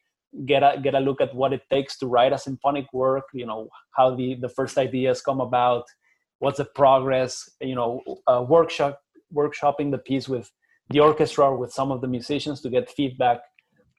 get 0.47 0.63
a 0.63 0.81
get 0.81 0.95
a 0.95 1.01
look 1.01 1.21
at 1.21 1.35
what 1.35 1.53
it 1.53 1.63
takes 1.71 1.99
to 1.99 2.07
write 2.07 2.33
a 2.33 2.39
symphonic 2.39 2.87
work 2.93 3.25
you 3.33 3.47
know 3.47 3.69
how 3.93 4.15
the 4.15 4.35
the 4.41 4.49
first 4.49 4.79
ideas 4.79 5.21
come 5.21 5.41
about 5.41 5.85
what's 6.39 6.59
the 6.59 6.65
progress 6.65 7.49
you 7.61 7.75
know 7.75 8.01
uh, 8.27 8.45
workshop 8.47 8.99
workshopping 9.35 9.91
the 9.91 9.99
piece 9.99 10.29
with 10.29 10.51
the 10.91 11.01
orchestra 11.01 11.47
or 11.47 11.57
with 11.57 11.73
some 11.73 11.91
of 11.91 12.01
the 12.01 12.09
musicians 12.09 12.61
to 12.61 12.71
get 12.71 12.91
feedback. 12.91 13.41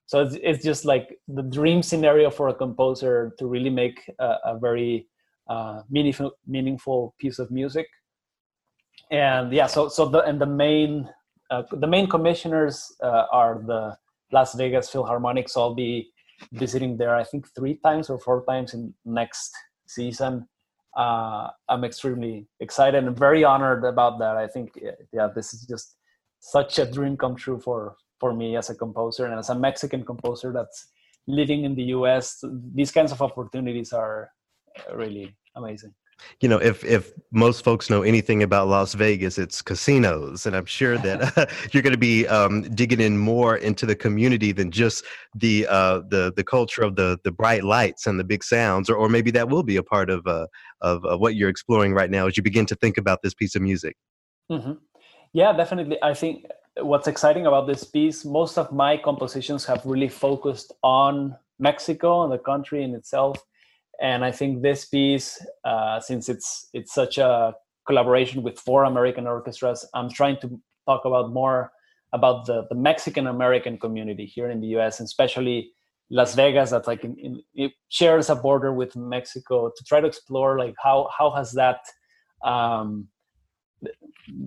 So 0.05 0.21
it's, 0.21 0.37
it's 0.41 0.63
just 0.63 0.85
like 0.85 1.17
the 1.27 1.41
dream 1.41 1.81
scenario 1.81 2.29
for 2.29 2.49
a 2.49 2.53
composer 2.53 3.33
to 3.39 3.47
really 3.47 3.69
make 3.69 3.99
a, 4.19 4.35
a 4.45 4.59
very 4.59 5.07
uh, 5.49 5.81
meaningful 5.89 6.31
meaningful 6.47 7.15
piece 7.19 7.39
of 7.39 7.51
music 7.51 7.87
and 9.11 9.51
yeah 9.51 9.67
so 9.67 9.87
so 9.87 10.05
the 10.05 10.21
and 10.23 10.39
the 10.39 10.45
main 10.45 11.09
uh, 11.51 11.63
the 11.73 11.87
main 11.87 12.07
commissioners 12.07 12.91
uh, 13.03 13.25
are 13.31 13.61
the 13.67 13.95
las 14.31 14.55
vegas 14.55 14.89
philharmonic 14.89 15.49
so 15.49 15.61
i'll 15.61 15.75
be 15.75 16.09
visiting 16.53 16.97
there 16.97 17.15
i 17.15 17.23
think 17.23 17.47
three 17.55 17.75
times 17.83 18.09
or 18.09 18.17
four 18.19 18.43
times 18.45 18.73
in 18.73 18.93
next 19.05 19.51
season. 19.87 20.47
Uh, 20.95 21.49
i'm 21.69 21.83
extremely 21.83 22.47
excited 22.59 23.03
and 23.03 23.17
very 23.17 23.43
honored 23.43 23.83
about 23.83 24.19
that. 24.19 24.37
I 24.37 24.47
think 24.47 24.79
yeah 25.11 25.27
this 25.33 25.53
is 25.53 25.65
just 25.65 25.95
such 26.39 26.77
a 26.77 26.85
dream 26.85 27.17
come 27.17 27.35
true 27.35 27.59
for 27.59 27.95
for 28.19 28.31
me 28.31 28.55
as 28.55 28.69
a 28.69 28.75
composer 28.75 29.25
and 29.25 29.39
as 29.39 29.49
a 29.49 29.55
mexican 29.55 30.05
composer 30.05 30.53
that's 30.53 30.87
living 31.25 31.63
in 31.63 31.73
the 31.73 31.85
us 31.85 32.43
these 32.75 32.91
kinds 32.91 33.11
of 33.11 33.21
opportunities 33.21 33.91
are 33.91 34.29
really 34.93 35.35
amazing 35.55 35.93
you 36.39 36.49
know, 36.49 36.57
if 36.57 36.83
if 36.83 37.11
most 37.31 37.63
folks 37.63 37.89
know 37.89 38.01
anything 38.01 38.43
about 38.43 38.67
Las 38.67 38.93
Vegas, 38.93 39.37
it's 39.37 39.61
casinos, 39.61 40.45
and 40.45 40.55
I'm 40.55 40.65
sure 40.65 40.97
that 40.97 41.37
uh, 41.37 41.45
you're 41.71 41.83
going 41.83 41.93
to 41.93 41.99
be 41.99 42.27
um, 42.27 42.63
digging 42.75 42.99
in 42.99 43.17
more 43.17 43.57
into 43.57 43.85
the 43.85 43.95
community 43.95 44.51
than 44.51 44.71
just 44.71 45.05
the 45.35 45.67
uh, 45.69 46.01
the 46.09 46.33
the 46.35 46.43
culture 46.43 46.81
of 46.81 46.95
the 46.95 47.19
the 47.23 47.31
bright 47.31 47.63
lights 47.63 48.07
and 48.07 48.19
the 48.19 48.23
big 48.23 48.43
sounds, 48.43 48.89
or 48.89 48.95
or 48.95 49.09
maybe 49.09 49.31
that 49.31 49.49
will 49.49 49.63
be 49.63 49.77
a 49.77 49.83
part 49.83 50.09
of 50.09 50.25
uh, 50.27 50.47
of 50.81 51.19
what 51.19 51.35
you're 51.35 51.49
exploring 51.49 51.93
right 51.93 52.09
now 52.09 52.27
as 52.27 52.37
you 52.37 52.43
begin 52.43 52.65
to 52.65 52.75
think 52.75 52.97
about 52.97 53.21
this 53.21 53.33
piece 53.33 53.55
of 53.55 53.61
music. 53.61 53.95
Mm-hmm. 54.51 54.73
Yeah, 55.33 55.53
definitely. 55.53 55.97
I 56.03 56.13
think 56.13 56.45
what's 56.77 57.07
exciting 57.07 57.47
about 57.47 57.67
this 57.67 57.83
piece, 57.83 58.25
most 58.25 58.57
of 58.57 58.71
my 58.71 58.97
compositions 58.97 59.65
have 59.65 59.85
really 59.85 60.09
focused 60.09 60.73
on 60.83 61.35
Mexico 61.59 62.23
and 62.23 62.31
the 62.31 62.37
country 62.37 62.83
in 62.83 62.93
itself 62.93 63.37
and 64.03 64.25
I 64.25 64.31
think 64.31 64.61
this 64.61 64.85
piece, 64.85 65.43
uh, 65.63 65.99
since 66.01 66.27
it's 66.27 66.69
it's 66.73 66.93
such 66.93 67.17
a 67.17 67.53
collaboration 67.87 68.43
with 68.43 68.59
four 68.59 68.83
American 68.83 69.25
orchestras, 69.25 69.87
I'm 69.93 70.09
trying 70.09 70.37
to 70.41 70.59
talk 70.85 71.05
about 71.05 71.31
more 71.31 71.71
about 72.11 72.45
the, 72.45 72.67
the 72.69 72.75
Mexican 72.75 73.27
American 73.27 73.79
community 73.79 74.25
here 74.25 74.51
in 74.51 74.59
the 74.59 74.67
U.S., 74.75 74.99
and 74.99 75.05
especially 75.05 75.71
Las 76.09 76.35
Vegas, 76.35 76.71
that 76.71 76.85
like 76.85 77.05
in, 77.05 77.15
in, 77.17 77.41
it 77.55 77.71
shares 77.87 78.29
a 78.29 78.35
border 78.35 78.73
with 78.73 78.93
Mexico, 78.97 79.71
to 79.75 79.83
try 79.85 80.01
to 80.01 80.07
explore 80.07 80.59
like 80.59 80.75
how 80.83 81.07
how 81.17 81.31
has 81.31 81.53
that 81.53 81.79
um, 82.43 83.07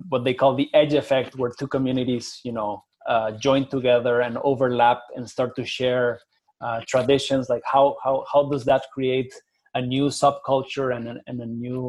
what 0.09 0.23
they 0.23 0.35
call 0.35 0.55
the 0.55 0.69
edge 0.75 0.93
effect, 0.93 1.35
where 1.35 1.49
two 1.49 1.67
communities, 1.67 2.39
you 2.43 2.51
know, 2.51 2.83
uh, 3.09 3.31
join 3.31 3.67
together 3.67 4.21
and 4.21 4.37
overlap 4.43 5.01
and 5.15 5.27
start 5.27 5.55
to 5.55 5.65
share 5.65 6.19
uh, 6.61 6.81
traditions 6.87 7.49
like 7.49 7.61
how 7.65 7.95
how 8.03 8.23
how 8.31 8.49
does 8.49 8.65
that 8.65 8.83
create 8.93 9.31
a 9.79 9.81
new 9.81 10.05
subculture 10.07 10.89
and 10.95 11.05
a, 11.11 11.15
and 11.27 11.37
a 11.41 11.45
new 11.65 11.81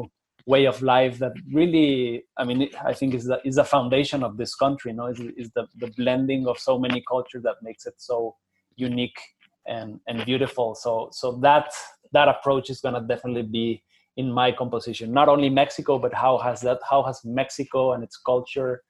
way 0.45 0.63
of 0.65 0.81
life 0.81 1.15
that 1.23 1.33
really 1.59 2.23
i 2.37 2.43
mean 2.49 2.59
i 2.91 2.93
think 2.99 3.13
is 3.13 3.25
the 3.31 3.37
is 3.49 3.57
the 3.61 3.67
foundation 3.75 4.23
of 4.27 4.31
this 4.41 4.53
country 4.63 4.89
you 4.91 4.97
know 4.97 5.07
is, 5.13 5.19
is 5.41 5.49
the, 5.55 5.63
the 5.81 5.91
blending 5.99 6.47
of 6.47 6.57
so 6.57 6.73
many 6.85 7.03
cultures 7.13 7.43
that 7.43 7.57
makes 7.67 7.85
it 7.85 7.93
so 7.97 8.35
unique 8.75 9.19
and 9.67 9.99
and 10.07 10.25
beautiful. 10.25 10.75
So 10.75 11.09
so 11.11 11.37
that 11.47 11.71
that 12.11 12.27
approach 12.27 12.69
is 12.69 12.81
going 12.81 12.95
to 12.95 13.01
definitely 13.01 13.43
be 13.43 13.83
in 14.17 14.31
my 14.31 14.51
composition. 14.51 15.13
Not 15.13 15.29
only 15.29 15.49
mexico 15.49 15.99
but 15.99 16.13
how 16.13 16.37
has 16.39 16.61
that 16.61 16.79
how 16.89 17.03
has 17.03 17.21
mexico 17.23 17.93
and 17.93 18.03
its 18.03 18.17
culture 18.17 18.83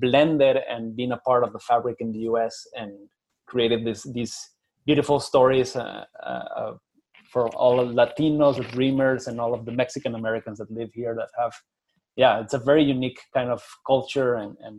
blended 0.00 0.56
and 0.68 0.96
been 0.96 1.12
a 1.12 1.18
part 1.18 1.44
of 1.44 1.52
the 1.52 1.58
fabric 1.58 1.96
in 2.00 2.10
the 2.12 2.20
us 2.20 2.66
and 2.74 2.92
created 3.46 3.84
this 3.84 4.04
these 4.04 4.34
beautiful 4.86 5.20
stories 5.20 5.76
uh, 5.76 6.04
uh, 6.22 6.74
for 7.34 7.48
all 7.56 7.80
of 7.80 7.88
Latinos, 7.88 8.56
dreamers, 8.70 9.26
and 9.26 9.40
all 9.40 9.54
of 9.54 9.64
the 9.64 9.72
Mexican 9.72 10.14
Americans 10.14 10.58
that 10.58 10.70
live 10.70 10.90
here 10.94 11.16
that 11.16 11.30
have, 11.36 11.52
yeah, 12.14 12.38
it's 12.40 12.54
a 12.54 12.58
very 12.70 12.84
unique 12.84 13.18
kind 13.34 13.50
of 13.50 13.60
culture, 13.84 14.36
and, 14.36 14.56
and 14.60 14.78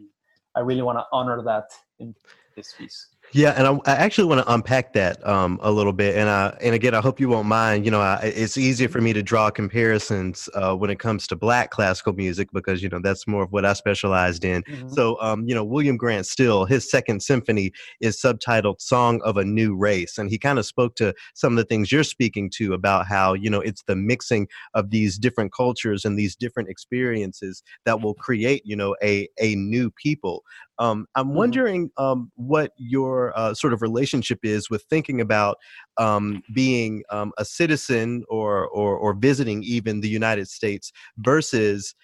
I 0.55 0.61
really 0.61 0.81
want 0.81 0.97
to 0.99 1.05
honor 1.11 1.43
that 1.43 1.65
in 1.99 2.15
this 2.55 2.73
piece. 2.77 3.14
Yeah, 3.33 3.53
and 3.57 3.67
I, 3.67 3.91
I 3.91 3.95
actually 3.97 4.29
want 4.29 4.45
to 4.45 4.53
unpack 4.53 4.93
that 4.93 5.25
um, 5.27 5.59
a 5.61 5.69
little 5.69 5.91
bit, 5.91 6.15
and 6.15 6.29
I, 6.29 6.55
and 6.61 6.73
again, 6.73 6.93
I 6.93 7.01
hope 7.01 7.19
you 7.19 7.27
won't 7.27 7.47
mind. 7.47 7.83
You 7.83 7.91
know, 7.91 7.99
I, 7.99 8.17
it's 8.23 8.57
easier 8.57 8.87
for 8.87 9.01
me 9.01 9.11
to 9.11 9.21
draw 9.21 9.49
comparisons 9.49 10.47
uh, 10.53 10.73
when 10.75 10.89
it 10.89 10.99
comes 10.99 11.27
to 11.27 11.35
Black 11.35 11.71
classical 11.71 12.13
music 12.13 12.47
because 12.53 12.81
you 12.81 12.87
know 12.87 12.99
that's 13.03 13.27
more 13.27 13.43
of 13.43 13.51
what 13.51 13.65
I 13.65 13.73
specialized 13.73 14.45
in. 14.45 14.63
Mm-hmm. 14.63 14.89
So, 14.93 15.19
um, 15.21 15.43
you 15.45 15.53
know, 15.53 15.65
William 15.65 15.97
Grant 15.97 16.25
Still, 16.25 16.65
his 16.65 16.89
second 16.89 17.21
symphony 17.23 17.71
is 17.99 18.15
subtitled 18.21 18.79
"Song 18.79 19.21
of 19.23 19.35
a 19.35 19.43
New 19.43 19.75
Race," 19.75 20.17
and 20.17 20.29
he 20.29 20.37
kind 20.37 20.57
of 20.57 20.65
spoke 20.65 20.95
to 20.95 21.13
some 21.33 21.53
of 21.53 21.57
the 21.57 21.65
things 21.65 21.91
you're 21.91 22.03
speaking 22.03 22.49
to 22.55 22.73
about 22.73 23.05
how 23.05 23.33
you 23.33 23.49
know 23.49 23.59
it's 23.59 23.83
the 23.83 23.97
mixing 23.97 24.47
of 24.75 24.91
these 24.91 25.17
different 25.17 25.51
cultures 25.51 26.05
and 26.05 26.17
these 26.17 26.37
different 26.37 26.69
experiences 26.69 27.63
that 27.85 28.01
will 28.01 28.13
create 28.13 28.61
you 28.65 28.77
know 28.77 28.95
a 29.03 29.27
a 29.41 29.55
new 29.55 29.91
people. 29.91 30.43
Um, 30.79 31.07
I'm 31.15 31.27
mm-hmm. 31.27 31.35
wondering 31.35 31.91
um, 31.97 32.31
what 32.35 32.71
your 32.77 33.37
uh, 33.37 33.53
sort 33.53 33.73
of 33.73 33.81
relationship 33.81 34.39
is 34.43 34.69
with 34.69 34.83
thinking 34.83 35.21
about 35.21 35.57
um, 35.97 36.43
being 36.53 37.03
um, 37.09 37.31
a 37.37 37.45
citizen 37.45 38.23
or, 38.29 38.67
or, 38.67 38.97
or 38.97 39.13
visiting 39.13 39.63
even 39.63 40.01
the 40.01 40.09
United 40.09 40.49
States 40.49 40.91
versus 41.17 41.95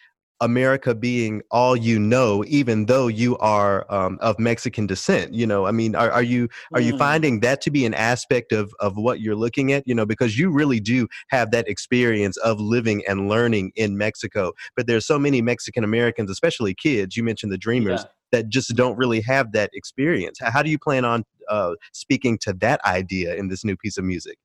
America 0.41 0.93
being 0.93 1.41
all 1.51 1.77
you 1.77 1.99
know, 1.99 2.43
even 2.47 2.87
though 2.87 3.07
you 3.07 3.37
are 3.37 3.85
um, 3.93 4.17
of 4.21 4.37
Mexican 4.39 4.87
descent. 4.87 5.33
You 5.33 5.47
know, 5.47 5.65
I 5.65 5.71
mean, 5.71 5.95
are, 5.95 6.11
are 6.11 6.23
you 6.23 6.49
are 6.73 6.81
mm. 6.81 6.85
you 6.85 6.97
finding 6.97 7.39
that 7.41 7.61
to 7.61 7.71
be 7.71 7.85
an 7.85 7.93
aspect 7.93 8.51
of 8.51 8.73
of 8.79 8.97
what 8.97 9.21
you're 9.21 9.35
looking 9.35 9.71
at? 9.71 9.87
You 9.87 9.95
know, 9.95 10.05
because 10.05 10.37
you 10.37 10.51
really 10.51 10.79
do 10.79 11.07
have 11.29 11.51
that 11.51 11.67
experience 11.69 12.35
of 12.37 12.59
living 12.59 13.03
and 13.07 13.29
learning 13.29 13.71
in 13.75 13.97
Mexico. 13.97 14.51
But 14.75 14.87
there's 14.87 15.05
so 15.05 15.17
many 15.17 15.41
Mexican 15.41 15.83
Americans, 15.83 16.29
especially 16.29 16.73
kids. 16.73 17.15
You 17.15 17.23
mentioned 17.23 17.51
the 17.51 17.57
Dreamers. 17.57 18.01
Yeah 18.01 18.11
that 18.31 18.47
just 18.47 18.75
don't 18.75 18.97
really 18.97 19.19
have 19.19 19.51
that 19.51 19.69
experience. 19.73 20.39
How 20.41 20.63
do 20.63 20.69
you 20.69 20.79
plan 20.79 21.03
on 21.03 21.25
uh, 21.49 21.73
speaking 21.91 22.37
to 22.43 22.53
that 22.53 22.79
idea 22.85 23.35
in 23.35 23.49
this 23.49 23.65
new 23.65 23.75
piece 23.75 23.97
of 23.97 24.05
music? 24.05 24.37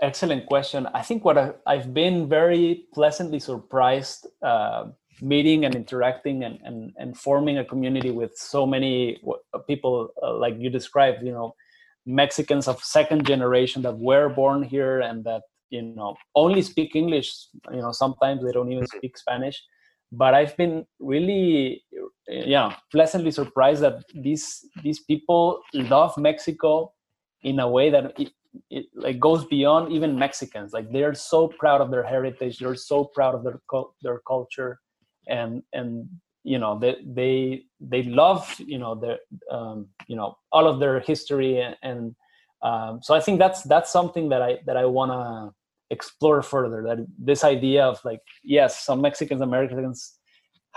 Excellent 0.00 0.46
question. 0.46 0.86
I 0.94 1.02
think 1.02 1.24
what 1.24 1.38
I, 1.66 1.74
have 1.74 1.92
been 1.92 2.28
very 2.28 2.84
pleasantly 2.94 3.40
surprised 3.40 4.28
uh, 4.42 4.86
meeting 5.20 5.64
and 5.64 5.74
interacting 5.74 6.44
and, 6.44 6.60
and, 6.64 6.92
and 6.96 7.16
forming 7.16 7.58
a 7.58 7.64
community 7.64 8.12
with 8.12 8.36
so 8.36 8.64
many 8.64 9.20
people 9.66 10.10
uh, 10.22 10.34
like 10.36 10.54
you 10.58 10.70
described, 10.70 11.24
you 11.24 11.32
know, 11.32 11.54
Mexicans 12.06 12.68
of 12.68 12.82
second 12.82 13.26
generation 13.26 13.82
that 13.82 13.98
were 13.98 14.28
born 14.28 14.62
here 14.62 15.00
and 15.00 15.24
that, 15.24 15.42
you 15.70 15.82
know, 15.82 16.14
only 16.34 16.62
speak 16.62 16.94
English. 16.94 17.48
You 17.70 17.82
know, 17.82 17.92
sometimes 17.92 18.44
they 18.44 18.52
don't 18.52 18.70
even 18.70 18.84
mm-hmm. 18.84 18.98
speak 18.98 19.18
Spanish 19.18 19.60
but 20.12 20.34
I've 20.34 20.56
been 20.56 20.86
really, 21.00 21.84
yeah, 22.26 22.76
pleasantly 22.90 23.30
surprised 23.30 23.82
that 23.82 24.02
these 24.14 24.64
these 24.82 25.00
people 25.00 25.60
love 25.74 26.16
Mexico 26.16 26.92
in 27.42 27.60
a 27.60 27.68
way 27.68 27.90
that 27.90 28.18
it, 28.70 28.86
like 28.94 29.18
goes 29.20 29.44
beyond 29.46 29.92
even 29.92 30.18
Mexicans. 30.18 30.72
Like 30.72 30.90
they're 30.90 31.14
so 31.14 31.48
proud 31.48 31.80
of 31.80 31.90
their 31.90 32.02
heritage, 32.02 32.58
they're 32.58 32.74
so 32.74 33.04
proud 33.04 33.34
of 33.34 33.44
their 33.44 33.60
their 34.02 34.20
culture, 34.26 34.78
and 35.28 35.62
and 35.72 36.08
you 36.44 36.58
know 36.58 36.78
they 36.78 36.96
they 37.06 37.62
they 37.80 38.02
love 38.04 38.54
you 38.58 38.78
know 38.78 38.94
their 38.94 39.18
um, 39.50 39.88
you 40.06 40.16
know 40.16 40.36
all 40.52 40.66
of 40.66 40.80
their 40.80 41.00
history 41.00 41.60
and, 41.60 41.76
and 41.82 42.14
um, 42.62 43.00
so 43.02 43.14
I 43.14 43.20
think 43.20 43.38
that's 43.38 43.62
that's 43.62 43.92
something 43.92 44.28
that 44.30 44.42
I 44.42 44.58
that 44.66 44.76
I 44.76 44.84
wanna 44.84 45.52
explore 45.90 46.42
further 46.42 46.82
that 46.82 46.98
this 47.18 47.44
idea 47.44 47.84
of 47.84 47.98
like 48.04 48.20
yes 48.44 48.84
some 48.84 49.00
mexicans 49.00 49.40
americans 49.40 50.17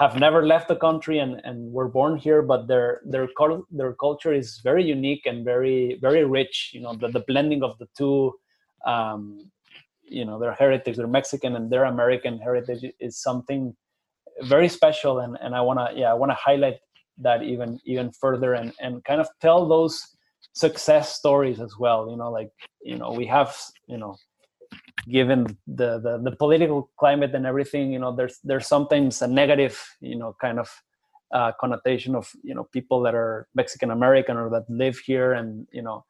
have 0.02 0.20
never 0.20 0.48
left 0.48 0.68
the 0.68 0.76
country 0.76 1.20
and, 1.20 1.40
and 1.44 1.72
were 1.72 1.88
born 1.88 2.18
here, 2.18 2.42
but 2.42 2.68
their 2.68 3.02
their 3.06 3.28
their 3.70 3.94
culture 3.94 4.34
is 4.34 4.60
very 4.64 4.84
unique 4.84 5.28
and 5.28 5.46
very 5.46 6.00
very 6.02 6.26
rich. 6.26 6.72
You 6.74 6.82
know, 6.82 6.96
the, 6.96 7.10
the 7.10 7.24
blending 7.28 7.62
of 7.62 7.78
the 7.78 7.88
two, 7.96 8.34
um, 8.84 9.52
you 10.04 10.26
know, 10.26 10.40
their 10.40 10.54
heritage, 10.54 10.98
their 10.98 11.14
Mexican 11.20 11.56
and 11.56 11.72
their 11.72 11.86
American 11.86 12.40
heritage 12.40 12.84
is 13.00 13.22
something 13.22 13.76
very 14.54 14.68
special. 14.68 15.20
And, 15.20 15.38
and 15.40 15.54
I 15.54 15.62
wanna 15.62 15.90
yeah 15.96 16.10
I 16.10 16.16
wanna 16.16 16.40
highlight 16.50 16.80
that 17.20 17.44
even 17.44 17.80
even 17.86 18.12
further 18.12 18.56
and 18.56 18.74
and 18.82 19.04
kind 19.04 19.22
of 19.22 19.30
tell 19.40 19.68
those 19.68 19.96
success 20.54 21.16
stories 21.16 21.60
as 21.62 21.74
well. 21.78 22.10
You 22.10 22.18
know, 22.18 22.32
like 22.32 22.50
you 22.82 22.98
know 22.98 23.12
we 23.12 23.28
have 23.28 23.56
you 23.88 24.00
know 24.00 24.16
given 25.10 25.46
the, 25.68 26.00
the, 26.00 26.20
the 26.24 26.36
political 26.36 26.90
climate 26.98 27.34
and 27.34 27.46
everything 27.46 27.92
you 27.92 28.00
know 28.00 28.16
there's 28.16 28.40
there's 28.44 28.68
sometimes 28.68 29.22
a 29.22 29.28
negative 29.28 29.80
you 30.00 30.16
know 30.16 30.36
kind 30.40 30.60
of 30.60 30.70
uh, 31.34 31.52
connotation 31.60 32.16
of 32.16 32.30
you 32.44 32.54
know 32.54 32.66
people 32.66 33.02
that 33.02 33.16
are 33.16 33.48
mexican 33.56 33.92
american 33.92 34.38
or 34.38 34.50
that 34.50 34.70
live 34.70 34.98
here. 35.00 35.34
And 35.34 35.68
you 35.72 35.82
know 35.82 36.06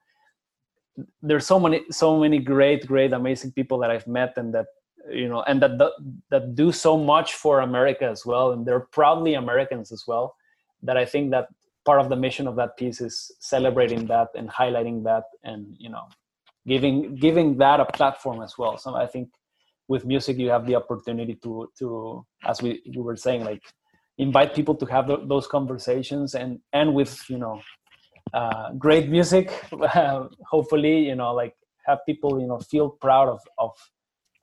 there's 1.22 1.46
so 1.46 1.60
many 1.60 1.84
so 1.92 2.20
many 2.20 2.40
great 2.40 2.86
great 2.86 3.14
amazing 3.14 3.52
people 3.54 3.78
that 3.80 3.90
i've 3.90 4.08
met 4.08 4.34
and 4.36 4.54
that 4.54 4.66
you 5.10 5.28
know 5.30 5.42
and 5.44 5.62
that 5.62 5.72
that 6.30 6.56
do 6.56 6.72
so 6.72 6.98
much 6.98 7.34
for 7.36 7.62
america 7.62 8.06
as 8.06 8.26
well. 8.26 8.52
And 8.52 8.66
they're 8.66 8.82
proudly 8.82 9.36
americans 9.36 9.92
as 9.92 10.04
well 10.08 10.36
that 10.84 10.98
i 10.98 11.06
think 11.06 11.32
that 11.32 11.48
part 11.86 12.02
of 12.02 12.10
the 12.10 12.16
mission 12.16 12.48
of 12.48 12.56
that 12.56 12.78
piece 12.78 13.02
is 13.02 13.32
celebrating 13.40 14.06
that 14.08 14.30
and 14.36 14.50
highlighting 14.50 15.04
that 15.04 15.24
and 15.44 15.76
you 15.80 15.90
know 15.90 16.06
giving 16.68 17.16
giving 17.16 17.58
that 17.58 17.80
a 17.80 17.86
platform 17.86 18.42
as 18.42 18.58
well. 18.58 18.78
So 18.78 18.96
i 18.96 19.08
think 19.08 19.30
with 19.88 20.06
music 20.06 20.38
you 20.38 20.50
have 20.50 20.66
the 20.66 20.76
opportunity 20.76 21.36
to 21.44 21.70
to 21.78 22.26
as 22.46 22.62
we, 22.62 22.82
we 22.96 23.02
were 23.02 23.16
saying 23.16 23.44
like 23.44 23.62
invite 24.18 24.54
people 24.54 24.76
to 24.76 24.86
have 24.86 25.08
th- 25.08 25.28
those 25.28 25.48
conversations 25.48 26.36
and 26.36 26.60
and 26.74 26.94
with 26.94 27.14
you 27.30 27.38
know 27.38 27.60
uh, 28.34 28.72
great 28.74 29.10
music 29.10 29.52
hopefully 30.54 31.08
you 31.10 31.16
know 31.16 31.34
like 31.34 31.56
have 31.86 32.00
people 32.06 32.40
you 32.40 32.48
know 32.48 32.60
feel 32.60 32.90
proud 32.90 33.28
of 33.28 33.40
of 33.58 33.72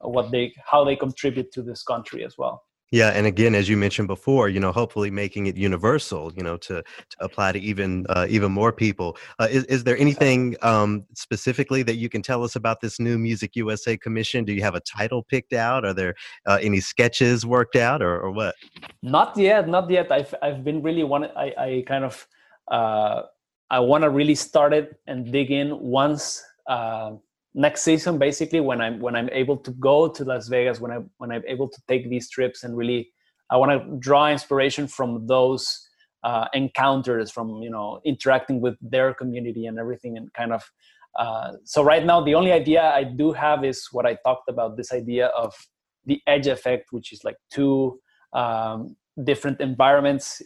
what 0.01 0.31
they 0.31 0.53
how 0.71 0.83
they 0.83 0.95
contribute 0.95 1.51
to 1.51 1.61
this 1.61 1.81
country 1.83 2.23
as 2.23 2.35
well 2.37 2.63
yeah, 2.91 3.09
and 3.09 3.27
again, 3.27 3.53
as 3.53 3.69
you 3.69 3.77
mentioned 3.77 4.07
before, 4.07 4.49
you 4.49 4.59
know, 4.59 4.71
hopefully 4.71 5.11
making 5.11 5.45
it 5.45 5.55
universal, 5.55 6.33
you 6.35 6.41
know, 6.41 6.57
to, 6.57 6.81
to 6.81 7.17
apply 7.19 7.51
to 7.51 7.59
even 7.59 8.05
uh, 8.09 8.25
even 8.29 8.51
more 8.51 8.71
people. 8.71 9.15
Uh, 9.37 9.47
is, 9.49 9.63
is 9.65 9.83
there 9.83 9.97
anything 9.97 10.55
um, 10.63 11.05
specifically 11.13 11.83
that 11.83 11.95
you 11.97 12.09
can 12.09 12.23
tell 12.23 12.43
us 12.43 12.55
about 12.55 12.81
this 12.81 12.99
new 12.99 13.19
Music 13.19 13.55
USA 13.55 13.95
Commission? 13.95 14.43
Do 14.43 14.53
you 14.53 14.63
have 14.63 14.73
a 14.73 14.79
title 14.79 15.21
picked 15.21 15.53
out? 15.53 15.85
Are 15.85 15.93
there 15.93 16.15
uh, 16.47 16.57
any 16.61 16.79
sketches 16.79 17.45
worked 17.45 17.75
out, 17.75 18.01
or, 18.01 18.19
or 18.19 18.31
what? 18.31 18.55
Not 19.03 19.37
yet, 19.37 19.67
not 19.67 19.89
yet. 19.89 20.11
I've 20.11 20.33
I've 20.41 20.63
been 20.63 20.81
really 20.81 21.03
want 21.03 21.31
I 21.35 21.53
I 21.57 21.83
kind 21.85 22.03
of 22.03 22.27
uh, 22.69 23.23
I 23.69 23.79
want 23.79 24.03
to 24.03 24.09
really 24.09 24.35
start 24.35 24.73
it 24.73 24.99
and 25.05 25.31
dig 25.31 25.51
in 25.51 25.79
once 25.79 26.43
uh, 26.67 27.11
next 27.53 27.81
season 27.81 28.17
basically 28.17 28.59
when 28.59 28.79
i'm 28.81 28.99
when 28.99 29.15
i'm 29.15 29.29
able 29.31 29.57
to 29.57 29.71
go 29.71 30.07
to 30.07 30.23
las 30.23 30.47
vegas 30.47 30.79
when 30.79 30.91
i 30.91 30.99
when 31.17 31.31
i'm 31.31 31.43
able 31.47 31.67
to 31.67 31.81
take 31.87 32.09
these 32.09 32.29
trips 32.29 32.63
and 32.63 32.77
really 32.77 33.09
i 33.49 33.57
want 33.57 33.71
to 33.71 33.97
draw 33.99 34.29
inspiration 34.29 34.87
from 34.87 35.25
those 35.27 35.87
uh, 36.23 36.45
encounters 36.53 37.31
from 37.31 37.61
you 37.61 37.69
know 37.69 38.01
interacting 38.05 38.59
with 38.61 38.75
their 38.81 39.13
community 39.13 39.65
and 39.65 39.79
everything 39.79 40.17
and 40.17 40.31
kind 40.33 40.51
of 40.53 40.63
uh, 41.17 41.53
so 41.63 41.81
right 41.81 42.05
now 42.05 42.21
the 42.21 42.35
only 42.35 42.51
idea 42.51 42.83
i 42.91 43.03
do 43.03 43.31
have 43.31 43.63
is 43.63 43.87
what 43.91 44.05
i 44.05 44.15
talked 44.25 44.47
about 44.49 44.77
this 44.77 44.91
idea 44.91 45.27
of 45.27 45.53
the 46.05 46.21
edge 46.27 46.47
effect 46.47 46.91
which 46.91 47.11
is 47.11 47.23
like 47.23 47.37
two 47.49 47.99
um, 48.33 48.95
different 49.23 49.59
environments. 49.61 50.41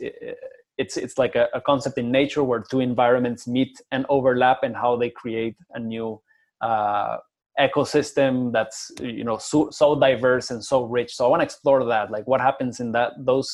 It's 0.78 0.97
it's 0.97 1.18
like 1.18 1.36
a, 1.36 1.47
a 1.54 1.62
concept 1.62 1.97
in 1.97 2.12
nature 2.12 2.43
where 2.43 2.64
two 2.70 2.80
environments 2.80 3.47
meet 3.47 3.80
and 3.91 4.06
overlap 4.10 4.64
and 4.64 4.76
how 4.76 4.95
they 4.95 5.10
create 5.10 5.56
a 5.74 5.80
new 5.80 6.22
uh, 6.64 7.18
ecosystem 7.59 8.51
that's 8.51 8.91
you 8.99 9.24
know 9.24 9.38
so, 9.38 9.70
so 9.70 9.99
diverse 9.99 10.49
and 10.51 10.64
so 10.64 10.86
rich. 10.86 11.11
So 11.16 11.26
i 11.26 11.28
want 11.28 11.41
to 11.41 11.45
explore 11.45 11.84
that 11.86 12.09
like 12.09 12.26
what 12.26 12.41
happens 12.41 12.80
in 12.80 12.91
that 12.93 13.11
those 13.20 13.49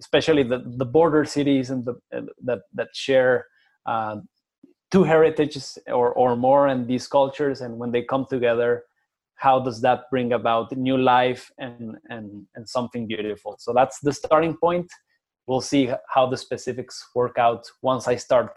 especially 0.00 0.42
the, 0.42 0.58
the 0.82 0.84
border 0.84 1.24
cities 1.24 1.70
and 1.70 1.84
the 1.84 1.94
uh, 2.16 2.22
that 2.44 2.60
that 2.78 2.88
share 2.94 3.46
uh, 3.84 4.16
two 4.90 5.04
heritages 5.04 5.78
or, 5.88 6.12
or 6.12 6.36
more 6.36 6.68
and 6.68 6.88
these 6.88 7.06
cultures 7.06 7.60
and 7.60 7.76
when 7.80 7.90
they 7.92 8.02
come 8.02 8.24
together 8.30 8.84
how 9.36 9.60
does 9.60 9.82
that 9.82 10.04
bring 10.10 10.32
about 10.32 10.74
new 10.76 10.96
life 10.96 11.50
and 11.58 11.96
and 12.08 12.46
and 12.54 12.68
something 12.68 13.06
beautiful? 13.06 13.56
So 13.58 13.72
that's 13.72 14.00
the 14.00 14.12
starting 14.12 14.56
point. 14.56 14.88
We'll 15.46 15.60
see 15.60 15.90
how 16.08 16.26
the 16.26 16.36
specifics 16.36 16.96
work 17.14 17.38
out 17.38 17.62
once 17.82 18.08
i 18.08 18.16
start 18.16 18.52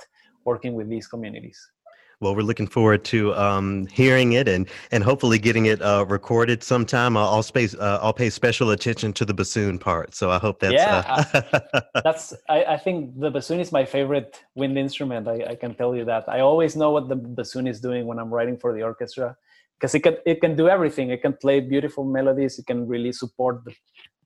working 0.45 0.73
with 0.73 0.87
these 0.89 1.07
communities 1.07 1.59
well, 2.22 2.36
we're 2.36 2.41
looking 2.41 2.67
forward 2.67 3.05
to 3.05 3.34
um, 3.36 3.88
hearing 3.88 4.34
it 4.34 4.47
and 4.47 4.67
and 4.91 5.03
hopefully 5.03 5.39
getting 5.39 5.67
it 5.67 5.82
uh, 5.82 6.05
recorded 6.07 6.63
sometime. 6.63 7.15
I'll, 7.15 7.30
I'll 7.30 7.43
space 7.43 7.76
uh, 7.76 7.99
I'll 8.01 8.13
pay 8.13 8.30
special 8.30 8.72
attention 8.72 9.13
to 9.13 9.26
the 9.26 9.34
bassoon 9.34 9.80
part. 9.80 10.13
So 10.15 10.30
I 10.30 10.38
hope 10.38 10.59
that's 10.59 10.74
yeah. 10.74 11.26
Uh... 11.34 11.82
that's 12.03 12.34
I, 12.49 12.63
I, 12.63 12.78
think 12.78 13.17
the 13.20 13.32
bassoon 13.32 13.59
is 13.59 13.72
my 13.72 13.86
favorite 13.86 14.43
wind 14.55 14.78
instrument. 14.78 15.28
I, 15.28 15.51
I, 15.51 15.55
can 15.55 15.76
tell 15.76 15.95
you 15.95 16.03
that. 16.05 16.26
I 16.28 16.41
always 16.41 16.76
know 16.76 16.91
what 16.91 17.07
the 17.07 17.15
bassoon 17.15 17.67
is 17.67 17.80
doing 17.80 18.05
when 18.05 18.20
I'm 18.20 18.34
writing 18.34 18.57
for 18.57 18.74
the 18.74 18.84
orchestra 18.84 19.38
because 19.80 19.95
it 19.95 20.01
can 20.01 20.17
it 20.26 20.41
can 20.41 20.57
do 20.57 20.67
everything. 20.67 21.11
It 21.11 21.22
can 21.22 21.34
play 21.34 21.61
beautiful 21.61 22.03
melodies. 22.03 22.59
It 22.59 22.67
can 22.67 22.86
really 22.86 23.13
support 23.13 23.63
the, 23.63 23.74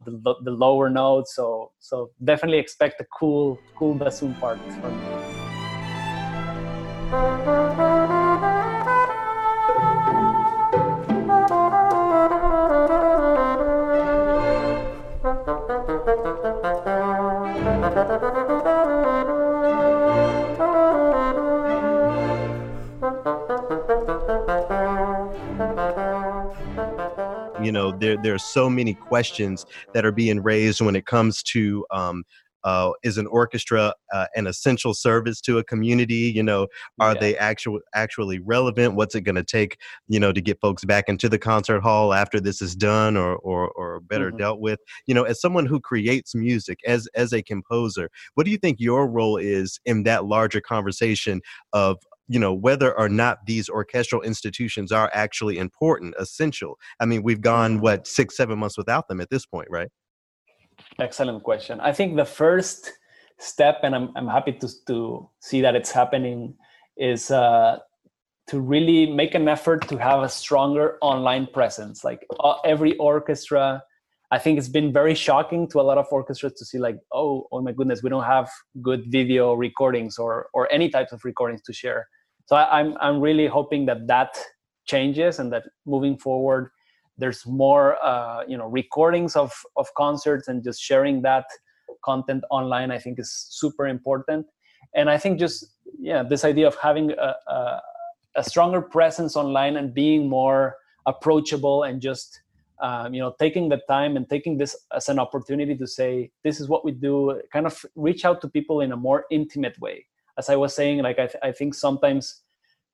the, 0.06 0.36
the 0.42 0.52
lower 0.52 0.90
notes. 0.90 1.36
So 1.36 1.74
so 1.78 2.10
definitely 2.24 2.58
expect 2.58 3.00
a 3.02 3.06
cool 3.20 3.60
cool 3.76 3.94
bassoon 3.94 4.34
part 4.36 4.60
from 4.82 5.00
me. 5.00 5.33
You 27.64 27.72
know 27.72 27.92
there 27.92 28.18
there 28.18 28.34
are 28.34 28.40
so 28.40 28.70
many 28.70 28.94
questions 28.94 29.66
that 29.94 30.06
are 30.06 30.12
being 30.12 30.42
raised 30.42 30.82
when 30.82 30.96
it 30.96 31.06
comes 31.06 31.42
to 31.44 31.86
um, 31.92 32.24
uh, 32.64 32.92
is 33.04 33.18
an 33.18 33.28
orchestra 33.28 33.94
uh, 34.14 34.26
an 34.36 34.48
essential 34.48 34.94
service 34.94 35.42
to 35.42 35.58
a 35.58 35.64
community 35.64 36.32
you 36.34 36.44
know 36.44 36.68
are 37.00 37.14
yeah. 37.14 37.20
they 37.20 37.38
actual, 37.38 37.80
actually 37.94 38.40
relevant 38.40 38.96
what's 38.96 39.16
it 39.16 39.22
going 39.22 39.36
to 39.36 39.44
take 39.44 39.78
you 40.08 40.20
know 40.20 40.32
to 40.32 40.42
get 40.42 40.60
folks 40.62 40.84
back 40.86 41.06
into 41.08 41.30
the 41.30 41.40
concert 41.40 41.82
hall 41.82 42.14
after 42.14 42.40
this 42.40 42.62
is 42.62 42.76
done 42.76 43.18
or 43.18 43.38
or, 43.38 43.70
or 43.72 44.00
better 44.02 44.30
mm-hmm. 44.30 44.38
dealt 44.38 44.60
with 44.60 44.80
you 45.08 45.14
know 45.14 45.24
as 45.24 45.40
someone 45.40 45.66
who 45.66 45.80
creates 45.80 46.36
music 46.36 46.80
as 46.86 47.08
as 47.16 47.34
a 47.34 47.42
composer 47.42 48.10
what 48.36 48.46
do 48.46 48.52
you 48.52 48.58
think 48.58 48.80
your 48.80 49.08
role 49.08 49.38
is 49.38 49.80
in 49.86 50.04
that 50.04 50.26
larger 50.26 50.62
conversation 50.62 51.42
of 51.74 51.98
you 52.28 52.40
know 52.40 52.54
whether 52.54 52.98
or 52.98 53.10
not 53.10 53.46
these 53.46 53.70
orchestral 53.70 54.22
institutions 54.22 54.92
are 54.92 55.10
actually 55.14 55.58
important 55.58 56.16
essential 56.18 56.78
i 57.00 57.06
mean 57.06 57.22
we've 57.24 57.42
gone 57.42 57.74
mm-hmm. 57.74 57.84
what 57.84 58.08
six 58.08 58.38
seven 58.38 58.58
months 58.58 58.78
without 58.78 59.08
them 59.08 59.20
at 59.20 59.30
this 59.30 59.46
point 59.46 59.68
right 59.70 59.90
excellent 61.00 61.44
question. 61.44 61.80
I 61.80 61.94
think 61.94 62.16
the 62.16 62.26
first 62.26 62.92
step 63.40 63.80
and 63.84 63.96
i'm, 63.96 64.10
I'm 64.16 64.28
happy 64.28 64.54
to, 64.54 64.70
to 64.88 65.30
see 65.40 65.62
that 65.62 65.76
it's 65.76 65.92
happening 65.92 66.56
is 66.96 67.32
uh, 67.32 67.80
to 68.48 68.60
really 68.60 69.12
make 69.12 69.34
an 69.36 69.48
effort 69.48 69.88
to 69.90 69.98
have 69.98 70.22
a 70.22 70.30
stronger 70.30 70.98
online 71.02 71.48
presence. 71.48 72.04
Like 72.04 72.26
uh, 72.40 72.56
every 72.64 72.96
orchestra 72.98 73.84
i 74.32 74.40
think 74.40 74.58
it's 74.58 74.70
been 74.70 74.92
very 74.92 75.14
shocking 75.14 75.68
to 75.68 75.80
a 75.80 75.86
lot 75.90 75.98
of 75.98 76.08
orchestras 76.12 76.54
to 76.54 76.66
see 76.66 76.80
like 76.80 76.98
oh 77.12 77.48
oh 77.52 77.62
my 77.62 77.72
goodness 77.72 78.02
we 78.02 78.10
don't 78.10 78.24
have 78.24 78.50
good 78.82 79.04
video 79.08 79.54
recordings 79.54 80.18
or 80.18 80.48
or 80.54 80.72
any 80.72 80.90
types 80.90 81.12
of 81.12 81.24
recordings 81.24 81.62
to 81.62 81.74
share. 81.74 82.08
So 82.46 82.56
I, 82.56 82.80
i'm 82.80 82.98
i'm 83.00 83.20
really 83.20 83.48
hoping 83.48 83.86
that 83.88 84.08
that 84.08 84.38
changes 84.86 85.40
and 85.40 85.52
that 85.54 85.64
moving 85.86 86.18
forward 86.18 86.70
there's 87.18 87.46
more 87.46 88.04
uh, 88.04 88.44
you 88.48 88.58
know 88.58 88.68
recordings 88.68 89.36
of 89.36 89.52
of 89.78 89.88
concerts 89.96 90.48
and 90.48 90.64
just 90.64 90.82
sharing 90.82 91.22
that 91.22 91.46
content 92.04 92.44
online 92.50 92.92
i 92.92 92.98
think 92.98 93.20
is 93.20 93.32
super 93.50 93.88
important. 93.88 94.46
And 94.96 95.10
i 95.10 95.18
think 95.18 95.40
just 95.40 95.66
yeah 96.00 96.24
this 96.24 96.44
idea 96.44 96.68
of 96.68 96.76
having 96.76 97.12
a, 97.12 97.36
a, 97.48 97.82
a 98.36 98.44
stronger 98.44 98.82
presence 98.82 99.36
online 99.36 99.78
and 99.78 99.94
being 99.94 100.30
more 100.30 100.76
approachable 101.06 101.84
and 101.84 102.02
just 102.02 102.42
um, 102.82 103.14
you 103.14 103.22
know 103.22 103.34
taking 103.40 103.70
the 103.70 103.80
time 103.88 104.18
and 104.18 104.30
taking 104.30 104.58
this 104.58 104.76
as 104.96 105.10
an 105.10 105.20
opportunity 105.20 105.76
to 105.76 105.88
say 105.88 106.32
this 106.44 106.60
is 106.60 106.68
what 106.68 106.84
we 106.84 106.92
do 106.92 107.42
kind 107.52 107.66
of 107.66 107.86
reach 107.96 108.26
out 108.26 108.42
to 108.42 108.50
people 108.50 108.82
in 108.82 108.92
a 108.92 108.98
more 108.98 109.26
intimate 109.32 109.80
way. 109.80 110.06
As 110.38 110.50
i 110.50 110.56
was 110.56 110.76
saying 110.76 111.02
like 111.04 111.20
i, 111.20 111.28
th- 111.28 111.44
I 111.44 111.52
think 111.52 111.76
sometimes 111.76 112.43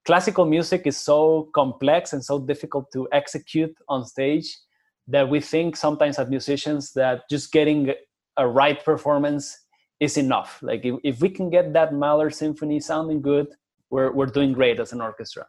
classical 0.05 0.45
music 0.45 0.84
is 0.85 0.97
so 0.97 1.49
complex 1.53 2.13
and 2.13 2.23
so 2.23 2.39
difficult 2.39 2.91
to 2.93 3.07
execute 3.11 3.76
on 3.88 4.05
stage 4.05 4.57
that 5.07 5.27
we 5.27 5.39
think 5.39 5.76
sometimes 5.76 6.19
as 6.19 6.30
musicians 6.30 6.93
that 6.93 7.21
just 7.30 7.51
getting 7.51 7.93
a 8.38 8.47
right 8.47 8.84
performance 8.84 9.65
is 9.99 10.17
enough. 10.17 10.59
Like 10.61 10.85
if, 10.85 10.95
if 11.03 11.21
we 11.21 11.30
can 11.30 11.49
get 11.49 11.73
that 11.73 11.93
Mahler 11.93 12.30
symphony 12.30 12.80
sounding 12.80 13.21
good, 13.21 13.47
we're 13.89 14.11
we're 14.11 14.27
doing 14.27 14.53
great 14.53 14.80
as 14.80 14.93
an 14.93 15.01
orchestra. 15.01 15.45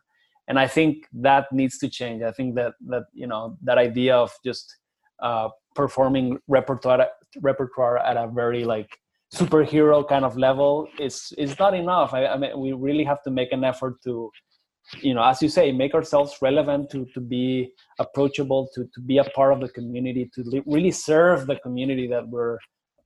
And 0.48 0.58
I 0.58 0.66
think 0.66 1.06
that 1.12 1.52
needs 1.52 1.78
to 1.78 1.88
change. 1.88 2.22
I 2.22 2.32
think 2.32 2.54
that 2.56 2.72
that 2.88 3.04
you 3.12 3.26
know 3.26 3.56
that 3.62 3.78
idea 3.78 4.16
of 4.16 4.32
just 4.44 4.76
uh, 5.22 5.50
performing 5.74 6.38
repertoire 6.48 7.06
repertoire 7.40 7.98
at 7.98 8.16
a 8.16 8.26
very 8.28 8.64
like 8.64 8.90
superhero 9.34 10.06
kind 10.08 10.24
of 10.24 10.36
level 10.36 10.88
is 10.98 11.32
is 11.38 11.58
not 11.58 11.74
enough. 11.74 12.14
I, 12.14 12.26
I 12.26 12.36
mean, 12.36 12.58
we 12.58 12.72
really 12.72 13.04
have 13.04 13.22
to 13.22 13.30
make 13.30 13.52
an 13.52 13.64
effort 13.64 14.02
to 14.04 14.30
you 15.02 15.14
know 15.14 15.22
as 15.22 15.40
you 15.40 15.48
say 15.48 15.70
make 15.70 15.94
ourselves 15.94 16.36
relevant 16.42 16.90
to 16.90 17.06
to 17.14 17.20
be 17.20 17.72
approachable 17.98 18.68
to 18.74 18.84
to 18.94 19.00
be 19.00 19.18
a 19.18 19.24
part 19.24 19.52
of 19.52 19.60
the 19.60 19.68
community 19.68 20.28
to 20.34 20.62
really 20.66 20.90
serve 20.90 21.46
the 21.46 21.56
community 21.56 22.06
that 22.08 22.26
we're 22.28 22.58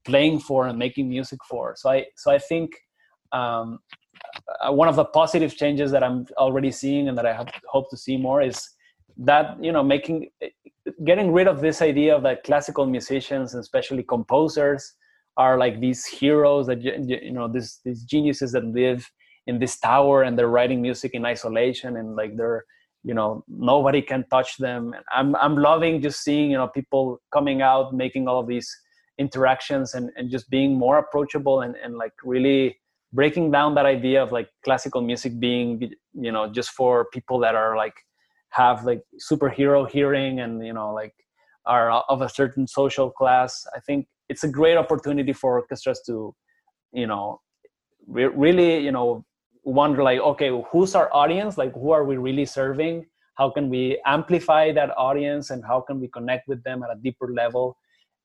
playing 0.03 0.39
for 0.39 0.67
and 0.67 0.79
making 0.79 1.07
music 1.07 1.39
for 1.49 1.75
so 1.77 1.89
i 1.89 2.05
so 2.15 2.31
i 2.31 2.37
think 2.37 2.71
um, 3.31 3.79
uh, 4.61 4.71
one 4.71 4.87
of 4.87 4.95
the 4.95 5.05
positive 5.05 5.55
changes 5.55 5.91
that 5.91 6.03
i'm 6.03 6.25
already 6.37 6.71
seeing 6.71 7.07
and 7.07 7.17
that 7.17 7.25
i 7.25 7.33
have, 7.33 7.49
hope 7.67 7.89
to 7.89 7.97
see 7.97 8.17
more 8.17 8.41
is 8.41 8.67
that 9.17 9.61
you 9.63 9.71
know 9.71 9.83
making 9.83 10.29
getting 11.05 11.31
rid 11.31 11.47
of 11.47 11.61
this 11.61 11.81
idea 11.81 12.15
of 12.15 12.23
that 12.23 12.43
classical 12.43 12.85
musicians 12.85 13.53
and 13.53 13.61
especially 13.61 14.03
composers 14.03 14.93
are 15.37 15.57
like 15.57 15.79
these 15.79 16.05
heroes 16.05 16.67
that 16.67 16.81
you 16.81 17.31
know 17.31 17.47
this, 17.47 17.79
these 17.83 18.03
geniuses 18.03 18.51
that 18.53 18.65
live 18.65 19.09
in 19.47 19.59
this 19.59 19.77
tower 19.77 20.23
and 20.23 20.37
they're 20.37 20.49
writing 20.49 20.81
music 20.81 21.13
in 21.13 21.25
isolation 21.25 21.97
and 21.97 22.15
like 22.15 22.35
they're 22.37 22.65
you 23.03 23.13
know 23.13 23.43
nobody 23.47 24.01
can 24.01 24.25
touch 24.31 24.57
them. 24.57 24.93
And 24.93 25.03
i'm 25.13 25.35
i'm 25.37 25.55
loving 25.55 26.01
just 26.01 26.23
seeing 26.23 26.51
you 26.51 26.57
know 26.57 26.67
people 26.67 27.19
coming 27.33 27.61
out 27.61 27.93
making 27.93 28.27
all 28.27 28.39
of 28.39 28.47
these 28.47 28.69
interactions 29.17 29.93
and, 29.93 30.09
and 30.17 30.29
just 30.29 30.49
being 30.49 30.77
more 30.77 30.97
approachable 30.97 31.61
and, 31.61 31.75
and 31.75 31.95
like 31.97 32.13
really 32.23 32.77
breaking 33.13 33.49
down 33.49 33.75
that 33.75 33.85
idea 33.85 34.21
of 34.21 34.31
like 34.31 34.49
classical 34.63 35.01
music 35.01 35.39
being 35.39 35.91
you 36.13 36.31
know 36.31 36.51
just 36.51 36.71
for 36.71 37.05
people 37.13 37.39
that 37.39 37.55
are 37.55 37.77
like 37.77 37.95
have 38.49 38.85
like 38.85 39.01
superhero 39.29 39.89
hearing 39.89 40.39
and 40.39 40.65
you 40.65 40.73
know 40.73 40.93
like 40.93 41.13
are 41.65 41.91
of 41.91 42.21
a 42.21 42.29
certain 42.29 42.67
social 42.67 43.09
class. 43.09 43.65
I 43.75 43.79
think 43.79 44.07
it's 44.29 44.43
a 44.43 44.47
great 44.47 44.77
opportunity 44.77 45.33
for 45.33 45.59
orchestras 45.59 46.01
to 46.07 46.33
you 46.93 47.07
know 47.07 47.39
re- 48.07 48.25
really 48.25 48.79
you 48.79 48.91
know 48.91 49.25
wonder 49.63 50.03
like 50.03 50.19
okay 50.19 50.51
who's 50.71 50.95
our 50.95 51.09
audience? 51.13 51.57
Like 51.57 51.73
who 51.73 51.91
are 51.91 52.03
we 52.03 52.17
really 52.17 52.45
serving? 52.45 53.05
How 53.35 53.49
can 53.49 53.69
we 53.69 54.01
amplify 54.05 54.71
that 54.71 54.91
audience 54.97 55.49
and 55.49 55.63
how 55.65 55.81
can 55.81 55.99
we 55.99 56.07
connect 56.07 56.47
with 56.47 56.63
them 56.63 56.83
at 56.83 56.89
a 56.89 56.99
deeper 57.01 57.33
level? 57.33 57.77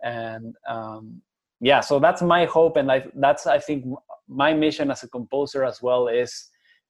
And 0.03 0.55
um, 0.69 1.23
yeah 1.61 1.81
so 1.81 1.99
that's 1.99 2.23
my 2.23 2.45
hope 2.47 2.77
and 2.77 2.91
I, 2.91 3.05
that's 3.17 3.47
i 3.47 3.59
think 3.59 3.85
my 4.29 4.53
mission 4.55 4.91
as 4.91 5.03
a 5.03 5.09
composer 5.09 5.65
as 5.65 5.83
well 5.83 6.09
is 6.09 6.49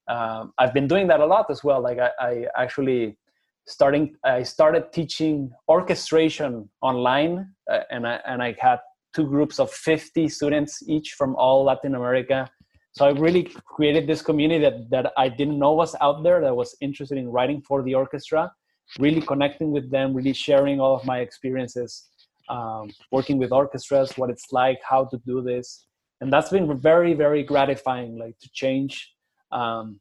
um, 0.08 0.52
i've 0.58 0.72
been 0.72 0.86
doing 0.86 1.06
that 1.08 1.20
a 1.20 1.26
lot 1.26 1.46
as 1.50 1.62
well. 1.62 1.80
Like 1.82 1.98
i, 1.98 2.10
I 2.20 2.46
actually 2.56 3.18
starting 3.66 4.14
i 4.24 4.42
started 4.42 4.92
teaching 4.92 5.50
orchestration 5.68 6.68
online 6.80 7.48
uh, 7.70 7.80
and 7.90 8.06
i 8.06 8.20
and 8.26 8.42
i 8.42 8.54
had 8.58 8.78
two 9.14 9.26
groups 9.26 9.58
of 9.58 9.70
50 9.70 10.28
students 10.28 10.82
each 10.88 11.14
from 11.18 11.34
all 11.36 11.64
latin 11.64 11.94
america. 11.94 12.48
So 12.92 13.06
i 13.06 13.10
really 13.10 13.44
created 13.64 14.06
this 14.06 14.22
community 14.22 14.62
that, 14.64 14.90
that 14.90 15.12
i 15.16 15.28
didn't 15.28 15.58
know 15.58 15.72
was 15.72 15.94
out 16.00 16.22
there 16.22 16.40
that 16.40 16.54
was 16.54 16.76
interested 16.80 17.18
in 17.18 17.28
writing 17.28 17.62
for 17.62 17.82
the 17.82 17.94
orchestra 17.94 18.50
really 18.98 19.20
connecting 19.20 19.70
with 19.70 19.90
them 19.90 20.12
really 20.12 20.32
sharing 20.32 20.80
all 20.80 20.94
of 20.94 21.04
my 21.04 21.18
experiences 21.20 22.10
um, 22.50 22.90
working 23.12 23.38
with 23.38 23.52
orchestras 23.52 24.18
what 24.18 24.28
it's 24.28 24.52
like 24.52 24.80
how 24.82 25.04
to 25.06 25.18
do 25.24 25.40
this. 25.40 25.86
And 26.20 26.30
that's 26.32 26.50
been 26.50 26.78
very 26.78 27.14
very 27.14 27.42
gratifying 27.42 28.18
like 28.18 28.38
to 28.40 28.50
change 28.52 29.14
um, 29.52 30.00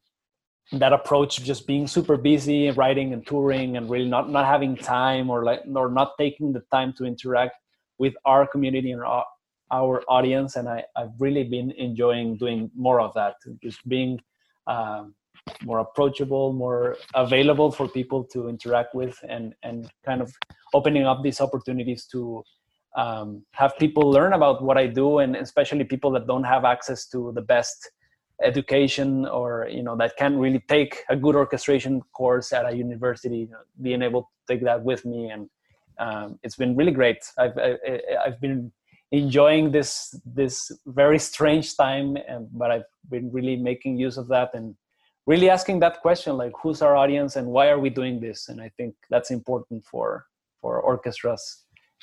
that 0.74 0.94
approach 0.94 1.38
of 1.38 1.44
just 1.46 1.66
being 1.66 1.88
super 1.88 2.18
busy 2.18 2.70
writing 2.72 3.14
and 3.14 3.26
touring 3.26 3.78
and 3.78 3.90
really 3.90 4.10
not 4.10 4.30
not 4.30 4.46
having 4.46 4.76
time 4.76 5.30
or 5.30 5.44
like 5.46 5.62
or 5.74 5.90
not 5.90 6.12
taking 6.18 6.52
the 6.52 6.62
time 6.72 6.94
to 6.98 7.06
interact 7.06 7.56
with 8.00 8.14
our 8.26 8.48
community 8.48 8.92
and 8.92 9.04
our, 9.04 9.26
our 9.72 10.02
audience 10.08 10.56
and 10.56 10.68
I, 10.68 10.84
i've 10.98 11.14
really 11.20 11.44
been 11.44 11.72
enjoying 11.72 12.38
doing 12.38 12.72
more 12.76 13.00
of 13.02 13.14
that 13.14 13.36
just 13.62 13.88
being 13.88 14.20
um, 14.68 15.14
more 15.64 15.80
approachable 15.80 16.54
more 16.54 16.98
available 17.14 17.72
for 17.72 17.88
people 17.88 18.24
to 18.34 18.50
interact 18.50 18.96
with 18.96 19.18
and 19.28 19.54
and 19.64 19.90
kind 20.06 20.22
of 20.22 20.34
opening 20.74 21.06
up 21.06 21.24
these 21.24 21.42
opportunities 21.42 22.06
to 22.08 22.44
um, 22.98 23.44
have 23.52 23.78
people 23.78 24.10
learn 24.10 24.34
about 24.34 24.64
what 24.64 24.78
i 24.78 24.88
do 24.88 25.20
and 25.20 25.36
especially 25.36 25.84
people 25.84 26.12
that 26.12 26.26
don't 26.28 26.44
have 26.44 26.66
access 26.66 27.08
to 27.08 27.32
the 27.36 27.42
best 27.42 27.92
education 28.42 29.26
or 29.28 29.68
you 29.70 29.84
know 29.84 29.96
that 29.98 30.16
can't 30.18 30.38
really 30.38 30.64
take 30.68 31.04
a 31.10 31.16
good 31.16 31.36
orchestration 31.36 32.02
course 32.14 32.54
at 32.54 32.66
a 32.66 32.76
university 32.76 33.40
you 33.40 33.50
know, 33.50 33.60
being 33.82 34.02
able 34.02 34.22
to 34.22 34.54
take 34.54 34.64
that 34.64 34.82
with 34.82 35.06
me 35.06 35.30
and 35.30 35.50
um, 36.00 36.40
it's 36.44 36.56
been 36.56 36.76
really 36.76 36.92
great. 36.92 37.18
I've 37.38 37.58
I, 37.58 37.68
have 37.68 37.80
i 37.86 38.30
have 38.30 38.42
been 38.42 38.72
enjoying 39.12 39.72
this 39.72 40.16
this 40.26 40.72
very 40.86 41.18
strange 41.18 41.76
time 41.76 42.16
and 42.28 42.48
but 42.52 42.70
i've 42.70 42.90
been 43.10 43.32
really 43.32 43.56
making 43.56 43.98
use 43.98 44.18
of 44.18 44.28
that 44.28 44.52
and 44.54 44.76
really 45.26 45.50
asking 45.50 45.80
that 45.80 46.00
question 46.02 46.38
like 46.38 46.52
who's 46.62 46.82
our 46.82 46.96
audience 46.96 47.36
and 47.36 47.48
why 47.48 47.70
are 47.70 47.80
we 47.80 47.90
doing 47.90 48.20
this? 48.20 48.50
And 48.50 48.62
i 48.62 48.70
think 48.78 48.94
that's 49.10 49.32
important 49.32 49.84
for 49.84 50.26
for 50.62 50.80
orchestras 50.82 51.44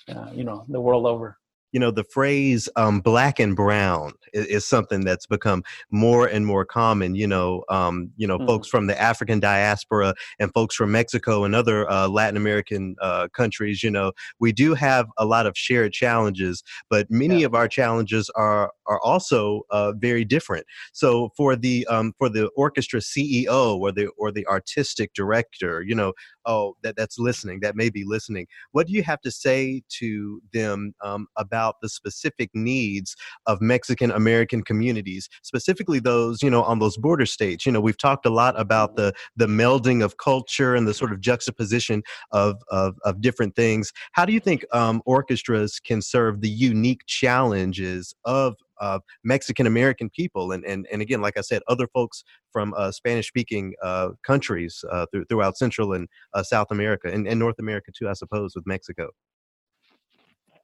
uh, 0.09 0.31
you 0.32 0.44
know 0.44 0.64
the 0.68 0.81
world 0.81 1.06
over 1.06 1.39
you 1.76 1.80
know 1.80 1.90
the 1.90 2.04
phrase 2.04 2.70
um, 2.76 3.00
black 3.00 3.38
and 3.38 3.54
brown 3.54 4.14
is, 4.32 4.46
is, 4.46 4.66
something 4.66 5.04
that's 5.04 5.26
become 5.26 5.62
more 5.90 6.26
and 6.26 6.46
more 6.46 6.64
common 6.64 7.14
you 7.14 7.26
know 7.26 7.64
um, 7.68 8.10
you 8.16 8.26
know 8.26 8.38
mm. 8.38 8.46
folks 8.46 8.66
from 8.66 8.86
the 8.86 8.98
african 8.98 9.38
diaspora 9.40 10.14
and 10.38 10.50
folks 10.54 10.74
from 10.74 10.90
mexico 10.90 11.44
and 11.44 11.54
other 11.54 11.86
uh, 11.90 12.08
latin 12.08 12.38
american 12.38 12.96
uh, 13.02 13.28
countries 13.28 13.82
you 13.82 13.90
know 13.90 14.10
we 14.40 14.52
do 14.52 14.72
have 14.72 15.06
a 15.18 15.26
lot 15.26 15.44
of 15.44 15.52
shared 15.54 15.92
challenges 15.92 16.62
but 16.88 17.10
many 17.10 17.40
yeah. 17.40 17.46
of 17.46 17.54
our 17.54 17.68
challenges 17.68 18.30
are 18.36 18.72
are 18.86 19.00
also 19.02 19.60
uh, 19.68 19.92
very 19.92 20.24
different 20.24 20.64
so 20.94 21.28
for 21.36 21.56
the 21.56 21.86
um, 21.88 22.14
for 22.16 22.30
the 22.30 22.48
orchestra 22.56 23.00
ceo 23.00 23.76
or 23.76 23.92
the 23.92 24.08
or 24.16 24.32
the 24.32 24.46
artistic 24.46 25.12
director 25.12 25.82
you 25.82 25.94
know 25.94 26.14
oh 26.47 26.77
that 26.82 26.97
that's 26.97 27.18
listening 27.18 27.60
that 27.60 27.77
may 27.77 27.90
be 27.90 28.05
listening. 28.05 28.47
What 28.73 28.86
do 28.86 28.93
you 28.93 29.02
have 29.02 29.20
to 29.23 29.31
say 29.31 29.82
to 29.98 30.40
them 30.52 30.94
um, 31.02 31.27
about 31.36 31.77
the 31.82 31.89
specific 31.89 32.51
needs 32.55 33.16
of 33.47 33.60
mexican 33.60 34.10
american 34.10 34.62
communities 34.62 35.28
specifically 35.43 35.98
those 35.98 36.43
you 36.43 36.51
know 36.51 36.62
on 36.62 36.78
those 36.78 36.97
border 36.97 37.27
states? 37.27 37.66
You 37.66 37.73
know 37.73 37.81
we've 37.81 37.98
talked 37.98 38.27
a 38.27 38.31
lot 38.31 38.59
about 38.59 38.97
the 38.97 39.12
the 39.36 39.47
melding 39.47 40.05
of 40.05 40.16
culture 40.18 40.74
and 40.74 40.86
the 40.86 40.94
sort 40.94 41.12
of 41.12 41.20
juxtaposition 41.20 42.02
of 42.32 42.62
of, 42.68 42.97
of 43.05 43.20
different 43.20 43.56
things. 43.56 43.93
How 44.12 44.24
do 44.24 44.32
you 44.32 44.40
think 44.40 44.64
um, 44.73 45.02
orchestras 45.06 45.81
can 45.81 46.02
serve 46.02 46.40
the 46.40 46.48
unique 46.48 47.02
challenges 47.06 48.14
of 48.24 48.56
of 48.78 49.02
Mexican 49.24 49.66
American 49.66 50.10
people, 50.10 50.52
and, 50.52 50.64
and 50.64 50.86
and 50.92 51.02
again, 51.02 51.20
like 51.20 51.36
I 51.36 51.42
said, 51.42 51.62
other 51.68 51.86
folks 51.88 52.24
from 52.52 52.74
uh, 52.76 52.90
Spanish 52.90 53.28
speaking 53.28 53.74
uh, 53.82 54.10
countries 54.22 54.84
uh, 54.90 55.06
th- 55.12 55.26
throughout 55.28 55.56
Central 55.56 55.92
and 55.92 56.08
South 56.42 56.68
America 56.70 57.08
and, 57.12 57.26
and 57.26 57.38
North 57.38 57.58
America 57.58 57.92
too, 57.96 58.08
I 58.08 58.12
suppose, 58.14 58.54
with 58.54 58.66
Mexico. 58.66 59.10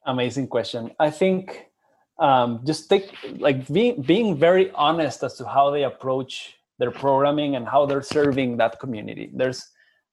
Amazing 0.07 0.49
question. 0.49 0.91
I 0.99 1.11
think 1.11 1.67
um, 2.19 2.61
just 2.65 2.89
take 2.89 3.13
like 3.39 3.67
being 3.69 4.03
being 4.03 4.37
very 4.37 4.71
honest 4.73 5.23
as 5.23 5.35
to 5.39 5.47
how 5.47 5.71
they 5.71 5.85
approach 5.85 6.55
their 6.79 6.91
programming 6.91 7.57
and 7.57 7.67
how 7.67 7.87
they're 7.87 8.03
serving 8.03 8.57
that 8.57 8.81
community. 8.81 9.31
There's 9.35 9.65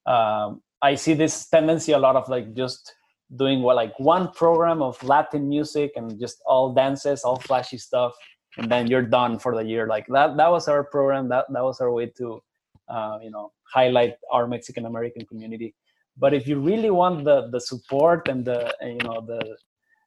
um, 0.05 0.61
I 0.81 0.95
see 0.95 1.13
this 1.13 1.47
tendency 1.49 1.91
a 1.91 1.99
lot 1.99 2.15
of 2.15 2.29
like 2.29 2.53
just 2.53 2.93
doing 3.35 3.61
what 3.61 3.75
like 3.75 3.97
one 3.99 4.31
program 4.31 4.81
of 4.81 5.01
Latin 5.03 5.47
music 5.47 5.91
and 5.95 6.19
just 6.19 6.41
all 6.45 6.73
dances, 6.73 7.23
all 7.23 7.37
flashy 7.39 7.77
stuff, 7.77 8.13
and 8.57 8.71
then 8.71 8.87
you're 8.87 9.03
done 9.03 9.39
for 9.39 9.55
the 9.55 9.63
year. 9.63 9.87
Like 9.87 10.07
that 10.07 10.37
that 10.37 10.51
was 10.51 10.67
our 10.67 10.83
program. 10.83 11.29
That 11.29 11.45
that 11.53 11.63
was 11.63 11.79
our 11.79 11.91
way 11.91 12.07
to 12.17 12.41
uh, 12.87 13.19
you 13.21 13.31
know 13.31 13.51
highlight 13.71 14.15
our 14.31 14.47
Mexican 14.47 14.85
American 14.85 15.25
community. 15.25 15.75
But 16.17 16.33
if 16.33 16.47
you 16.47 16.59
really 16.59 16.89
want 16.89 17.23
the 17.23 17.49
the 17.49 17.61
support 17.61 18.27
and 18.27 18.43
the 18.43 18.73
you 18.81 19.03
know 19.03 19.21
the 19.21 19.57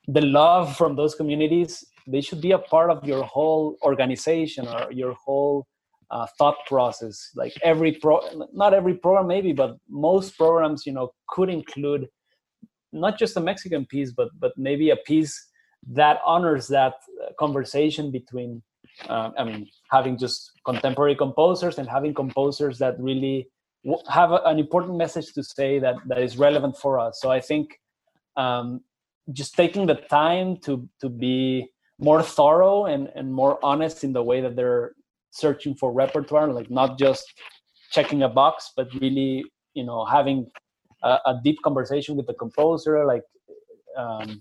the 0.08 0.20
love 0.20 0.76
from 0.76 0.96
those 0.96 1.14
communities, 1.14 1.84
they 2.06 2.20
should 2.20 2.40
be 2.40 2.52
a 2.52 2.58
part 2.58 2.90
of 2.90 3.04
your 3.04 3.22
whole 3.22 3.76
organization 3.82 4.66
or 4.66 4.90
your 4.90 5.14
whole 5.14 5.66
uh, 6.10 6.26
thought 6.38 6.56
process. 6.66 7.30
Like 7.36 7.54
every 7.62 7.92
pro, 7.92 8.20
not 8.52 8.74
every 8.74 8.94
program 8.94 9.28
maybe, 9.28 9.52
but 9.52 9.76
most 9.88 10.36
programs, 10.36 10.84
you 10.86 10.92
know, 10.92 11.12
could 11.28 11.48
include 11.48 12.08
not 12.92 13.18
just 13.18 13.36
a 13.36 13.40
Mexican 13.40 13.86
piece, 13.86 14.12
but 14.12 14.28
but 14.38 14.52
maybe 14.56 14.90
a 14.90 14.96
piece 14.96 15.34
that 15.88 16.20
honors 16.24 16.68
that 16.68 16.94
uh, 17.22 17.32
conversation 17.38 18.10
between, 18.12 18.62
uh, 19.08 19.30
I 19.36 19.44
mean, 19.44 19.68
having 19.90 20.16
just 20.16 20.52
contemporary 20.64 21.16
composers 21.16 21.78
and 21.78 21.88
having 21.88 22.14
composers 22.14 22.78
that 22.78 22.94
really 23.00 23.48
have 24.08 24.30
a, 24.30 24.40
an 24.44 24.58
important 24.58 24.96
message 24.96 25.32
to 25.34 25.42
say 25.42 25.78
that 25.80 25.96
that 26.06 26.22
is 26.22 26.38
relevant 26.38 26.76
for 26.76 27.00
us. 27.00 27.18
So 27.20 27.30
I 27.30 27.40
think 27.40 27.80
um, 28.36 28.82
just 29.32 29.54
taking 29.54 29.86
the 29.86 29.94
time 29.94 30.56
to 30.58 30.88
to 31.00 31.08
be 31.08 31.68
more 31.98 32.22
thorough 32.22 32.86
and 32.86 33.08
and 33.14 33.32
more 33.32 33.58
honest 33.62 34.04
in 34.04 34.12
the 34.12 34.22
way 34.22 34.40
that 34.40 34.56
they're 34.56 34.92
searching 35.30 35.74
for 35.74 35.92
repertoire 35.92 36.52
like 36.52 36.70
not 36.70 36.98
just 36.98 37.24
checking 37.90 38.22
a 38.22 38.28
box 38.28 38.72
but 38.76 38.88
really 39.00 39.44
you 39.74 39.84
know 39.84 40.04
having 40.04 40.46
a, 41.02 41.40
deep 41.42 41.58
conversation 41.62 42.16
with 42.16 42.26
the 42.26 42.34
composer 42.34 43.04
like 43.04 43.22
um, 43.96 44.40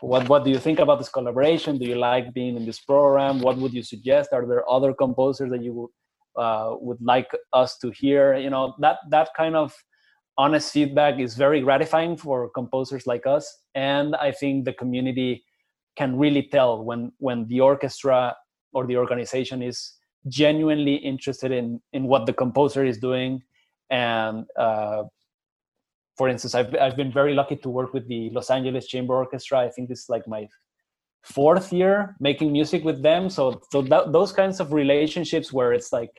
what 0.00 0.28
what 0.28 0.44
do 0.44 0.50
you 0.50 0.58
think 0.58 0.78
about 0.78 0.98
this 0.98 1.08
collaboration? 1.08 1.76
Do 1.78 1.84
you 1.84 1.96
like 1.96 2.32
being 2.32 2.56
in 2.56 2.64
this 2.64 2.78
program? 2.78 3.40
What 3.40 3.58
would 3.58 3.74
you 3.74 3.82
suggest? 3.82 4.30
Are 4.32 4.46
there 4.46 4.68
other 4.70 4.94
composers 4.94 5.50
that 5.50 5.62
you 5.62 5.90
uh, 6.36 6.76
would 6.78 7.00
like 7.00 7.30
us 7.52 7.78
to 7.78 7.90
hear? 7.90 8.36
You 8.36 8.50
know 8.50 8.74
that 8.78 8.98
that 9.10 9.30
kind 9.36 9.56
of 9.56 9.74
honest 10.38 10.72
feedback 10.72 11.18
is 11.18 11.34
very 11.34 11.60
gratifying 11.60 12.16
for 12.16 12.48
composers 12.50 13.06
like 13.06 13.26
us 13.26 13.44
and 13.74 14.14
i 14.16 14.30
think 14.30 14.64
the 14.64 14.72
community 14.72 15.44
can 15.96 16.16
really 16.16 16.48
tell 16.52 16.84
when 16.84 17.12
when 17.18 17.46
the 17.48 17.60
orchestra 17.60 18.34
or 18.72 18.86
the 18.86 18.96
organization 18.96 19.60
is 19.62 19.94
genuinely 20.28 20.94
interested 20.94 21.50
in 21.50 21.80
in 21.92 22.04
what 22.04 22.24
the 22.24 22.32
composer 22.32 22.84
is 22.84 22.98
doing 22.98 23.42
and 23.90 24.44
uh, 24.56 25.02
for 26.18 26.28
instance 26.28 26.54
I've, 26.54 26.74
I've 26.80 26.96
been 26.96 27.12
very 27.12 27.34
lucky 27.34 27.56
to 27.56 27.70
work 27.70 27.94
with 27.94 28.06
the 28.08 28.30
los 28.30 28.50
angeles 28.50 28.86
chamber 28.86 29.14
orchestra. 29.14 29.60
I 29.60 29.70
think 29.70 29.88
this 29.88 30.00
is 30.02 30.08
like 30.08 30.26
my 30.26 30.48
fourth 31.22 31.72
year 31.72 32.16
making 32.20 32.52
music 32.52 32.84
with 32.84 33.02
them. 33.02 33.30
So 33.30 33.60
so 33.72 33.82
that, 33.82 34.12
those 34.12 34.32
kinds 34.32 34.60
of 34.60 34.72
relationships 34.72 35.52
where 35.52 35.72
it's 35.72 35.92
like 35.92 36.10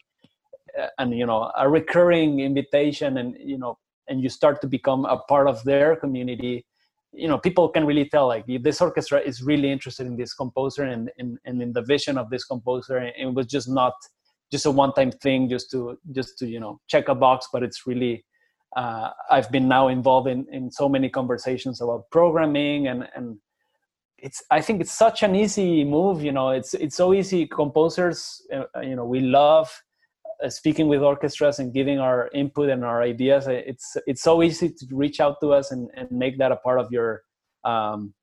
uh, 0.80 0.88
and 0.98 1.18
you 1.18 1.26
know 1.26 1.52
a 1.58 1.70
recurring 1.70 2.40
invitation 2.40 3.18
and 3.18 3.36
you 3.40 3.58
know 3.58 3.78
and 4.08 4.22
you 4.24 4.30
start 4.30 4.62
to 4.62 4.68
become 4.68 5.06
a 5.06 5.18
part 5.18 5.48
of 5.48 5.64
their 5.64 5.96
community 5.96 6.66
you 7.14 7.28
know 7.28 7.38
people 7.38 7.70
can 7.70 7.86
really 7.86 8.08
tell 8.08 8.28
like 8.28 8.46
this 8.62 8.82
orchestra 8.82 9.20
is 9.20 9.42
really 9.42 9.72
interested 9.72 10.06
in 10.06 10.16
this 10.16 10.34
composer 10.34 10.84
and, 10.84 11.10
and, 11.18 11.38
and 11.46 11.62
in 11.62 11.74
the 11.74 11.82
vision 11.82 12.18
of 12.18 12.30
this 12.30 12.44
composer. 12.44 12.98
And 12.98 13.12
it 13.18 13.34
was 13.34 13.48
just 13.48 13.68
not 13.70 13.94
just 14.52 14.66
a 14.66 14.72
one-time 14.72 15.12
thing 15.12 15.50
just 15.50 15.72
to 15.72 15.98
just 16.12 16.38
to 16.40 16.48
you 16.48 16.60
know 16.60 16.80
check 16.88 17.08
a 17.08 17.16
box 17.16 17.48
but 17.54 17.64
it's 17.64 17.86
really 17.86 18.24
uh, 18.76 19.10
i've 19.30 19.52
been 19.52 19.68
now 19.68 19.88
involved 19.88 20.28
in 20.28 20.46
in 20.52 20.72
so 20.72 20.88
many 20.88 21.10
conversations 21.10 21.82
about 21.82 22.10
programming 22.12 22.88
and 22.88 23.08
and 23.16 23.38
it's 24.18 24.44
i 24.52 24.62
think 24.62 24.82
it's 24.82 24.92
such 24.92 25.24
an 25.24 25.36
easy 25.36 25.84
move 25.84 26.24
you 26.24 26.32
know 26.32 26.50
it's 26.50 26.74
it's 26.74 26.96
so 26.96 27.14
easy. 27.14 27.46
Composers 27.48 28.42
uh, 28.54 28.82
you 28.82 28.96
know 28.96 29.06
we 29.06 29.22
love 29.22 29.70
uh, 30.44 30.50
speaking 30.50 30.88
with 30.88 31.02
orchestras 31.02 31.60
and 31.60 31.74
giving 31.74 32.00
our 32.00 32.30
input 32.34 32.70
and 32.70 32.86
our 32.86 33.02
ideas. 33.02 33.48
It's 33.48 33.98
it's 34.08 34.22
so 34.22 34.42
easy 34.42 34.70
to 34.70 34.86
reach 34.92 35.20
out 35.20 35.36
to 35.42 35.54
us 35.54 35.72
and, 35.72 35.90
and 35.96 36.10
make 36.12 36.38
that 36.38 36.52
a 36.52 36.56
part 36.58 36.80
of 36.80 36.92
your 36.92 37.24
um, 37.66 38.14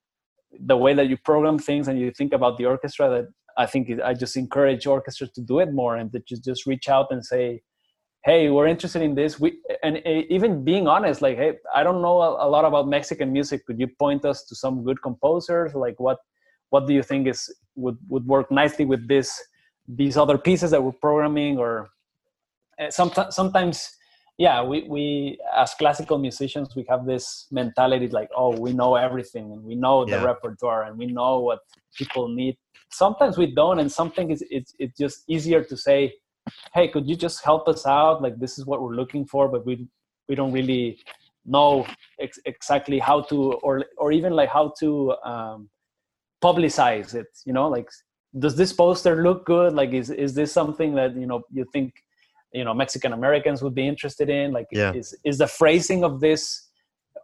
the 0.61 0.77
way 0.77 0.95
that 0.95 1.09
you 1.09 1.17
program 1.17 1.59
things 1.59 1.89
and 1.89 1.99
you 1.99 2.11
think 2.11 2.33
about 2.33 2.57
the 2.57 2.65
orchestra 2.65 3.11
that 3.11 3.27
i 3.59 3.67
think 3.67 3.91
i 4.05 4.15
just 4.15 4.37
encourage 4.37 4.87
orchestras 4.87 5.31
to 5.33 5.41
do 5.41 5.59
it 5.59 5.73
more 5.73 5.97
and 5.97 6.13
to 6.13 6.21
just, 6.21 6.45
just 6.45 6.67
reach 6.67 6.89
out 6.89 7.07
and 7.11 7.25
say 7.25 7.61
hey 8.27 8.51
we're 8.51 8.67
interested 8.67 9.03
in 9.03 9.15
this. 9.15 9.39
We 9.39 9.61
and 9.85 9.99
uh, 10.05 10.23
even 10.37 10.65
being 10.65 10.89
honest 10.89 11.23
like 11.23 11.37
hey 11.39 11.53
i 11.75 11.83
don't 11.87 12.03
know 12.03 12.17
a, 12.47 12.49
lot 12.55 12.65
about 12.65 12.89
mexican 12.89 13.33
music. 13.33 13.65
Could 13.67 13.79
you 13.81 13.89
point 14.05 14.25
us 14.25 14.45
to 14.49 14.55
some 14.55 14.85
good 14.85 15.01
composers? 15.01 15.75
Like 15.75 15.99
what 16.01 16.19
what 16.71 16.87
do 16.89 16.93
you 16.93 17.03
think 17.03 17.29
is 17.29 17.41
would 17.77 17.99
would 18.09 18.27
work 18.27 18.51
nicely 18.51 18.85
with 18.85 19.07
this 19.09 19.29
these 19.89 20.17
other 20.17 20.37
pieces 20.37 20.73
that 20.73 20.83
we're 20.83 21.01
programming? 21.07 21.59
Or 21.59 21.89
sometimes 22.91 23.35
sometimes 23.35 23.77
yeah 24.39 24.61
we 24.71 24.83
we 24.95 25.39
as 25.57 25.73
classical 25.75 26.19
musicians 26.19 26.75
we 26.77 26.85
have 26.91 27.07
this 27.07 27.47
mentality 27.51 28.09
like 28.09 28.29
oh 28.37 28.51
we 28.61 28.73
know 28.73 28.97
everything 28.97 29.53
and 29.53 29.63
we 29.63 29.75
know 29.75 30.05
the 30.05 30.19
Yeah. 30.19 30.25
repertoire 30.31 30.83
and 30.87 30.99
we 30.99 31.07
know 31.07 31.39
what 31.49 31.61
people 31.95 32.29
need. 32.29 32.55
Sometimes 32.91 33.39
we 33.39 33.47
don't 33.61 33.79
and 33.79 33.91
something 34.01 34.27
is 34.35 34.43
it's 34.51 34.75
it's 34.83 34.99
just 34.99 35.17
easier 35.29 35.63
to 35.71 35.77
say 35.77 36.01
hey 36.75 36.89
could 36.89 37.09
you 37.09 37.17
just 37.17 37.45
help 37.45 37.69
us 37.69 37.87
out? 37.87 38.23
Like 38.23 38.39
this 38.39 38.59
is 38.59 38.67
what 38.67 38.83
we're 38.83 38.95
looking 38.95 39.25
for 39.27 39.49
but 39.49 39.65
we 39.67 39.87
we 40.29 40.35
don't 40.35 40.53
really 40.53 40.99
know 41.45 41.87
ex- 42.21 42.41
exactly 42.45 42.99
how 42.99 43.23
to 43.23 43.53
or 43.67 43.85
or 43.99 44.13
even 44.13 44.33
like 44.33 44.49
how 44.49 44.73
to 44.81 45.15
um 45.25 45.69
publicize 46.43 47.15
it 47.15 47.27
you 47.45 47.53
know? 47.53 47.69
Like 47.69 47.89
does 48.39 48.57
this 48.57 48.73
poster 48.73 49.23
look 49.23 49.47
good? 49.47 49.73
Like 49.73 49.93
is 49.93 50.11
is 50.11 50.35
this 50.35 50.53
something 50.53 50.95
that 50.95 51.17
you 51.17 51.27
know 51.27 51.43
you 51.53 51.65
think 51.73 51.93
you 52.53 52.65
know 52.65 52.75
mexican 52.75 53.13
americans 53.13 53.63
would 53.63 53.75
be 53.75 53.87
interested 53.87 54.29
in? 54.29 54.53
Like 54.53 54.67
Yeah. 54.73 54.93
is 54.93 55.17
is 55.25 55.39
the 55.39 55.47
phrasing 55.47 56.05
of 56.05 56.21
this 56.21 56.69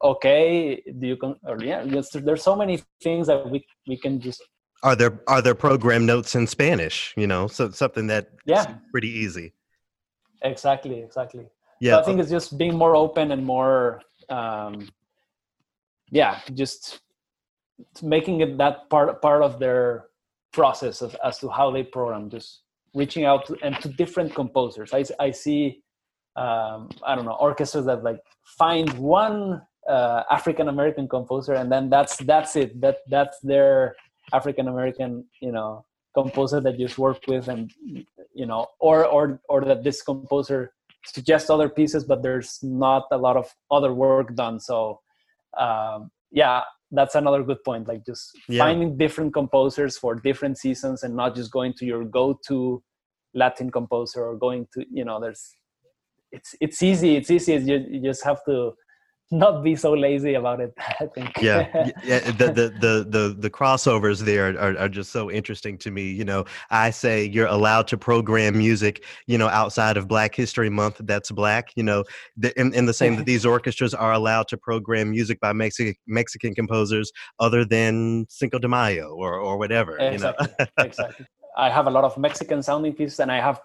okay? 0.02 0.82
Do 0.98 1.06
you 1.06 1.16
con- 1.16 1.40
or 1.44 1.58
yeah 1.62 1.84
there's, 1.84 2.10
there's 2.10 2.42
so 2.42 2.56
many 2.56 2.80
things 3.02 3.26
that 3.26 3.48
we 3.48 3.64
we 3.86 3.96
can 3.96 4.20
just 4.20 4.42
Are 4.82 4.96
there 4.96 5.20
are 5.28 5.40
there 5.40 5.54
program 5.54 6.06
notes 6.06 6.34
in 6.34 6.46
Spanish? 6.46 7.14
You 7.16 7.26
know, 7.26 7.46
so 7.46 7.70
something 7.70 8.08
that 8.08 8.30
Yeah. 8.46 8.74
pretty 8.90 9.10
easy. 9.10 9.52
exactly 10.44 10.98
exactly 11.08 11.46
Yeah, 11.78 11.92
so 11.92 12.00
i 12.00 12.02
think 12.04 12.18
it's 12.20 12.30
just 12.38 12.58
being 12.62 12.74
more 12.84 12.94
open 13.04 13.30
and 13.34 13.42
more 13.46 14.02
um 14.28 14.74
yeah 16.10 16.40
just 16.62 16.98
making 18.02 18.36
it 18.44 18.58
that 18.62 18.74
part 18.90 19.22
part 19.22 19.42
of 19.48 19.52
their 19.64 20.06
process 20.52 20.96
of, 21.00 21.10
as 21.28 21.38
to 21.42 21.46
how 21.58 21.70
they 21.70 21.84
program 21.84 22.28
just 22.28 22.62
reaching 23.00 23.24
out 23.24 23.40
to, 23.46 23.52
and 23.62 23.74
to 23.82 23.88
different 24.02 24.34
composers 24.34 24.88
i, 24.92 25.02
I 25.26 25.30
see 25.30 25.60
um 26.44 26.78
i 27.08 27.14
don't 27.14 27.24
know 27.30 27.38
orchestras 27.48 27.84
that 27.86 28.02
like 28.02 28.20
find 28.58 28.86
one 28.98 29.62
uh, 29.88 30.22
african 30.38 30.66
american 30.74 31.06
composer 31.16 31.54
and 31.60 31.70
then 31.70 31.84
that's 31.94 32.16
that's 32.32 32.52
it 32.62 32.80
that 32.80 32.96
that's 33.14 33.38
their 33.52 33.94
african 34.32 34.68
american 34.68 35.24
you 35.40 35.52
know 35.52 35.84
composer 36.14 36.60
that 36.60 36.78
you 36.78 36.86
just 36.86 36.98
worked 36.98 37.26
with 37.26 37.48
and 37.48 37.70
you 38.34 38.46
know 38.46 38.66
or 38.80 39.06
or 39.06 39.40
or 39.48 39.64
that 39.64 39.82
this 39.82 40.02
composer 40.02 40.72
suggests 41.06 41.50
other 41.50 41.68
pieces 41.68 42.04
but 42.04 42.22
there's 42.22 42.58
not 42.62 43.04
a 43.10 43.16
lot 43.16 43.36
of 43.36 43.46
other 43.70 43.92
work 43.92 44.34
done. 44.34 44.60
So 44.60 45.00
um, 45.58 46.10
yeah 46.30 46.62
that's 46.94 47.14
another 47.14 47.42
good 47.42 47.62
point. 47.64 47.88
Like 47.88 48.04
just 48.04 48.36
Yeah. 48.48 48.64
finding 48.64 48.98
different 48.98 49.32
composers 49.32 49.96
for 49.96 50.14
different 50.14 50.58
seasons 50.58 51.02
and 51.02 51.16
not 51.16 51.34
just 51.34 51.50
going 51.50 51.72
to 51.78 51.86
your 51.86 52.04
go-to 52.04 52.82
latin 53.34 53.70
composer 53.70 54.20
or 54.26 54.36
going 54.36 54.66
to 54.74 54.84
you 54.92 55.04
know 55.04 55.18
there's 55.18 55.42
it's 56.30 56.54
it's 56.60 56.82
easy 56.82 57.16
it's 57.16 57.30
easy. 57.30 57.54
You, 57.54 57.78
you 57.90 58.00
just 58.02 58.22
have 58.24 58.40
to 58.44 58.74
not 59.32 59.62
be 59.64 59.74
so 59.74 59.92
lazy 59.92 60.34
about 60.34 60.60
it 60.60 60.72
i 61.00 61.06
think 61.06 61.30
yeah, 61.40 61.90
yeah. 62.04 62.20
The, 62.32 62.46
the 62.52 62.68
the 62.80 63.06
the 63.08 63.36
the 63.38 63.50
crossovers 63.50 64.20
there 64.20 64.56
are, 64.56 64.78
are 64.78 64.88
just 64.88 65.10
so 65.10 65.30
interesting 65.30 65.78
to 65.78 65.90
me. 65.90 66.10
You 66.10 66.24
know, 66.24 66.44
I 66.70 66.90
say 66.90 67.24
you're 67.24 67.46
allowed 67.46 67.88
to 67.88 67.98
program 67.98 68.58
music. 68.58 69.04
You 69.26 69.38
know, 69.38 69.48
outside 69.48 69.96
of 69.96 70.06
Black 70.06 70.34
History 70.34 70.70
Month, 70.70 71.00
that's 71.00 71.30
black. 71.30 71.72
You 71.74 71.82
know, 71.82 72.04
the, 72.36 72.58
in, 72.60 72.74
in 72.74 72.86
the 72.86 72.92
same 72.92 73.16
that 73.16 73.26
these 73.32 73.44
orchestras 73.44 73.94
are 73.94 74.12
allowed 74.12 74.48
to 74.48 74.56
program 74.56 75.10
music 75.10 75.40
by 75.40 75.52
Mexican 75.52 75.94
Mexican 76.06 76.54
composers 76.54 77.10
other 77.40 77.64
than 77.64 78.26
Cinco 78.28 78.58
de 78.58 78.68
Mayo 78.68 79.14
or 79.14 79.38
or 79.38 79.56
whatever. 79.58 79.92
You 79.92 80.18
know, 80.18 80.34
exactly 80.38 80.66
exactly 80.78 81.26
i 81.56 81.68
have 81.70 81.86
a 81.86 81.90
lot 81.90 82.04
of 82.04 82.16
mexican 82.16 82.62
sounding 82.62 82.92
pieces 82.92 83.20
and 83.20 83.30
i 83.30 83.40
have 83.40 83.60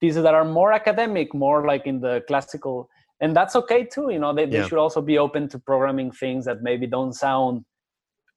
pieces 0.00 0.22
that 0.22 0.34
are 0.34 0.44
more 0.44 0.72
academic 0.72 1.34
more 1.34 1.66
like 1.66 1.86
in 1.86 2.00
the 2.00 2.22
classical 2.26 2.88
and 3.22 3.34
that's 3.34 3.56
okay 3.56 3.84
too 3.84 4.10
you 4.10 4.18
know 4.18 4.34
they, 4.34 4.44
they 4.44 4.58
Yeah. 4.58 4.66
should 4.68 4.78
also 4.78 5.00
be 5.00 5.16
open 5.16 5.48
to 5.48 5.58
programming 5.58 6.10
things 6.12 6.44
that 6.44 6.62
maybe 6.62 6.86
don't 6.86 7.14
sound 7.14 7.64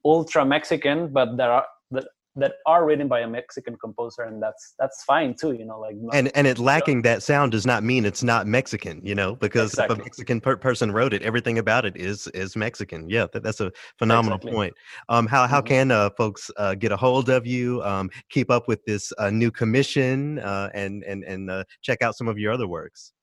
ultra 0.06 0.46
mexican 0.46 1.08
but 1.12 1.36
that 1.38 1.50
are 1.50 1.66
that, 1.92 2.06
that 2.36 2.54
are 2.66 2.86
written 2.86 3.08
by 3.08 3.22
a 3.22 3.28
mexican 3.28 3.76
composer 3.78 4.22
and 4.22 4.42
that's 4.42 4.76
that's 4.80 5.04
fine 5.04 5.34
too 5.34 5.54
you 5.54 5.66
know 5.66 5.80
like 5.80 5.96
and 6.14 6.32
and 6.36 6.46
it 6.46 6.60
lacking 6.60 7.02
that 7.02 7.24
sound 7.24 7.52
does 7.52 7.66
not 7.66 7.84
mean 7.84 8.06
it's 8.06 8.22
not 8.24 8.46
Mexican. 8.46 9.02
You 9.04 9.16
know, 9.16 9.36
because 9.36 9.74
if 9.74 9.90
a 9.90 9.96
Mexican 9.96 10.40
per- 10.42 10.58
person 10.58 10.92
wrote 10.92 11.14
it, 11.14 11.22
everything 11.24 11.58
about 11.58 11.86
it 11.86 11.96
is 11.98 12.28
is 12.28 12.56
Mexican. 12.56 13.10
Yeah, 13.10 13.26
that, 13.34 13.42
that's 13.42 13.62
a 13.62 13.72
phenomenal 13.98 14.38
Exactly. 14.38 14.52
point. 14.54 14.74
Um, 15.10 15.26
how 15.26 15.48
how 15.48 15.62
Mhm. 15.62 15.66
can 15.66 15.92
uh, 15.92 16.10
folks 16.18 16.52
uh, 16.58 16.76
get 16.76 16.92
a 16.92 16.98
hold 16.98 17.30
of 17.30 17.48
you? 17.48 17.82
Um, 17.84 18.10
keep 18.30 18.52
up 18.52 18.68
with 18.68 18.84
this 18.86 19.12
uh, 19.18 19.32
new 19.32 19.50
commission 19.50 20.40
uh, 20.40 20.70
and 20.74 21.04
and 21.06 21.24
and 21.24 21.50
uh, 21.50 21.64
check 21.82 22.02
out 22.02 22.16
some 22.16 22.28
of 22.28 22.38
your 22.38 22.52
other 22.52 22.68
works. 22.68 23.14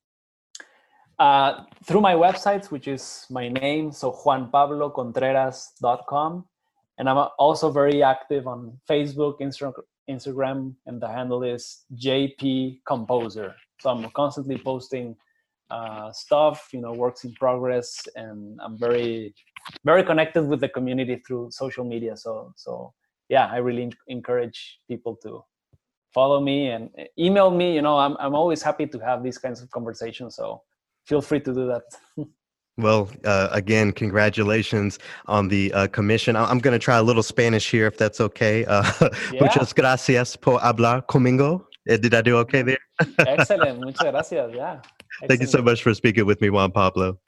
Uh, 1.23 1.65
through 1.87 2.01
my 2.01 2.15
website, 2.15 2.69
which 2.73 2.89
is 2.89 3.27
my 3.31 3.49
name, 3.49 3.93
so 3.93 4.11
juanpablocontreras.com. 4.11 6.45
And 6.99 7.09
I'm 7.09 7.29
also 7.39 7.71
very 7.71 8.03
active 8.03 8.49
on 8.49 8.81
Facebook, 8.91 9.37
Instagram, 10.11 10.75
and 10.87 11.01
the 11.01 11.07
handle 11.07 11.45
is 11.45 11.85
JP 11.95 12.81
Composer. 12.85 13.55
So 13.81 13.91
I'm 13.91 14.11
constantly 14.11 14.59
posting 14.59 15.15
uh, 15.71 16.11
stuff, 16.11 16.71
you 16.73 16.81
know, 16.81 16.93
works 16.93 17.23
in 17.23 17.35
progress, 17.35 18.03
and 18.17 18.61
I'm 18.61 18.77
very, 18.77 19.33
very 19.85 20.03
connected 20.03 20.49
with 20.49 20.61
the 20.61 20.69
community 20.69 21.23
through 21.25 21.53
social 21.53 21.85
media. 21.85 22.17
So, 22.17 22.53
so 22.57 22.93
yeah, 23.29 23.47
I 23.47 23.59
really 23.59 23.93
encourage 24.09 24.81
people 24.89 25.15
to 25.23 25.45
follow 26.13 26.41
me 26.41 26.71
and 26.71 26.91
email 27.17 27.53
me. 27.53 27.77
You 27.77 27.83
know, 27.83 27.97
I'm 27.97 28.17
I'm 28.19 28.35
always 28.35 28.61
happy 28.61 28.89
to 28.89 28.99
have 28.99 29.23
these 29.23 29.39
kinds 29.39 29.63
of 29.63 29.71
conversations. 29.71 30.35
So 30.35 30.65
feel 31.07 31.21
free 31.23 31.41
to 31.41 31.53
do 31.53 31.67
that. 31.67 31.83
Well, 32.79 33.11
uh, 33.25 33.49
again, 33.53 33.93
congratulations 33.93 34.99
on 35.27 35.49
the 35.49 35.73
uh, 35.75 35.87
commission. 35.89 36.37
I- 36.37 36.49
I'm 36.51 36.59
going 36.59 36.73
to 36.73 36.79
try 36.79 36.97
a 36.97 37.03
little 37.03 37.23
Spanish 37.23 37.71
here, 37.71 37.87
if 37.87 37.99
that's 37.99 38.21
okay. 38.21 38.65
Uh, 38.65 38.83
Yeah. 39.33 39.43
Muchas 39.45 39.73
gracias 39.75 40.37
por 40.37 40.59
hablar 40.61 41.07
conmigo. 41.07 41.67
Eh, 41.87 41.99
Did 41.99 42.15
I 42.15 42.23
do 42.23 42.37
okay 42.39 42.63
there? 42.63 42.79
Excellent. 43.19 43.81
Muchas 43.81 44.11
gracias. 44.11 44.53
Yeah. 44.55 44.81
Thank 45.29 45.41
you 45.43 45.47
so 45.49 45.61
much 45.61 45.83
for 45.83 45.93
speaking 45.95 46.25
with 46.25 46.41
me, 46.41 46.49
Juan 46.49 46.71
Pablo. 46.73 47.19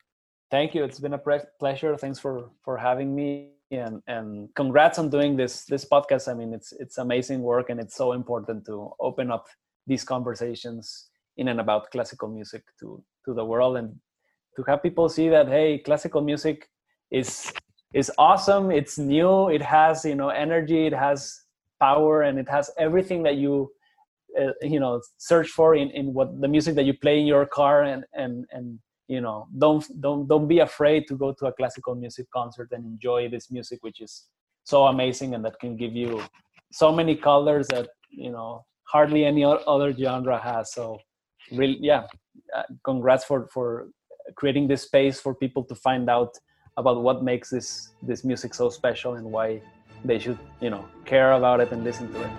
Thank 0.51 0.75
you. 0.75 0.85
It's 0.85 0.99
been 1.01 1.13
a 1.15 1.19
pre- 1.19 1.41
pleasure. 1.59 1.97
Thanks 1.97 2.19
for 2.19 2.51
for 2.65 2.77
having 2.79 3.15
me 3.15 3.51
and 3.71 4.01
and 4.07 4.49
congrats 4.55 4.99
on 4.99 5.11
doing 5.11 5.37
this 5.37 5.65
this 5.67 5.85
podcast. 5.85 6.29
I 6.29 6.35
mean, 6.35 6.55
it's 6.55 6.73
it's 6.73 6.97
amazing 6.99 7.43
work 7.43 7.69
and 7.71 7.79
it's 7.81 7.97
so 7.97 8.13
important 8.13 8.65
to 8.67 8.93
open 9.01 9.31
up 9.31 9.47
these 9.87 10.05
conversations 10.05 11.11
in 11.37 11.49
and 11.49 11.61
about 11.61 11.91
classical 11.91 12.29
music 12.29 12.63
to 12.81 13.03
to 13.25 13.35
the 13.35 13.45
world 13.45 13.77
and 13.77 13.95
to 14.57 14.63
have 14.69 14.83
people 14.83 15.09
see 15.09 15.29
that 15.29 15.49
hey, 15.49 15.79
classical 15.79 16.21
music 16.21 16.69
is 17.11 17.53
is 17.93 18.11
awesome. 18.19 18.71
It's 18.71 18.99
new. 18.99 19.49
It 19.49 19.63
has 19.63 20.05
you 20.05 20.15
know 20.15 20.29
energy. 20.29 20.87
It 20.87 20.93
has 20.93 21.41
power, 21.81 22.23
and 22.23 22.39
it 22.39 22.49
has 22.49 22.71
everything 22.79 23.23
that 23.23 23.37
you 23.37 23.71
uh, 24.41 24.53
you 24.63 24.81
know 24.81 25.01
search 25.19 25.49
for 25.49 25.75
in, 25.77 25.91
in 25.91 26.13
what 26.13 26.41
the 26.41 26.49
music 26.49 26.75
that 26.75 26.85
you 26.85 26.95
play 26.95 27.21
in 27.21 27.27
your 27.27 27.47
car 27.47 27.83
and 27.83 28.05
and 28.15 28.45
and 28.51 28.79
you 29.09 29.21
know 29.21 29.47
don't 29.59 29.85
don't 30.01 30.27
don't 30.27 30.49
be 30.49 30.61
afraid 30.61 31.07
to 31.09 31.15
go 31.17 31.33
to 31.33 31.47
a 31.47 31.53
classical 31.53 31.95
music 31.95 32.27
concert 32.35 32.69
and 32.73 32.85
enjoy 32.85 33.29
this 33.29 33.51
music 33.51 33.79
which 33.83 34.01
is 34.01 34.27
so 34.65 34.87
amazing 34.87 35.35
and 35.35 35.45
that 35.45 35.59
can 35.61 35.77
give 35.77 35.95
you 35.95 36.23
so 36.73 36.91
many 36.91 37.15
colors 37.15 37.67
that 37.69 37.89
you 38.11 38.31
know 38.31 38.65
hardly 38.85 39.25
any 39.25 39.45
other 39.45 39.93
genre 39.93 40.39
has 40.39 40.73
so 40.73 40.99
really 41.55 41.79
yeah 41.81 42.07
uh, 42.57 42.63
congrats 42.85 43.25
for 43.25 43.49
for 43.53 43.89
creating 44.37 44.69
this 44.69 44.83
space 44.83 45.21
for 45.21 45.35
people 45.35 45.63
to 45.65 45.75
find 45.75 46.09
out 46.09 46.37
about 46.77 47.03
what 47.03 47.23
makes 47.23 47.51
this 47.51 47.91
this 48.03 48.25
music 48.25 48.55
so 48.55 48.69
special 48.69 49.15
and 49.15 49.25
why 49.25 49.61
they 50.05 50.19
should 50.19 50.39
you 50.61 50.71
know 50.71 50.85
care 51.05 51.33
about 51.33 51.61
it 51.61 51.71
and 51.73 51.85
listen 51.85 52.13
to 52.13 52.23
it. 52.23 52.31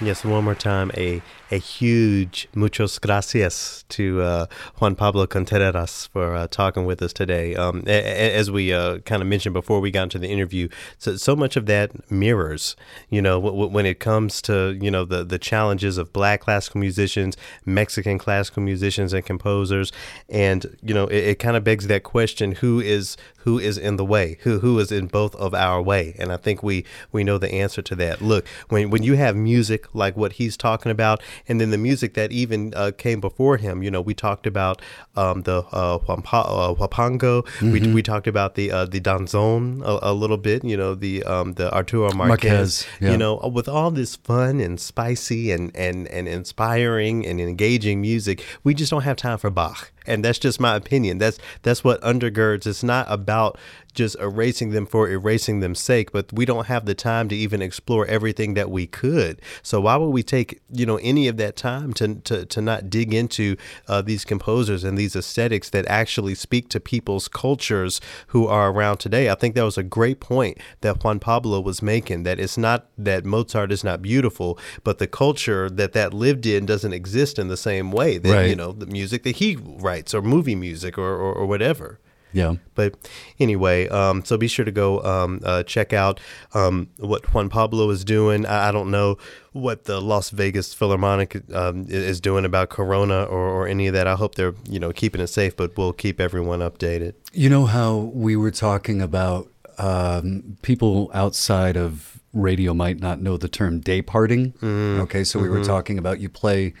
Yes, 0.00 0.24
one 0.24 0.42
more 0.42 0.56
time, 0.56 0.90
a 0.96 1.22
a 1.52 1.58
huge 1.58 2.48
muchos 2.54 2.98
gracias 2.98 3.84
to 3.90 4.22
uh, 4.22 4.46
Juan 4.80 4.94
Pablo 4.94 5.26
Contreras 5.26 6.06
for 6.10 6.34
uh, 6.34 6.46
talking 6.46 6.86
with 6.86 7.02
us 7.02 7.12
today. 7.12 7.54
Um, 7.54 7.84
a- 7.86 7.90
a- 7.90 8.34
as 8.34 8.50
we 8.50 8.72
uh, 8.72 8.98
kind 9.00 9.20
of 9.20 9.28
mentioned 9.28 9.52
before 9.52 9.78
we 9.78 9.90
got 9.90 10.04
into 10.04 10.18
the 10.18 10.28
interview, 10.28 10.68
so, 10.96 11.16
so 11.16 11.36
much 11.36 11.56
of 11.56 11.66
that 11.66 12.10
mirrors, 12.10 12.74
you 13.10 13.20
know, 13.20 13.34
w- 13.34 13.52
w- 13.52 13.70
when 13.70 13.84
it 13.84 14.00
comes 14.00 14.40
to 14.42 14.78
you 14.80 14.90
know 14.90 15.04
the 15.04 15.24
the 15.24 15.38
challenges 15.38 15.98
of 15.98 16.10
Black 16.14 16.40
classical 16.40 16.80
musicians, 16.80 17.36
Mexican 17.66 18.16
classical 18.16 18.62
musicians 18.62 19.12
and 19.12 19.24
composers, 19.26 19.92
and 20.30 20.74
you 20.82 20.94
know, 20.94 21.06
it, 21.08 21.24
it 21.24 21.38
kind 21.38 21.56
of 21.58 21.62
begs 21.62 21.86
that 21.88 22.02
question: 22.02 22.52
who 22.52 22.80
is 22.80 23.18
who 23.38 23.58
is 23.58 23.76
in 23.76 23.96
the 23.96 24.04
way? 24.06 24.38
Who 24.42 24.60
who 24.60 24.78
is 24.78 24.90
in 24.90 25.06
both 25.08 25.34
of 25.36 25.52
our 25.52 25.82
way? 25.82 26.14
And 26.18 26.32
I 26.32 26.38
think 26.38 26.62
we 26.62 26.86
we 27.12 27.24
know 27.24 27.36
the 27.36 27.52
answer 27.52 27.82
to 27.82 27.94
that. 27.96 28.22
Look, 28.22 28.46
when 28.70 28.88
when 28.88 29.02
you 29.02 29.16
have 29.16 29.36
music 29.36 29.94
like 29.94 30.16
what 30.16 30.32
he's 30.34 30.56
talking 30.56 30.90
about, 30.90 31.20
and 31.48 31.60
then 31.60 31.70
the 31.70 31.78
music 31.78 32.14
that 32.14 32.32
even 32.32 32.72
uh, 32.74 32.92
came 32.96 33.20
before 33.20 33.56
him, 33.56 33.82
you 33.82 33.90
know, 33.90 34.00
we 34.00 34.14
talked 34.14 34.46
about 34.46 34.80
um, 35.16 35.42
the 35.42 35.58
uh, 35.72 35.98
Huampa- 35.98 36.46
uh, 36.46 36.74
Huapango. 36.74 37.46
We, 37.60 37.92
we 37.92 38.02
talked 38.02 38.26
about 38.26 38.54
the 38.54 38.70
uh, 38.70 38.86
the 38.86 39.00
danzon 39.00 39.82
a, 39.82 40.10
a 40.10 40.12
little 40.12 40.36
bit. 40.38 40.64
You 40.64 40.76
know, 40.76 40.94
the 40.94 41.22
um, 41.24 41.54
the 41.54 41.72
Arturo 41.72 42.12
Marquez. 42.12 42.50
Marquez, 42.50 42.86
yeah. 43.00 43.10
You 43.12 43.16
know, 43.16 43.36
with 43.52 43.68
all 43.68 43.90
this 43.90 44.16
fun 44.16 44.60
and 44.60 44.80
spicy 44.80 45.50
and 45.52 45.74
and 45.76 46.06
and 46.08 46.28
inspiring 46.28 47.26
and 47.26 47.40
engaging 47.40 48.00
music, 48.00 48.44
we 48.64 48.74
just 48.74 48.90
don't 48.90 49.02
have 49.02 49.16
time 49.16 49.38
for 49.38 49.50
Bach. 49.50 49.92
And 50.06 50.24
that's 50.24 50.38
just 50.38 50.60
my 50.60 50.76
opinion. 50.76 51.18
That's 51.18 51.38
that's 51.62 51.84
what 51.84 52.00
undergirds. 52.02 52.66
It's 52.66 52.82
not 52.82 53.06
about 53.08 53.58
just 53.94 54.18
erasing 54.20 54.70
them 54.70 54.86
for 54.86 55.06
erasing 55.10 55.60
them's 55.60 55.78
sake, 55.78 56.12
but 56.12 56.32
we 56.32 56.46
don't 56.46 56.66
have 56.66 56.86
the 56.86 56.94
time 56.94 57.28
to 57.28 57.36
even 57.36 57.60
explore 57.60 58.06
everything 58.06 58.54
that 58.54 58.70
we 58.70 58.86
could. 58.86 59.38
So 59.62 59.82
why 59.82 59.96
would 59.96 60.08
we 60.08 60.22
take 60.22 60.60
you 60.72 60.86
know 60.86 60.96
any 61.02 61.28
of 61.28 61.36
that 61.36 61.56
time 61.56 61.92
to 61.94 62.14
to, 62.16 62.46
to 62.46 62.60
not 62.62 62.88
dig 62.88 63.12
into 63.12 63.56
uh, 63.88 64.00
these 64.02 64.24
composers 64.24 64.82
and 64.82 64.96
these 64.96 65.14
aesthetics 65.14 65.68
that 65.70 65.86
actually 65.88 66.34
speak 66.34 66.68
to 66.70 66.80
people's 66.80 67.28
cultures 67.28 68.00
who 68.28 68.46
are 68.46 68.70
around 68.72 68.96
today? 68.96 69.28
I 69.30 69.34
think 69.34 69.54
that 69.54 69.64
was 69.64 69.78
a 69.78 69.82
great 69.82 70.20
point 70.20 70.58
that 70.80 71.04
Juan 71.04 71.20
Pablo 71.20 71.60
was 71.60 71.82
making. 71.82 72.22
That 72.22 72.40
it's 72.40 72.56
not 72.56 72.86
that 72.96 73.24
Mozart 73.26 73.70
is 73.72 73.84
not 73.84 74.00
beautiful, 74.00 74.58
but 74.84 74.98
the 74.98 75.06
culture 75.06 75.68
that 75.68 75.92
that 75.92 76.14
lived 76.14 76.46
in 76.46 76.64
doesn't 76.64 76.92
exist 76.94 77.38
in 77.38 77.48
the 77.48 77.56
same 77.58 77.92
way 77.92 78.16
that 78.18 78.32
Right. 78.32 78.48
you 78.48 78.56
know 78.56 78.72
the 78.72 78.86
music 78.86 79.22
that 79.24 79.36
he 79.36 79.56
writes 79.56 79.91
or 80.14 80.22
movie 80.22 80.54
music 80.54 80.98
or 80.98 81.14
or, 81.14 81.32
or 81.34 81.46
whatever. 81.46 81.98
Yeah. 82.32 82.56
But 82.74 82.94
anyway, 83.38 83.88
um, 83.88 84.24
so 84.24 84.36
be 84.36 84.48
sure 84.48 84.64
to 84.64 84.72
go 84.72 85.02
um, 85.02 85.40
uh, 85.44 85.62
check 85.64 85.92
out 85.92 86.20
um, 86.54 86.88
what 86.98 87.32
Juan 87.32 87.48
Pablo 87.48 87.90
is 87.90 88.04
doing. 88.04 88.46
I, 88.46 88.68
I 88.68 88.72
don't 88.72 88.90
know 88.90 89.18
what 89.52 89.84
the 89.84 90.00
Las 90.00 90.30
Vegas 90.30 90.72
Philharmonic 90.72 91.42
um, 91.54 91.86
is 91.88 92.20
doing 92.20 92.44
about 92.44 92.70
Corona 92.70 93.24
or, 93.24 93.48
or 93.48 93.68
any 93.68 93.86
of 93.86 93.94
that. 93.94 94.06
I 94.06 94.14
hope 94.14 94.34
they're 94.34 94.54
you 94.68 94.80
know 94.80 94.92
keeping 94.92 95.20
it 95.20 95.28
safe, 95.28 95.56
but 95.56 95.76
we'll 95.76 95.92
keep 95.92 96.20
everyone 96.20 96.60
updated. 96.60 97.14
You 97.32 97.50
know 97.50 97.66
how 97.66 97.96
we 97.96 98.36
were 98.36 98.50
talking 98.50 99.02
about 99.02 99.48
um, 99.78 100.56
people 100.62 101.10
outside 101.14 101.76
of 101.76 102.20
radio 102.32 102.72
might 102.72 102.98
not 102.98 103.20
know 103.20 103.36
the 103.36 103.48
term 103.48 103.80
day 103.80 104.00
parting. 104.00 104.54
Okay, 105.00 105.24
so 105.24 105.38
we 105.38 105.48
were 105.50 105.64
talking 105.64 105.98
about 105.98 106.18
you 106.20 106.30
play 106.30 106.72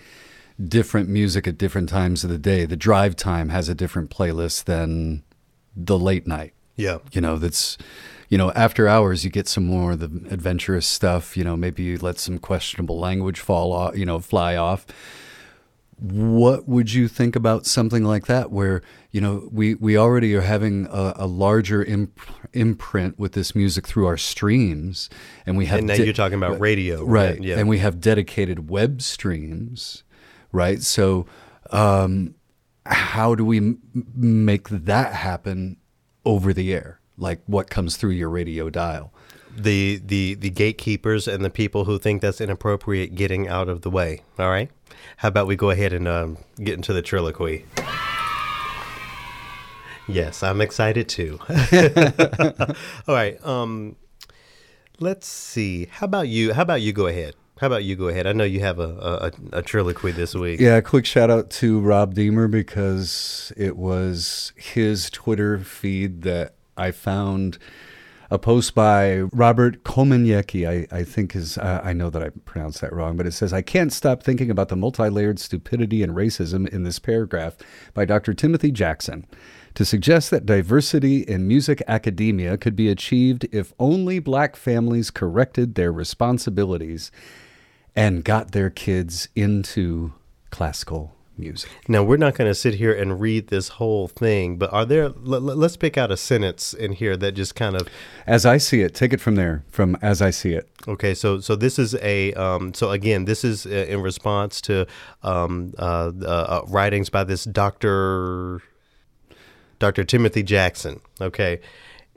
different 0.68 1.08
music 1.08 1.46
at 1.46 1.58
different 1.58 1.88
times 1.88 2.24
of 2.24 2.30
the 2.30 2.38
day. 2.38 2.64
The 2.66 2.76
drive 2.76 3.16
time 3.16 3.48
has 3.50 3.68
a 3.68 3.74
different 3.74 4.10
playlist 4.10 4.64
than 4.64 5.22
the 5.74 5.98
late 5.98 6.26
night. 6.26 6.52
Yeah. 6.76 6.98
You 7.12 7.20
know, 7.20 7.36
that's 7.36 7.78
you 8.28 8.38
know, 8.38 8.50
after 8.52 8.88
hours 8.88 9.24
you 9.24 9.30
get 9.30 9.46
some 9.48 9.66
more 9.66 9.92
of 9.92 9.98
the 10.00 10.06
adventurous 10.30 10.86
stuff, 10.86 11.36
you 11.36 11.44
know, 11.44 11.56
maybe 11.56 11.82
you 11.82 11.98
let 11.98 12.18
some 12.18 12.38
questionable 12.38 12.98
language 12.98 13.40
fall 13.40 13.72
off, 13.72 13.96
you 13.96 14.06
know, 14.06 14.18
fly 14.20 14.56
off 14.56 14.86
what 15.98 16.66
would 16.66 16.92
you 16.92 17.06
think 17.06 17.36
about 17.36 17.64
something 17.64 18.02
like 18.02 18.26
that 18.26 18.50
where 18.50 18.82
you 19.12 19.20
know 19.20 19.48
we 19.52 19.74
we 19.76 19.96
already 19.96 20.34
are 20.34 20.40
having 20.40 20.86
a, 20.90 21.12
a 21.16 21.26
larger 21.26 21.84
imp- 21.84 22.18
imprint 22.52 23.16
with 23.20 23.32
this 23.34 23.54
music 23.54 23.86
through 23.86 24.06
our 24.06 24.16
streams 24.16 25.08
and 25.46 25.56
we 25.56 25.66
have 25.66 25.78
And 25.78 25.86
now 25.88 25.94
de- 25.96 26.04
you're 26.04 26.12
talking 26.12 26.38
about 26.38 26.58
radio, 26.58 27.04
right 27.04 27.40
Yeah. 27.40 27.58
and 27.58 27.68
we 27.68 27.78
have 27.78 28.00
dedicated 28.00 28.68
web 28.68 29.00
streams 29.00 30.02
right 30.52 30.82
so 30.82 31.26
um 31.70 32.34
how 32.86 33.34
do 33.34 33.44
we 33.44 33.58
m- 33.58 33.80
make 34.14 34.68
that 34.68 35.14
happen 35.14 35.76
over 36.24 36.52
the 36.52 36.72
air 36.72 37.00
like 37.16 37.40
what 37.46 37.70
comes 37.70 37.96
through 37.96 38.10
your 38.10 38.28
radio 38.28 38.70
dial 38.70 39.12
the 39.56 40.00
the 40.04 40.34
the 40.34 40.50
gatekeepers 40.50 41.28
and 41.28 41.44
the 41.44 41.50
people 41.50 41.84
who 41.84 41.98
think 41.98 42.22
that's 42.22 42.40
inappropriate 42.40 43.14
getting 43.14 43.48
out 43.48 43.68
of 43.68 43.82
the 43.82 43.90
way. 43.90 44.22
All 44.38 44.48
right. 44.48 44.70
How 45.18 45.28
about 45.28 45.46
we 45.46 45.56
go 45.56 45.70
ahead 45.70 45.92
and 45.92 46.08
um, 46.08 46.38
get 46.58 46.74
into 46.74 46.92
the 46.92 47.02
Trilloquy? 47.02 47.64
Yes, 50.08 50.42
I'm 50.42 50.60
excited 50.60 51.08
too. 51.08 51.38
All 53.08 53.14
right. 53.14 53.44
Um, 53.46 53.96
let's 54.98 55.26
see. 55.26 55.86
How 55.90 56.06
about 56.06 56.28
you? 56.28 56.52
How 56.54 56.62
about 56.62 56.80
you 56.82 56.92
go 56.92 57.06
ahead? 57.06 57.34
How 57.62 57.68
about 57.68 57.84
you 57.84 57.94
go 57.94 58.08
ahead? 58.08 58.26
I 58.26 58.32
know 58.32 58.42
you 58.42 58.58
have 58.58 58.80
a 58.80 59.30
a, 59.52 59.58
a 59.58 59.62
Trilloquy 59.62 60.12
this 60.12 60.34
week. 60.34 60.58
Yeah, 60.58 60.80
quick 60.80 61.06
shout 61.06 61.30
out 61.30 61.48
to 61.50 61.78
Rob 61.78 62.12
Deemer 62.12 62.48
because 62.48 63.52
it 63.56 63.76
was 63.76 64.52
his 64.56 65.08
Twitter 65.10 65.60
feed 65.60 66.22
that 66.22 66.56
I 66.76 66.90
found 66.90 67.58
a 68.32 68.38
post 68.40 68.74
by 68.74 69.20
Robert 69.32 69.84
Komaniecki. 69.84 70.68
I, 70.68 70.88
I 70.92 71.04
think 71.04 71.36
is 71.36 71.56
uh, 71.56 71.80
I 71.84 71.92
know 71.92 72.10
that 72.10 72.20
I 72.20 72.30
pronounced 72.30 72.80
that 72.80 72.92
wrong, 72.92 73.16
but 73.16 73.28
it 73.28 73.32
says 73.32 73.52
I 73.52 73.62
can't 73.62 73.92
stop 73.92 74.24
thinking 74.24 74.50
about 74.50 74.68
the 74.68 74.74
multi-layered 74.74 75.38
stupidity 75.38 76.02
and 76.02 76.16
racism 76.16 76.68
in 76.68 76.82
this 76.82 76.98
paragraph 76.98 77.58
by 77.94 78.04
Dr. 78.04 78.34
Timothy 78.34 78.72
Jackson. 78.72 79.24
To 79.74 79.84
suggest 79.84 80.32
that 80.32 80.44
diversity 80.44 81.18
in 81.20 81.46
music 81.46 81.80
academia 81.86 82.58
could 82.58 82.74
be 82.74 82.88
achieved 82.88 83.46
if 83.52 83.72
only 83.78 84.18
black 84.18 84.56
families 84.56 85.12
corrected 85.12 85.76
their 85.76 85.92
responsibilities 85.92 87.12
and 87.94 88.24
got 88.24 88.52
their 88.52 88.70
kids 88.70 89.28
into 89.34 90.12
classical 90.50 91.14
music. 91.36 91.70
Now 91.88 92.02
we're 92.02 92.16
not 92.16 92.34
going 92.34 92.48
to 92.50 92.54
sit 92.54 92.74
here 92.74 92.94
and 92.94 93.20
read 93.20 93.48
this 93.48 93.68
whole 93.68 94.08
thing, 94.08 94.56
but 94.56 94.72
are 94.72 94.84
there? 94.84 95.08
Let- 95.08 95.42
let's 95.42 95.76
pick 95.76 95.96
out 95.96 96.10
a 96.10 96.16
sentence 96.16 96.72
in 96.72 96.92
here 96.92 97.16
that 97.16 97.32
just 97.32 97.54
kind 97.54 97.74
of 97.74 97.88
As 98.26 98.46
I 98.46 98.58
see 98.58 98.82
it, 98.82 98.94
take 98.94 99.12
it 99.12 99.20
from 99.20 99.34
there, 99.34 99.64
from 99.68 99.96
as 100.02 100.22
I 100.22 100.30
see 100.30 100.52
it. 100.52 100.68
Okay, 100.86 101.14
so 101.14 101.40
so 101.40 101.56
this 101.56 101.78
is 101.78 101.94
a 101.96 102.32
um, 102.34 102.74
so 102.74 102.90
again 102.90 103.24
this 103.24 103.44
is 103.44 103.66
uh, 103.66 103.70
in 103.70 104.00
response 104.02 104.60
to 104.62 104.86
um, 105.22 105.74
uh, 105.78 106.12
uh, 106.22 106.26
uh, 106.26 106.62
writings 106.68 107.10
by 107.10 107.24
this 107.24 107.44
Doctor 107.44 108.60
Dr. 109.78 110.04
Timothy 110.04 110.42
Jackson. 110.42 111.00
Okay. 111.20 111.60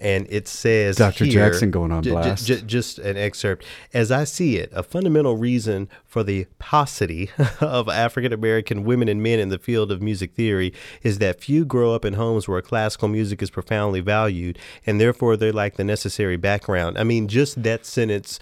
And 0.06 0.28
it 0.30 0.48
says 0.48 0.98
Dr. 0.98 1.26
here- 1.26 1.34
Jackson 1.50 1.72
going 1.72 1.92
on 1.92 2.04
j- 2.04 2.10
j- 2.12 2.14
blast. 2.14 2.46
j- 2.48 2.62
just 2.62 3.00
an 3.00 3.18
excerpt. 3.18 3.66
As 3.94 4.12
I 4.12 4.24
see 4.24 4.58
it, 4.58 4.70
a 4.74 4.84
fundamental 4.84 5.36
reason 5.36 5.90
for 6.06 6.22
the 6.24 6.46
paucity 6.60 7.32
of 7.60 7.90
African 7.90 8.32
American 8.32 8.84
women 8.84 9.08
and 9.10 9.24
men 9.24 9.40
in 9.40 9.50
the 9.50 9.58
field 9.58 9.92
of 9.92 10.02
music 10.04 10.34
theory 10.36 10.74
is 11.02 11.18
that 11.18 11.42
few 11.42 11.66
grow 11.66 11.94
up 11.96 12.06
in 12.06 12.14
homes 12.14 12.48
where 12.48 12.62
classical 12.62 13.08
music 13.08 13.42
is 13.42 13.50
profoundly 13.50 14.00
valued, 14.00 14.60
and 14.86 15.02
therefore 15.02 15.36
they 15.36 15.52
lack 15.52 15.76
the 15.76 15.84
necessary 15.84 16.38
background. 16.38 16.98
I 17.00 17.04
mean, 17.04 17.28
just 17.28 17.64
that 17.64 17.86
sentence 17.86 18.40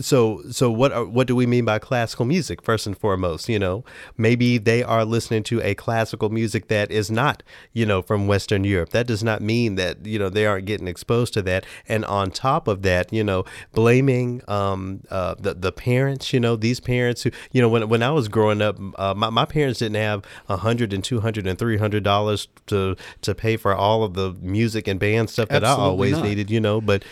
so 0.00 0.42
so 0.50 0.70
what 0.70 0.90
are, 0.90 1.04
what 1.04 1.26
do 1.26 1.36
we 1.36 1.46
mean 1.46 1.64
by 1.64 1.78
classical 1.78 2.24
music 2.24 2.62
first 2.62 2.86
and 2.86 2.96
foremost 2.96 3.48
you 3.48 3.58
know? 3.58 3.84
Maybe 4.16 4.58
they 4.58 4.82
are 4.82 5.04
listening 5.04 5.42
to 5.44 5.60
a 5.62 5.74
classical 5.74 6.30
music 6.30 6.68
that 6.68 6.90
is 6.90 7.10
not 7.10 7.42
you 7.72 7.84
know 7.84 8.02
from 8.02 8.26
western 8.26 8.64
europe. 8.64 8.90
That 8.90 9.06
does 9.06 9.22
not 9.22 9.42
mean 9.42 9.74
that 9.74 10.06
you 10.06 10.18
know 10.18 10.28
they 10.28 10.46
aren't 10.46 10.66
getting 10.66 10.88
exposed 10.88 11.34
to 11.34 11.42
that. 11.42 11.66
And 11.88 12.04
on 12.06 12.30
top 12.30 12.68
of 12.68 12.82
that 12.82 13.12
you 13.12 13.22
know 13.22 13.44
blaming 13.72 14.42
um 14.48 15.02
uh 15.10 15.34
the, 15.38 15.54
the 15.54 15.72
parents 15.72 16.32
you 16.32 16.40
know 16.40 16.56
these 16.56 16.80
parents 16.80 17.22
who 17.22 17.30
you 17.52 17.60
know 17.60 17.68
when 17.68 17.88
when 17.88 18.02
i 18.02 18.10
was 18.10 18.28
growing 18.28 18.62
up 18.62 18.78
uh, 18.96 19.14
my, 19.14 19.30
my 19.30 19.44
parents 19.44 19.80
didn't 19.80 19.96
have 19.96 20.24
a 20.48 20.56
hundred 20.56 20.92
and 20.92 21.04
two 21.04 21.20
hundred 21.20 21.46
and 21.46 21.58
three 21.58 21.76
hundred 21.76 22.02
dollars 22.02 22.48
to 22.66 22.96
to 23.20 23.34
pay 23.34 23.56
for 23.56 23.74
all 23.74 24.02
of 24.02 24.14
the 24.14 24.32
music 24.40 24.88
and 24.88 24.98
band 24.98 25.28
stuff 25.28 25.48
that 25.48 25.64
i 25.64 25.70
always 25.70 26.12
not. 26.12 26.24
needed 26.24 26.50
you 26.50 26.60
know? 26.60 26.80
But 26.80 27.04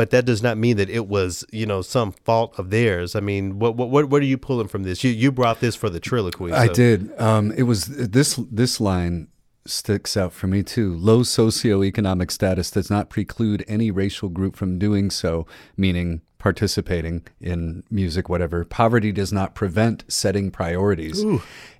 but 0.00 0.08
that 0.08 0.24
does 0.24 0.42
not 0.42 0.56
mean 0.56 0.78
that 0.78 0.88
it 0.88 1.08
was, 1.08 1.44
you 1.52 1.66
know, 1.66 1.82
some 1.82 2.12
fault 2.12 2.58
of 2.58 2.70
theirs. 2.70 3.14
I 3.14 3.20
mean, 3.20 3.58
what 3.58 3.76
what 3.76 3.90
what, 3.90 4.08
what 4.08 4.22
are 4.22 4.24
you 4.24 4.38
pulling 4.38 4.66
from 4.66 4.82
this? 4.82 5.04
You 5.04 5.10
you 5.10 5.30
brought 5.30 5.60
this 5.60 5.76
for 5.76 5.90
the 5.90 6.00
Trilloquy. 6.00 6.52
I 6.52 6.68
did. 6.68 7.12
Um, 7.20 7.52
it 7.52 7.64
was 7.64 7.84
this 7.84 8.36
this 8.50 8.80
line 8.80 9.28
sticks 9.66 10.16
out 10.16 10.32
for 10.32 10.46
me 10.46 10.62
too. 10.62 10.96
Low 10.96 11.20
socioeconomic 11.20 12.30
status 12.30 12.70
does 12.70 12.88
not 12.88 13.10
preclude 13.10 13.62
any 13.68 13.90
racial 13.90 14.30
group 14.30 14.56
from 14.56 14.78
doing 14.78 15.10
so, 15.10 15.46
meaning 15.76 16.22
participating 16.38 17.26
in 17.38 17.82
music, 17.90 18.30
whatever. 18.30 18.64
Poverty 18.64 19.12
does 19.12 19.34
not 19.34 19.54
prevent 19.54 20.10
setting 20.10 20.50
priorities. 20.50 21.22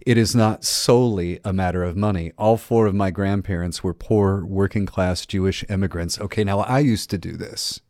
It 0.05 0.19
is 0.19 0.35
not 0.35 0.63
solely 0.63 1.41
a 1.43 1.55
matter 1.55 1.83
of 1.83 1.97
money. 1.97 2.33
All 2.37 2.59
four 2.59 2.87
of 2.87 2.95
my 2.95 3.11
grandparents 3.11 3.83
were 3.83 3.95
poor, 3.95 4.45
working 4.45 4.85
class 4.85 5.25
Jewish 5.25 5.65
immigrants. 5.71 6.21
Okay, 6.21 6.45
now 6.45 6.59
I 6.61 6.81
used 6.81 7.09
to 7.09 7.17
do 7.17 7.39
this. 7.39 7.81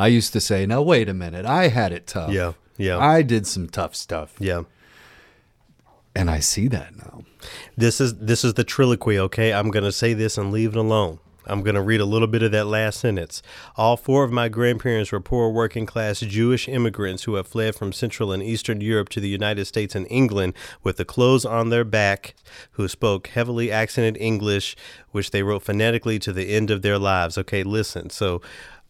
I 0.00 0.06
used 0.06 0.32
to 0.32 0.40
say, 0.40 0.64
now 0.64 0.80
wait 0.80 1.08
a 1.10 1.14
minute, 1.14 1.44
I 1.44 1.68
had 1.68 1.92
it 1.92 2.06
tough. 2.06 2.32
Yeah, 2.32 2.54
yeah. 2.78 2.98
I 2.98 3.20
did 3.20 3.46
some 3.46 3.68
tough 3.68 3.94
stuff. 3.94 4.34
Yeah. 4.38 4.62
And 6.14 6.30
I 6.30 6.40
see 6.40 6.68
that 6.68 6.96
now. 6.96 7.24
This 7.76 8.00
is 8.00 8.16
this 8.16 8.42
is 8.42 8.54
the 8.54 8.64
Trilloquy, 8.64 9.18
okay? 9.18 9.52
I'm 9.52 9.70
going 9.70 9.84
to 9.84 9.92
say 9.92 10.14
this 10.14 10.38
and 10.38 10.50
leave 10.50 10.70
it 10.70 10.78
alone. 10.78 11.18
I'm 11.46 11.62
going 11.62 11.74
to 11.74 11.82
read 11.82 12.00
a 12.00 12.06
little 12.06 12.28
bit 12.28 12.42
of 12.42 12.52
that 12.52 12.66
last 12.66 13.00
sentence. 13.00 13.42
All 13.76 13.96
four 13.96 14.24
of 14.24 14.32
my 14.32 14.48
grandparents 14.48 15.10
were 15.12 15.20
poor 15.20 15.50
working 15.50 15.84
class 15.84 16.20
Jewish 16.20 16.68
immigrants 16.68 17.24
who 17.24 17.34
have 17.34 17.46
fled 17.46 17.74
from 17.74 17.92
Central 17.92 18.32
and 18.32 18.42
Eastern 18.42 18.80
Europe 18.80 19.08
to 19.10 19.20
the 19.20 19.28
United 19.28 19.66
States 19.66 19.94
and 19.94 20.06
England 20.10 20.54
with 20.82 20.96
the 20.96 21.04
clothes 21.04 21.44
on 21.44 21.70
their 21.70 21.84
back, 21.84 22.34
who 22.72 22.88
spoke 22.88 23.28
heavily 23.28 23.70
accented 23.70 24.16
English, 24.18 24.76
which 25.10 25.30
they 25.30 25.42
wrote 25.42 25.62
phonetically 25.62 26.18
to 26.20 26.32
the 26.32 26.54
end 26.54 26.70
of 26.70 26.82
their 26.82 26.98
lives. 26.98 27.36
Okay, 27.36 27.62
listen. 27.62 28.10
So 28.10 28.40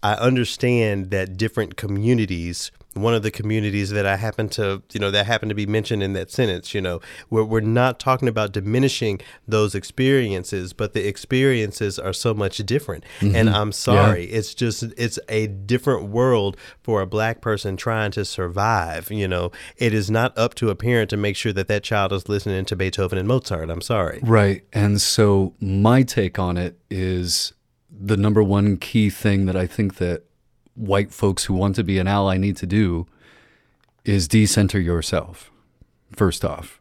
I 0.02 0.14
understand 0.14 1.10
that 1.10 1.36
different 1.36 1.77
communities, 1.77 2.70
one 2.94 3.14
of 3.14 3.22
the 3.22 3.31
communities 3.31 3.90
that 3.90 4.06
I 4.06 4.16
happen 4.16 4.48
to, 4.51 4.82
you 4.93 4.98
know, 4.98 5.10
that 5.10 5.27
happened 5.27 5.51
to 5.51 5.55
be 5.55 5.66
mentioned 5.66 6.02
in 6.02 6.14
that 6.14 6.31
sentence, 6.31 6.74
you 6.74 6.81
know, 6.81 7.01
where 7.28 7.44
we're 7.44 7.60
not 7.60 8.01
talking 8.01 8.27
about 8.27 8.52
diminishing 8.52 9.20
those 9.47 9.74
experiences, 9.74 10.72
but 10.72 10.94
the 10.94 11.06
experiences 11.06 11.98
are 11.98 12.14
so 12.14 12.32
much 12.32 12.59
different. 12.59 13.05
Mm-hmm. 13.20 13.36
And 13.36 13.51
I'm 13.51 13.72
sorry, 13.72 14.24
it's 14.24 14.55
just, 14.55 14.82
it's 14.97 15.18
a 15.28 15.47
different 15.48 16.09
world 16.09 16.56
for 16.82 17.02
a 17.02 17.06
black 17.06 17.43
person 17.43 17.77
trying 17.77 18.10
to 18.12 18.24
survive. 18.24 19.10
You 19.10 19.28
know, 19.28 19.52
it 19.77 19.93
is 19.93 20.10
not 20.10 20.36
up 20.36 20.55
to 20.56 20.70
a 20.70 20.74
parent 20.74 21.10
to 21.10 21.16
make 21.18 21.36
sure 21.36 21.52
that 21.52 21.68
that 21.68 21.85
child 21.85 22.12
is 22.12 22.28
listening 22.28 22.64
to 22.64 22.74
Beethoven 22.74 23.18
and 23.18 23.28
Mozart. 23.28 23.68
I'm 23.70 23.82
sorry. 23.82 24.20
Right. 24.22 24.64
And 24.72 25.01
so 25.01 25.55
my 25.60 26.02
take 26.02 26.39
on 26.39 26.56
it 26.56 26.78
is 26.90 27.52
the 28.02 28.16
number 28.16 28.43
one 28.43 28.77
key 28.78 29.10
thing 29.10 29.47
that 29.47 29.56
I 29.56 29.66
think 29.66 29.97
that 29.97 30.22
white 30.74 31.12
folks 31.12 31.44
who 31.44 31.55
want 31.55 31.77
to 31.77 31.85
be 31.85 31.98
an 31.98 32.09
ally 32.09 32.39
need 32.39 32.56
to 32.56 32.66
do 32.66 33.06
is 34.05 34.27
decenter 34.27 34.81
yourself. 34.81 35.51
First 36.12 36.44
off, 36.44 36.81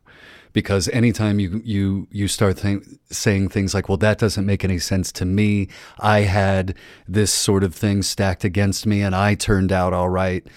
because 0.53 0.87
anytime 0.89 1.39
you 1.39 1.61
you 1.63 2.07
you 2.11 2.27
start 2.27 2.57
th- 2.57 2.81
saying 3.11 3.49
things 3.49 3.73
like, 3.73 3.89
"Well, 3.89 3.97
that 3.97 4.17
doesn't 4.17 4.45
make 4.45 4.63
any 4.63 4.79
sense 4.79 5.11
to 5.13 5.25
me. 5.25 5.67
I 5.99 6.21
had 6.21 6.75
this 7.07 7.33
sort 7.33 7.63
of 7.63 7.75
thing 7.75 8.01
stacked 8.01 8.43
against 8.43 8.85
me, 8.87 9.01
and 9.01 9.13
I 9.13 9.35
turned 9.35 9.71
out 9.71 9.93
all 9.93 10.09
right," 10.09 10.47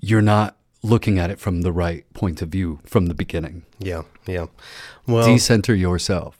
you're 0.00 0.22
not 0.22 0.56
looking 0.82 1.18
at 1.18 1.30
it 1.30 1.40
from 1.40 1.62
the 1.62 1.72
right 1.72 2.04
point 2.12 2.42
of 2.42 2.50
view 2.50 2.78
from 2.84 3.06
the 3.06 3.14
beginning. 3.14 3.62
Yeah. 3.78 4.02
Yeah. 4.26 4.46
Well, 5.06 5.26
Decenter 5.26 5.74
yourself. 5.74 6.38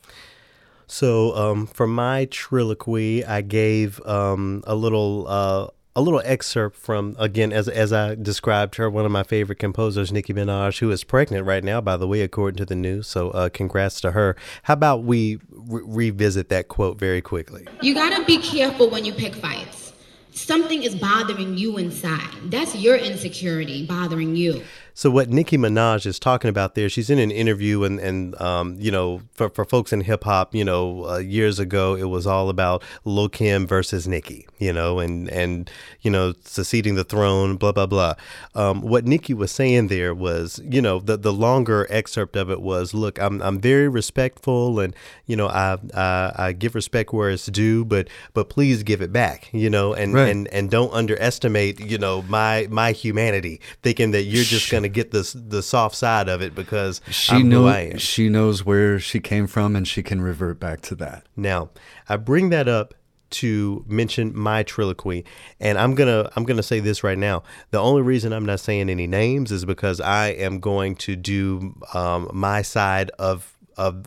So 0.87 1.35
um, 1.35 1.67
for 1.67 1.87
my 1.87 2.27
Trilloquy, 2.27 3.27
I 3.27 3.41
gave 3.41 4.05
um, 4.07 4.63
a 4.67 4.75
little 4.75 5.27
uh, 5.29 5.69
a 5.97 6.03
little 6.03 6.23
excerpt 6.25 6.77
from 6.77 7.15
again 7.19 7.53
as 7.53 7.69
as 7.69 7.93
I 7.93 8.15
described 8.15 8.77
her, 8.77 8.91
one 8.91 9.05
of 9.05 9.13
my 9.13 9.23
favorite 9.23 9.59
composers, 9.59 10.13
Nicki 10.13 10.35
Minaj, 10.35 10.81
who 10.81 10.91
is 10.91 11.05
pregnant 11.05 11.47
right 11.47 11.63
now, 11.63 11.81
by 11.81 11.97
the 11.97 12.09
way, 12.09 12.23
according 12.23 12.59
to 12.59 12.65
the 12.65 12.75
news. 12.75 13.07
So 13.07 13.31
uh, 13.31 13.49
congrats 13.49 14.01
to 14.03 14.13
her. 14.13 14.37
How 14.65 14.75
about 14.75 15.05
we 15.05 15.39
re- 15.51 15.83
revisit 15.85 16.49
that 16.49 16.69
quote 16.69 16.99
very 16.99 17.23
quickly? 17.23 17.67
You 17.81 17.95
gotta 17.95 18.25
be 18.25 18.39
careful 18.39 18.91
when 18.91 19.05
you 19.05 19.13
pick 19.13 19.35
fights. 19.35 19.93
Something 20.33 20.83
is 20.83 20.97
bothering 20.97 21.57
you 21.57 21.79
inside. 21.79 22.29
That's 22.47 22.75
your 22.75 22.97
insecurity 22.97 23.87
bothering 23.87 24.35
you. 24.35 24.65
So 24.97 25.11
what 25.11 25.29
Nicki 25.29 25.59
Minaj 25.59 26.07
is 26.07 26.21
talking 26.21 26.49
about 26.49 26.77
there, 26.77 26.89
she's 26.89 27.11
in 27.11 27.19
an 27.19 27.33
interview, 27.33 27.83
and 27.83 27.99
and 27.99 28.41
um, 28.41 28.77
you 28.79 28.93
know, 28.93 29.23
for, 29.33 29.49
for 29.51 29.65
folks 29.65 29.93
in 29.93 30.03
hip 30.03 30.23
hop, 30.23 30.55
you 30.55 30.65
know, 30.65 31.05
uh, 31.07 31.19
years 31.19 31.59
ago, 31.59 31.97
it 31.97 32.05
was 32.05 32.29
all 32.29 32.49
about 32.49 32.83
Lil 33.05 33.29
Kim 33.29 33.67
versus 33.67 34.07
Nicki, 34.07 34.47
you 34.59 34.73
know, 34.73 35.01
and 35.01 35.29
and 35.31 35.69
you 36.03 36.13
know, 36.13 36.33
seceding 36.45 36.95
the 36.95 37.03
throne, 37.03 37.57
blah 37.57 37.73
blah 37.73 37.87
blah. 37.87 38.15
Um, 38.55 38.83
what 38.83 39.05
Nicki 39.05 39.35
was 39.35 39.51
saying 39.51 39.89
there 39.89 40.15
was, 40.15 40.61
you 40.65 40.81
know, 40.81 41.01
the 41.01 41.17
the 41.17 41.33
longer 41.33 41.89
excerpt 41.91 42.37
of 42.37 42.49
it 42.49 42.61
was, 42.61 42.95
look, 42.95 43.19
I'm 43.21 43.43
I'm 43.43 43.59
very 43.59 43.89
respectful, 43.89 44.79
and 44.79 44.95
you 45.27 45.35
know, 45.35 45.49
I 45.49 45.77
I, 45.93 46.33
I 46.37 46.53
give 46.53 46.77
respect 46.77 47.13
where 47.13 47.31
it's 47.31 47.47
due, 47.47 47.85
but 47.85 48.07
but 48.33 48.49
please 48.49 48.85
give 48.85 49.03
it 49.03 49.13
back, 49.13 49.49
you 49.53 49.69
know, 49.71 49.93
and 49.93 50.15
Right. 50.15 50.29
and 50.29 50.47
and 50.49 50.71
don't 50.71 50.93
underestimate, 50.93 51.81
you 51.81 51.99
know, 51.99 52.23
my 52.23 52.69
my 52.71 52.93
humanity, 52.93 53.61
thinking 53.83 54.13
that 54.13 54.23
you're 54.23 54.45
just 54.45 54.71
going 54.71 54.84
to 54.85 54.89
get 54.89 55.11
this 55.11 55.33
the 55.33 55.63
soft 55.63 55.97
side 55.97 56.29
of 56.29 56.41
it 56.41 56.55
because 56.55 57.01
she 57.11 57.35
I'm 57.37 57.51
who 57.51 57.67
I 57.67 57.85
knows 57.85 57.93
am. 57.93 57.99
she 57.99 58.29
knows 58.29 58.65
where 58.65 58.99
she 58.99 59.21
came 59.21 59.47
from 59.47 59.75
and 59.77 59.87
she 59.87 60.03
can 60.03 60.21
revert 60.21 60.61
back 60.61 60.81
to 60.83 60.95
that. 60.97 61.27
Now, 61.37 61.71
I 62.09 62.17
bring 62.17 62.51
that 62.51 62.69
up 62.69 62.95
to 63.31 63.85
mention 63.89 64.37
my 64.37 64.63
Trilloquy, 64.63 65.25
and 65.59 65.77
I'm 65.77 65.95
gonna 65.95 66.31
I'm 66.37 66.45
gonna 66.45 66.63
say 66.63 66.79
this 66.79 67.03
right 67.03 67.19
now. 67.19 67.43
The 67.73 67.79
only 67.81 68.03
reason 68.03 68.33
I'm 68.33 68.47
not 68.47 68.61
saying 68.61 68.89
any 68.89 69.09
names 69.09 69.51
is 69.51 69.65
because 69.65 70.01
I 70.01 70.29
am 70.29 70.61
going 70.61 70.95
to 70.97 71.17
do 71.17 71.75
um, 71.95 72.31
my 72.33 72.63
side 72.63 73.11
of 73.19 73.57
of 73.77 74.07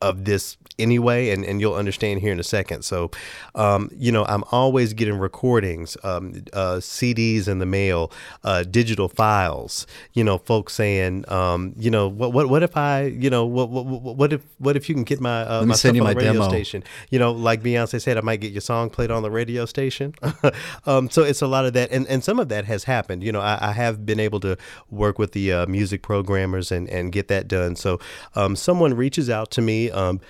of 0.00 0.24
this 0.24 0.56
anyway, 0.78 1.30
and, 1.30 1.44
and 1.44 1.60
you'll 1.60 1.74
understand 1.74 2.20
here 2.20 2.32
in 2.32 2.40
a 2.40 2.44
second. 2.44 2.82
So, 2.82 3.10
um, 3.54 3.90
you 3.96 4.10
know, 4.10 4.24
I'm 4.26 4.44
always 4.50 4.92
getting 4.92 5.18
recordings, 5.18 5.96
um, 6.02 6.44
uh, 6.52 6.76
CDs 6.76 7.48
in 7.48 7.58
the 7.58 7.66
mail, 7.66 8.10
uh, 8.42 8.64
digital 8.64 9.08
files. 9.08 9.86
You 10.12 10.24
know, 10.24 10.38
folks 10.38 10.74
saying, 10.74 11.24
um, 11.30 11.74
you 11.76 11.90
know, 11.90 12.08
what 12.08 12.32
what 12.32 12.48
what 12.48 12.62
if 12.62 12.76
I, 12.76 13.04
you 13.04 13.30
know, 13.30 13.44
what 13.46 13.70
what, 13.70 13.84
what 13.86 14.32
if 14.32 14.42
what 14.58 14.76
if 14.76 14.88
you 14.88 14.94
can 14.94 15.04
get 15.04 15.20
my 15.20 15.42
uh, 15.42 15.62
me 15.62 15.68
my 15.68 15.74
stuff 15.74 15.94
you 15.94 16.00
on 16.00 16.04
my 16.06 16.14
the 16.14 16.18
radio 16.18 16.32
demo. 16.34 16.48
station? 16.48 16.84
You 17.10 17.18
know, 17.18 17.32
like 17.32 17.62
Beyonce 17.62 18.00
said, 18.00 18.18
I 18.18 18.20
might 18.20 18.40
get 18.40 18.52
your 18.52 18.60
song 18.60 18.90
played 18.90 19.10
on 19.10 19.22
the 19.22 19.30
radio 19.30 19.66
station. 19.66 20.14
um, 20.86 21.10
so 21.10 21.22
it's 21.22 21.42
a 21.42 21.46
lot 21.46 21.64
of 21.64 21.72
that, 21.74 21.90
and 21.90 22.06
and 22.08 22.24
some 22.24 22.38
of 22.38 22.48
that 22.48 22.64
has 22.64 22.84
happened. 22.84 23.22
You 23.22 23.32
know, 23.32 23.40
I, 23.40 23.58
I 23.60 23.72
have 23.72 24.04
been 24.04 24.20
able 24.20 24.40
to 24.40 24.56
work 24.90 25.18
with 25.18 25.32
the 25.32 25.52
uh, 25.52 25.66
music 25.66 26.02
programmers 26.02 26.72
and 26.72 26.88
and 26.88 27.12
get 27.12 27.28
that 27.28 27.48
done. 27.48 27.76
So, 27.76 28.00
um, 28.34 28.56
someone 28.56 28.94
reaches 28.94 29.30
out 29.30 29.50
to 29.52 29.62
me. 29.62 29.90
Um, 29.90 30.20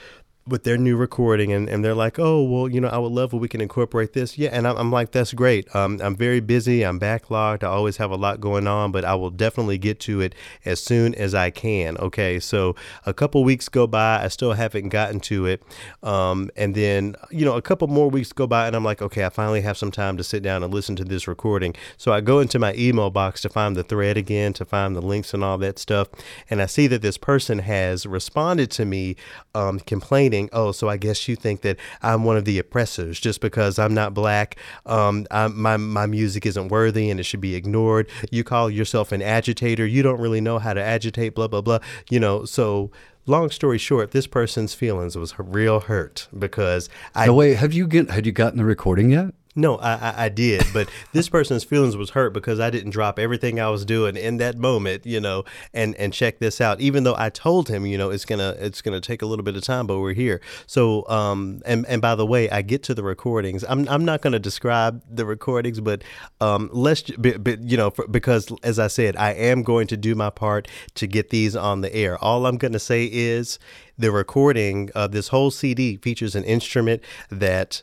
with 0.47 0.65
their 0.65 0.77
new 0.77 0.95
recording 0.95 1.53
and, 1.53 1.71
and 1.71 1.83
they're 1.83 1.95
like 1.95 2.19
oh 2.19 2.43
well 2.43 2.69
you 2.69 2.79
know 2.79 2.89
i 2.89 2.99
would 2.99 3.13
love 3.13 3.33
if 3.33 3.41
we 3.41 3.49
can 3.49 3.63
incorporate 3.63 4.13
this. 4.13 4.37
Yeah 4.37 4.51
and 4.53 4.69
i'm, 4.69 4.77
I'm 4.77 4.93
like 4.93 5.11
that's 5.11 5.33
great. 5.33 5.75
Um, 5.75 5.99
i'm 6.03 6.15
very 6.15 6.41
busy. 6.41 6.83
I'm 6.83 7.01
backlogged. 7.01 7.63
I 7.63 7.69
always 7.69 7.97
have 7.97 8.11
a 8.11 8.17
lot 8.17 8.41
going 8.41 8.67
on 8.67 8.93
but 8.93 9.07
i 9.07 9.15
will 9.15 9.31
definitely 9.31 9.79
get 9.79 10.01
to 10.01 10.21
it 10.21 10.35
as 10.65 10.83
soon 10.83 11.15
as 11.15 11.35
i 11.35 11.49
can. 11.49 11.97
Okay 11.97 12.39
so 12.41 12.77
a 13.07 13.15
couple 13.15 13.43
weeks 13.43 13.71
go 13.71 13.87
by. 13.87 14.23
I 14.23 14.29
still 14.29 14.53
haven't 14.53 14.91
gotten 14.91 15.21
to 15.21 15.47
it. 15.47 15.63
Um, 16.03 16.51
and 16.57 16.75
then 16.75 17.17
you 17.31 17.47
know 17.47 17.57
a 17.57 17.63
couple 17.63 17.89
more 17.89 18.11
weeks 18.11 18.33
go 18.33 18.47
by 18.47 18.67
and 18.67 18.77
i'm 18.77 18.85
like 18.85 19.01
okay 19.01 19.25
i 19.25 19.31
finally 19.31 19.63
have 19.63 19.79
some 19.79 19.91
time 19.91 20.19
to 20.19 20.25
sit 20.25 20.43
down 20.43 20.63
and 20.63 20.75
listen 20.75 20.95
to 20.97 21.05
this 21.05 21.27
recording. 21.27 21.75
So 21.97 22.13
i 22.13 22.21
go 22.21 22.41
into 22.41 22.59
my 22.59 22.75
email 22.75 23.09
box 23.09 23.41
to 23.43 23.49
find 23.49 23.77
the 23.77 23.83
thread 23.83 24.19
again 24.19 24.53
to 24.55 24.67
find 24.67 24.95
the 24.95 25.03
links 25.03 25.33
and 25.33 25.43
all 25.43 25.57
that 25.59 25.79
stuff 25.79 26.09
and 26.51 26.61
i 26.61 26.67
see 26.67 26.87
that 26.89 27.01
this 27.01 27.17
person 27.17 27.61
has 27.61 28.05
responded 28.05 28.71
to 28.73 28.85
me 28.85 29.17
um, 29.55 29.81
complaining 29.81 30.34
stating, 30.35 30.51
"Oh, 30.53 30.73
so 30.73 30.89
I 30.89 30.97
guess 30.97 31.29
you 31.29 31.37
think 31.37 31.61
that 31.63 31.79
I'm 32.03 32.25
one 32.25 32.37
of 32.37 32.45
the 32.45 32.59
oppressors 32.59 33.21
just 33.21 33.41
because 33.41 33.79
I'm 33.79 33.95
not 33.95 34.15
black. 34.15 34.57
Um, 34.87 35.27
I'm, 35.31 35.61
my 35.61 35.77
my 35.77 36.07
music 36.07 36.47
isn't 36.47 36.69
worthy 36.69 37.11
and 37.11 37.21
it 37.21 37.25
should 37.25 37.41
be 37.41 37.55
ignored. 37.55 38.09
You 38.31 38.45
call 38.45 38.71
yourself 38.71 39.13
an 39.13 39.23
agitator. 39.23 39.87
You 39.87 40.03
don't 40.03 40.21
really 40.21 40.41
know 40.41 40.59
how 40.59 40.75
to 40.75 40.83
agitate. 40.83 41.35
Blah 41.35 41.49
blah 41.49 41.61
blah. 41.63 41.79
You 42.11 42.21
know, 42.21 42.45
so." 42.45 42.91
Long 43.27 43.49
story 43.49 43.79
short, 43.79 44.11
this 44.11 44.27
person's 44.27 44.75
feelings 44.75 45.17
was 45.17 45.33
real 45.39 45.81
hurt 45.81 46.29
because 46.39 46.91
I 47.15 47.25
No, 47.25 47.33
wait, 47.33 47.57
have 47.57 47.73
you 47.73 47.87
get 47.87 48.11
had 48.11 48.27
you 48.27 48.33
gotten 48.33 48.59
the 48.59 48.67
recording 48.67 49.13
yet? 49.13 49.33
No, 49.57 49.77
I, 49.77 50.25
I, 50.25 50.29
did, 50.29 50.65
but 50.73 50.89
this 51.13 51.29
person's 51.29 51.63
feelings 51.63 51.97
was 51.97 52.11
hurt 52.11 52.33
because 52.33 52.59
I 52.59 52.71
didn't 52.71 52.91
drop 52.91 53.19
everything 53.19 53.61
I 53.61 53.69
was 53.71 53.85
doing 53.85 54.17
in 54.17 54.39
that 54.39 54.59
moment, 54.59 55.07
you 55.07 55.21
know, 55.21 55.45
and 55.73 55.95
and 55.97 56.13
check 56.13 56.39
this 56.39 56.61
out. 56.61 56.81
Even 56.81 57.05
though 57.05 57.15
I 57.17 57.31
told 57.31 57.69
him, 57.69 57.87
you 57.87 57.97
know, 57.97 58.11
it's 58.11 58.25
gonna 58.25 58.57
it's 58.59 58.83
gonna 58.83 59.01
take 59.01 59.23
a 59.23 59.27
little 59.27 59.45
bit 59.45 59.57
of 59.57 59.63
time, 59.63 59.87
but 59.87 60.01
we're 60.01 60.13
here. 60.13 60.41
So, 60.67 61.09
um, 61.09 61.63
and 61.65 61.87
and 61.87 62.03
by 62.03 62.15
the 62.15 62.27
way, 62.27 62.51
I 62.51 62.63
get 62.63 62.83
to 62.85 62.95
the 62.95 63.05
recordings. 63.05 63.65
I'm 63.69 63.89
I'm 63.89 64.05
not 64.05 64.23
gonna 64.23 64.41
describe 64.41 65.03
the 65.09 65.25
recordings, 65.25 65.81
but 65.81 66.03
um, 66.41 66.69
let's 66.73 67.09
you 67.09 67.77
know 67.77 67.91
for, 67.91 68.09
because 68.09 68.53
as 68.63 68.79
I 68.79 68.89
said, 68.89 69.17
I 69.17 69.33
am 69.33 69.63
going 69.63 69.87
to 69.89 69.97
do 69.97 70.15
my 70.15 70.31
part 70.31 70.67
to 70.95 71.07
get 71.07 71.31
these 71.31 71.55
on 71.55 71.81
the 71.81 71.95
air. 71.95 72.19
All 72.19 72.47
I'm 72.47 72.57
gonna 72.57 72.81
say 72.81 73.09
is 73.13 73.59
the 73.97 74.11
recording 74.11 74.91
of 74.95 75.13
this 75.13 75.29
whole 75.29 75.51
CD 75.51 75.97
features 75.97 76.35
an 76.35 76.43
instrument 76.45 77.03
that 77.31 77.83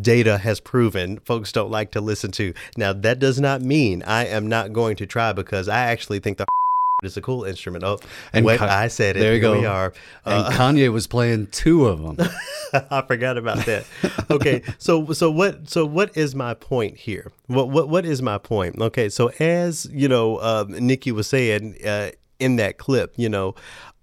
data 0.00 0.38
has 0.38 0.60
proven 0.60 1.18
folks 1.20 1.52
don't 1.52 1.70
like 1.70 1.90
to 1.92 2.00
listen 2.00 2.30
to. 2.32 2.54
Now, 2.76 2.92
that 2.92 3.18
does 3.18 3.40
not 3.40 3.60
mean 3.60 4.02
I 4.04 4.26
am 4.26 4.48
not 4.48 4.72
going 4.72 4.96
to 4.96 5.06
try 5.06 5.32
because 5.32 5.68
I 5.68 5.78
actually 5.90 6.20
think 6.20 6.38
the 6.38 6.46
is 7.02 7.16
a 7.16 7.20
cool 7.20 7.44
instrument. 7.44 7.84
Oh, 7.84 7.98
And 8.32 8.44
wait, 8.44 8.60
I 8.60 8.88
said 8.88 9.16
it. 9.16 9.20
There 9.20 9.34
you 9.34 9.40
Here 9.40 9.54
go. 9.54 9.60
We 9.60 9.66
are. 9.66 9.92
And 10.24 10.44
Uh, 10.46 10.50
Kanye 10.52 10.92
was 10.92 11.06
playing 11.06 11.48
two 11.48 11.86
of 11.86 12.00
them. 12.00 12.28
I 12.90 13.02
forgot 13.02 13.36
about 13.36 13.66
that. 13.66 13.84
Okay, 14.30 14.62
so 14.78 15.12
so 15.12 15.30
what 15.30 15.68
so 15.68 15.84
what 15.84 16.16
is 16.16 16.34
my 16.34 16.54
point 16.54 16.96
here? 16.96 17.30
What 17.48 17.68
what 17.70 17.88
what 17.88 18.06
is 18.06 18.22
my 18.22 18.38
point? 18.38 18.80
Okay, 18.80 19.08
so 19.08 19.30
as 19.40 19.86
you 19.92 20.08
know, 20.08 20.40
um, 20.40 20.70
Nicki 20.86 21.12
was 21.12 21.26
saying 21.26 21.76
uh, 21.84 22.10
in 22.38 22.56
that 22.56 22.78
clip, 22.78 23.12
you 23.16 23.28
know, 23.28 23.54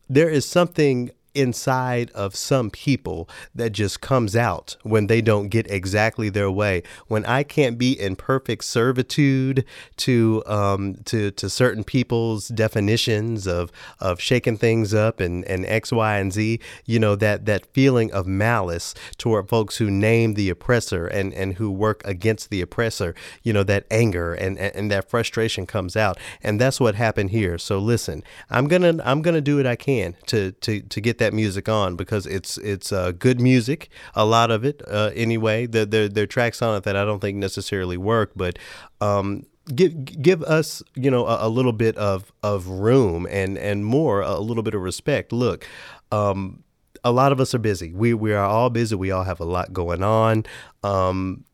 there 0.10 0.30
is 0.30 0.45
something 0.45 1.10
inside 1.40 2.11
of 2.11 2.36
some 2.36 2.70
people 2.70 3.30
that 3.56 3.72
just 3.72 4.02
comes 4.02 4.36
out 4.36 4.76
when 4.84 5.07
they 5.07 5.22
don't 5.22 5.48
get 5.48 5.70
exactly 5.72 6.30
their 6.30 6.52
way. 6.52 6.84
When 7.07 7.26
I 7.26 7.44
can't 7.44 7.78
be 7.78 7.99
in 7.99 8.16
perfect 8.16 8.66
servitude 8.66 9.66
to 9.98 10.44
um, 10.45 10.95
to 11.06 11.32
to 11.32 11.49
certain 11.49 11.84
people's 11.84 12.49
definitions 12.49 13.48
of 13.48 13.72
of 13.99 14.20
shaking 14.22 14.57
things 14.57 14.94
up 14.94 15.20
and 15.20 15.45
and 15.45 15.66
X, 15.66 15.91
Y, 15.91 16.18
and 16.18 16.34
Z, 16.34 16.60
you 16.86 16.99
know 16.99 17.16
that 17.16 17.45
that 17.45 17.66
feeling 17.68 18.11
of 18.11 18.28
malice 18.28 18.94
toward 19.18 19.48
folks 19.49 19.78
who 19.78 19.90
name 19.90 20.34
the 20.34 20.49
oppressor 20.49 21.07
and 21.07 21.34
and 21.34 21.56
who 21.56 21.72
work 21.72 22.02
against 22.06 22.49
the 22.49 22.61
oppressor. 22.61 23.16
You 23.44 23.53
know 23.53 23.64
that 23.64 23.86
anger 23.90 24.34
and 24.34 24.57
and, 24.60 24.76
and 24.76 24.91
that 24.91 25.10
frustration 25.10 25.66
comes 25.66 25.95
out, 25.95 26.18
and 26.44 26.60
that's 26.60 26.80
what 26.80 26.95
happened 26.95 27.30
here. 27.30 27.57
So 27.57 27.80
listen, 27.80 28.24
I'm 28.49 28.68
gonna 28.68 28.98
I'm 29.03 29.22
gonna 29.22 29.41
do 29.41 29.57
what 29.57 29.68
I 29.68 29.76
can 29.76 30.16
to 30.28 30.52
to 30.52 30.82
to 30.82 31.02
get 31.02 31.18
that 31.20 31.29
music 31.34 31.70
on 31.70 31.96
because 31.96 32.26
it's 32.26 32.58
it's 32.58 32.92
uh, 32.92 33.12
good 33.12 33.40
music, 33.40 33.90
a 34.16 34.26
lot 34.26 34.52
of 34.52 34.64
it 34.64 34.82
uh, 34.88 35.12
anyway. 35.16 35.66
There, 35.66 35.86
there 35.86 36.10
there 36.10 36.24
are 36.24 36.28
tracks 36.28 36.62
on 36.62 36.76
it 36.78 36.84
that 36.84 36.96
I 36.96 37.06
don't 37.06 37.20
think 37.20 37.38
necessarily 37.38 37.98
work, 37.98 38.32
but 38.36 38.60
um, 39.02 39.46
give 39.74 40.06
give 40.22 40.44
us 40.44 40.84
you 40.96 41.12
know 41.12 41.26
a, 41.26 41.48
a 41.48 41.50
little 41.50 41.74
bit 41.74 41.96
of 41.98 42.32
of 42.44 42.68
room 42.68 43.28
and 43.30 43.58
and 43.58 43.86
more 43.86 44.22
a 44.22 44.40
little 44.40 44.64
bit 44.64 44.74
of 44.74 44.82
respect. 44.82 45.32
Look. 45.32 45.66
Um, 46.12 46.64
a 47.04 47.12
lot 47.14 47.32
of 47.32 47.40
us 47.40 47.54
are 47.56 47.60
busy. 47.60 47.94
We 47.94 48.14
we 48.14 48.34
are 48.34 48.44
all 48.44 48.70
busy. 48.70 48.96
We 48.96 49.12
all 49.12 49.24
have 49.24 49.40
a 49.40 49.46
lot 49.46 49.72
going 49.72 50.04
on. 50.04 50.44
Um, 50.84 51.46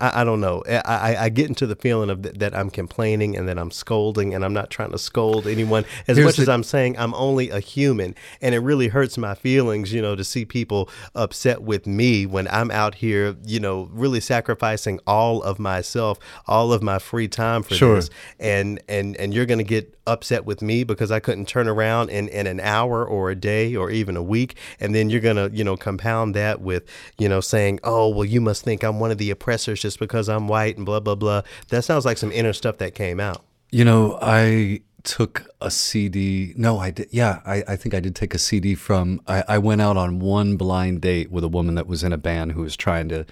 I, 0.00 0.20
I 0.20 0.24
don't 0.24 0.40
know. 0.40 0.62
I, 0.68 0.82
I, 0.84 1.24
I 1.24 1.28
get 1.28 1.48
into 1.48 1.66
the 1.66 1.76
feeling 1.76 2.10
of 2.10 2.22
th- 2.22 2.36
that 2.36 2.56
I'm 2.56 2.70
complaining 2.70 3.36
and 3.36 3.48
that 3.48 3.58
I'm 3.58 3.70
scolding, 3.70 4.34
and 4.34 4.44
I'm 4.44 4.52
not 4.52 4.70
trying 4.70 4.90
to 4.92 4.98
scold 4.98 5.46
anyone. 5.46 5.84
As 6.08 6.16
Here's 6.16 6.26
much 6.26 6.38
as 6.38 6.48
I'm 6.48 6.62
saying 6.62 6.98
I'm 6.98 7.14
only 7.14 7.50
a 7.50 7.60
human, 7.60 8.14
and 8.40 8.54
it 8.54 8.58
really 8.60 8.88
hurts 8.88 9.18
my 9.18 9.34
feelings, 9.34 9.92
you 9.92 10.02
know, 10.02 10.14
to 10.16 10.24
see 10.24 10.44
people 10.44 10.88
upset 11.14 11.62
with 11.62 11.86
me 11.86 12.26
when 12.26 12.48
I'm 12.48 12.70
out 12.70 12.96
here, 12.96 13.36
you 13.44 13.60
know, 13.60 13.88
really 13.92 14.20
sacrificing 14.20 15.00
all 15.06 15.42
of 15.42 15.58
myself, 15.58 16.18
all 16.46 16.72
of 16.72 16.82
my 16.82 16.98
free 16.98 17.28
time 17.28 17.62
for 17.62 17.74
Sure. 17.74 17.96
this, 17.96 18.10
and 18.38 18.80
and 18.88 19.16
and 19.16 19.32
you're 19.34 19.46
gonna 19.46 19.62
get 19.62 19.96
upset 20.06 20.44
with 20.44 20.60
me 20.60 20.84
because 20.84 21.10
I 21.10 21.18
couldn't 21.18 21.48
turn 21.48 21.66
around 21.66 22.10
in 22.10 22.28
in 22.28 22.46
an 22.46 22.60
hour 22.60 23.04
or 23.06 23.30
a 23.30 23.34
day 23.34 23.74
or 23.74 23.90
even 23.90 24.16
a 24.16 24.22
week, 24.22 24.56
and 24.80 24.94
then 24.94 25.08
you're 25.10 25.20
gonna 25.20 25.48
you 25.52 25.64
know 25.64 25.76
compound 25.76 26.34
that 26.34 26.60
with 26.60 26.84
you 27.18 27.28
know 27.28 27.40
saying, 27.40 27.80
oh 27.84 28.08
well, 28.08 28.24
you 28.24 28.40
must 28.40 28.62
think 28.64 28.82
I'm 28.82 29.00
one 29.00 29.10
of 29.10 29.18
the 29.18 29.30
oppressors 29.64 29.82
just 29.82 29.98
because 29.98 30.28
I'm 30.28 30.48
white 30.48 30.76
and 30.76 30.86
blah 30.86 31.00
blah 31.00 31.14
blah. 31.14 31.42
That 31.68 31.82
sounds 31.82 32.04
like 32.04 32.18
some 32.18 32.32
inner 32.32 32.52
stuff 32.52 32.78
that 32.78 32.94
came 32.94 33.20
out. 33.20 33.44
You 33.70 33.84
know, 33.84 34.18
I 34.20 34.82
took 35.02 35.46
a 35.60 35.70
CD. 35.70 36.54
No, 36.56 36.78
I 36.78 36.90
did. 36.90 37.08
Yeah, 37.10 37.40
I, 37.44 37.64
I 37.68 37.76
think 37.76 37.94
I 37.94 38.00
did 38.00 38.14
take 38.14 38.34
a 38.34 38.38
CD 38.38 38.74
from. 38.74 39.20
I, 39.26 39.44
I 39.48 39.58
went 39.58 39.80
out 39.80 39.96
on 39.96 40.20
one 40.20 40.56
blind 40.56 41.00
date 41.00 41.30
with 41.30 41.44
a 41.44 41.48
woman 41.48 41.74
that 41.74 41.86
was 41.86 42.02
in 42.04 42.12
a 42.12 42.18
band 42.18 42.52
who 42.52 42.62
was 42.62 42.76
trying 42.76 43.08
to 43.08 43.24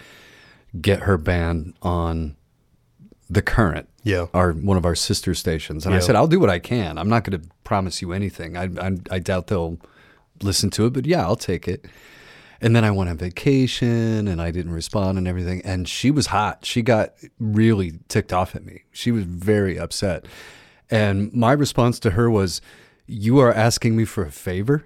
get 0.80 1.00
her 1.00 1.18
band 1.18 1.74
on 1.82 2.36
the 3.28 3.42
current. 3.42 3.88
Yeah. 4.04 4.26
Our 4.34 4.52
one 4.52 4.76
of 4.76 4.84
our 4.84 4.96
sister 4.96 5.34
stations, 5.34 5.86
and 5.86 5.94
I 5.94 6.00
said, 6.00 6.16
"I'll 6.16 6.26
do 6.26 6.40
what 6.40 6.50
I 6.50 6.59
can. 6.59 6.98
I'm 6.98 7.09
not 7.09 7.24
going 7.24 7.40
to 7.40 7.48
promise 7.62 8.02
you 8.02 8.12
anything. 8.12 8.56
I, 8.56 8.64
I 8.80 8.96
I 9.10 9.18
doubt 9.20 9.46
they'll 9.46 9.78
listen 10.42 10.70
to 10.70 10.86
it, 10.86 10.92
but 10.92 11.06
yeah, 11.06 11.22
I'll 11.22 11.36
take 11.36 11.68
it." 11.68 11.86
And 12.62 12.76
then 12.76 12.84
I 12.84 12.93
went 12.93 13.10
on 13.10 13.16
vacation 13.18 14.28
and 14.28 14.40
I 14.40 14.52
didn't 14.52 14.72
respond 14.72 15.18
and 15.18 15.26
everything. 15.26 15.60
And 15.64 15.89
she 15.89 16.12
was 16.12 16.26
hot. 16.26 16.64
She 16.64 16.80
got 16.80 17.12
really 17.40 17.98
ticked 18.06 18.32
off 18.32 18.55
at 18.55 18.64
me. 18.64 18.84
She 18.93 19.10
was 19.10 19.24
very 19.24 19.78
upset. 19.78 20.26
And 20.89 21.32
my 21.34 21.52
response 21.52 21.98
to 22.01 22.10
her 22.10 22.30
was, 22.30 22.60
You 23.06 23.40
are 23.40 23.52
asking 23.52 23.97
me 23.97 24.05
for 24.05 24.24
a 24.24 24.30
favor? 24.30 24.84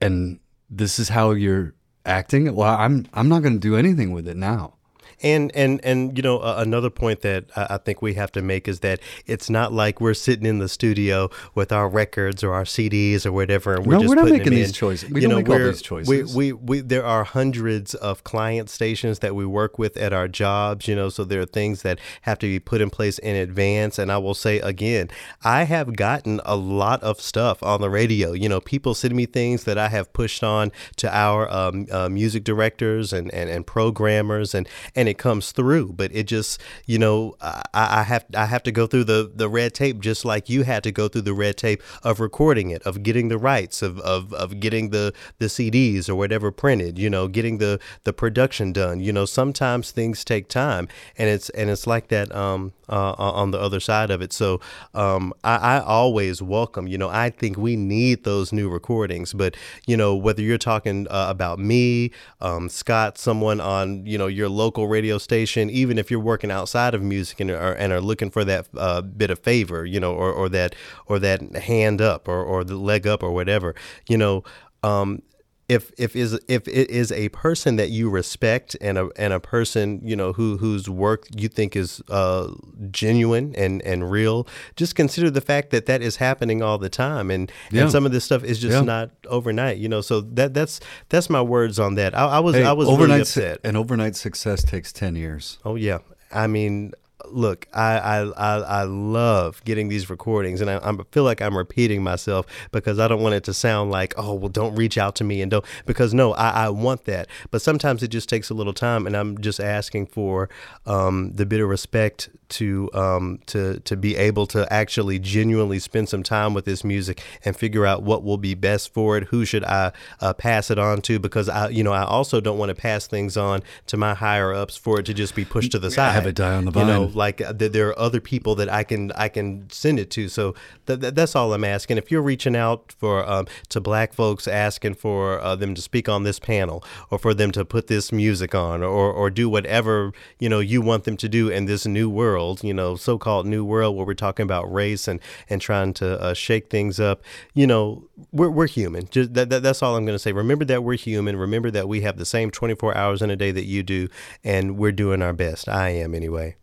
And 0.00 0.38
this 0.70 1.00
is 1.00 1.08
how 1.08 1.32
you're 1.32 1.74
acting? 2.04 2.54
Well, 2.54 2.74
I'm 2.74 3.06
I'm 3.12 3.28
not 3.28 3.42
gonna 3.42 3.58
do 3.58 3.76
anything 3.76 4.12
with 4.12 4.28
it 4.28 4.36
now. 4.36 4.75
And 5.22 5.50
and 5.54 5.80
and 5.84 6.16
you 6.16 6.22
know 6.22 6.38
uh, 6.38 6.56
another 6.58 6.90
point 6.90 7.22
that 7.22 7.44
I, 7.56 7.66
I 7.70 7.78
think 7.78 8.02
we 8.02 8.14
have 8.14 8.30
to 8.32 8.42
make 8.42 8.68
is 8.68 8.80
that 8.80 9.00
it's 9.26 9.48
not 9.48 9.72
like 9.72 10.00
we're 10.00 10.14
sitting 10.14 10.44
in 10.46 10.58
the 10.58 10.68
studio 10.68 11.30
with 11.54 11.72
our 11.72 11.88
records 11.88 12.44
or 12.44 12.52
our 12.52 12.64
CDs 12.64 13.24
or 13.24 13.32
whatever, 13.32 13.74
and 13.76 13.86
we're 13.86 13.94
No, 13.94 14.00
just 14.00 14.08
we're 14.10 14.14
not 14.16 14.22
putting 14.22 14.38
making 14.38 14.52
these 14.52 14.68
in. 14.68 14.74
choices. 14.74 15.10
We 15.10 15.22
you 15.22 15.28
don't 15.28 15.38
know, 15.44 15.54
make 15.54 15.60
all 15.60 15.66
these 15.66 15.80
choices. 15.82 16.34
We, 16.34 16.52
we 16.52 16.52
we 16.52 16.80
there 16.80 17.04
are 17.04 17.24
hundreds 17.24 17.94
of 17.94 18.24
client 18.24 18.68
stations 18.68 19.20
that 19.20 19.34
we 19.34 19.46
work 19.46 19.78
with 19.78 19.96
at 19.96 20.12
our 20.12 20.28
jobs. 20.28 20.86
You 20.86 20.94
know, 20.94 21.08
so 21.08 21.24
there 21.24 21.40
are 21.40 21.46
things 21.46 21.82
that 21.82 21.98
have 22.22 22.38
to 22.40 22.46
be 22.46 22.58
put 22.58 22.80
in 22.80 22.90
place 22.90 23.18
in 23.18 23.36
advance. 23.36 23.98
And 23.98 24.12
I 24.12 24.18
will 24.18 24.34
say 24.34 24.58
again, 24.60 25.08
I 25.42 25.64
have 25.64 25.96
gotten 25.96 26.40
a 26.44 26.56
lot 26.56 27.02
of 27.02 27.20
stuff 27.20 27.62
on 27.62 27.80
the 27.80 27.88
radio. 27.90 28.32
You 28.32 28.48
know, 28.48 28.60
people 28.60 28.94
send 28.94 29.14
me 29.14 29.24
things 29.26 29.64
that 29.64 29.78
I 29.78 29.88
have 29.88 30.12
pushed 30.12 30.44
on 30.44 30.72
to 30.96 31.14
our 31.16 31.50
um, 31.50 31.86
uh, 31.90 32.08
music 32.10 32.44
directors 32.44 33.12
and, 33.12 33.32
and, 33.32 33.48
and 33.48 33.66
programmers, 33.66 34.54
and 34.54 34.68
and 34.94 35.05
it 35.08 35.18
comes 35.18 35.52
through. 35.52 35.92
But 35.92 36.14
it 36.14 36.24
just, 36.24 36.60
you 36.86 36.98
know, 36.98 37.36
I, 37.40 37.62
I 37.74 38.02
have 38.04 38.24
I 38.34 38.46
have 38.46 38.62
to 38.64 38.72
go 38.72 38.86
through 38.86 39.04
the 39.04 39.30
the 39.34 39.48
red 39.48 39.74
tape 39.74 40.00
just 40.00 40.24
like 40.24 40.48
you 40.48 40.62
had 40.64 40.82
to 40.84 40.92
go 40.92 41.08
through 41.08 41.22
the 41.22 41.34
red 41.34 41.56
tape 41.56 41.82
of 42.02 42.20
recording 42.20 42.70
it, 42.70 42.82
of 42.82 43.02
getting 43.02 43.28
the 43.28 43.38
rights, 43.38 43.82
of 43.82 43.98
of, 44.00 44.32
of 44.34 44.60
getting 44.60 44.90
the 44.90 45.12
the 45.38 45.46
CDs 45.46 46.08
or 46.08 46.14
whatever 46.14 46.50
printed. 46.50 46.98
You 46.98 47.10
know, 47.10 47.28
getting 47.28 47.58
the 47.58 47.80
the 48.04 48.12
production 48.12 48.72
done. 48.72 49.00
You 49.00 49.12
know, 49.12 49.24
sometimes 49.24 49.90
things 49.90 50.24
take 50.24 50.48
time, 50.48 50.88
and 51.18 51.28
it's 51.28 51.48
and 51.50 51.70
it's 51.70 51.86
like 51.86 52.08
that 52.08 52.34
um 52.34 52.72
uh, 52.88 53.14
on 53.18 53.50
the 53.50 53.60
other 53.60 53.80
side 53.80 54.10
of 54.10 54.22
it. 54.22 54.32
So 54.32 54.60
um 54.94 55.32
I, 55.44 55.56
I 55.56 55.80
always 55.80 56.42
welcome. 56.42 56.86
You 56.86 56.98
know, 56.98 57.08
I 57.08 57.30
think 57.30 57.56
we 57.56 57.76
need 57.76 58.24
those 58.24 58.52
new 58.52 58.68
recordings, 58.68 59.32
but 59.32 59.56
you 59.86 59.96
know 59.96 60.14
whether 60.14 60.42
you're 60.42 60.58
talking 60.58 61.06
uh, 61.10 61.26
about 61.28 61.58
me, 61.58 62.10
um, 62.40 62.68
Scott, 62.68 63.18
someone 63.18 63.60
on 63.60 64.06
you 64.06 64.18
know 64.18 64.26
your 64.26 64.48
local 64.48 64.88
radio 64.96 65.18
station, 65.18 65.68
even 65.68 65.98
if 65.98 66.10
you're 66.10 66.28
working 66.32 66.50
outside 66.50 66.94
of 66.94 67.02
music 67.02 67.40
and 67.40 67.50
are, 67.50 67.74
and 67.74 67.92
are 67.92 68.00
looking 68.00 68.30
for 68.30 68.44
that 68.44 68.66
uh, 68.76 69.02
bit 69.02 69.30
of 69.30 69.38
favor, 69.38 69.84
you 69.84 70.00
know, 70.00 70.14
or, 70.14 70.32
or 70.32 70.48
that 70.48 70.74
or 71.06 71.18
that 71.18 71.40
hand 71.56 72.00
up 72.00 72.28
or, 72.28 72.42
or 72.42 72.64
the 72.64 72.76
leg 72.76 73.06
up 73.06 73.22
or 73.22 73.30
whatever, 73.32 73.74
you 74.08 74.16
know. 74.16 74.42
Um, 74.82 75.22
if 75.68 75.90
if 75.98 76.14
is 76.14 76.38
if 76.46 76.68
it 76.68 76.88
is 76.90 77.10
a 77.10 77.28
person 77.30 77.74
that 77.76 77.90
you 77.90 78.08
respect 78.08 78.76
and 78.80 78.96
a 78.98 79.08
and 79.16 79.32
a 79.32 79.40
person 79.40 80.00
you 80.04 80.14
know 80.14 80.32
who 80.32 80.56
whose 80.58 80.88
work 80.88 81.26
you 81.36 81.48
think 81.48 81.74
is 81.74 82.00
uh, 82.08 82.48
genuine 82.90 83.54
and 83.56 83.82
and 83.82 84.10
real, 84.10 84.46
just 84.76 84.94
consider 84.94 85.28
the 85.30 85.40
fact 85.40 85.70
that 85.70 85.86
that 85.86 86.02
is 86.02 86.16
happening 86.16 86.62
all 86.62 86.78
the 86.78 86.88
time, 86.88 87.30
and 87.30 87.50
Yeah. 87.70 87.82
and 87.82 87.90
some 87.90 88.06
of 88.06 88.12
this 88.12 88.24
stuff 88.24 88.44
is 88.44 88.58
just 88.60 88.74
Yeah. 88.76 88.82
not 88.82 89.10
overnight, 89.26 89.78
you 89.78 89.88
know. 89.88 90.00
So 90.00 90.20
that 90.20 90.54
that's 90.54 90.78
that's 91.08 91.28
my 91.28 91.42
words 91.42 91.78
on 91.80 91.96
that. 91.96 92.16
I, 92.16 92.26
I 92.26 92.38
was 92.40 92.54
Hey, 92.54 92.64
I 92.64 92.72
was 92.72 92.88
overnight 92.88 93.08
really 93.16 93.24
su- 93.24 93.40
upset. 93.40 93.60
an 93.64 93.76
overnight 93.76 94.14
success 94.16 94.62
takes 94.62 94.92
ten 94.92 95.16
years. 95.16 95.58
Oh 95.64 95.74
yeah, 95.74 95.98
I 96.32 96.46
mean, 96.46 96.92
look, 97.30 97.66
I, 97.72 97.98
I 97.98 98.22
I 98.22 98.58
I 98.58 98.82
love 98.84 99.62
getting 99.64 99.88
these 99.88 100.08
recordings, 100.10 100.60
and 100.60 100.70
I, 100.70 100.78
I 100.78 100.96
feel 101.10 101.24
like 101.24 101.40
I'm 101.40 101.56
repeating 101.56 102.02
myself 102.02 102.46
because 102.72 102.98
I 102.98 103.08
don't 103.08 103.22
want 103.22 103.34
it 103.34 103.44
to 103.44 103.54
sound 103.54 103.90
like, 103.90 104.14
oh, 104.16 104.34
well, 104.34 104.48
don't 104.48 104.74
reach 104.74 104.98
out 104.98 105.14
to 105.16 105.24
me 105.24 105.42
and 105.42 105.50
don't 105.50 105.64
because 105.84 106.14
no, 106.14 106.32
I, 106.34 106.66
I 106.66 106.68
want 106.70 107.04
that, 107.04 107.28
but 107.50 107.62
sometimes 107.62 108.02
it 108.02 108.08
just 108.08 108.28
takes 108.28 108.50
a 108.50 108.54
little 108.54 108.72
time, 108.72 109.06
and 109.06 109.16
I'm 109.16 109.38
just 109.40 109.60
asking 109.60 110.06
for 110.06 110.48
um, 110.86 111.32
the 111.32 111.46
bit 111.46 111.60
of 111.60 111.68
respect 111.68 112.28
to 112.48 112.90
um, 112.94 113.40
to 113.46 113.80
to 113.80 113.96
be 113.96 114.16
able 114.16 114.46
to 114.48 114.72
actually 114.72 115.18
genuinely 115.18 115.78
spend 115.78 116.08
some 116.08 116.22
time 116.22 116.54
with 116.54 116.64
this 116.64 116.84
music 116.84 117.22
and 117.44 117.56
figure 117.56 117.84
out 117.84 118.02
what 118.02 118.22
will 118.22 118.38
be 118.38 118.54
best 118.54 118.92
for 118.92 119.16
it. 119.16 119.24
Who 119.24 119.44
should 119.44 119.64
I 119.64 119.92
uh, 120.20 120.32
pass 120.34 120.70
it 120.70 120.78
on 120.78 121.02
to? 121.02 121.18
Because 121.18 121.48
I, 121.48 121.68
you 121.68 121.82
know, 121.82 121.92
I 121.92 122.04
also 122.04 122.40
don't 122.40 122.58
want 122.58 122.70
to 122.70 122.74
pass 122.74 123.06
things 123.06 123.36
on 123.36 123.62
to 123.86 123.96
my 123.96 124.14
higher 124.14 124.52
ups 124.52 124.76
for 124.76 125.00
it 125.00 125.06
to 125.06 125.14
just 125.14 125.34
be 125.34 125.44
pushed 125.44 125.72
to 125.72 125.78
the 125.78 125.90
side. 125.90 126.10
I 126.10 126.12
Have 126.12 126.26
it 126.26 126.36
die 126.36 126.54
on 126.54 126.64
the 126.64 126.72
You 126.72 126.86
know, 126.86 127.06
vine. 127.06 127.15
Like 127.16 127.40
uh, 127.40 127.52
th- 127.52 127.72
there 127.72 127.88
are 127.88 127.98
other 127.98 128.20
people 128.20 128.54
that 128.56 128.68
I 128.68 128.84
can 128.84 129.12
I 129.12 129.28
can 129.28 129.68
send 129.70 129.98
it 129.98 130.10
to. 130.12 130.28
So 130.28 130.54
th- 130.86 131.00
th- 131.00 131.14
that's 131.14 131.34
all 131.34 131.52
I'm 131.52 131.64
asking. 131.64 131.98
If 131.98 132.10
you're 132.10 132.22
reaching 132.22 132.54
out 132.54 132.92
for 132.92 133.28
um, 133.28 133.46
to 133.70 133.80
black 133.80 134.12
folks 134.12 134.46
asking 134.46 134.94
for 134.94 135.40
uh, 135.40 135.56
them 135.56 135.74
to 135.74 135.82
speak 135.82 136.08
on 136.08 136.22
this 136.22 136.38
panel 136.38 136.84
or 137.10 137.18
for 137.18 137.34
them 137.34 137.50
to 137.52 137.64
put 137.64 137.86
this 137.86 138.12
music 138.12 138.54
on 138.54 138.82
or 138.82 139.12
or 139.12 139.30
do 139.30 139.48
whatever 139.48 140.12
you 140.38 140.48
know 140.48 140.60
you 140.60 140.80
want 140.80 141.04
them 141.04 141.16
to 141.16 141.28
do 141.28 141.48
in 141.48 141.64
this 141.64 141.86
new 141.86 142.08
world, 142.08 142.62
you 142.62 142.74
know, 142.74 142.96
so-called 142.96 143.46
new 143.46 143.64
world 143.64 143.96
where 143.96 144.06
we're 144.06 144.14
talking 144.14 144.44
about 144.44 144.72
race 144.72 145.08
and 145.08 145.20
and 145.48 145.60
trying 145.60 145.94
to 145.94 146.20
uh, 146.20 146.34
shake 146.34 146.68
things 146.70 147.00
up. 147.00 147.22
You 147.54 147.66
know, 147.66 148.08
we're 148.32 148.50
we're 148.50 148.66
human. 148.66 149.08
Just 149.08 149.34
that, 149.34 149.50
that 149.50 149.62
that's 149.62 149.82
all 149.82 149.96
I'm 149.96 150.04
going 150.04 150.14
to 150.14 150.18
say. 150.18 150.32
Remember 150.32 150.64
that 150.66 150.84
we're 150.84 150.96
human. 150.96 151.36
Remember 151.36 151.70
that 151.70 151.88
we 151.88 152.02
have 152.02 152.18
the 152.18 152.26
same 152.26 152.50
24 152.50 152.96
hours 152.96 153.22
in 153.22 153.30
a 153.30 153.36
day 153.36 153.50
that 153.50 153.64
you 153.64 153.82
do, 153.82 154.08
and 154.44 154.76
we're 154.76 154.92
doing 154.92 155.22
our 155.22 155.32
best. 155.32 155.68
I 155.68 155.90
am 155.90 156.14
anyway. 156.14 156.56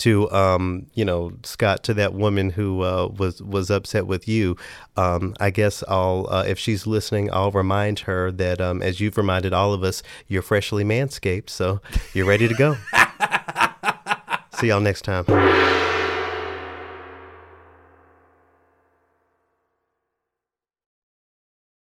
To 0.00 0.30
um, 0.30 0.86
you 0.94 1.04
know 1.04 1.32
Scott 1.42 1.82
to 1.84 1.94
that 1.94 2.14
woman 2.14 2.50
who 2.50 2.82
uh, 2.82 3.08
was 3.16 3.40
was 3.42 3.70
upset 3.70 4.06
with 4.06 4.26
you. 4.26 4.56
Um, 4.96 5.34
I 5.40 5.50
guess 5.50 5.84
I'll 5.88 6.26
uh, 6.30 6.44
if 6.46 6.58
she's 6.58 6.86
listening, 6.86 7.32
I'll 7.32 7.52
remind 7.52 8.00
her 8.00 8.32
that 8.32 8.60
um, 8.60 8.82
as 8.82 9.00
you've 9.00 9.16
reminded 9.16 9.52
all 9.52 9.72
of 9.72 9.82
us, 9.82 10.02
you're 10.26 10.42
freshly 10.42 10.84
manscaped, 10.84 11.50
so 11.50 11.80
you're 12.12 12.26
ready 12.26 12.48
to 12.48 12.54
go. 12.54 12.76
See 14.58 14.68
y'all 14.68 14.80
next 14.80 15.02
time. 15.02 15.89